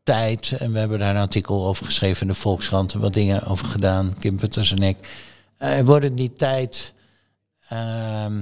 tijd? 0.06 0.52
En 0.52 0.72
we 0.72 0.80
hebben 0.80 1.00
daar 1.00 1.16
een 1.16 1.22
artikel 1.22 1.66
over 1.66 1.86
geschreven 1.86 2.22
in 2.22 2.28
de 2.28 2.40
Volkskrant 2.40 2.94
en 2.94 3.00
wat 3.00 3.14
dingen 3.14 3.46
over 3.46 3.66
gedaan, 3.66 4.16
Kim 4.20 4.38
Putters 4.38 4.72
en 4.72 4.84
ik. 4.84 4.98
Eh, 5.58 5.80
wordt 5.80 6.04
het 6.04 6.16
niet 6.16 6.38
tijd 6.38 6.94
ehm, 7.70 8.42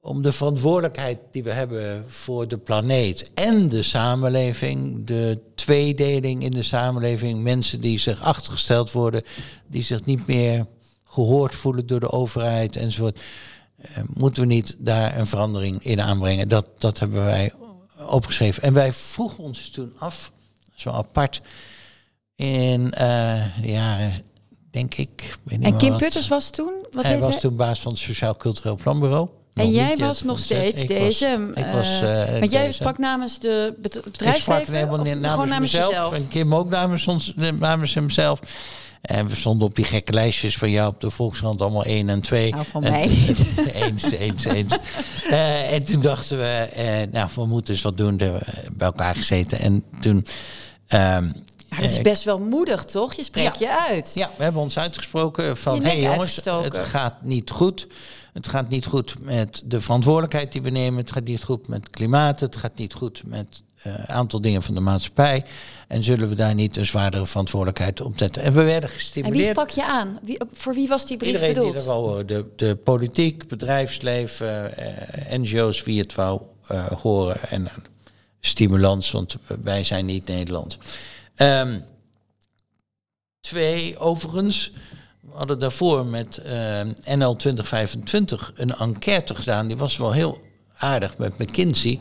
om 0.00 0.22
de 0.22 0.32
verantwoordelijkheid 0.32 1.18
die 1.30 1.42
we 1.42 1.50
hebben 1.50 2.04
voor 2.08 2.48
de 2.48 2.58
planeet 2.58 3.30
en 3.34 3.68
de 3.68 3.82
samenleving, 3.82 5.06
de 5.06 5.40
tweedeling 5.54 6.42
in 6.42 6.50
de 6.50 6.62
samenleving, 6.62 7.42
mensen 7.42 7.80
die 7.80 7.98
zich 7.98 8.22
achtergesteld 8.22 8.92
worden, 8.92 9.22
die 9.66 9.82
zich 9.82 10.04
niet 10.04 10.26
meer 10.26 10.66
gehoord 11.04 11.54
voelen 11.54 11.86
door 11.86 12.00
de 12.00 12.10
overheid 12.10 12.76
enzovoort, 12.76 13.20
eh, 13.76 13.88
moeten 14.14 14.42
we 14.42 14.48
niet 14.48 14.76
daar 14.78 15.18
een 15.18 15.26
verandering 15.26 15.84
in 15.84 16.00
aanbrengen. 16.00 16.48
Dat, 16.48 16.68
dat 16.78 16.98
hebben 16.98 17.24
wij 17.24 17.52
opgeschreven. 18.06 18.62
En 18.62 18.72
wij 18.72 18.92
vroegen 18.92 19.44
ons 19.44 19.68
toen 19.68 19.92
af, 19.98 20.32
zo 20.82 20.90
apart, 20.90 21.40
in 22.36 22.92
eh, 22.92 23.42
de 23.60 23.68
jaren, 23.70 24.12
denk 24.70 24.94
ik. 24.94 25.08
ik 25.22 25.36
weet 25.44 25.58
niet 25.58 25.72
En 25.72 25.76
Kim 25.78 25.88
wat. 25.90 25.98
Putters 25.98 26.28
was 26.28 26.50
toen? 26.50 26.86
Wat 26.92 27.04
Hij 27.04 27.18
was 27.18 27.30
hij? 27.32 27.40
toen 27.40 27.56
baas 27.56 27.80
van 27.80 27.92
het 27.92 28.00
Sociaal 28.00 28.36
Cultureel 28.36 28.76
Planbureau. 28.76 29.28
En 29.54 29.70
jij 29.70 29.96
was 29.96 30.18
eh, 30.20 30.24
nog 30.24 30.36
van 30.36 30.44
steeds 30.44 30.86
deze. 30.86 31.50
ik 31.54 31.64
eh, 31.64 31.72
was, 31.72 32.02
eh, 32.02 32.38
want 32.38 32.50
jij 32.52 32.72
sprak 32.72 32.98
namens 32.98 33.38
de 33.38 33.74
bet- 33.78 33.94
Ik 33.96 34.00
sprak 34.02 34.12
bedrijfsleven? 34.12 34.74
helemaal 34.74 34.98
of 34.98 35.04
niet 35.04 35.12
gewoon 35.14 35.22
namens, 35.48 35.50
namens 35.50 35.72
mezelf. 35.72 35.88
jezelf? 35.92 36.12
En 36.12 36.28
Kim 36.28 36.54
ook 36.54 36.68
namens, 36.68 37.06
ons, 37.06 37.34
eh, 37.36 37.48
namens 37.52 37.94
hemzelf. 37.94 38.40
En 39.02 39.26
we 39.28 39.34
stonden 39.34 39.68
op 39.68 39.74
die 39.74 39.84
gekke 39.84 40.12
lijstjes 40.12 40.56
van 40.58 40.70
jou 40.70 40.88
op 40.92 41.00
de 41.00 41.10
Volkskrant 41.10 41.60
allemaal 41.60 41.84
1 41.84 42.08
en 42.08 42.20
2. 42.22 42.50
Nou, 42.50 42.64
van 42.70 42.84
en 42.84 42.90
mij 42.92 43.02
toen- 43.08 43.16
niet. 43.26 43.56
eens, 43.74 44.10
eens, 44.10 44.44
eens. 44.44 44.76
Eh, 45.30 45.72
en 45.72 45.82
toen 45.84 46.00
dachten 46.00 46.38
we, 46.38 46.44
eh, 46.74 47.08
nou, 47.12 47.28
we 47.34 47.46
moeten 47.46 47.74
eens 47.74 47.82
wat 47.82 47.96
doen. 47.96 48.18
Eh, 48.18 48.30
bij 48.72 48.86
elkaar 48.86 49.14
gezeten. 49.14 49.58
En 49.58 49.84
toen... 50.00 50.26
ehm, 50.92 51.24
Maar 51.68 51.80
dat 51.80 51.90
is 51.90 51.96
eh, 51.96 52.02
best 52.02 52.24
wel 52.24 52.38
moedig, 52.38 52.84
toch? 52.84 53.14
Je 53.14 53.22
spreekt 53.22 53.58
je 53.58 53.78
uit. 53.88 54.12
ja, 54.14 54.30
we 54.36 54.42
hebben 54.42 54.62
ons 54.62 54.78
uitgesproken 54.78 55.56
van, 55.56 55.82
hé 55.82 55.88
hey 55.88 56.00
jongens, 56.00 56.36
het 56.44 56.78
gaat 56.78 57.22
niet 57.22 57.50
goed. 57.50 57.86
Het 58.32 58.48
gaat 58.48 58.68
niet 58.68 58.86
goed 58.86 59.14
met 59.20 59.62
de 59.64 59.80
verantwoordelijkheid 59.80 60.52
die 60.52 60.62
we 60.62 60.70
nemen. 60.70 61.00
Het 61.00 61.12
gaat 61.12 61.24
niet 61.24 61.42
goed 61.42 61.68
met 61.68 61.90
klimaat. 61.90 62.40
Het 62.40 62.56
gaat 62.56 62.74
niet 62.76 62.92
goed 62.94 63.22
met 63.26 63.62
eh, 63.82 63.92
een 63.96 64.08
aantal 64.08 64.40
dingen 64.40 64.62
van 64.62 64.74
de 64.74 64.80
maatschappij. 64.80 65.44
En 65.88 66.02
zullen 66.04 66.28
we 66.28 66.34
daar 66.34 66.54
niet 66.54 66.76
een 66.76 66.86
zwaardere 66.86 67.26
verantwoordelijkheid 67.26 68.00
op 68.00 68.18
zetten? 68.18 68.42
En 68.42 68.52
we 68.52 68.62
werden 68.62 68.88
En 68.88 68.94
gestimuleerd. 68.94 69.38
wie 69.38 69.50
sprak 69.50 69.70
je 69.70 69.86
aan? 69.86 70.18
Wie, 70.22 70.38
voor 70.52 70.74
wie 70.74 70.88
was 70.88 71.06
die 71.06 71.16
brief 71.16 71.30
Iedereen 71.30 71.52
bedoeld? 71.52 71.72
die 71.72 71.80
er 71.80 71.86
wou 71.86 72.06
horen. 72.06 72.26
De, 72.26 72.46
de 72.56 72.76
politiek, 72.76 73.48
bedrijfsleven, 73.48 74.76
eh, 74.76 75.38
NGO's, 75.38 75.82
wie 75.82 76.00
het 76.00 76.14
wou 76.14 76.40
eh, 76.66 76.86
horen. 76.86 77.36
En 77.50 77.66
eh, 77.66 77.72
stimulans, 78.44 79.10
want 79.10 79.36
wij 79.62 79.84
zijn 79.84 80.06
niet 80.06 80.26
Nederland. 80.26 80.78
Ehm, 81.34 81.78
twee, 83.40 83.98
overigens, 83.98 84.72
we 85.20 85.36
hadden 85.36 85.58
daarvoor 85.58 86.06
met 86.06 86.36
eh, 86.36 86.80
NL 87.04 87.36
2025 87.36 88.52
een 88.54 88.74
enquête 88.74 89.34
gedaan. 89.34 89.66
Die 89.66 89.76
was 89.76 89.96
wel 89.96 90.12
heel 90.12 90.40
aardig 90.76 91.18
met 91.18 91.38
McKinsey. 91.38 92.00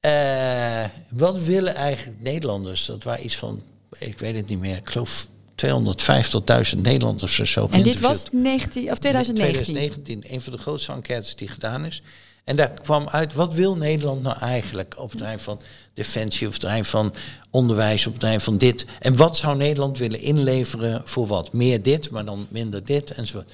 Eh, 0.00 0.84
wat 1.10 1.42
willen 1.42 1.74
eigenlijk 1.74 2.20
Nederlanders? 2.20 2.86
Dat 2.86 3.04
waren 3.04 3.24
iets 3.24 3.36
van, 3.36 3.62
ik 3.98 4.18
weet 4.18 4.36
het 4.36 4.48
niet 4.48 4.60
meer, 4.60 4.76
ik 4.76 4.88
geloof 4.88 5.28
250.000 5.54 6.82
Nederlanders 6.82 7.40
of 7.40 7.46
zo. 7.46 7.68
En 7.70 7.82
dit 7.82 8.00
was 8.00 8.18
geïnterviewd. 8.18 8.42
19, 8.42 8.90
of 8.90 8.98
2019? 8.98 9.74
2019, 9.74 10.34
een 10.34 10.40
van 10.40 10.52
de 10.52 10.58
grootste 10.58 10.92
enquêtes 10.92 11.36
die 11.36 11.48
gedaan 11.48 11.84
is. 11.84 12.02
En 12.48 12.56
daar 12.56 12.70
kwam 12.70 13.08
uit, 13.08 13.32
wat 13.34 13.54
wil 13.54 13.76
Nederland 13.76 14.22
nou 14.22 14.38
eigenlijk 14.38 14.94
op 14.98 15.08
het 15.08 15.18
terrein 15.18 15.40
van 15.40 15.60
defensie, 15.94 16.46
op 16.46 16.52
het 16.52 16.60
terrein 16.60 16.84
van 16.84 17.14
onderwijs, 17.50 18.06
op 18.06 18.12
het 18.12 18.20
terrein 18.20 18.40
van 18.40 18.58
dit. 18.58 18.84
En 18.98 19.16
wat 19.16 19.36
zou 19.36 19.56
Nederland 19.56 19.98
willen 19.98 20.20
inleveren 20.20 21.02
voor 21.04 21.26
wat? 21.26 21.52
Meer 21.52 21.82
dit, 21.82 22.10
maar 22.10 22.24
dan 22.24 22.46
minder 22.50 22.84
dit 22.84 23.10
enzovoort. 23.10 23.52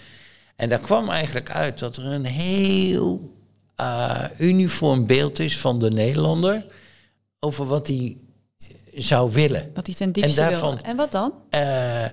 En 0.57 0.69
daar 0.69 0.79
kwam 0.79 1.09
eigenlijk 1.09 1.51
uit 1.51 1.79
dat 1.79 1.97
er 1.97 2.05
een 2.05 2.25
heel 2.25 3.33
eh, 3.77 4.25
uniform 4.39 5.07
beeld 5.07 5.39
is 5.39 5.59
van 5.59 5.79
de 5.81 5.91
Nederlander 5.91 6.67
over 7.41 7.67
wat 7.67 7.87
hij 7.87 8.17
zou 8.95 9.33
willen. 9.33 9.71
Wat 9.75 9.87
hij 9.87 9.95
ten 9.95 10.13
diepste 10.13 10.41
En 10.41 10.49
wil. 10.51 10.61
daarvan- 10.61 10.83
En 10.83 10.97
wat 10.97 11.13
dan? 11.13 11.33
Eh, 11.51 12.05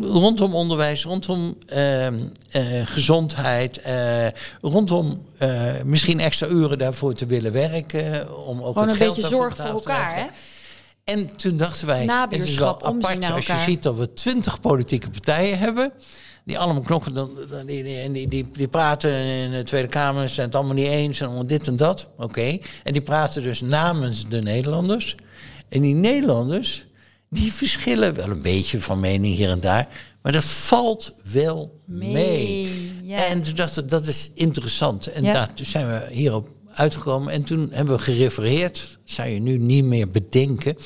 rondom 0.00 0.54
onderwijs, 0.54 1.04
rondom 1.04 1.56
ehm, 1.66 2.14
eh, 2.50 2.62
gezondheid, 2.84 3.80
eh, 3.80 4.26
rondom 4.60 5.22
eh, 5.38 5.64
misschien 5.84 6.20
extra 6.20 6.46
uren 6.46 6.78
daarvoor 6.78 7.14
te 7.14 7.26
willen 7.26 7.52
werken. 7.52 8.36
Om 8.46 8.62
ook 8.62 8.66
Gewoon 8.66 8.88
het 8.88 8.90
een 8.90 8.96
geld 8.96 9.14
beetje 9.14 9.30
zorg 9.30 9.56
voor 9.56 9.66
elkaar, 9.66 10.16
hè? 10.16 10.26
En 11.04 11.36
toen 11.36 11.56
dachten 11.56 11.86
wij, 11.86 12.00
het 12.00 12.06
is 12.06 12.08
wel 12.08 12.16
Nabuurschap, 12.16 12.82
omzien 12.82 13.24
apart 13.24 13.34
als 13.34 13.46
je 13.46 13.64
ziet 13.66 13.82
dat 13.82 13.96
we 13.96 14.14
twintig 14.14 14.60
politieke 14.60 15.10
partijen 15.10 15.58
hebben. 15.58 15.92
Die 16.44 16.58
allemaal 16.58 16.82
knokken, 16.82 17.14
dan, 17.14 17.30
dan- 17.50 17.66
die, 17.66 18.12
die, 18.28 18.48
die, 18.52 18.68
praten 18.68 19.10
in 19.12 19.50
de 19.50 19.62
Tweede 19.62 19.88
Kamer, 19.88 20.28
zijn 20.28 20.46
het 20.46 20.56
allemaal 20.56 20.74
niet 20.74 20.86
eens 20.86 21.20
en 21.20 21.46
dit 21.46 21.66
en 21.66 21.76
dat. 21.76 22.08
Oké. 22.16 22.58
En 22.82 22.92
die 22.92 23.02
praten 23.02 23.42
dus 23.42 23.60
namens 23.60 24.28
de 24.28 24.42
Nederlanders. 24.42 25.16
En 25.68 25.80
die 25.80 25.94
Nederlanders, 25.94 26.86
die 27.32 27.52
verschillen 27.52 28.14
wel 28.14 28.28
een 28.30 28.42
beetje 28.42 28.80
van 28.80 29.00
mening 29.00 29.34
hier 29.34 29.50
en 29.50 29.60
daar. 29.60 29.88
Maar 30.22 30.32
dat 30.32 30.44
valt 30.44 31.12
wel 31.32 31.78
mee. 31.86 32.12
Mee, 32.12 32.92
ja. 33.02 33.26
En 33.26 33.42
toen 33.42 33.54
dachten 33.54 33.82
we, 33.82 33.88
dat 33.88 34.06
is 34.06 34.30
interessant. 34.34 35.06
En 35.06 35.24
Ja. 35.24 35.32
daar, 35.32 35.54
toen 35.54 35.66
zijn 35.66 35.86
we 35.86 36.06
hierop 36.10 36.48
uitgekomen. 36.74 37.32
En 37.32 37.44
toen 37.44 37.68
hebben 37.72 37.96
we 37.96 38.02
gerefereerd, 38.02 38.98
zou 39.04 39.28
je 39.28 39.40
nu 39.40 39.58
niet 39.58 39.84
meer 39.84 40.10
bedenken, 40.10 40.76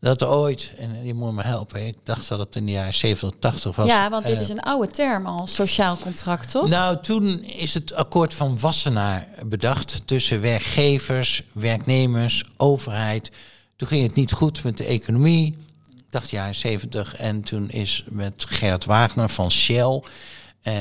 dat 0.00 0.20
er 0.20 0.28
ooit, 0.28 0.72
en 0.78 1.04
je 1.06 1.14
moet 1.14 1.32
me 1.32 1.42
helpen, 1.42 1.86
ik 1.86 1.96
dacht 2.04 2.28
dat 2.28 2.38
het 2.38 2.56
in 2.56 2.66
de 2.66 2.72
jaren 2.72 2.94
70, 2.94 3.38
80 3.38 3.76
was. 3.76 3.88
Ja, 3.88 4.10
want 4.10 4.26
dit 4.26 4.34
eh, 4.34 4.40
is 4.40 4.48
een 4.48 4.60
oude 4.60 4.88
term 4.92 5.26
al, 5.26 5.46
sociaal 5.46 5.96
contract, 5.96 6.50
toch? 6.50 6.68
nou, 6.68 6.98
toen 7.02 7.42
is 7.44 7.74
het 7.74 7.94
akkoord 7.94 8.34
van 8.34 8.58
Wassenaar 8.58 9.28
bedacht 9.46 10.02
tussen 10.06 10.40
werkgevers, 10.40 11.42
werknemers, 11.52 12.44
overheid. 12.56 13.30
Toen 13.76 13.88
ging 13.88 14.02
het 14.06 14.14
niet 14.14 14.32
goed 14.32 14.62
met 14.62 14.78
de 14.78 14.84
economie, 14.84 15.46
ik 15.46 15.56
dacht 16.10 16.30
jaren 16.30 16.54
70. 16.54 17.16
En 17.16 17.42
toen 17.42 17.70
is 17.70 18.04
met 18.08 18.44
Gerrit 18.48 18.84
Wagner 18.84 19.28
van 19.28 19.50
Shell, 19.50 20.02
eh, 20.62 20.74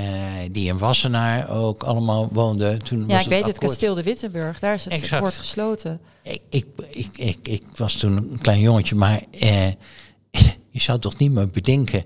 die 0.52 0.68
in 0.68 0.78
Wassenaar 0.78 1.50
ook 1.50 1.84
allemaal 1.84 2.30
woonde. 2.32 2.78
Toen 2.78 3.00
ja, 3.00 3.06
was 3.06 3.24
ik 3.24 3.30
weet 3.30 3.46
het, 3.46 3.58
kasteel 3.58 3.94
de 3.96 4.04
Wittenburg, 4.04 4.60
daar 4.60 4.74
is 4.74 4.84
het 4.84 4.94
Exact. 4.94 5.14
akkoord 5.14 5.38
gesloten. 5.38 6.00
Ik, 6.22 6.42
ik, 6.50 6.66
ik, 6.90 7.18
ik, 7.18 7.38
ik 7.44 7.64
was 7.76 7.94
toen 7.94 8.18
een 8.18 8.40
klein 8.42 8.60
jongetje, 8.60 8.96
maar 8.96 9.22
eh, 9.40 9.68
je 10.70 10.80
zou 10.80 11.00
toch 11.00 11.18
niet 11.18 11.32
meer 11.32 11.50
bedenken 11.50 12.04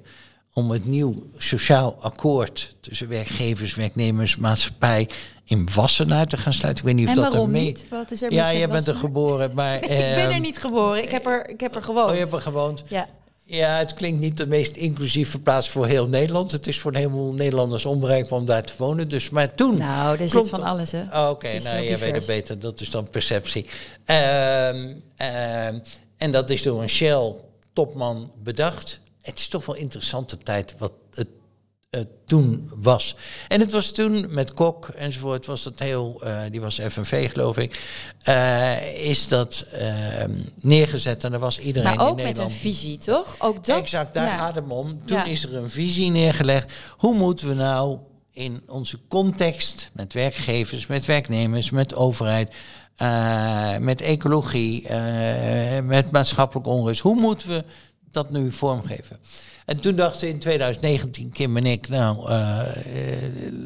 om 0.53 0.71
het 0.71 0.85
nieuw 0.85 1.23
sociaal 1.37 1.97
akkoord 1.99 2.75
tussen 2.81 3.07
werkgevers, 3.07 3.75
werknemers, 3.75 4.35
maatschappij 4.35 5.09
in 5.45 5.67
Wassenaar 5.73 6.25
te 6.25 6.37
gaan 6.37 6.53
sluiten. 6.53 6.85
Ik 6.85 6.89
weet 6.89 6.99
niet 7.05 7.17
of 7.17 7.25
en 7.25 7.31
dat 7.31 7.41
er 7.41 7.49
mee... 7.49 7.63
niet? 7.63 7.85
Wat 7.89 8.11
is 8.11 8.21
er 8.21 8.33
Ja, 8.33 8.53
jij 8.53 8.69
bent 8.69 8.87
er 8.87 8.95
geboren, 8.95 9.51
maar... 9.53 9.75
ik 9.83 9.87
ben 9.87 9.97
er 9.97 10.29
ehm, 10.29 10.41
niet 10.41 10.57
geboren. 10.57 11.03
Ik 11.03 11.09
heb 11.09 11.25
er, 11.25 11.49
ik 11.49 11.59
heb 11.59 11.75
er 11.75 11.83
gewoond. 11.83 12.07
Oh, 12.07 12.13
je 12.13 12.19
hebt 12.19 12.33
er 12.33 12.41
gewoond. 12.41 12.83
Ja. 12.87 13.07
Ja, 13.45 13.77
het 13.77 13.93
klinkt 13.93 14.19
niet 14.19 14.37
de 14.37 14.47
meest 14.47 14.75
inclusieve 14.75 15.39
plaats 15.39 15.69
voor 15.69 15.87
heel 15.87 16.07
Nederland. 16.07 16.51
Het 16.51 16.67
is 16.67 16.79
voor 16.79 16.91
een 16.91 16.97
heleboel 16.97 17.33
Nederlanders 17.33 17.85
onbereikbaar 17.85 18.39
om 18.39 18.45
daar 18.45 18.63
te 18.63 18.73
wonen. 18.77 19.09
Dus, 19.09 19.29
maar 19.29 19.55
toen... 19.55 19.77
Nou, 19.77 20.19
er 20.19 20.29
zit 20.29 20.49
van 20.49 20.63
alles, 20.63 20.91
hè? 20.91 21.01
Oh, 21.01 21.29
Oké, 21.29 21.47
nou, 21.47 21.83
jij 21.83 21.99
weet 21.99 22.15
het 22.15 22.25
beter. 22.25 22.59
Dat 22.59 22.81
is 22.81 22.89
dan 22.89 23.09
perceptie. 23.09 23.65
Ehm, 24.05 24.93
ehm, 25.15 25.79
en 26.17 26.31
dat 26.31 26.49
is 26.49 26.61
door 26.61 26.81
een 26.81 26.89
Shell-topman 26.89 28.31
bedacht. 28.43 28.99
Het 29.23 29.39
is 29.39 29.47
toch 29.47 29.65
wel 29.65 29.75
een 29.75 29.81
interessante 29.81 30.37
tijd 30.37 30.75
wat 30.77 30.91
het 31.13 31.27
eh, 31.93 32.01
toen 32.25 32.71
was. 32.75 33.15
En 33.47 33.59
het 33.59 33.71
was 33.71 33.91
toen 33.91 34.25
met 34.29 34.53
Kok 34.53 34.87
enzovoort, 34.87 35.45
was 35.45 35.63
dat 35.63 35.79
heel, 35.79 36.21
eh, 36.23 36.41
die 36.51 36.61
was 36.61 36.79
FNV 36.89 37.31
geloof 37.31 37.57
ik, 37.57 37.81
eh, 38.23 39.09
is 39.09 39.27
dat 39.27 39.65
ehm, 39.71 40.31
neergezet 40.55 41.23
en 41.23 41.33
er 41.33 41.39
was 41.39 41.59
iedereen 41.59 41.95
Maar 41.95 42.07
ook 42.07 42.17
in 42.17 42.23
met 42.23 42.37
een 42.37 42.51
visie, 42.51 42.97
toch? 42.97 43.35
Ook 43.39 43.65
dat. 43.65 43.77
exact, 43.77 44.13
daar 44.13 44.25
ja. 44.27 44.37
gaat 44.37 44.55
het 44.55 44.63
om. 44.67 45.05
Toen 45.05 45.17
Ja. 45.17 45.25
is 45.25 45.43
er 45.43 45.55
een 45.55 45.69
visie 45.69 46.11
neergelegd. 46.11 46.73
Hoe 46.97 47.15
moeten 47.15 47.47
we 47.47 47.53
nou 47.53 47.97
in 48.31 48.63
onze 48.67 48.99
context 49.07 49.89
met 49.91 50.13
werkgevers, 50.13 50.87
met 50.87 51.05
werknemers, 51.05 51.69
met 51.69 51.95
overheid, 51.95 52.53
met 53.79 54.01
ecologie, 54.01 54.87
met 55.83 56.11
maatschappelijk 56.11 56.67
onrust, 56.67 57.01
hoe 57.01 57.19
moeten 57.19 57.47
we 57.47 57.63
dat 58.13 58.31
nu 58.31 58.51
vormgeven? 58.51 59.17
En 59.65 59.79
toen 59.79 59.95
dachten 59.95 60.27
in 60.27 60.39
2019, 60.39 61.29
Kim 61.29 61.57
en 61.57 61.63
ik, 61.65 61.89
nou, 61.89 62.29
eh, 62.29 62.59
eh, 62.59 63.23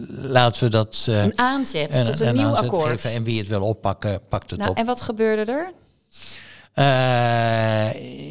laten 0.08 0.64
we 0.64 0.70
dat 0.70 1.06
eh, 1.10 1.24
Een 1.24 1.40
aanzet 1.40 2.06
tot 2.06 2.20
een, 2.20 2.36
nieuw 2.36 2.56
akkoord. 2.56 2.90
geven. 2.90 3.12
En 3.12 3.24
wie 3.24 3.38
het 3.40 3.48
wil 3.48 3.62
oppakken, 3.62 4.20
pakt 4.30 4.50
het 4.50 4.60
Nou, 4.60 4.72
op. 4.72 4.78
en 4.78 4.86
wat 4.86 5.02
gebeurde 5.02 5.52
er? 5.52 5.72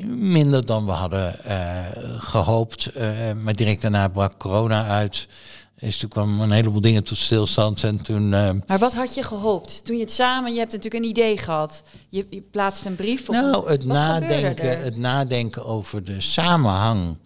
Minder 0.07 0.67
dan 0.67 0.85
we 0.87 0.93
hadden 0.93 1.45
eh, 1.45 1.87
gehoopt. 2.19 2.87
Eh, 2.87 3.09
maar 3.43 3.55
direct 3.55 3.83
daarna 3.83 4.09
brak 4.09 4.39
corona 4.39 4.87
uit. 4.87 5.27
Is 5.79 5.97
toen 5.99 6.09
kwam 6.09 6.41
een 6.41 6.51
heleboel 6.51 6.81
dingen 6.81 7.05
tot 7.05 7.17
stilstand. 7.19 7.85
En 7.85 8.03
toen. 8.03 8.35
eh, 8.35 8.51
Maar 8.67 8.79
wat 8.79 8.95
had 8.95 9.15
je 9.15 9.23
gehoopt? 9.23 9.85
Toen 9.85 9.97
je 9.97 10.03
het 10.03 10.13
samen, 10.13 10.53
je 10.53 10.59
hebt 10.59 10.73
natuurlijk 10.73 11.05
een 11.05 11.11
idee 11.11 11.39
gehad. 11.39 11.83
Je, 12.09 12.27
je 12.31 12.41
plaatst 12.41 12.85
een 12.85 12.97
brief. 12.97 13.29
Of 13.29 13.35
nou, 13.37 13.71
het 13.71 13.85
nadenken, 13.85 14.83
het 14.83 14.97
nadenken 14.97 15.65
over 15.65 16.05
de 16.05 16.21
samenhang 16.21 17.19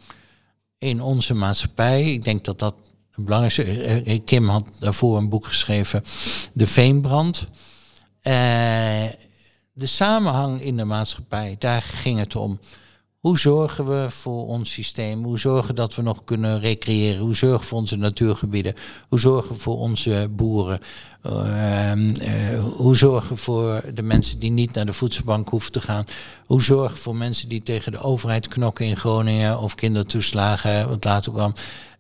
in 0.79 1.03
onze 1.03 1.35
maatschappij. 1.35 2.13
Ik 2.13 2.23
denk 2.23 2.45
dat 2.45 2.59
dat 2.59 2.75
het 3.11 3.25
belangrijkste 3.25 3.65
is. 3.65 4.03
Eh, 4.03 4.21
Kim 4.25 4.49
had 4.49 4.71
daarvoor 4.79 5.17
een 5.17 5.29
boek 5.29 5.47
geschreven, 5.47 6.05
De 6.53 6.67
Veenbrand. 6.67 7.47
Eh, 8.21 8.33
de 9.73 9.87
samenhang 9.87 10.63
in 10.63 10.77
de 10.77 10.85
maatschappij, 10.85 11.57
daar 11.59 11.83
ging 11.83 12.19
het 12.19 12.37
om. 12.37 12.61
Hoe 13.21 13.39
zorgen 13.39 13.87
we 13.87 14.11
voor 14.11 14.47
ons 14.47 14.73
systeem? 14.73 15.25
Hoe 15.25 15.39
zorgen 15.39 15.75
dat 15.75 15.95
we 15.95 16.03
nog 16.03 16.25
kunnen 16.25 16.61
recreëren? 16.61 17.21
Hoe 17.21 17.35
zorgen 17.35 17.61
we 17.61 17.67
voor 17.67 17.79
onze 17.79 17.97
natuurgebieden? 17.97 18.75
Hoe 19.09 19.19
zorgen 19.19 19.55
we 19.55 19.61
voor 19.61 19.79
onze 19.79 20.29
boeren? 20.31 20.81
Ehm, 21.23 22.15
eh, 22.21 22.65
hoe 22.77 22.97
zorgen 22.97 23.35
we 23.35 23.37
voor 23.37 23.83
de 23.95 24.03
mensen 24.03 24.39
die 24.39 24.51
niet 24.51 24.73
naar 24.73 24.87
de 24.87 24.93
voedselbank 24.93 25.49
hoeven 25.49 25.73
te 25.73 25.81
gaan? 25.81 26.05
Hoe 26.47 26.63
zorgen 26.63 26.95
we 26.95 27.01
voor 27.03 27.17
mensen 27.17 27.49
die 27.49 27.63
tegen 27.63 27.93
de 27.93 27.99
overheid 27.99 28.49
knokken 28.49 28.87
in 28.87 28.97
Groningen 28.97 29.59
of 29.59 29.75
kindertoeslagen, 29.75 30.89
wat 30.89 31.05
later 31.05 31.33
kwam, 31.33 31.53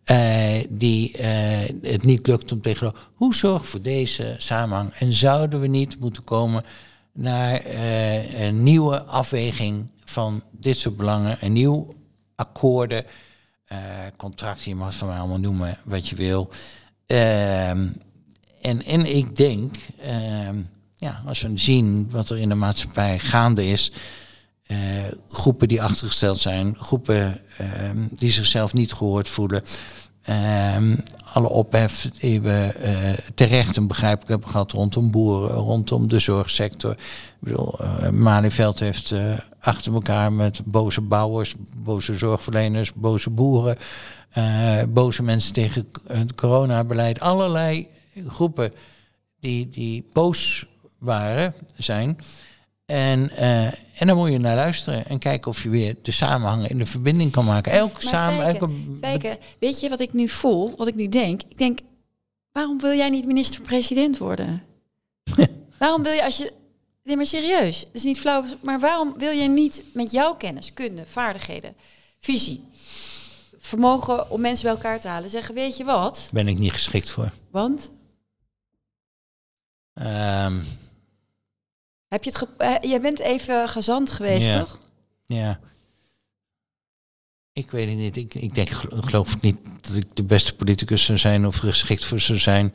eh, 0.04 0.64
die 0.68 1.16
eh, 1.16 1.74
het 1.82 2.02
niet 2.02 2.26
lukt 2.26 2.52
om 2.52 2.60
tegen. 2.60 2.92
Hoe 3.14 3.34
zorgen 3.34 3.62
we 3.62 3.68
voor 3.68 3.82
deze 3.82 4.34
samenhang? 4.38 4.92
En 4.92 5.12
zouden 5.12 5.60
we 5.60 5.66
niet 5.66 6.00
moeten 6.00 6.24
komen 6.24 6.64
naar 7.12 7.54
eh, 7.60 8.46
een 8.46 8.62
nieuwe 8.62 9.02
afweging 9.02 9.90
van 10.10 10.42
dit 10.50 10.78
soort 10.78 10.96
belangen, 10.96 11.36
een 11.40 11.52
nieuw 11.52 11.94
akkoorden, 12.34 13.04
eh, 13.64 13.78
contracten, 14.16 14.70
je 14.70 14.76
mag 14.76 14.94
van 14.94 15.08
mij 15.08 15.18
allemaal 15.18 15.38
noemen 15.38 15.78
wat 15.84 16.08
je 16.08 16.16
wil. 16.16 16.50
Ehm, 17.06 17.88
en, 18.60 18.84
en 18.84 19.16
ik 19.16 19.36
denk, 19.36 19.74
ehm, 20.00 20.56
ja, 20.96 21.22
als 21.26 21.40
we 21.40 21.58
zien 21.58 22.10
wat 22.10 22.30
er 22.30 22.38
in 22.38 22.48
de 22.48 22.54
maatschappij 22.54 23.18
gaande 23.18 23.66
is, 23.66 23.92
eh, 24.62 24.78
groepen 25.28 25.68
die 25.68 25.82
achtergesteld 25.82 26.38
zijn, 26.38 26.76
groepen 26.76 27.40
ehm, 27.58 28.06
die 28.10 28.30
zichzelf 28.30 28.72
niet 28.72 28.92
gehoord 28.92 29.28
voelen, 29.28 29.62
alle 31.32 31.48
ophef 31.48 32.10
die 32.18 32.40
we 32.40 32.72
eh, 32.80 33.12
terecht 33.34 33.76
en 33.76 33.86
begrijpelijk 33.86 34.28
hebben 34.28 34.48
gehad 34.48 34.72
rondom 34.72 35.10
boeren, 35.10 35.50
rondom 35.50 36.08
de 36.08 36.18
zorgsector. 36.18 36.90
Ik 36.90 36.98
bedoel, 37.38 37.78
eh 37.78 38.08
Malieveld 38.08 38.80
heeft 38.80 39.10
eh, 39.10 39.38
achter 39.60 39.92
elkaar 39.92 40.32
met 40.32 40.60
boze 40.64 41.00
bouwers, 41.00 41.54
boze 41.76 42.14
zorgverleners, 42.14 42.92
boze 42.92 43.30
boeren, 43.30 43.76
boze 44.88 45.22
mensen 45.22 45.52
tegen 45.52 45.88
het 46.06 46.34
coronabeleid, 46.34 47.20
allerlei 47.20 47.88
groepen 48.28 48.72
die, 49.40 49.68
die 49.68 50.08
boos 50.12 50.66
waren, 50.98 51.54
zijn. 51.76 52.18
En, 52.90 53.30
eh, 53.30 53.66
en 53.66 54.06
dan 54.06 54.16
moet 54.16 54.30
je 54.30 54.38
naar 54.38 54.56
luisteren 54.56 55.06
en 55.06 55.18
kijken 55.18 55.50
of 55.50 55.62
je 55.62 55.68
weer 55.68 55.96
de 56.02 56.10
samenhangen 56.10 56.70
in 56.70 56.78
de 56.78 56.86
verbinding 56.86 57.32
kan 57.32 57.44
maken. 57.44 57.72
Elk 57.72 58.00
samen, 58.00 58.38
Fijke, 58.38 58.58
elke 58.58 58.72
Fijke, 59.00 59.38
weet 59.58 59.80
je 59.80 59.88
wat 59.88 60.00
ik 60.00 60.12
nu 60.12 60.28
voel, 60.28 60.74
wat 60.76 60.86
ik 60.86 60.94
nu 60.94 61.08
denk? 61.08 61.42
Ik 61.48 61.58
denk, 61.58 61.78
waarom 62.52 62.80
wil 62.80 62.96
jij 62.96 63.10
niet 63.10 63.26
minister-president 63.26 64.18
worden? 64.18 64.62
waarom 65.78 66.02
wil 66.02 66.12
je 66.12 66.24
als 66.24 66.36
je... 66.36 66.52
Nee, 67.02 67.16
maar 67.16 67.26
serieus, 67.26 67.78
het 67.78 67.88
is 67.92 68.02
niet 68.02 68.20
flauw, 68.20 68.44
maar 68.62 68.80
waarom 68.80 69.14
wil 69.16 69.32
je 69.32 69.48
niet 69.48 69.82
met 69.92 70.10
jouw 70.10 70.34
kennis, 70.34 70.72
kunde, 70.72 71.06
vaardigheden, 71.06 71.74
visie, 72.20 72.64
vermogen 73.58 74.30
om 74.30 74.40
mensen 74.40 74.64
bij 74.64 74.74
elkaar 74.74 75.00
te 75.00 75.08
halen, 75.08 75.30
zeggen, 75.30 75.54
weet 75.54 75.76
je 75.76 75.84
wat? 75.84 76.28
ben 76.32 76.48
ik 76.48 76.58
niet 76.58 76.72
geschikt 76.72 77.10
voor. 77.10 77.32
Want 77.50 77.90
Ehm, 79.94 80.54
heb 82.10 82.24
je 82.24 82.30
het... 82.30 82.38
Ge- 82.38 82.48
eh, 82.64 82.90
jij 82.90 83.00
bent 83.00 83.18
even 83.18 83.68
gezant 83.68 84.10
geweest, 84.10 84.46
Ja. 84.46 84.58
toch? 84.58 84.78
ja. 85.26 85.60
Ik 87.52 87.70
weet 87.70 87.88
het 87.88 87.96
niet. 87.98 88.16
Ik, 88.16 88.34
ik 88.34 88.54
denk, 88.54 88.68
gel- 88.68 89.02
geloof 89.02 89.40
niet 89.40 89.56
dat 89.80 89.94
ik 89.96 90.16
de 90.16 90.22
beste 90.22 90.54
politicus 90.54 91.04
zou 91.04 91.18
zijn 91.18 91.46
of 91.46 91.56
geschikt 91.56 92.04
voor 92.04 92.20
zou 92.20 92.38
zijn. 92.38 92.72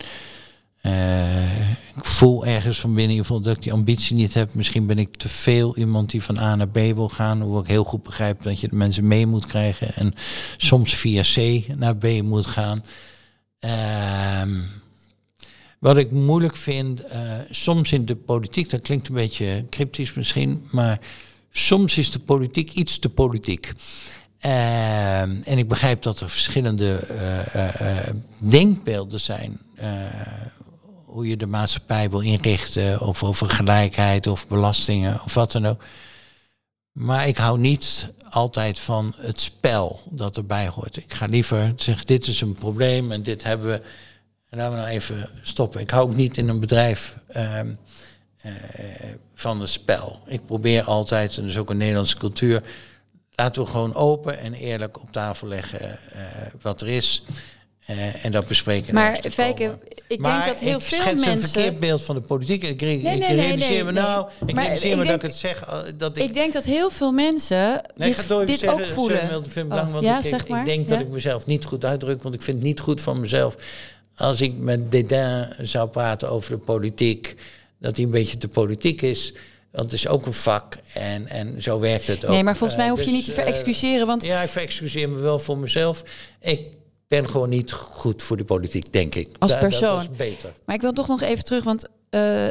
Eh, 0.81 1.69
ik 1.69 2.05
voel 2.05 2.45
ergens 2.45 2.79
van 2.79 2.89
binnen 2.89 3.03
in 3.11 3.17
ieder 3.17 3.25
geval 3.25 3.41
dat 3.41 3.55
ik 3.55 3.63
die 3.63 3.73
ambitie 3.73 4.15
niet 4.15 4.33
heb. 4.33 4.53
Misschien 4.53 4.85
ben 4.85 4.97
ik 4.99 5.15
te 5.17 5.29
veel 5.29 5.77
iemand 5.77 6.09
die 6.11 6.23
van 6.23 6.37
A 6.39 6.55
naar 6.55 6.67
B 6.67 6.73
wil 6.73 7.09
gaan. 7.09 7.41
Hoewel 7.41 7.61
ik 7.61 7.67
heel 7.67 7.83
goed 7.83 8.03
begrijp 8.03 8.41
dat 8.41 8.59
je 8.59 8.67
de 8.67 8.75
mensen 8.75 9.07
mee 9.07 9.25
moet 9.27 9.45
krijgen. 9.45 9.95
En 9.95 10.13
soms 10.57 10.95
via 10.95 11.21
C 11.33 11.67
naar 11.77 11.97
B 11.97 12.21
moet 12.21 12.45
gaan. 12.47 12.83
Ehm, 13.59 14.53
wat 15.79 15.97
ik 15.97 16.11
moeilijk 16.11 16.55
vind, 16.55 17.03
eh, 17.03 17.19
soms 17.49 17.91
in 17.91 18.05
de 18.05 18.15
politiek, 18.15 18.69
dat 18.69 18.81
klinkt 18.81 19.07
een 19.07 19.13
beetje 19.15 19.65
cryptisch 19.69 20.13
misschien, 20.13 20.67
maar 20.71 20.99
soms 21.51 21.97
is 21.97 22.11
de 22.11 22.19
politiek 22.19 22.71
iets 22.71 22.99
te 22.99 23.09
politiek. 23.09 23.71
Ehm, 24.39 25.31
en 25.43 25.57
ik 25.57 25.67
begrijp 25.67 26.01
dat 26.01 26.19
er 26.19 26.29
verschillende 26.29 26.95
eh, 26.95 27.55
eh, 27.55 27.97
eh, 28.07 28.13
denkbeelden 28.37 29.19
zijn. 29.19 29.59
eh, 29.75 29.89
hoe 31.05 31.27
je 31.27 31.37
de 31.37 31.45
maatschappij 31.47 32.09
wil 32.09 32.19
inrichten, 32.19 33.01
of 33.01 33.23
over 33.23 33.49
gelijkheid 33.49 34.27
of 34.27 34.47
belastingen 34.47 35.19
of 35.25 35.33
wat 35.33 35.51
dan 35.51 35.65
ook. 35.67 35.83
Maar 36.91 37.27
ik 37.27 37.37
hou 37.37 37.59
niet 37.59 38.09
altijd 38.29 38.79
van 38.79 39.13
het 39.17 39.41
spel 39.41 40.01
dat 40.09 40.37
erbij 40.37 40.67
hoort. 40.67 40.97
Ik 40.97 41.13
ga 41.13 41.25
liever 41.25 41.73
zeggen, 41.75 42.05
dit 42.05 42.27
is 42.27 42.41
een 42.41 42.53
probleem 42.53 43.11
en 43.11 43.23
dit 43.23 43.43
hebben 43.43 43.67
we. 43.67 43.81
En 44.49 44.57
laten 44.57 44.73
we 44.73 44.79
nou 44.79 44.89
even 44.91 45.29
stoppen. 45.43 45.81
Ik 45.81 45.89
hou 45.89 46.03
ook 46.09 46.15
niet 46.15 46.37
in 46.37 46.49
een 46.49 46.59
bedrijf 46.59 47.15
ehm, 47.27 47.69
eh, 48.41 48.51
van 49.35 49.59
het 49.59 49.69
spel. 49.69 50.19
Ik 50.27 50.45
probeer 50.45 50.83
altijd, 50.83 51.35
en 51.35 51.41
dat 51.41 51.51
is 51.51 51.57
ook 51.57 51.69
een 51.69 51.77
Nederlandse 51.77 52.17
cultuur, 52.17 52.61
laten 53.35 53.63
we 53.63 53.69
gewoon 53.69 53.95
open 53.95 54.39
en 54.39 54.53
eerlijk 54.53 55.01
op 55.01 55.11
tafel 55.11 55.47
leggen 55.47 55.79
eh, 55.81 56.19
wat 56.61 56.81
er 56.81 56.87
is. 56.87 57.23
eh, 57.85 58.25
en 58.25 58.31
dat 58.31 58.47
bespreken. 58.47 58.87
en 58.87 58.93
Maar 58.93 59.19
Fijke, 59.31 59.77
ik 60.07 60.19
Maar 60.19 60.31
denk 60.43 60.45
dat 60.53 60.59
heel 60.63 60.77
ik 60.77 60.81
veel 60.83 60.97
schets 61.01 61.21
een 61.21 61.27
mensen... 61.29 61.49
verkeerd 61.49 61.79
beeld 61.79 62.01
van 62.01 62.15
de 62.15 62.21
politiek. 62.21 62.63
Ik, 62.63 62.81
re- 62.81 62.85
Nee, 62.87 62.95
ik 62.97 63.03
nee, 63.03 63.17
nee, 63.19 63.35
realiseer 63.35 63.85
me 63.85 63.91
nee, 63.91 64.03
nou, 64.03 64.25
nee. 64.39 64.49
ik 64.49 64.55
realiseer 64.55 64.91
ik 64.91 64.97
me 64.97 65.03
dat 65.05 65.15
ik 65.15 65.21
het 65.21 65.35
zeg, 65.35 65.65
dat 65.97 66.17
ik... 66.17 66.23
Ik 66.23 66.33
denk 66.33 66.53
dat 66.53 66.63
heel 66.63 66.89
veel 66.89 67.11
mensen 67.11 67.81
Nee, 67.95 68.09
ik 68.09 68.15
ga 68.15 68.37
dit, 68.45 68.59
zeggen, 68.59 68.69
ook 68.69 68.85
sorry, 68.85 68.93
voelen. 68.93 69.27
Vind 69.29 69.55
ik 69.55 69.63
Oh, 69.63 69.69
belang, 69.69 69.91
want 69.91 70.03
ja, 70.03 70.17
ik, 70.19 70.25
zeg 70.25 70.41
ik, 70.41 70.47
maar. 70.49 70.59
ik 70.59 70.65
denk 70.65 70.89
Ja. 70.89 70.95
dat 70.95 71.05
ik 71.05 71.11
mezelf 71.11 71.45
niet 71.45 71.65
goed 71.65 71.85
uitdruk, 71.85 72.23
want 72.23 72.35
ik 72.35 72.41
vind 72.41 72.57
het 72.57 72.65
niet 72.65 72.79
goed 72.79 73.01
van 73.01 73.19
mezelf. 73.19 73.55
Als 74.15 74.41
ik 74.41 74.57
met 74.57 74.91
Dédain 74.91 75.53
zou 75.61 75.89
praten 75.89 76.29
over 76.29 76.51
de 76.51 76.57
politiek, 76.65 77.35
dat 77.79 77.95
hij 77.95 78.05
een 78.05 78.11
beetje 78.11 78.37
te 78.37 78.47
politiek 78.47 79.01
is. 79.01 79.33
Want 79.71 79.91
het 79.91 79.93
is 79.99 80.07
ook 80.07 80.25
een 80.25 80.33
vak 80.33 80.77
en, 80.93 81.27
en 81.27 81.61
zo 81.61 81.79
werkt 81.79 82.07
het 82.07 82.25
ook. 82.25 82.31
Nee, 82.31 82.43
maar 82.43 82.55
volgens 82.57 82.77
mij 82.79 82.87
Eh, 82.87 82.91
hoef 82.93 83.03
je 83.03 83.05
dus, 83.09 83.15
niet 83.15 83.25
te 83.25 83.31
eh, 83.33 83.37
verexcuseren, 83.37 84.07
want 84.07 84.23
Ja, 84.23 84.41
ik 84.41 84.49
verexcuseer 84.49 85.09
me 85.09 85.19
wel 85.19 85.39
voor 85.39 85.57
mezelf. 85.57 86.03
Ik 86.41 86.59
ben 87.07 87.29
gewoon 87.29 87.49
niet 87.49 87.71
goed 87.71 88.23
voor 88.23 88.37
de 88.37 88.43
politiek, 88.45 88.93
denk 88.93 89.15
ik. 89.15 89.29
Als 89.39 89.51
Da- 89.51 89.59
Dat 89.59 89.69
persoon. 89.69 89.99
is 89.99 90.09
beter. 90.11 90.53
Maar 90.65 90.75
ik 90.75 90.81
wil 90.81 90.91
toch 90.93 91.07
nog 91.07 91.21
even 91.21 91.43
terug, 91.45 91.63
want 91.63 91.85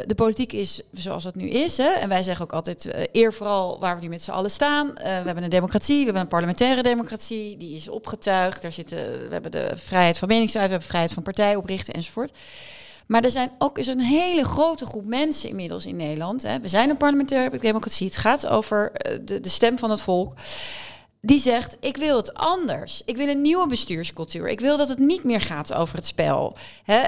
de 0.05 0.15
politiek 0.15 0.53
is 0.53 0.81
zoals 0.91 1.23
het 1.23 1.35
nu 1.35 1.49
is. 1.49 1.77
Hè? 1.77 1.89
En 1.89 2.09
wij 2.09 2.23
zeggen 2.23 2.45
ook 2.45 2.53
altijd 2.53 2.85
eh, 2.85 3.03
eer 3.11 3.33
vooral 3.33 3.79
waar 3.79 3.95
we 3.95 4.01
nu 4.01 4.09
met 4.09 4.21
z'n 4.21 4.31
allen 4.31 4.51
staan. 4.51 4.97
Eh, 4.97 5.03
we 5.03 5.25
hebben 5.25 5.43
een 5.43 5.49
democratie, 5.49 5.97
we 5.97 6.03
hebben 6.03 6.21
een 6.21 6.27
parlementaire 6.27 6.81
democratie. 6.81 7.57
Die 7.57 7.75
is 7.75 7.89
opgetuigd. 7.89 8.61
Daar 8.61 8.71
zitten, 8.71 8.97
we 8.97 9.27
hebben 9.29 9.51
de 9.51 9.71
vrijheid 9.75 10.17
van 10.17 10.27
meningsuiting, 10.27 10.73
we 10.73 10.85
hebben 10.85 10.87
vrijheid 10.87 11.13
van 11.13 11.23
partij 11.23 11.55
oprichten 11.55 11.93
enzovoort. 11.93 12.37
Maar 13.05 13.23
er 13.23 13.31
zijn 13.31 13.51
ook 13.57 13.77
is 13.77 13.87
een 13.87 13.99
hele 13.99 14.43
grote 14.43 14.85
groep 14.85 15.05
mensen 15.05 15.49
inmiddels 15.49 15.85
in 15.85 15.95
Nederland. 15.95 16.41
Hè. 16.41 16.59
We 16.59 16.67
zijn 16.67 16.89
een 16.89 16.97
parlementaire 16.97 17.57
democratie. 17.57 18.07
Het 18.07 18.17
gaat 18.17 18.47
over 18.47 18.91
eh, 18.91 19.19
de, 19.21 19.39
de 19.39 19.49
stem 19.49 19.77
van 19.77 19.89
het 19.89 20.01
volk. 20.01 20.33
Die 21.25 21.39
zegt, 21.39 21.77
ik 21.79 21.97
wil 21.97 22.17
het 22.17 22.33
anders. 22.33 23.01
Ik 23.05 23.17
wil 23.17 23.27
een 23.27 23.41
nieuwe 23.41 23.67
bestuurscultuur. 23.67 24.47
Ik 24.47 24.59
wil 24.59 24.77
dat 24.77 24.89
het 24.89 24.99
niet 24.99 25.23
meer 25.23 25.41
gaat 25.41 25.73
over 25.73 25.95
het 25.95 26.05
spel. 26.05 26.55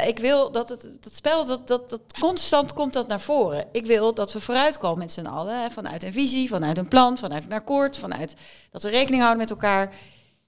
Ik 0.07 0.19
wil 0.19 0.51
dat 0.51 0.69
het, 0.69 0.87
dat 0.99 1.13
spel, 1.15 1.45
dat, 1.45 1.67
dat, 1.67 1.89
dat 1.89 2.01
constant 2.19 2.73
komt 2.73 2.93
dat 2.93 3.07
naar 3.07 3.19
voren. 3.19 3.65
Ik 3.71 3.85
wil 3.85 4.13
dat 4.13 4.33
we 4.33 4.39
vooruitkomen 4.39 4.97
met 4.97 5.11
z'n 5.11 5.25
allen. 5.25 5.71
Vanuit 5.71 6.03
een 6.03 6.13
visie, 6.13 6.49
vanuit 6.49 6.77
een 6.77 6.87
plan, 6.87 7.17
vanuit 7.17 7.43
een 7.43 7.53
akkoord. 7.53 7.97
Vanuit 7.97 8.35
dat 8.71 8.83
we 8.83 8.89
rekening 8.89 9.21
houden 9.21 9.41
met 9.41 9.49
elkaar. 9.49 9.93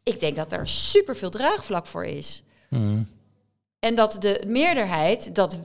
Ik 0.03 0.19
denk 0.19 0.35
dat 0.35 0.49
daar 0.49 0.67
superveel 0.67 1.29
draagvlak 1.29 1.85
voor 1.87 2.05
is. 2.05 2.43
En 3.79 3.95
dat 3.95 4.17
de 4.19 4.43
meerderheid 4.47 5.35
dat 5.35 5.59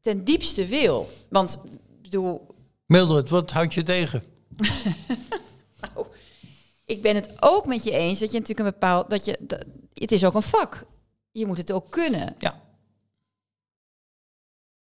ten 0.00 0.24
diepste 0.24 0.66
wil. 0.66 1.10
Want, 1.28 1.58
bedoel, 2.02 2.46
Mildred, 2.86 3.28
wat 3.28 3.50
houd 3.50 3.74
je 3.74 3.82
tegen? 3.82 4.22
ik 6.86 7.02
ben 7.02 7.14
het 7.14 7.30
ook 7.40 7.66
met 7.66 7.84
je 7.84 7.90
eens 7.90 8.18
dat 8.18 8.32
je 8.32 8.38
natuurlijk 8.38 8.66
een 8.68 8.74
bepaald 8.74 9.10
dat 9.10 9.24
je 9.24 9.36
dat, 9.40 9.64
het 9.94 10.12
is 10.12 10.24
ook 10.24 10.34
een 10.34 10.42
vak. 10.42 10.86
Je 11.30 11.46
moet 11.46 11.56
het 11.58 11.72
ook 11.72 11.90
kunnen. 11.90 12.34
Ja. 12.38 12.60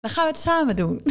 Dan 0.01 0.11
gaan 0.11 0.25
we 0.25 0.31
het 0.31 0.39
samen 0.41 0.77
doen. 0.77 1.03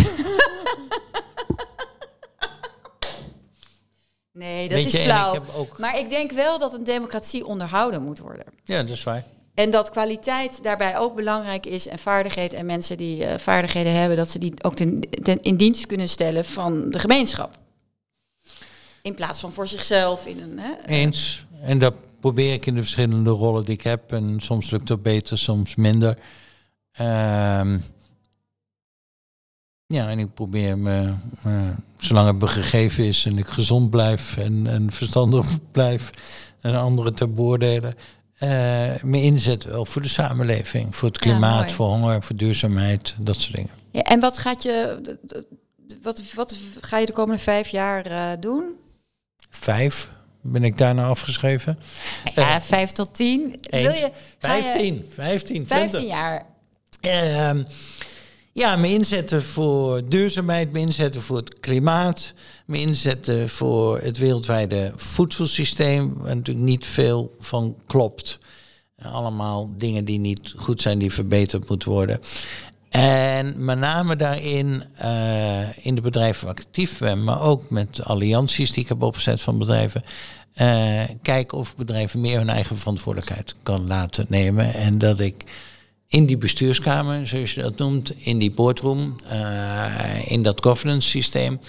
nee, 4.32 4.68
dat 4.70 4.78
Weet 4.78 4.94
is 4.94 5.00
flauw. 5.04 5.34
ik 5.34 5.42
heb 5.44 5.56
ook- 5.56 5.78
Maar 5.78 5.98
ik 6.00 6.10
denk 6.10 6.32
wel 6.32 6.60
dat 6.60 6.74
een 6.74 6.84
democratie 6.84 7.46
onderhouden 7.46 8.04
moet 8.04 8.20
worden. 8.20 8.46
Ja, 8.64 8.82
dat 8.82 8.90
is 8.90 9.04
waar. 9.04 9.24
En 9.54 9.72
dat 9.72 9.90
kwaliteit 9.90 10.64
daarbij 10.64 10.98
ook 10.98 11.16
belangrijk 11.16 11.66
is 11.66 11.88
en 11.88 12.00
vaardigheid 12.00 12.54
en 12.54 12.66
mensen 12.66 12.98
die 12.98 13.26
eh, 13.26 13.38
vaardigheden 13.40 13.94
hebben, 13.94 14.18
dat 14.18 14.30
ze 14.30 14.40
die 14.40 14.64
ook 14.64 14.76
ten, 14.76 15.00
ten- 15.24 15.42
in 15.42 15.58
dienst 15.58 15.86
kunnen 15.86 16.10
stellen 16.10 16.46
van 16.46 16.90
de 16.90 17.00
gemeenschap. 17.00 17.58
In 19.02 19.16
plaats 19.16 19.40
van 19.40 19.52
voor 19.52 19.68
zichzelf 19.68 20.26
in 20.26 20.40
een. 20.42 20.60
Hè, 20.60 20.74
Eens. 20.86 21.46
En 21.62 21.80
dat 21.80 21.94
probeer 22.20 22.54
ik 22.54 22.66
in 22.66 22.76
de 22.76 22.82
verschillende 22.82 23.30
rollen 23.30 23.66
die 23.66 23.74
ik 23.74 23.84
heb. 23.84 24.12
En 24.12 24.36
soms 24.40 24.70
lukt 24.70 24.88
dat 24.88 25.02
beter, 25.02 25.38
soms 25.38 25.76
minder. 25.76 26.18
Ehm, 26.92 27.78
ja, 29.86 30.10
en 30.10 30.20
ik 30.20 30.34
probeer 30.34 30.78
me, 30.78 31.14
eh, 31.44 31.70
zolang 31.98 32.28
het 32.28 32.40
me 32.40 32.48
gegeven 32.48 33.04
is 33.04 33.26
en 33.26 33.38
ik 33.38 33.48
gezond 33.48 33.90
blijf 33.90 34.38
en, 34.38 34.68
en 34.68 34.92
verstandig 34.92 35.48
blijf 35.72 36.12
en 36.62 36.76
anderen 36.76 37.14
te 37.14 37.28
beoordelen, 37.28 37.96
eh, 38.40 38.50
me 39.02 39.22
inzetten 39.22 39.70
wel 39.72 39.86
voor 39.86 40.02
de 40.02 40.08
samenleving, 40.08 40.96
voor 40.96 41.08
het 41.08 41.18
klimaat, 41.18 41.72
voor 41.72 41.88
honger, 41.88 42.24
voor 42.24 42.36
duurzaamheid, 42.36 43.16
dat 43.20 43.36
soort 43.36 43.56
dingen. 43.56 43.72
Ja, 43.92 44.02
en 44.02 44.20
wat 44.20 44.38
gaat 44.38 44.64
je. 44.64 45.02
Wat, 46.02 46.22
wat 46.36 46.56
ga 46.82 46.98
je 46.98 47.06
de 47.06 47.12
komende 47.12 47.42
vijf 47.42 47.68
jaar 47.68 48.06
eh, 48.06 48.32
doen? 48.40 48.64
Vijf 49.50 50.12
ben 50.42 50.64
ik 50.64 50.78
daarna 50.78 51.06
afgeschreven. 51.06 51.80
Ja, 52.36 52.62
vijf 52.62 52.92
tot 52.92 53.14
tien. 53.16 53.56
Wil 53.62 53.82
je, 53.82 53.88
ga 53.90 53.96
je- 53.96 54.12
Vijftien, 54.64 55.06
vijftien, 55.10 55.68
15 55.68 55.90
twintig. 55.90 56.10
jaar. 56.10 56.46
Ehm, 57.02 57.64
ja, 58.54 58.76
me 58.76 58.88
inzetten 58.88 59.44
voor 59.44 60.08
duurzaamheid, 60.10 60.72
me 60.72 60.80
inzetten 60.80 61.22
voor 61.22 61.38
het 61.38 61.60
klimaat, 61.60 62.34
me 62.66 62.80
inzetten 62.80 63.50
voor 63.50 64.00
het 64.02 64.18
wereldwijde 64.18 64.94
voedselsysteem, 64.96 66.14
waar 66.18 66.36
natuurlijk 66.36 66.66
niet 66.66 66.86
veel 66.86 67.36
van 67.40 67.76
klopt. 67.88 68.40
Allemaal 69.02 69.70
dingen 69.78 70.06
die 70.06 70.20
niet 70.20 70.54
goed 70.58 70.82
zijn, 70.82 71.00
die 71.00 71.14
verbeterd 71.14 71.70
moeten 71.70 71.90
worden. 71.90 72.20
En 72.90 73.66
met 73.66 73.80
name 73.80 74.16
daarin, 74.16 74.84
eh, 74.96 75.86
in 75.86 75.96
de 75.96 76.02
bedrijven 76.02 76.46
waar 76.46 76.56
ik 76.58 76.66
actief 76.66 76.98
ben, 76.98 77.24
maar 77.24 77.42
ook 77.42 77.70
met 77.70 78.04
allianties 78.04 78.72
die 78.72 78.84
ik 78.84 78.90
heb 78.90 79.04
opgezet 79.04 79.42
van 79.42 79.58
bedrijven, 79.58 80.04
eh, 80.54 81.04
kijken 81.22 81.58
of 81.58 81.76
bedrijven 81.76 82.22
meer 82.22 82.38
hun 82.38 82.50
eigen 82.50 82.78
verantwoordelijkheid 82.78 83.56
kan 83.64 83.88
laten 83.88 84.26
nemen. 84.30 84.74
En 84.74 84.98
dat 84.98 85.20
ik 85.20 85.44
in 86.08 86.26
die 86.26 86.38
bestuurskamer, 86.38 87.28
zoals 87.28 87.54
je 87.54 87.62
dat 87.62 87.78
noemt, 87.78 88.14
in 88.18 88.38
die 88.38 88.52
boardroom, 88.52 89.16
eh, 89.28 90.32
in 90.32 90.44
dat 90.44 90.64
governance 90.64 91.10
systeem, 91.10 91.60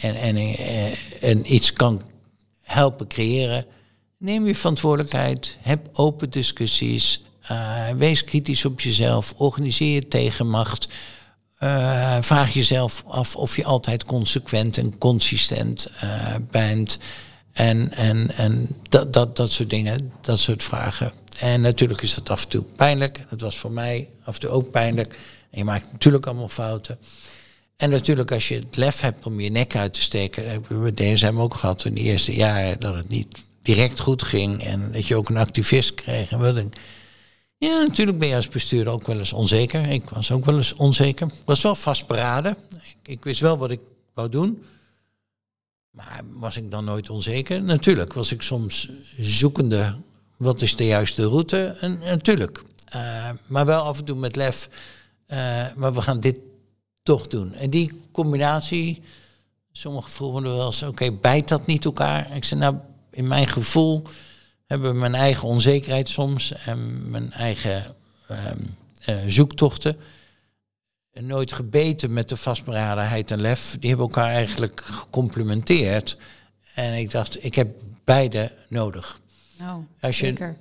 en, 0.00 0.36
en 1.20 1.54
iets 1.54 1.72
kan 1.72 2.02
helpen 2.62 3.06
creëren. 3.06 3.64
Neem 4.18 4.46
je 4.46 4.54
verantwoordelijkheid, 4.54 5.56
heb 5.60 5.88
open 5.92 6.30
discussies, 6.30 7.22
eh, 7.48 7.88
wees 7.96 8.24
kritisch 8.24 8.64
op 8.64 8.80
jezelf, 8.80 9.34
organiseer 9.36 9.94
je 9.94 10.08
tegenmacht. 10.08 10.88
Eh, 11.58 12.16
vraag 12.20 12.54
jezelf 12.54 13.04
af 13.06 13.36
of 13.36 13.56
je 13.56 13.64
altijd 13.64 14.04
consequent 14.04 14.78
en 14.78 14.98
consistent 14.98 15.88
eh, 16.00 16.34
bent. 16.50 16.98
En, 17.52 17.92
en, 17.92 18.30
en 18.36 18.68
dat, 18.88 19.12
dat, 19.12 19.36
dat 19.36 19.52
soort 19.52 19.70
dingen, 19.70 20.12
dat 20.20 20.38
soort 20.38 20.62
vragen. 20.62 21.12
En 21.38 21.60
natuurlijk 21.60 22.02
is 22.02 22.14
dat 22.14 22.30
af 22.30 22.42
en 22.42 22.48
toe 22.48 22.62
pijnlijk. 22.76 23.26
Dat 23.30 23.40
was 23.40 23.58
voor 23.58 23.72
mij 23.72 24.08
af 24.24 24.34
en 24.34 24.40
toe 24.40 24.50
ook 24.50 24.70
pijnlijk. 24.70 25.18
Je 25.50 25.64
maakt 25.64 25.92
natuurlijk 25.92 26.26
allemaal 26.26 26.48
fouten. 26.48 26.98
En 27.76 27.90
natuurlijk 27.90 28.32
als 28.32 28.48
je 28.48 28.54
het 28.54 28.76
lef 28.76 29.00
hebt 29.00 29.26
om 29.26 29.40
je 29.40 29.50
nek 29.50 29.76
uit 29.76 29.94
te 29.94 30.00
steken, 30.00 30.50
hebben 30.50 30.82
we 30.82 30.94
DSM 30.94 31.38
ook 31.38 31.54
gehad 31.54 31.84
in 31.84 31.94
de 31.94 32.00
eerste 32.00 32.34
jaren, 32.34 32.80
dat 32.80 32.94
het 32.94 33.08
niet 33.08 33.38
direct 33.62 34.00
goed 34.00 34.22
ging 34.22 34.62
en 34.62 34.92
dat 34.92 35.06
je 35.06 35.16
ook 35.16 35.28
een 35.28 35.36
activist 35.36 35.94
kreeg. 35.94 36.30
En 36.30 36.56
ik, 36.56 36.76
ja, 37.64 37.82
natuurlijk 37.82 38.18
ben 38.18 38.28
je 38.28 38.36
als 38.36 38.48
bestuurder 38.48 38.92
ook 38.92 39.06
wel 39.06 39.18
eens 39.18 39.32
onzeker. 39.32 39.88
Ik 39.88 40.10
was 40.10 40.30
ook 40.32 40.44
wel 40.44 40.56
eens 40.56 40.74
onzeker. 40.74 41.26
Ik 41.26 41.42
was 41.44 41.62
wel 41.62 41.74
vastberaden. 41.74 42.56
Ik, 42.70 42.96
ik 43.02 43.24
wist 43.24 43.40
wel 43.40 43.58
wat 43.58 43.70
ik 43.70 43.80
wou 44.14 44.28
doen. 44.28 44.64
Maar 45.90 46.22
was 46.32 46.56
ik 46.56 46.70
dan 46.70 46.84
nooit 46.84 47.10
onzeker? 47.10 47.62
Natuurlijk 47.62 48.12
was 48.12 48.32
ik 48.32 48.42
soms 48.42 48.88
zoekende. 49.18 49.96
Wat 50.36 50.62
is 50.62 50.76
de 50.76 50.86
juiste 50.86 51.24
route? 51.24 51.76
En, 51.80 51.98
natuurlijk. 51.98 52.62
Eh, 52.84 53.30
maar 53.46 53.66
wel 53.66 53.82
af 53.82 53.98
en 53.98 54.04
toe 54.04 54.16
met 54.16 54.36
lef. 54.36 54.68
eh, 55.26 55.64
maar 55.76 55.94
we 55.94 56.02
gaan 56.02 56.20
dit 56.20 56.38
toch 57.02 57.26
doen. 57.26 57.54
En 57.54 57.70
die 57.70 58.00
combinatie. 58.12 59.02
Sommigen 59.72 60.10
vroegen 60.10 60.42
me 60.42 60.48
wel 60.48 60.66
eens: 60.66 60.82
oké, 60.82 61.12
bijt 61.12 61.48
dat 61.48 61.66
niet 61.66 61.84
elkaar? 61.84 62.36
Ik 62.36 62.44
zei: 62.44 62.60
Nou, 62.60 62.76
in 63.10 63.28
mijn 63.28 63.48
gevoel 63.48 64.02
hebben 64.74 64.98
mijn 64.98 65.14
eigen 65.14 65.48
onzekerheid 65.48 66.08
soms 66.08 66.52
en 66.52 67.10
mijn 67.10 67.32
eigen 67.32 67.94
ehm, 68.28 68.58
eh, 69.04 69.16
zoektochten. 69.26 69.96
En 71.12 71.26
nooit 71.26 71.52
gebeten 71.52 72.12
met 72.12 72.28
de 72.28 72.36
vastberadenheid 72.36 73.30
en 73.30 73.40
lef. 73.40 73.76
Die 73.80 73.88
hebben 73.88 74.06
elkaar 74.06 74.30
eigenlijk 74.30 74.80
gecomplimenteerd. 74.84 76.16
En 76.74 76.94
ik 76.94 77.10
dacht, 77.10 77.44
ik 77.44 77.54
heb 77.54 77.76
beide 78.04 78.52
nodig. 78.68 79.20
Oh, 79.60 79.74
Als 80.00 80.18
je 80.20 80.26
zeker. 80.26 80.56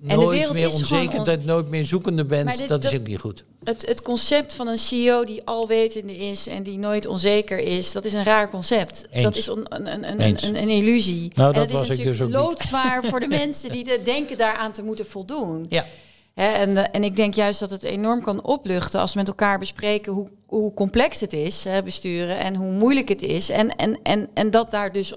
nooit 0.00 0.28
wereld 0.28 0.54
meer 0.56 0.72
onzeker, 0.72 1.18
on- 1.18 1.44
nooit 1.44 1.68
meer 1.68 1.84
zoekende 1.84 2.24
bent, 2.24 2.58
dit- 2.58 2.68
dat 2.68 2.84
is 2.84 2.90
dat- 2.90 3.00
ook 3.00 3.06
niet 3.06 3.18
goed. 3.18 3.44
Het, 3.64 3.86
het 3.86 4.02
concept 4.02 4.54
van 4.54 4.66
een 4.68 4.78
CEO 4.78 5.24
die 5.24 5.44
alwetende 5.44 6.16
is 6.16 6.46
en 6.46 6.62
die 6.62 6.78
nooit 6.78 7.06
onzeker 7.06 7.58
is, 7.58 7.92
dat 7.92 8.04
is 8.04 8.12
een 8.12 8.24
raar 8.24 8.50
concept. 8.50 9.06
Eens. 9.10 9.22
Dat 9.22 9.36
is 9.36 9.46
een, 9.46 9.66
een, 9.68 9.86
een, 9.92 10.22
een, 10.22 10.56
een, 10.62 10.68
illusie. 10.68 11.30
Nou, 11.34 11.54
en 11.54 11.60
dat 11.60 11.70
was 11.70 11.88
is 11.88 11.98
ik 11.98 12.04
dus 12.04 12.20
ook 12.20 12.30
loodzwaar 12.30 13.04
voor 13.04 13.20
de 13.20 13.28
mensen 13.42 13.72
die 13.72 13.84
de, 13.84 14.00
denken 14.04 14.36
daaraan 14.36 14.72
te 14.72 14.82
moeten 14.82 15.06
voldoen. 15.06 15.66
Ja, 15.68 15.86
en, 16.34 16.76
eh, 16.76 16.84
en 16.92 17.04
ik 17.04 17.16
denk 17.16 17.34
juist 17.34 17.60
dat 17.60 17.70
het 17.70 17.82
enorm 17.82 18.22
kan 18.22 18.42
opluchten 18.44 19.00
als 19.00 19.12
we 19.12 19.18
met 19.18 19.28
elkaar 19.28 19.58
bespreken 19.58 20.12
hoe, 20.12 20.28
hoe 20.46 20.74
complex 20.74 21.20
het 21.20 21.32
is, 21.32 21.66
besturen, 21.84 22.38
en 22.38 22.54
hoe 22.54 22.72
moeilijk 22.72 23.08
het 23.08 23.22
is. 23.22 23.50
En, 23.50 23.76
en, 23.76 23.98
en, 24.02 24.28
en 24.34 24.50
dat 24.50 24.70
daar 24.70 24.92
dus 24.92 25.14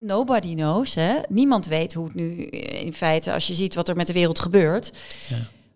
nobody 0.00 0.54
knows. 0.54 0.94
Hè? 0.94 1.14
Niemand 1.28 1.66
weet 1.66 1.94
hoe 1.94 2.04
het 2.04 2.14
nu 2.14 2.46
eh, 2.46 2.84
in 2.84 2.92
feite, 2.92 3.32
als 3.32 3.46
je 3.46 3.54
ziet 3.54 3.74
wat 3.74 3.88
er 3.88 3.96
met 3.96 4.06
de 4.06 4.12
wereld 4.12 4.38
gebeurt, 4.38 4.90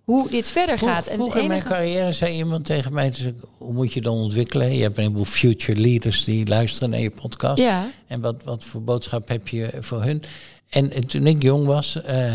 hoe 0.05 0.31
dit 0.31 0.49
verder 0.49 0.77
Vroeg, 0.77 0.89
gaat. 0.89 1.07
En 1.07 1.15
vroeger 1.15 1.41
in 1.43 1.49
mijn 1.49 1.63
carrière 1.63 2.13
zei 2.13 2.37
iemand 2.37 2.65
tegen 2.65 2.93
mij, 2.93 3.13
hoe 3.59 3.73
moet 3.73 3.93
je 3.93 4.01
dan 4.01 4.17
ontwikkelen? 4.17 4.75
Je 4.75 4.83
hebt 4.83 4.97
een 4.97 5.03
heleboel 5.03 5.25
future 5.25 5.81
leaders 5.81 6.25
die 6.25 6.47
luisteren 6.47 6.91
naar 6.91 7.01
je 7.01 7.11
podcast. 7.11 7.59
Ja. 7.59 7.91
En 8.07 8.21
wat, 8.21 8.45
wat 8.45 8.65
voor 8.65 8.83
boodschap 8.83 9.29
heb 9.29 9.49
je 9.49 9.71
voor 9.81 10.03
hun? 10.03 10.23
En, 10.69 10.93
en 10.93 11.07
toen 11.07 11.27
ik 11.27 11.43
jong 11.43 11.67
was, 11.67 12.03
eh, 12.03 12.33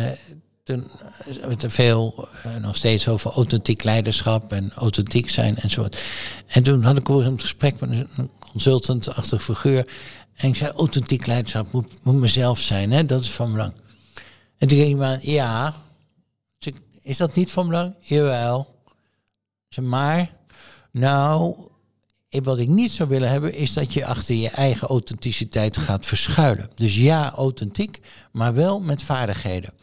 toen 0.63 0.87
hebben 1.25 1.57
we 1.57 1.63
er 1.63 1.71
veel 1.71 2.27
eh, 2.43 2.55
nog 2.55 2.75
steeds 2.75 3.07
over 3.07 3.31
authentiek 3.31 3.83
leiderschap 3.83 4.51
en 4.53 4.71
authentiek 4.75 5.29
zijn 5.29 5.57
enzovoort. 5.57 6.03
En 6.47 6.63
toen 6.63 6.83
had 6.83 6.97
ik 6.97 7.09
ook 7.09 7.21
een 7.21 7.39
gesprek 7.39 7.79
met 7.79 7.89
een 7.89 8.29
consultant-achtige 8.51 9.43
figuur. 9.43 9.85
En 10.39 10.49
ik 10.49 10.55
zei, 10.55 10.71
authentiek 10.71 11.25
leiderschap 11.25 11.71
moet, 11.71 12.03
moet 12.03 12.19
mezelf 12.19 12.59
zijn, 12.59 12.91
hè? 12.91 13.05
dat 13.05 13.21
is 13.21 13.31
van 13.31 13.51
belang. 13.51 13.73
En 14.57 14.67
toen 14.67 14.77
ging 14.77 14.89
iemand, 14.89 15.23
ja, 15.23 15.75
is 17.01 17.17
dat 17.17 17.35
niet 17.35 17.51
van 17.51 17.67
belang? 17.67 17.95
Jawel. 17.99 18.75
Maar, 19.81 20.31
nou, 20.91 21.55
wat 22.29 22.59
ik 22.59 22.67
niet 22.67 22.91
zou 22.91 23.09
willen 23.09 23.29
hebben, 23.29 23.53
is 23.53 23.73
dat 23.73 23.93
je 23.93 24.05
achter 24.05 24.35
je 24.35 24.49
eigen 24.49 24.87
authenticiteit 24.87 25.77
gaat 25.77 26.05
verschuilen. 26.05 26.69
Dus 26.75 26.95
ja, 26.95 27.31
authentiek, 27.31 27.99
maar 28.31 28.53
wel 28.53 28.79
met 28.79 29.03
vaardigheden. 29.03 29.73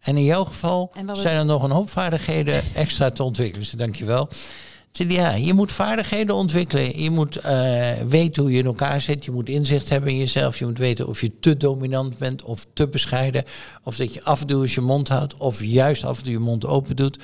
En 0.00 0.16
in 0.16 0.24
jouw 0.24 0.44
geval 0.44 0.92
zijn 1.12 1.36
er 1.36 1.44
nog 1.44 1.62
een 1.62 1.70
hoop 1.70 1.90
vaardigheden 1.90 2.62
extra 2.74 3.10
te 3.10 3.22
ontwikkelen. 3.22 3.60
Dus 3.60 3.70
dankjewel. 3.70 4.22
Ik 4.22 4.30
zei, 4.30 4.71
Ja, 4.92 5.34
je 5.34 5.52
moet 5.52 5.72
vaardigheden 5.72 6.34
ontwikkelen. 6.34 7.02
Je 7.02 7.10
moet 7.10 7.36
eh, 7.36 7.92
weten 8.06 8.42
hoe 8.42 8.52
je 8.52 8.58
in 8.58 8.64
elkaar 8.64 9.00
zit. 9.00 9.24
Je 9.24 9.30
moet 9.30 9.48
inzicht 9.48 9.88
hebben 9.88 10.10
in 10.10 10.16
jezelf. 10.16 10.58
Je 10.58 10.64
moet 10.64 10.78
weten 10.78 11.08
of 11.08 11.20
je 11.20 11.38
te 11.40 11.56
dominant 11.56 12.18
bent 12.18 12.42
of 12.42 12.66
te 12.72 12.88
bescheiden. 12.88 13.44
Of 13.82 13.96
dat 13.96 14.14
je 14.14 14.24
af 14.24 14.40
en 14.40 14.46
toe 14.46 14.62
eens 14.62 14.74
je 14.74 14.80
mond 14.80 15.08
houdt. 15.08 15.36
Of 15.36 15.62
juist 15.62 16.04
af 16.04 16.18
en 16.18 16.24
toe 16.24 16.32
je 16.32 16.38
mond 16.38 16.66
open 16.66 16.96
doet. 16.96 17.18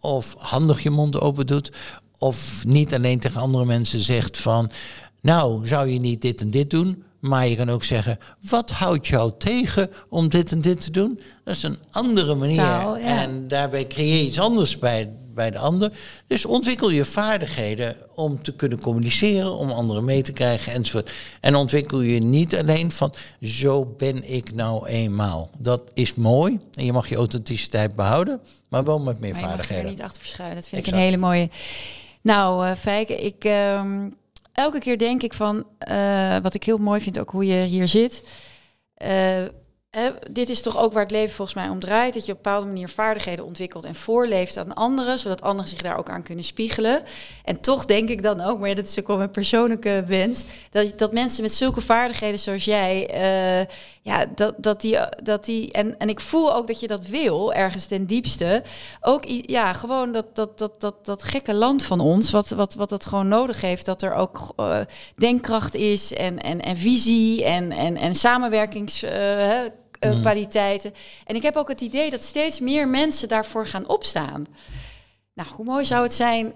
Of 0.00 0.34
handig 0.38 0.82
je 0.82 0.90
mond 0.90 1.20
open 1.20 1.46
doet. 1.46 1.72
Of 2.18 2.64
niet 2.66 2.94
alleen 2.94 3.18
tegen 3.18 3.40
andere 3.40 3.64
mensen 3.64 4.00
zegt 4.00 4.38
van... 4.38 4.70
Nou, 5.20 5.66
zou 5.66 5.88
je 5.88 5.98
niet 5.98 6.22
dit 6.22 6.40
en 6.40 6.50
dit 6.50 6.70
doen? 6.70 7.02
Maar 7.20 7.48
je 7.48 7.56
kan 7.56 7.70
ook 7.70 7.84
zeggen, 7.84 8.18
wat 8.48 8.70
houdt 8.70 9.06
jou 9.06 9.32
tegen 9.38 9.90
om 10.08 10.28
dit 10.28 10.52
en 10.52 10.60
dit 10.60 10.80
te 10.80 10.90
doen? 10.90 11.20
Dat 11.44 11.54
is 11.54 11.62
een 11.62 11.78
andere 11.90 12.34
manier. 12.34 12.56
Taal, 12.56 12.98
ja. 12.98 13.22
En 13.22 13.48
daarbij 13.48 13.86
creëer 13.86 14.16
je 14.16 14.26
iets 14.26 14.40
anders 14.40 14.78
bij, 14.78 15.12
bij 15.34 15.50
de 15.50 15.58
ander. 15.58 15.92
Dus 16.26 16.44
ontwikkel 16.46 16.90
je 16.90 17.04
vaardigheden 17.04 17.96
om 18.14 18.42
te 18.42 18.54
kunnen 18.54 18.80
communiceren, 18.80 19.52
om 19.52 19.70
anderen 19.70 20.04
mee 20.04 20.22
te 20.22 20.32
krijgen 20.32 20.72
enzovoort. 20.72 21.10
En 21.40 21.54
ontwikkel 21.54 22.00
je 22.00 22.20
niet 22.20 22.56
alleen 22.56 22.90
van, 22.90 23.14
zo 23.42 23.84
ben 23.96 24.32
ik 24.32 24.54
nou 24.54 24.86
eenmaal. 24.86 25.50
Dat 25.58 25.82
is 25.94 26.14
mooi 26.14 26.60
en 26.74 26.84
je 26.84 26.92
mag 26.92 27.08
je 27.08 27.16
authenticiteit 27.16 27.96
behouden, 27.96 28.40
maar 28.68 28.84
wel 28.84 28.98
met 28.98 29.20
meer 29.20 29.32
Maar 29.32 29.40
je 29.40 29.46
mag 29.46 29.54
je 29.54 29.58
er 29.58 29.64
vaardigheden. 29.64 29.90
niet 29.90 30.02
achter 30.02 30.20
verschuilen. 30.20 30.56
Dat 30.56 30.68
vind 30.68 30.86
ik 30.86 30.92
een 30.92 30.98
hele 30.98 31.16
mooie. 31.16 31.48
Nou, 32.22 32.66
eh 32.66 32.76
Fijke, 32.76 33.14
ik, 33.20 33.44
ehm, 33.44 34.10
elke 34.60 34.78
keer 34.78 34.98
denk 34.98 35.22
ik 35.22 35.34
van, 35.34 35.66
eh, 35.78 36.36
wat 36.42 36.54
ik 36.54 36.64
heel 36.64 36.78
mooi 36.78 37.00
vind, 37.00 37.18
ook 37.18 37.30
hoe 37.30 37.46
je 37.46 37.64
hier 37.64 37.88
zit. 37.88 38.22
Eh, 39.90 40.06
dit 40.30 40.48
is 40.48 40.62
toch 40.62 40.78
ook 40.78 40.92
waar 40.92 41.02
het 41.02 41.10
leven 41.10 41.34
volgens 41.34 41.56
mij 41.56 41.68
om 41.68 41.80
draait. 41.80 42.14
Dat 42.14 42.26
je 42.26 42.32
op 42.32 42.36
een 42.36 42.42
bepaalde 42.42 42.66
manier 42.66 42.88
vaardigheden 42.88 43.44
ontwikkelt 43.44 43.84
en 43.84 43.94
voorleeft 43.94 44.56
aan 44.56 44.74
anderen, 44.74 45.18
zodat 45.18 45.42
anderen 45.42 45.70
zich 45.70 45.82
daar 45.82 45.98
ook 45.98 46.10
aan 46.10 46.22
kunnen 46.22 46.44
spiegelen. 46.44 47.02
En 47.44 47.60
toch 47.60 47.84
denk 47.84 48.08
ik 48.08 48.22
dan 48.22 48.40
ook, 48.40 48.58
maar 48.58 48.74
dat 48.74 48.86
is 48.86 48.98
ook 48.98 49.06
wel 49.06 49.16
mijn 49.16 49.30
persoonlijke 49.30 50.04
wens, 50.06 50.44
dat, 50.70 50.98
dat 50.98 51.12
mensen 51.12 51.42
met 51.42 51.52
zulke 51.52 51.80
vaardigheden 51.80 52.38
zoals 52.38 52.64
jij, 52.64 53.06
eh, 53.06 53.66
ja, 54.10 54.26
dat, 54.34 54.54
dat 54.58 54.80
die, 54.80 54.98
dat 55.22 55.44
die 55.44 55.72
en, 55.72 55.98
en 55.98 56.08
ik 56.08 56.20
voel 56.20 56.54
ook 56.54 56.66
dat 56.66 56.80
je 56.80 56.86
dat 56.86 57.06
wil, 57.06 57.52
ergens 57.52 57.86
ten 57.86 58.06
diepste. 58.06 58.62
Ook, 59.00 59.24
ja, 59.26 59.72
gewoon 59.72 60.12
dat, 60.12 60.34
dat, 60.34 60.58
dat, 60.58 60.80
dat, 60.80 61.04
dat 61.04 61.22
gekke 61.22 61.54
land 61.54 61.82
van 61.82 62.00
ons, 62.00 62.30
wat, 62.30 62.48
wat, 62.48 62.74
wat 62.74 62.90
het 62.90 63.06
gewoon 63.06 63.28
nodig 63.28 63.60
heeft, 63.60 63.84
dat 63.84 64.02
er 64.02 64.14
ook 64.14 64.52
eh, 64.56 64.80
denkkracht 65.16 65.74
is 65.74 66.12
en, 66.12 66.38
en, 66.38 66.60
en 66.60 66.76
visie 66.76 67.44
en, 67.44 67.72
en, 67.72 67.96
en 67.96 68.14
samenwerkingskwaliteiten. 68.14 70.92
En 71.26 71.36
ik 71.36 71.42
heb 71.42 71.56
ook 71.56 71.68
het 71.68 71.80
idee 71.80 72.10
dat 72.10 72.24
steeds 72.24 72.60
meer 72.60 72.88
mensen 72.88 73.28
daarvoor 73.28 73.66
gaan 73.66 73.88
opstaan. 73.88 74.44
Nou, 75.34 75.48
hoe 75.54 75.64
mooi 75.64 75.84
zou 75.84 76.02
het 76.02 76.14
zijn? 76.14 76.52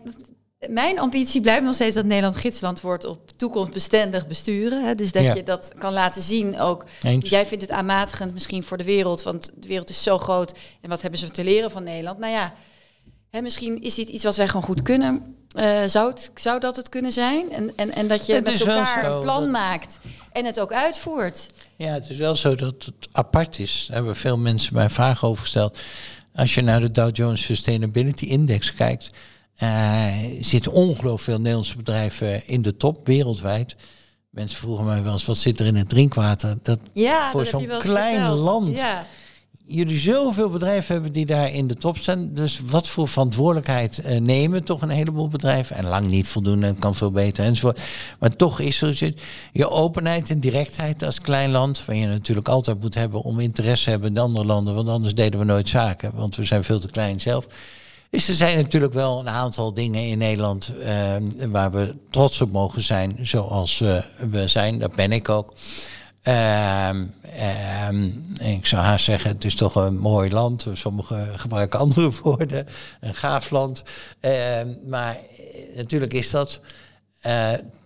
Mijn 0.70 0.98
ambitie 0.98 1.40
blijft 1.40 1.64
nog 1.64 1.74
steeds 1.74 1.94
dat 1.94 2.04
Nederland 2.04 2.36
gidsland 2.36 2.80
wordt 2.80 3.04
op 3.04 3.30
toekomstbestendig 3.36 4.26
besturen. 4.26 4.84
Hè? 4.86 4.94
Dus 4.94 5.12
dat 5.12 5.22
Ja. 5.22 5.34
je 5.34 5.42
dat 5.42 5.70
kan 5.78 5.92
laten 5.92 6.22
zien 6.22 6.60
ook. 6.60 6.84
Eens. 7.02 7.28
Jij 7.28 7.46
vindt 7.46 7.62
het 7.62 7.72
aanmatigend 7.72 8.32
misschien 8.32 8.64
voor 8.64 8.76
de 8.78 8.84
wereld, 8.84 9.22
want 9.22 9.50
de 9.56 9.68
wereld 9.68 9.88
is 9.88 10.02
zo 10.02 10.18
groot. 10.18 10.52
En 10.80 10.88
wat 10.88 11.02
hebben 11.02 11.20
ze 11.20 11.30
te 11.30 11.44
leren 11.44 11.70
van 11.70 11.84
Nederland? 11.84 12.18
Nou 12.18 12.32
ja, 12.32 12.54
hè, 13.30 13.40
misschien 13.40 13.82
is 13.82 13.94
dit 13.94 14.08
iets 14.08 14.24
wat 14.24 14.36
wij 14.36 14.46
gewoon 14.46 14.62
goed 14.62 14.82
kunnen. 14.82 15.36
Eh, 15.54 15.84
zou, 15.86 16.10
het, 16.10 16.30
zou 16.34 16.60
dat 16.60 16.76
het 16.76 16.88
kunnen 16.88 17.12
zijn? 17.12 17.52
En, 17.52 17.72
en, 17.76 17.94
en 17.94 18.08
dat 18.08 18.26
je 18.26 18.32
Het 18.34 18.44
met 18.44 18.60
elkaar 18.60 19.04
een 19.12 19.20
plan 19.22 19.40
dat- 19.42 19.50
maakt 19.50 19.98
en 20.32 20.44
het 20.44 20.60
ook 20.60 20.72
uitvoert. 20.72 21.46
Ja, 21.76 21.92
het 21.92 22.10
is 22.10 22.16
wel 22.16 22.36
zo 22.36 22.54
dat 22.54 22.84
het 22.84 23.08
apart 23.12 23.58
is. 23.58 23.84
Daar 23.86 23.96
hebben 23.96 24.16
veel 24.16 24.38
mensen 24.38 24.74
mij 24.74 24.90
vragen 24.90 25.28
over 25.28 25.42
gesteld. 25.42 25.78
Als 26.34 26.54
je 26.54 26.60
naar 26.62 26.80
de 26.80 26.90
Dow 26.90 27.16
Jones 27.16 27.42
Sustainability 27.44 28.24
Index 28.24 28.74
kijkt, 28.74 29.10
zitten 30.40 30.72
ongelooflijk 30.72 31.20
veel 31.20 31.38
Nederlandse 31.38 31.76
bedrijven 31.76 32.46
in 32.48 32.62
de 32.62 32.76
top 32.76 33.06
wereldwijd. 33.06 33.76
Mensen 34.30 34.58
vroegen 34.58 34.84
mij 34.84 35.02
wel 35.02 35.12
eens, 35.12 35.24
wat 35.24 35.36
zit 35.36 35.60
er 35.60 35.66
in 35.66 35.76
het 35.76 35.88
drinkwater? 35.88 36.56
Dat 36.62 36.78
Ja, 36.92 37.30
voor 37.30 37.46
zo'n 37.46 37.66
klein 37.78 38.14
verteld. 38.16 38.38
land 38.38 38.76
Ja. 38.76 39.06
jullie 39.66 39.98
zoveel 39.98 40.50
bedrijven 40.50 40.94
hebben 40.94 41.12
die 41.12 41.26
daar 41.26 41.52
in 41.52 41.66
de 41.66 41.74
top 41.74 41.96
staan. 41.98 42.34
Dus 42.34 42.60
wat 42.66 42.88
voor 42.88 43.08
verantwoordelijkheid 43.08 43.98
eh, 43.98 44.20
nemen 44.20 44.64
toch 44.64 44.82
een 44.82 44.88
heleboel 44.88 45.28
bedrijven? 45.28 45.76
En 45.76 45.86
lang 45.88 46.06
niet 46.06 46.28
voldoende, 46.28 46.66
en 46.66 46.78
kan 46.78 46.94
veel 46.94 47.10
beter 47.10 47.44
enzovoort. 47.44 47.80
Maar 48.18 48.36
toch 48.36 48.60
is 48.60 48.82
er 48.82 48.94
zit 48.94 49.20
je 49.52 49.68
openheid 49.70 50.30
en 50.30 50.40
directheid 50.40 51.02
als 51.02 51.20
klein 51.20 51.50
land, 51.50 51.84
waar 51.84 51.96
je 51.96 52.06
natuurlijk 52.06 52.48
altijd 52.48 52.80
moet 52.80 52.94
hebben 52.94 53.20
om 53.22 53.40
interesse 53.40 53.84
te 53.84 53.90
hebben 53.90 54.08
in 54.08 54.14
de 54.14 54.20
andere 54.20 54.46
landen, 54.46 54.74
want 54.74 54.88
anders 54.88 55.14
deden 55.14 55.38
we 55.38 55.46
nooit 55.46 55.68
zaken, 55.68 56.10
want 56.14 56.36
we 56.36 56.44
zijn 56.44 56.64
veel 56.64 56.80
te 56.80 56.90
klein 56.90 57.20
zelf. 57.20 57.46
Dus 58.14 58.28
er 58.28 58.34
zijn 58.34 58.56
natuurlijk 58.56 58.92
wel 58.92 59.18
een 59.18 59.28
aantal 59.28 59.74
dingen 59.74 60.02
in 60.02 60.18
Nederland 60.18 60.72
eh, 60.82 61.16
waar 61.48 61.70
we 61.70 61.94
trots 62.10 62.40
op 62.40 62.52
mogen 62.52 62.82
zijn, 62.82 63.18
zoals 63.22 63.80
eh, 63.80 64.02
we 64.30 64.48
zijn. 64.48 64.78
Dat 64.78 64.94
ben 64.94 65.12
ik 65.12 65.28
ook. 65.28 65.52
Ehm, 66.22 67.04
ik 68.38 68.66
zou 68.66 68.82
haast 68.82 69.04
zeggen, 69.04 69.30
het 69.30 69.44
is 69.44 69.54
toch 69.54 69.74
een 69.74 69.98
mooi 69.98 70.30
land. 70.30 70.66
Sommigen 70.72 71.38
gebruiken 71.38 71.78
andere 71.78 72.10
woorden. 72.22 72.66
Een 73.00 73.14
gaaf 73.14 73.50
land. 73.50 73.82
Ehm, 74.20 74.68
maar 74.86 75.14
eh, 75.14 75.76
natuurlijk 75.76 76.12
is 76.12 76.30
dat. 76.30 76.60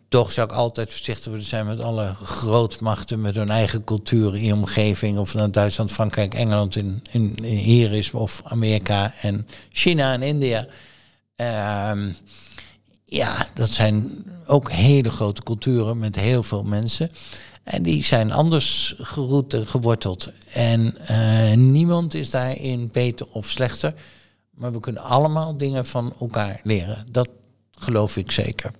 Toch 0.08 0.32
zou 0.32 0.48
ik 0.48 0.54
altijd 0.54 0.90
voorzichtig 0.90 1.30
willen 1.30 1.46
zijn 1.46 1.66
met 1.66 1.82
alle 1.82 2.14
grootmachten 2.22 3.20
met 3.20 3.34
hun 3.34 3.50
eigen 3.50 3.84
cultuur 3.84 4.36
in 4.36 4.52
omgeving. 4.52 5.18
Of 5.18 5.28
het 5.28 5.36
nou 5.36 5.50
Duitsland, 5.50 5.92
Frankrijk, 5.92 6.34
Engeland 6.34 6.76
in, 6.76 7.02
in, 7.10 7.36
in 7.36 7.56
hier 7.56 7.92
is, 7.92 8.10
of 8.10 8.40
Amerika 8.44 9.14
en 9.20 9.46
China 9.70 10.12
en 10.12 10.22
India. 10.22 10.66
Ehm, 11.36 12.08
ja, 13.04 13.46
dat 13.54 13.70
zijn 13.70 14.24
ook 14.46 14.70
hele 14.70 15.10
grote 15.10 15.42
culturen 15.42 15.98
met 15.98 16.16
heel 16.16 16.42
veel 16.42 16.62
mensen. 16.62 17.10
En 17.62 17.82
die 17.82 18.04
zijn 18.04 18.32
anders 18.32 18.94
geroet 18.98 19.54
en 19.54 19.66
geworteld. 19.66 20.30
En 20.52 21.06
eh, 21.06 21.56
niemand 21.56 22.14
is 22.14 22.30
daarin 22.30 22.90
beter 22.92 23.26
of 23.30 23.48
slechter. 23.48 23.94
Maar 24.50 24.72
we 24.72 24.80
kunnen 24.80 25.02
allemaal 25.02 25.56
dingen 25.56 25.86
van 25.86 26.14
elkaar 26.20 26.60
leren. 26.62 27.06
Dat 27.10 27.28
geloof 27.70 28.16
ik 28.16 28.30
zeker. 28.30 28.72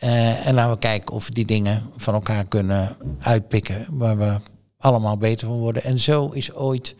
Eh, 0.00 0.46
en 0.46 0.54
laten 0.54 0.72
we 0.72 0.78
kijken 0.78 1.14
of 1.14 1.26
we 1.26 1.34
die 1.34 1.44
dingen 1.44 1.82
van 1.96 2.14
elkaar 2.14 2.44
kunnen 2.44 2.96
uitpikken. 3.18 3.86
Waar 3.90 4.18
we 4.18 4.36
allemaal 4.78 5.16
beter 5.16 5.46
van 5.46 5.58
worden. 5.58 5.84
En 5.84 5.98
zo 5.98 6.28
is 6.28 6.54
ooit 6.54 6.94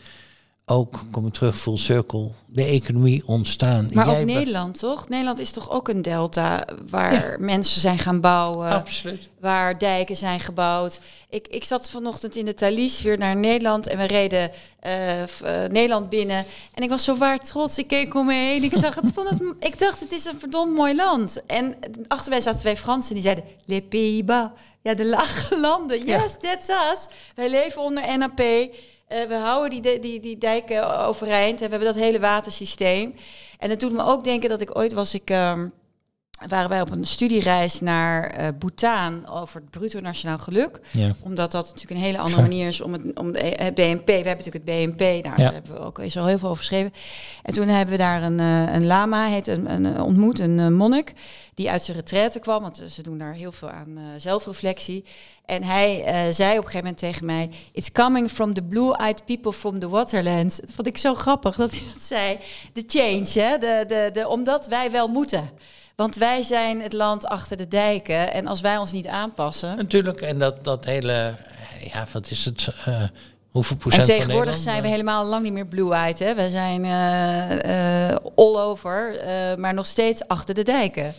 ook, 0.71 1.01
kom 1.11 1.27
ik 1.27 1.33
terug, 1.33 1.59
full 1.59 1.77
circle, 1.77 2.31
de 2.47 2.65
economie 2.65 3.23
ontstaan. 3.27 3.89
Maar 3.93 4.07
Jij 4.07 4.21
ook 4.21 4.27
Nederland, 4.27 4.79
toch? 4.79 5.09
Nederland 5.09 5.39
is 5.39 5.51
toch 5.51 5.71
ook 5.71 5.89
een 5.89 6.03
delta 6.03 6.65
waar 6.91 7.37
mensen 7.39 7.81
zijn 7.81 7.99
gaan 7.99 8.21
bouwen. 8.21 8.69
Absoluut. 8.69 9.29
waar 9.41 9.79
dijken 9.79 10.17
zijn 10.17 10.41
gebouwd. 10.41 11.01
Ik, 11.29 11.49
ik 11.49 11.65
zat 11.65 11.91
vanochtend 11.91 12.37
in 12.37 12.45
de 12.45 12.55
Thalys 12.55 13.03
weer 13.03 13.19
naar 13.19 13.37
Nederland 13.37 13.87
en 13.87 13.99
we 13.99 14.05
reden 14.05 14.51
eh, 14.81 15.23
eh, 15.23 15.29
Nederland 15.71 16.09
binnen. 16.09 16.45
En 16.75 16.83
ik 16.83 16.89
was 16.89 17.05
zo 17.05 17.17
waar 17.17 17.41
trots. 17.41 17.79
Ik 17.79 17.87
keek 17.89 18.15
om 18.15 18.27
me 18.27 18.35
heen. 18.35 18.63
Ik 18.63 18.75
zag 18.75 18.95
het, 18.95 19.11
vond 19.15 19.29
het. 19.29 19.43
Ik 19.61 19.79
dacht, 19.79 20.01
het 20.01 20.13
is 20.13 20.25
een 20.25 20.39
verdomd 20.39 20.77
mooi 20.77 20.95
land. 20.95 21.43
En 21.47 21.75
achter 22.09 22.31
mij 22.31 22.41
zaten 22.41 22.61
twee 22.61 22.77
Fransen 22.77 23.15
die 23.15 23.23
zeiden: 23.23 23.45
Les 23.65 23.83
Pays-Bas. 23.89 24.49
Ja, 24.83 24.95
de 24.95 25.07
lage 25.07 25.61
landen. 25.61 26.07
Ja. 26.07 26.23
Yes, 26.23 26.37
that's 26.41 26.69
us. 26.69 27.07
Wij 27.35 27.51
leven 27.51 27.83
onder 27.83 28.19
NAP. 28.19 28.43
Eh, 29.11 29.29
we 29.29 29.35
houden 29.35 29.83
die, 29.83 29.99
die, 29.99 30.21
die, 30.21 30.39
dijken 30.39 30.99
overeind 30.99 31.61
en 31.61 31.65
we 31.65 31.71
hebben 31.71 31.95
dat 31.95 32.03
hele 32.03 32.21
watersysteem. 32.21 33.15
En 33.59 33.71
het 33.71 33.81
doet 33.81 33.93
me 33.93 34.03
ook 34.03 34.25
denken 34.25 34.49
dat 34.49 34.61
ik 34.61 34.77
ooit 34.77 34.93
was 34.93 35.15
ik. 35.15 35.31
ehm, 35.31 35.69
waren 36.49 36.69
wij 36.69 36.81
op 36.81 36.91
een 36.91 37.07
studiereis 37.07 37.81
naar 37.81 38.41
uh, 38.41 38.49
Bhutan 38.59 39.29
over 39.29 39.61
het 39.61 39.71
bruto 39.71 40.01
nationaal 40.01 40.39
geluk. 40.39 40.81
Ja. 40.91 41.15
Omdat 41.21 41.51
dat 41.51 41.65
natuurlijk 41.65 41.91
een 41.91 42.07
hele 42.07 42.19
andere 42.19 42.43
manier 42.43 42.69
is 42.69 42.81
om 42.81 42.93
het, 42.93 43.19
om 43.19 43.35
het 43.35 43.75
BNP. 43.75 44.07
We 44.07 44.13
hebben 44.13 44.45
natuurlijk 44.45 44.55
het 44.55 44.65
BNP, 44.65 45.01
nou, 45.01 45.23
ja. 45.23 45.35
daar 45.35 45.53
hebben 45.53 45.73
we 45.73 45.79
ook 45.79 45.99
is 45.99 46.17
al 46.17 46.27
heel 46.27 46.39
veel 46.39 46.49
over 46.49 46.61
geschreven. 46.61 46.93
En 47.43 47.55
toen 47.55 47.69
hebben 47.69 47.97
we 47.97 48.03
daar 48.03 48.23
een, 48.23 48.39
uh, 48.39 48.75
een 48.75 48.87
lama 48.87 49.27
heet 49.27 49.47
een, 49.47 49.71
een, 49.71 50.01
ontmoet, 50.01 50.39
een 50.39 50.59
uh, 50.59 50.69
monnik, 50.69 51.13
die 51.55 51.71
uit 51.71 51.83
zijn 51.83 51.97
retraite 51.97 52.39
kwam. 52.39 52.63
Want 52.63 52.83
ze 52.89 53.03
doen 53.03 53.19
daar 53.19 53.33
heel 53.33 53.53
veel 53.53 53.71
aan 53.71 53.99
zelfreflectie. 54.17 55.05
En 55.45 55.63
hij 55.63 56.03
zei 56.33 56.51
op 56.51 56.65
een 56.65 56.71
gegeven 56.71 56.79
moment 56.79 56.99
tegen 56.99 57.27
mij: 57.27 57.51
It's 57.73 57.93
coming 57.93 58.31
from 58.31 58.55
the 58.55 58.63
blue-eyed 58.63 59.25
people 59.25 59.53
from 59.53 59.79
the 59.79 59.89
waterlands. 59.89 60.61
Dat 60.61 60.71
vond 60.71 60.87
ik 60.87 60.99
zo 60.99 61.15
grappig 61.15 61.57
dat 61.57 61.71
hij 61.71 61.81
dat 61.95 62.03
zei. 62.03 62.39
De 62.73 62.85
change, 62.87 63.47
hè? 63.47 63.59
De, 63.59 63.85
de, 63.89 64.11
de, 64.13 64.29
omdat 64.29 64.67
wij 64.67 64.91
wel 64.91 65.09
moeten. 65.09 65.51
Want 66.01 66.17
wij 66.17 66.43
zijn 66.43 66.81
het 66.81 66.93
land 66.93 67.27
achter 67.27 67.57
de 67.57 67.69
dijken. 67.69 68.33
En 68.33 68.47
als 68.47 68.61
wij 68.61 68.77
ons 68.77 68.93
niet 68.93 69.07
aanpassen. 69.07 69.77
Natuurlijk, 69.77 70.21
en 70.21 70.39
dat, 70.39 70.65
dat 70.65 70.85
hele. 70.85 71.35
Ja, 71.93 72.07
wat 72.13 72.31
is 72.31 72.45
het? 72.45 72.69
Uh, 72.89 73.03
hoeveel 73.51 73.77
procent 73.77 74.09
En 74.09 74.15
tegenwoordig 74.15 74.55
van 74.55 74.63
zijn 74.63 74.83
we 74.83 74.89
helemaal 74.89 75.27
lang 75.27 75.43
niet 75.43 75.53
meer 75.53 75.67
blue-eyed. 75.67 76.19
Hè? 76.19 76.35
We 76.35 76.51
zijn 76.51 76.85
uh, 76.85 78.11
uh, 78.11 78.17
all 78.37 78.57
over, 78.57 79.15
maar 79.59 79.75
nog 79.75 79.87
steeds 79.87 80.29
achter 80.29 80.55
de 80.55 80.63
dijken. 80.63 81.15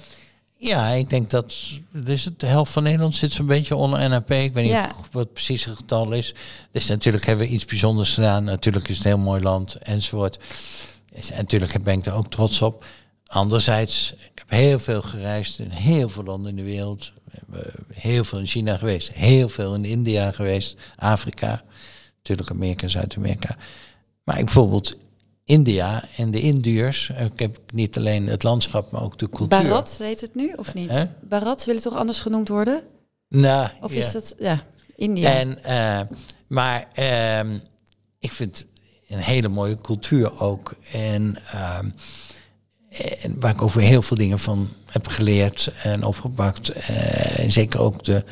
Ja, 0.57 0.87
ik 0.87 1.09
denk 1.09 1.29
dat 1.29 1.53
dus 1.91 2.25
het, 2.25 2.39
de 2.39 2.47
helft 2.47 2.71
van 2.71 2.83
Nederland 2.83 3.15
zit 3.15 3.31
zo'n 3.31 3.45
beetje 3.45 3.75
onder 3.75 4.09
NAP. 4.09 4.31
Ik 4.31 4.53
weet 4.53 4.65
niet 4.65 4.87
wat 5.11 5.33
precies 5.33 5.65
het 5.65 5.75
getal 5.75 6.11
is. 6.11 6.33
Dus 6.71 6.87
natuurlijk 6.87 7.25
hebben 7.25 7.47
we 7.47 7.53
iets 7.53 7.65
bijzonders 7.65 8.13
gedaan. 8.13 8.43
Natuurlijk 8.43 8.87
is 8.87 8.97
het 8.97 9.05
een 9.05 9.11
heel 9.11 9.19
mooi 9.19 9.41
land 9.41 9.75
enzovoort. 9.75 10.37
En 11.11 11.35
natuurlijk 11.35 11.83
ben 11.83 11.97
ik 11.97 12.05
er 12.05 12.13
ook 12.13 12.31
trots 12.31 12.61
op. 12.61 12.85
Anderzijds, 13.31 14.13
ik 14.13 14.31
heb 14.35 14.49
heel 14.49 14.79
veel 14.79 15.01
gereisd 15.01 15.59
in 15.59 15.69
heel 15.69 16.09
veel 16.09 16.23
landen 16.23 16.49
in 16.49 16.55
de 16.55 16.63
wereld. 16.63 17.13
Heel 17.93 18.23
veel 18.23 18.39
in 18.39 18.47
China 18.47 18.77
geweest, 18.77 19.11
heel 19.11 19.49
veel 19.49 19.75
in 19.75 19.85
India 19.85 20.31
geweest, 20.31 20.75
Afrika, 20.95 21.63
natuurlijk 22.17 22.49
Amerika, 22.49 22.87
Zuid-Amerika. 22.87 23.57
Maar 24.23 24.37
ik 24.37 24.45
bijvoorbeeld 24.45 24.97
India 25.45 26.07
en 26.17 26.31
de 26.31 26.39
Indiërs, 26.39 27.09
ik 27.09 27.39
heb 27.39 27.59
niet 27.73 27.97
alleen 27.97 28.27
het 28.27 28.43
landschap, 28.43 28.91
maar 28.91 29.01
ook 29.01 29.17
de 29.17 29.29
cultuur. 29.29 29.61
Barat 29.61 29.97
heet 29.97 30.21
het 30.21 30.35
nu, 30.35 30.53
of 30.55 30.73
niet? 30.73 31.07
Barat, 31.21 31.65
wil 31.65 31.75
het 31.75 31.83
toch 31.83 31.95
anders 31.95 32.19
genoemd 32.19 32.47
worden? 32.47 32.83
Nou, 33.27 33.69
of 33.81 33.93
ja. 33.93 33.99
is 33.99 34.11
dat, 34.11 34.35
ja, 34.39 34.63
India. 34.95 35.33
En, 35.33 35.57
uh, 35.65 36.17
maar 36.47 36.87
uh, 36.99 37.53
ik 38.19 38.31
vind 38.31 38.65
een 39.07 39.19
hele 39.19 39.47
mooie 39.47 39.77
cultuur 39.77 40.39
ook. 40.39 40.75
En... 40.91 41.37
Uh, 41.53 41.79
en 43.21 43.39
waar 43.39 43.51
ik 43.51 43.61
over 43.61 43.81
heel 43.81 44.01
veel 44.01 44.17
dingen 44.17 44.39
van 44.39 44.69
heb 44.89 45.07
geleerd 45.07 45.71
en 45.83 46.03
opgepakt. 46.03 46.69
En 46.69 47.51
zeker 47.51 47.79
ook 47.79 48.03
de, 48.03 48.23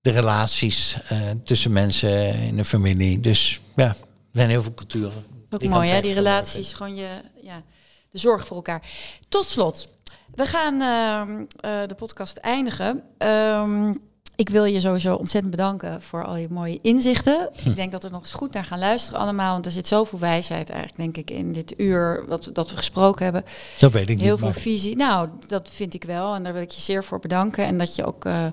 de 0.00 0.10
relaties 0.10 0.96
uh, 1.12 1.18
tussen 1.44 1.72
mensen 1.72 2.34
in 2.34 2.56
de 2.56 2.64
familie. 2.64 3.20
Dus 3.20 3.60
ja, 3.76 3.88
er 3.88 3.96
zijn 4.32 4.50
heel 4.50 4.62
veel 4.62 4.74
culturen. 4.74 5.24
Ook 5.50 5.64
mooi 5.64 5.90
hè, 5.90 6.00
die 6.00 6.14
relaties, 6.14 6.72
gewoon 6.72 6.94
je, 6.94 7.08
ja, 7.42 7.62
de 8.10 8.18
zorg 8.18 8.46
voor 8.46 8.56
elkaar. 8.56 8.82
Tot 9.28 9.48
slot, 9.48 9.88
we 10.34 10.46
gaan 10.46 10.74
uh, 10.80 11.38
uh, 11.38 11.88
de 11.88 11.94
podcast 11.94 12.36
eindigen. 12.36 13.02
Um, 13.18 14.09
ik 14.36 14.48
wil 14.48 14.64
je 14.64 14.80
sowieso 14.80 15.14
ontzettend 15.14 15.50
bedanken 15.56 16.02
voor 16.02 16.24
al 16.24 16.36
je 16.36 16.46
mooie 16.50 16.78
inzichten. 16.82 17.48
Ik 17.64 17.76
denk 17.76 17.92
dat 17.92 18.02
we 18.02 18.08
nog 18.08 18.20
eens 18.20 18.32
goed 18.32 18.52
naar 18.52 18.64
gaan 18.64 18.78
luisteren 18.78 19.20
allemaal. 19.20 19.52
Want 19.52 19.66
er 19.66 19.72
zit 19.72 19.86
zoveel 19.86 20.18
wijsheid 20.18 20.70
eigenlijk, 20.70 20.98
denk 20.98 21.16
ik, 21.16 21.36
in 21.36 21.52
dit 21.52 21.74
uur 21.76 22.24
wat, 22.28 22.50
dat 22.52 22.70
we 22.70 22.76
gesproken 22.76 23.24
hebben. 23.24 23.44
Dat 23.78 23.92
weet 23.92 24.08
ik 24.08 24.20
Heel 24.20 24.30
niet, 24.30 24.38
veel 24.38 24.48
maar- 24.48 24.56
visie. 24.60 24.96
Nou, 24.96 25.28
dat 25.48 25.68
vind 25.72 25.94
ik 25.94 26.04
wel. 26.04 26.34
En 26.34 26.42
daar 26.42 26.52
wil 26.52 26.62
ik 26.62 26.70
je 26.70 26.80
zeer 26.80 27.04
voor 27.04 27.18
bedanken. 27.20 27.64
En 27.64 27.78
dat 27.78 27.94
je 27.96 28.04
ook 28.06 28.24
eh, 28.24 28.46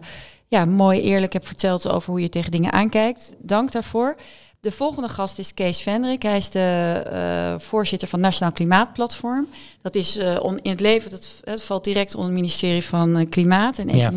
ja, 0.47 0.65
mooi 0.65 1.01
eerlijk 1.01 1.33
hebt 1.33 1.45
verteld 1.47 1.89
over 1.89 2.11
hoe 2.11 2.21
je 2.21 2.29
tegen 2.29 2.51
dingen 2.51 2.71
aankijkt. 2.71 3.33
Dank 3.39 3.71
daarvoor. 3.71 4.15
De 4.59 4.71
volgende 4.71 5.09
gast 5.09 5.39
is 5.39 5.53
Kees 5.53 5.79
Vendrik. 5.81 6.21
Hij 6.23 6.37
is 6.37 6.49
de 6.49 7.01
eh, 7.11 7.59
voorzitter 7.65 8.07
van 8.07 8.19
Nationaal 8.19 8.51
Klimaatplatform. 8.51 9.47
Dat 9.81 9.95
is 9.95 10.17
eh, 10.17 10.37
on- 10.41 10.59
in 10.61 10.71
het 10.71 10.79
leven, 10.79 11.09
dat, 11.09 11.27
valt 11.61 11.83
direct 11.83 12.15
onder 12.15 12.25
het 12.31 12.39
ministerie 12.39 12.83
van 12.83 13.29
Klimaat 13.29 13.77
en 13.77 13.89
Ja. 13.89 14.11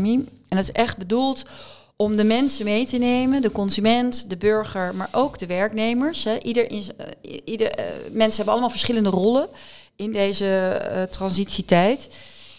En 0.51 0.56
dat 0.56 0.68
is 0.68 0.72
echt 0.72 0.97
bedoeld 0.97 1.43
om 2.01 2.16
de 2.16 2.24
mensen 2.24 2.64
mee 2.64 2.86
te 2.86 2.98
nemen, 2.98 3.43
de 3.43 3.51
consument, 3.51 4.31
de 4.31 4.36
burger, 4.36 4.94
maar 4.94 5.09
ook 5.12 5.39
de 5.39 5.47
werknemers. 5.47 6.24
Hè. 6.24 6.39
Ieder, 6.39 6.70
eh, 6.70 6.77
ieder, 7.44 7.70
eh, 7.70 7.85
mensen 8.10 8.36
hebben 8.36 8.52
allemaal 8.52 8.70
verschillende 8.70 9.09
rollen 9.09 9.48
in 9.97 10.12
deze 10.12 10.47
eh, 10.47 11.02
transitietijd. 11.02 12.09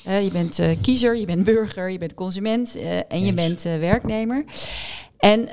Je 0.04 0.30
bent 0.32 0.60
kiezer, 0.82 1.18
je 1.18 1.26
bent 1.26 1.44
burger, 1.44 1.90
je 1.90 1.98
bent 1.98 2.14
consument 2.14 2.78
en 3.08 3.26
je 3.26 3.34
bent 3.34 3.62
werknemer. 3.62 4.44
En 5.18 5.50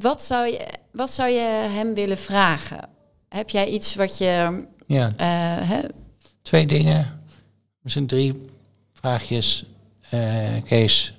wat, 0.00 0.22
zou 0.22 0.46
je, 0.46 0.66
wat 0.92 1.10
zou 1.10 1.30
je 1.30 1.68
hem 1.74 1.94
willen 1.94 2.18
vragen? 2.18 2.88
Heb 3.28 3.50
jij 3.50 3.68
iets 3.68 3.94
wat 3.94 4.18
je... 4.18 4.64
Ja, 4.86 5.12
hè, 5.62 5.80
twee 6.42 6.66
dingen. 6.66 7.22
Misschien 7.82 8.06
drie 8.06 8.48
vraagjes. 8.92 9.64
Kees, 10.64 11.17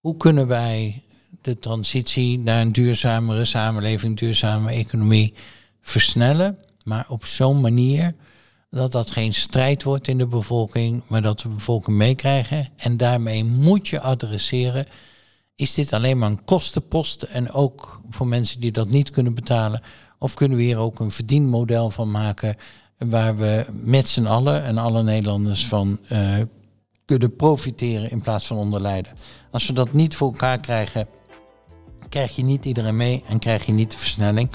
hoe 0.00 0.16
kunnen 0.16 0.46
wij 0.46 1.02
de 1.40 1.58
transitie 1.58 2.38
naar 2.38 2.60
een 2.60 2.72
duurzamere 2.72 3.44
samenleving, 3.44 4.18
duurzame 4.18 4.72
economie 4.72 5.34
versnellen, 5.80 6.58
maar 6.84 7.04
op 7.08 7.24
zo'n 7.24 7.60
manier 7.60 8.14
dat 8.70 8.92
dat 8.92 9.10
geen 9.10 9.34
strijd 9.34 9.82
wordt 9.82 10.08
in 10.08 10.18
de 10.18 10.26
bevolking, 10.26 11.02
maar 11.06 11.22
dat 11.22 11.40
de 11.40 11.48
bevolking 11.48 11.96
meekrijgen. 11.96 12.68
En 12.76 12.96
daarmee 12.96 13.44
moet 13.44 13.88
je 13.88 14.00
adresseren, 14.00 14.86
is 15.54 15.74
dit 15.74 15.92
alleen 15.92 16.18
maar 16.18 16.30
een 16.30 16.44
kostenpost 16.44 17.22
en 17.22 17.52
ook 17.52 18.00
voor 18.10 18.26
mensen 18.26 18.60
die 18.60 18.72
dat 18.72 18.88
niet 18.88 19.10
kunnen 19.10 19.34
betalen? 19.34 19.82
Of 20.18 20.34
kunnen 20.34 20.56
we 20.58 20.64
hier 20.64 20.78
ook 20.78 21.00
een 21.00 21.10
verdienmodel 21.10 21.90
van 21.90 22.10
maken 22.10 22.56
waar 22.98 23.36
we 23.36 23.66
met 23.72 24.08
z'n 24.08 24.26
allen 24.26 24.64
en 24.64 24.78
alle 24.78 25.02
Nederlanders 25.02 25.66
van 25.66 25.98
eh, 26.08 26.40
kunnen 27.04 27.36
profiteren 27.36 28.10
in 28.10 28.20
plaats 28.20 28.46
van 28.46 28.56
onderlijden? 28.56 29.16
Als 29.50 29.66
we 29.66 29.72
dat 29.72 29.92
niet 29.92 30.16
voor 30.16 30.30
elkaar 30.30 30.60
krijgen, 30.60 31.08
krijg 32.08 32.36
je 32.36 32.44
niet 32.44 32.64
iedereen 32.64 32.96
mee 32.96 33.22
en 33.28 33.38
krijg 33.38 33.66
je 33.66 33.72
niet 33.72 33.90
de 33.90 33.98
versnelling. 33.98 34.50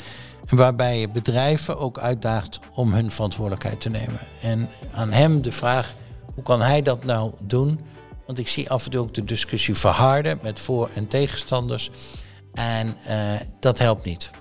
Waarbij 0.49 0.99
je 0.99 1.09
bedrijven 1.09 1.77
ook 1.77 1.99
uitdaagt 1.99 2.59
om 2.73 2.93
hun 2.93 3.11
verantwoordelijkheid 3.11 3.81
te 3.81 3.89
nemen. 3.89 4.19
En 4.41 4.69
aan 4.91 5.11
hem 5.11 5.41
de 5.41 5.51
vraag, 5.51 5.93
hoe 6.35 6.43
kan 6.43 6.61
hij 6.61 6.81
dat 6.81 7.03
nou 7.03 7.33
doen? 7.41 7.79
Want 8.25 8.39
ik 8.39 8.47
zie 8.47 8.69
af 8.69 8.85
en 8.85 8.91
toe 8.91 9.01
ook 9.01 9.13
de 9.13 9.23
discussie 9.23 9.75
verharden 9.75 10.39
met 10.41 10.59
voor- 10.59 10.89
en 10.93 11.07
tegenstanders. 11.07 11.89
En 12.53 12.95
eh, 13.05 13.33
dat 13.59 13.79
helpt 13.79 14.05
niet. 14.05 14.31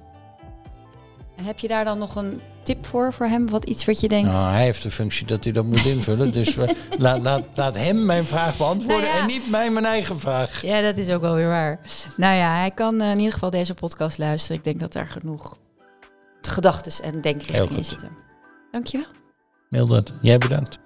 heb 1.42 1.58
je 1.58 1.68
daar 1.68 1.84
dan 1.84 1.98
nog 1.98 2.14
een 2.14 2.40
tip 2.74 2.86
voor, 2.86 3.12
voor 3.12 3.26
hem? 3.26 3.48
Wat 3.48 3.64
iets 3.64 3.84
wat 3.84 4.00
je 4.00 4.08
denkt... 4.08 4.32
Nou, 4.32 4.48
hij 4.48 4.64
heeft 4.64 4.82
de 4.82 4.90
functie 4.90 5.26
dat 5.26 5.44
hij 5.44 5.52
dat 5.52 5.64
moet 5.64 5.84
invullen. 5.84 6.32
dus 6.32 6.54
we, 6.54 6.74
laat, 6.98 7.20
laat, 7.22 7.42
laat 7.54 7.76
hem 7.76 8.06
mijn 8.06 8.24
vraag 8.24 8.56
beantwoorden 8.56 9.02
Nou 9.02 9.14
ja. 9.14 9.20
en 9.20 9.26
niet 9.26 9.50
mij 9.50 9.70
mijn 9.70 9.84
eigen 9.84 10.18
vraag. 10.18 10.62
Ja, 10.62 10.80
dat 10.80 10.98
is 10.98 11.10
ook 11.10 11.20
wel 11.20 11.34
weer 11.34 11.48
waar. 11.48 11.80
Nou 12.16 12.34
ja, 12.34 12.56
hij 12.56 12.70
kan 12.70 13.00
eh, 13.00 13.10
in 13.10 13.18
ieder 13.18 13.32
geval 13.32 13.50
deze 13.50 13.74
podcast 13.74 14.18
luisteren. 14.18 14.56
Ik 14.56 14.64
denk 14.64 14.80
dat 14.80 14.92
daar 14.92 15.08
genoeg 15.08 15.58
gedachten 16.40 17.04
en 17.04 17.20
denkrichtingen 17.20 17.76
in 17.76 17.84
zitten. 17.84 18.10
Dankjewel. 18.70 19.06
Mildred, 19.68 20.12
jij 20.20 20.38
bedankt. 20.38 20.78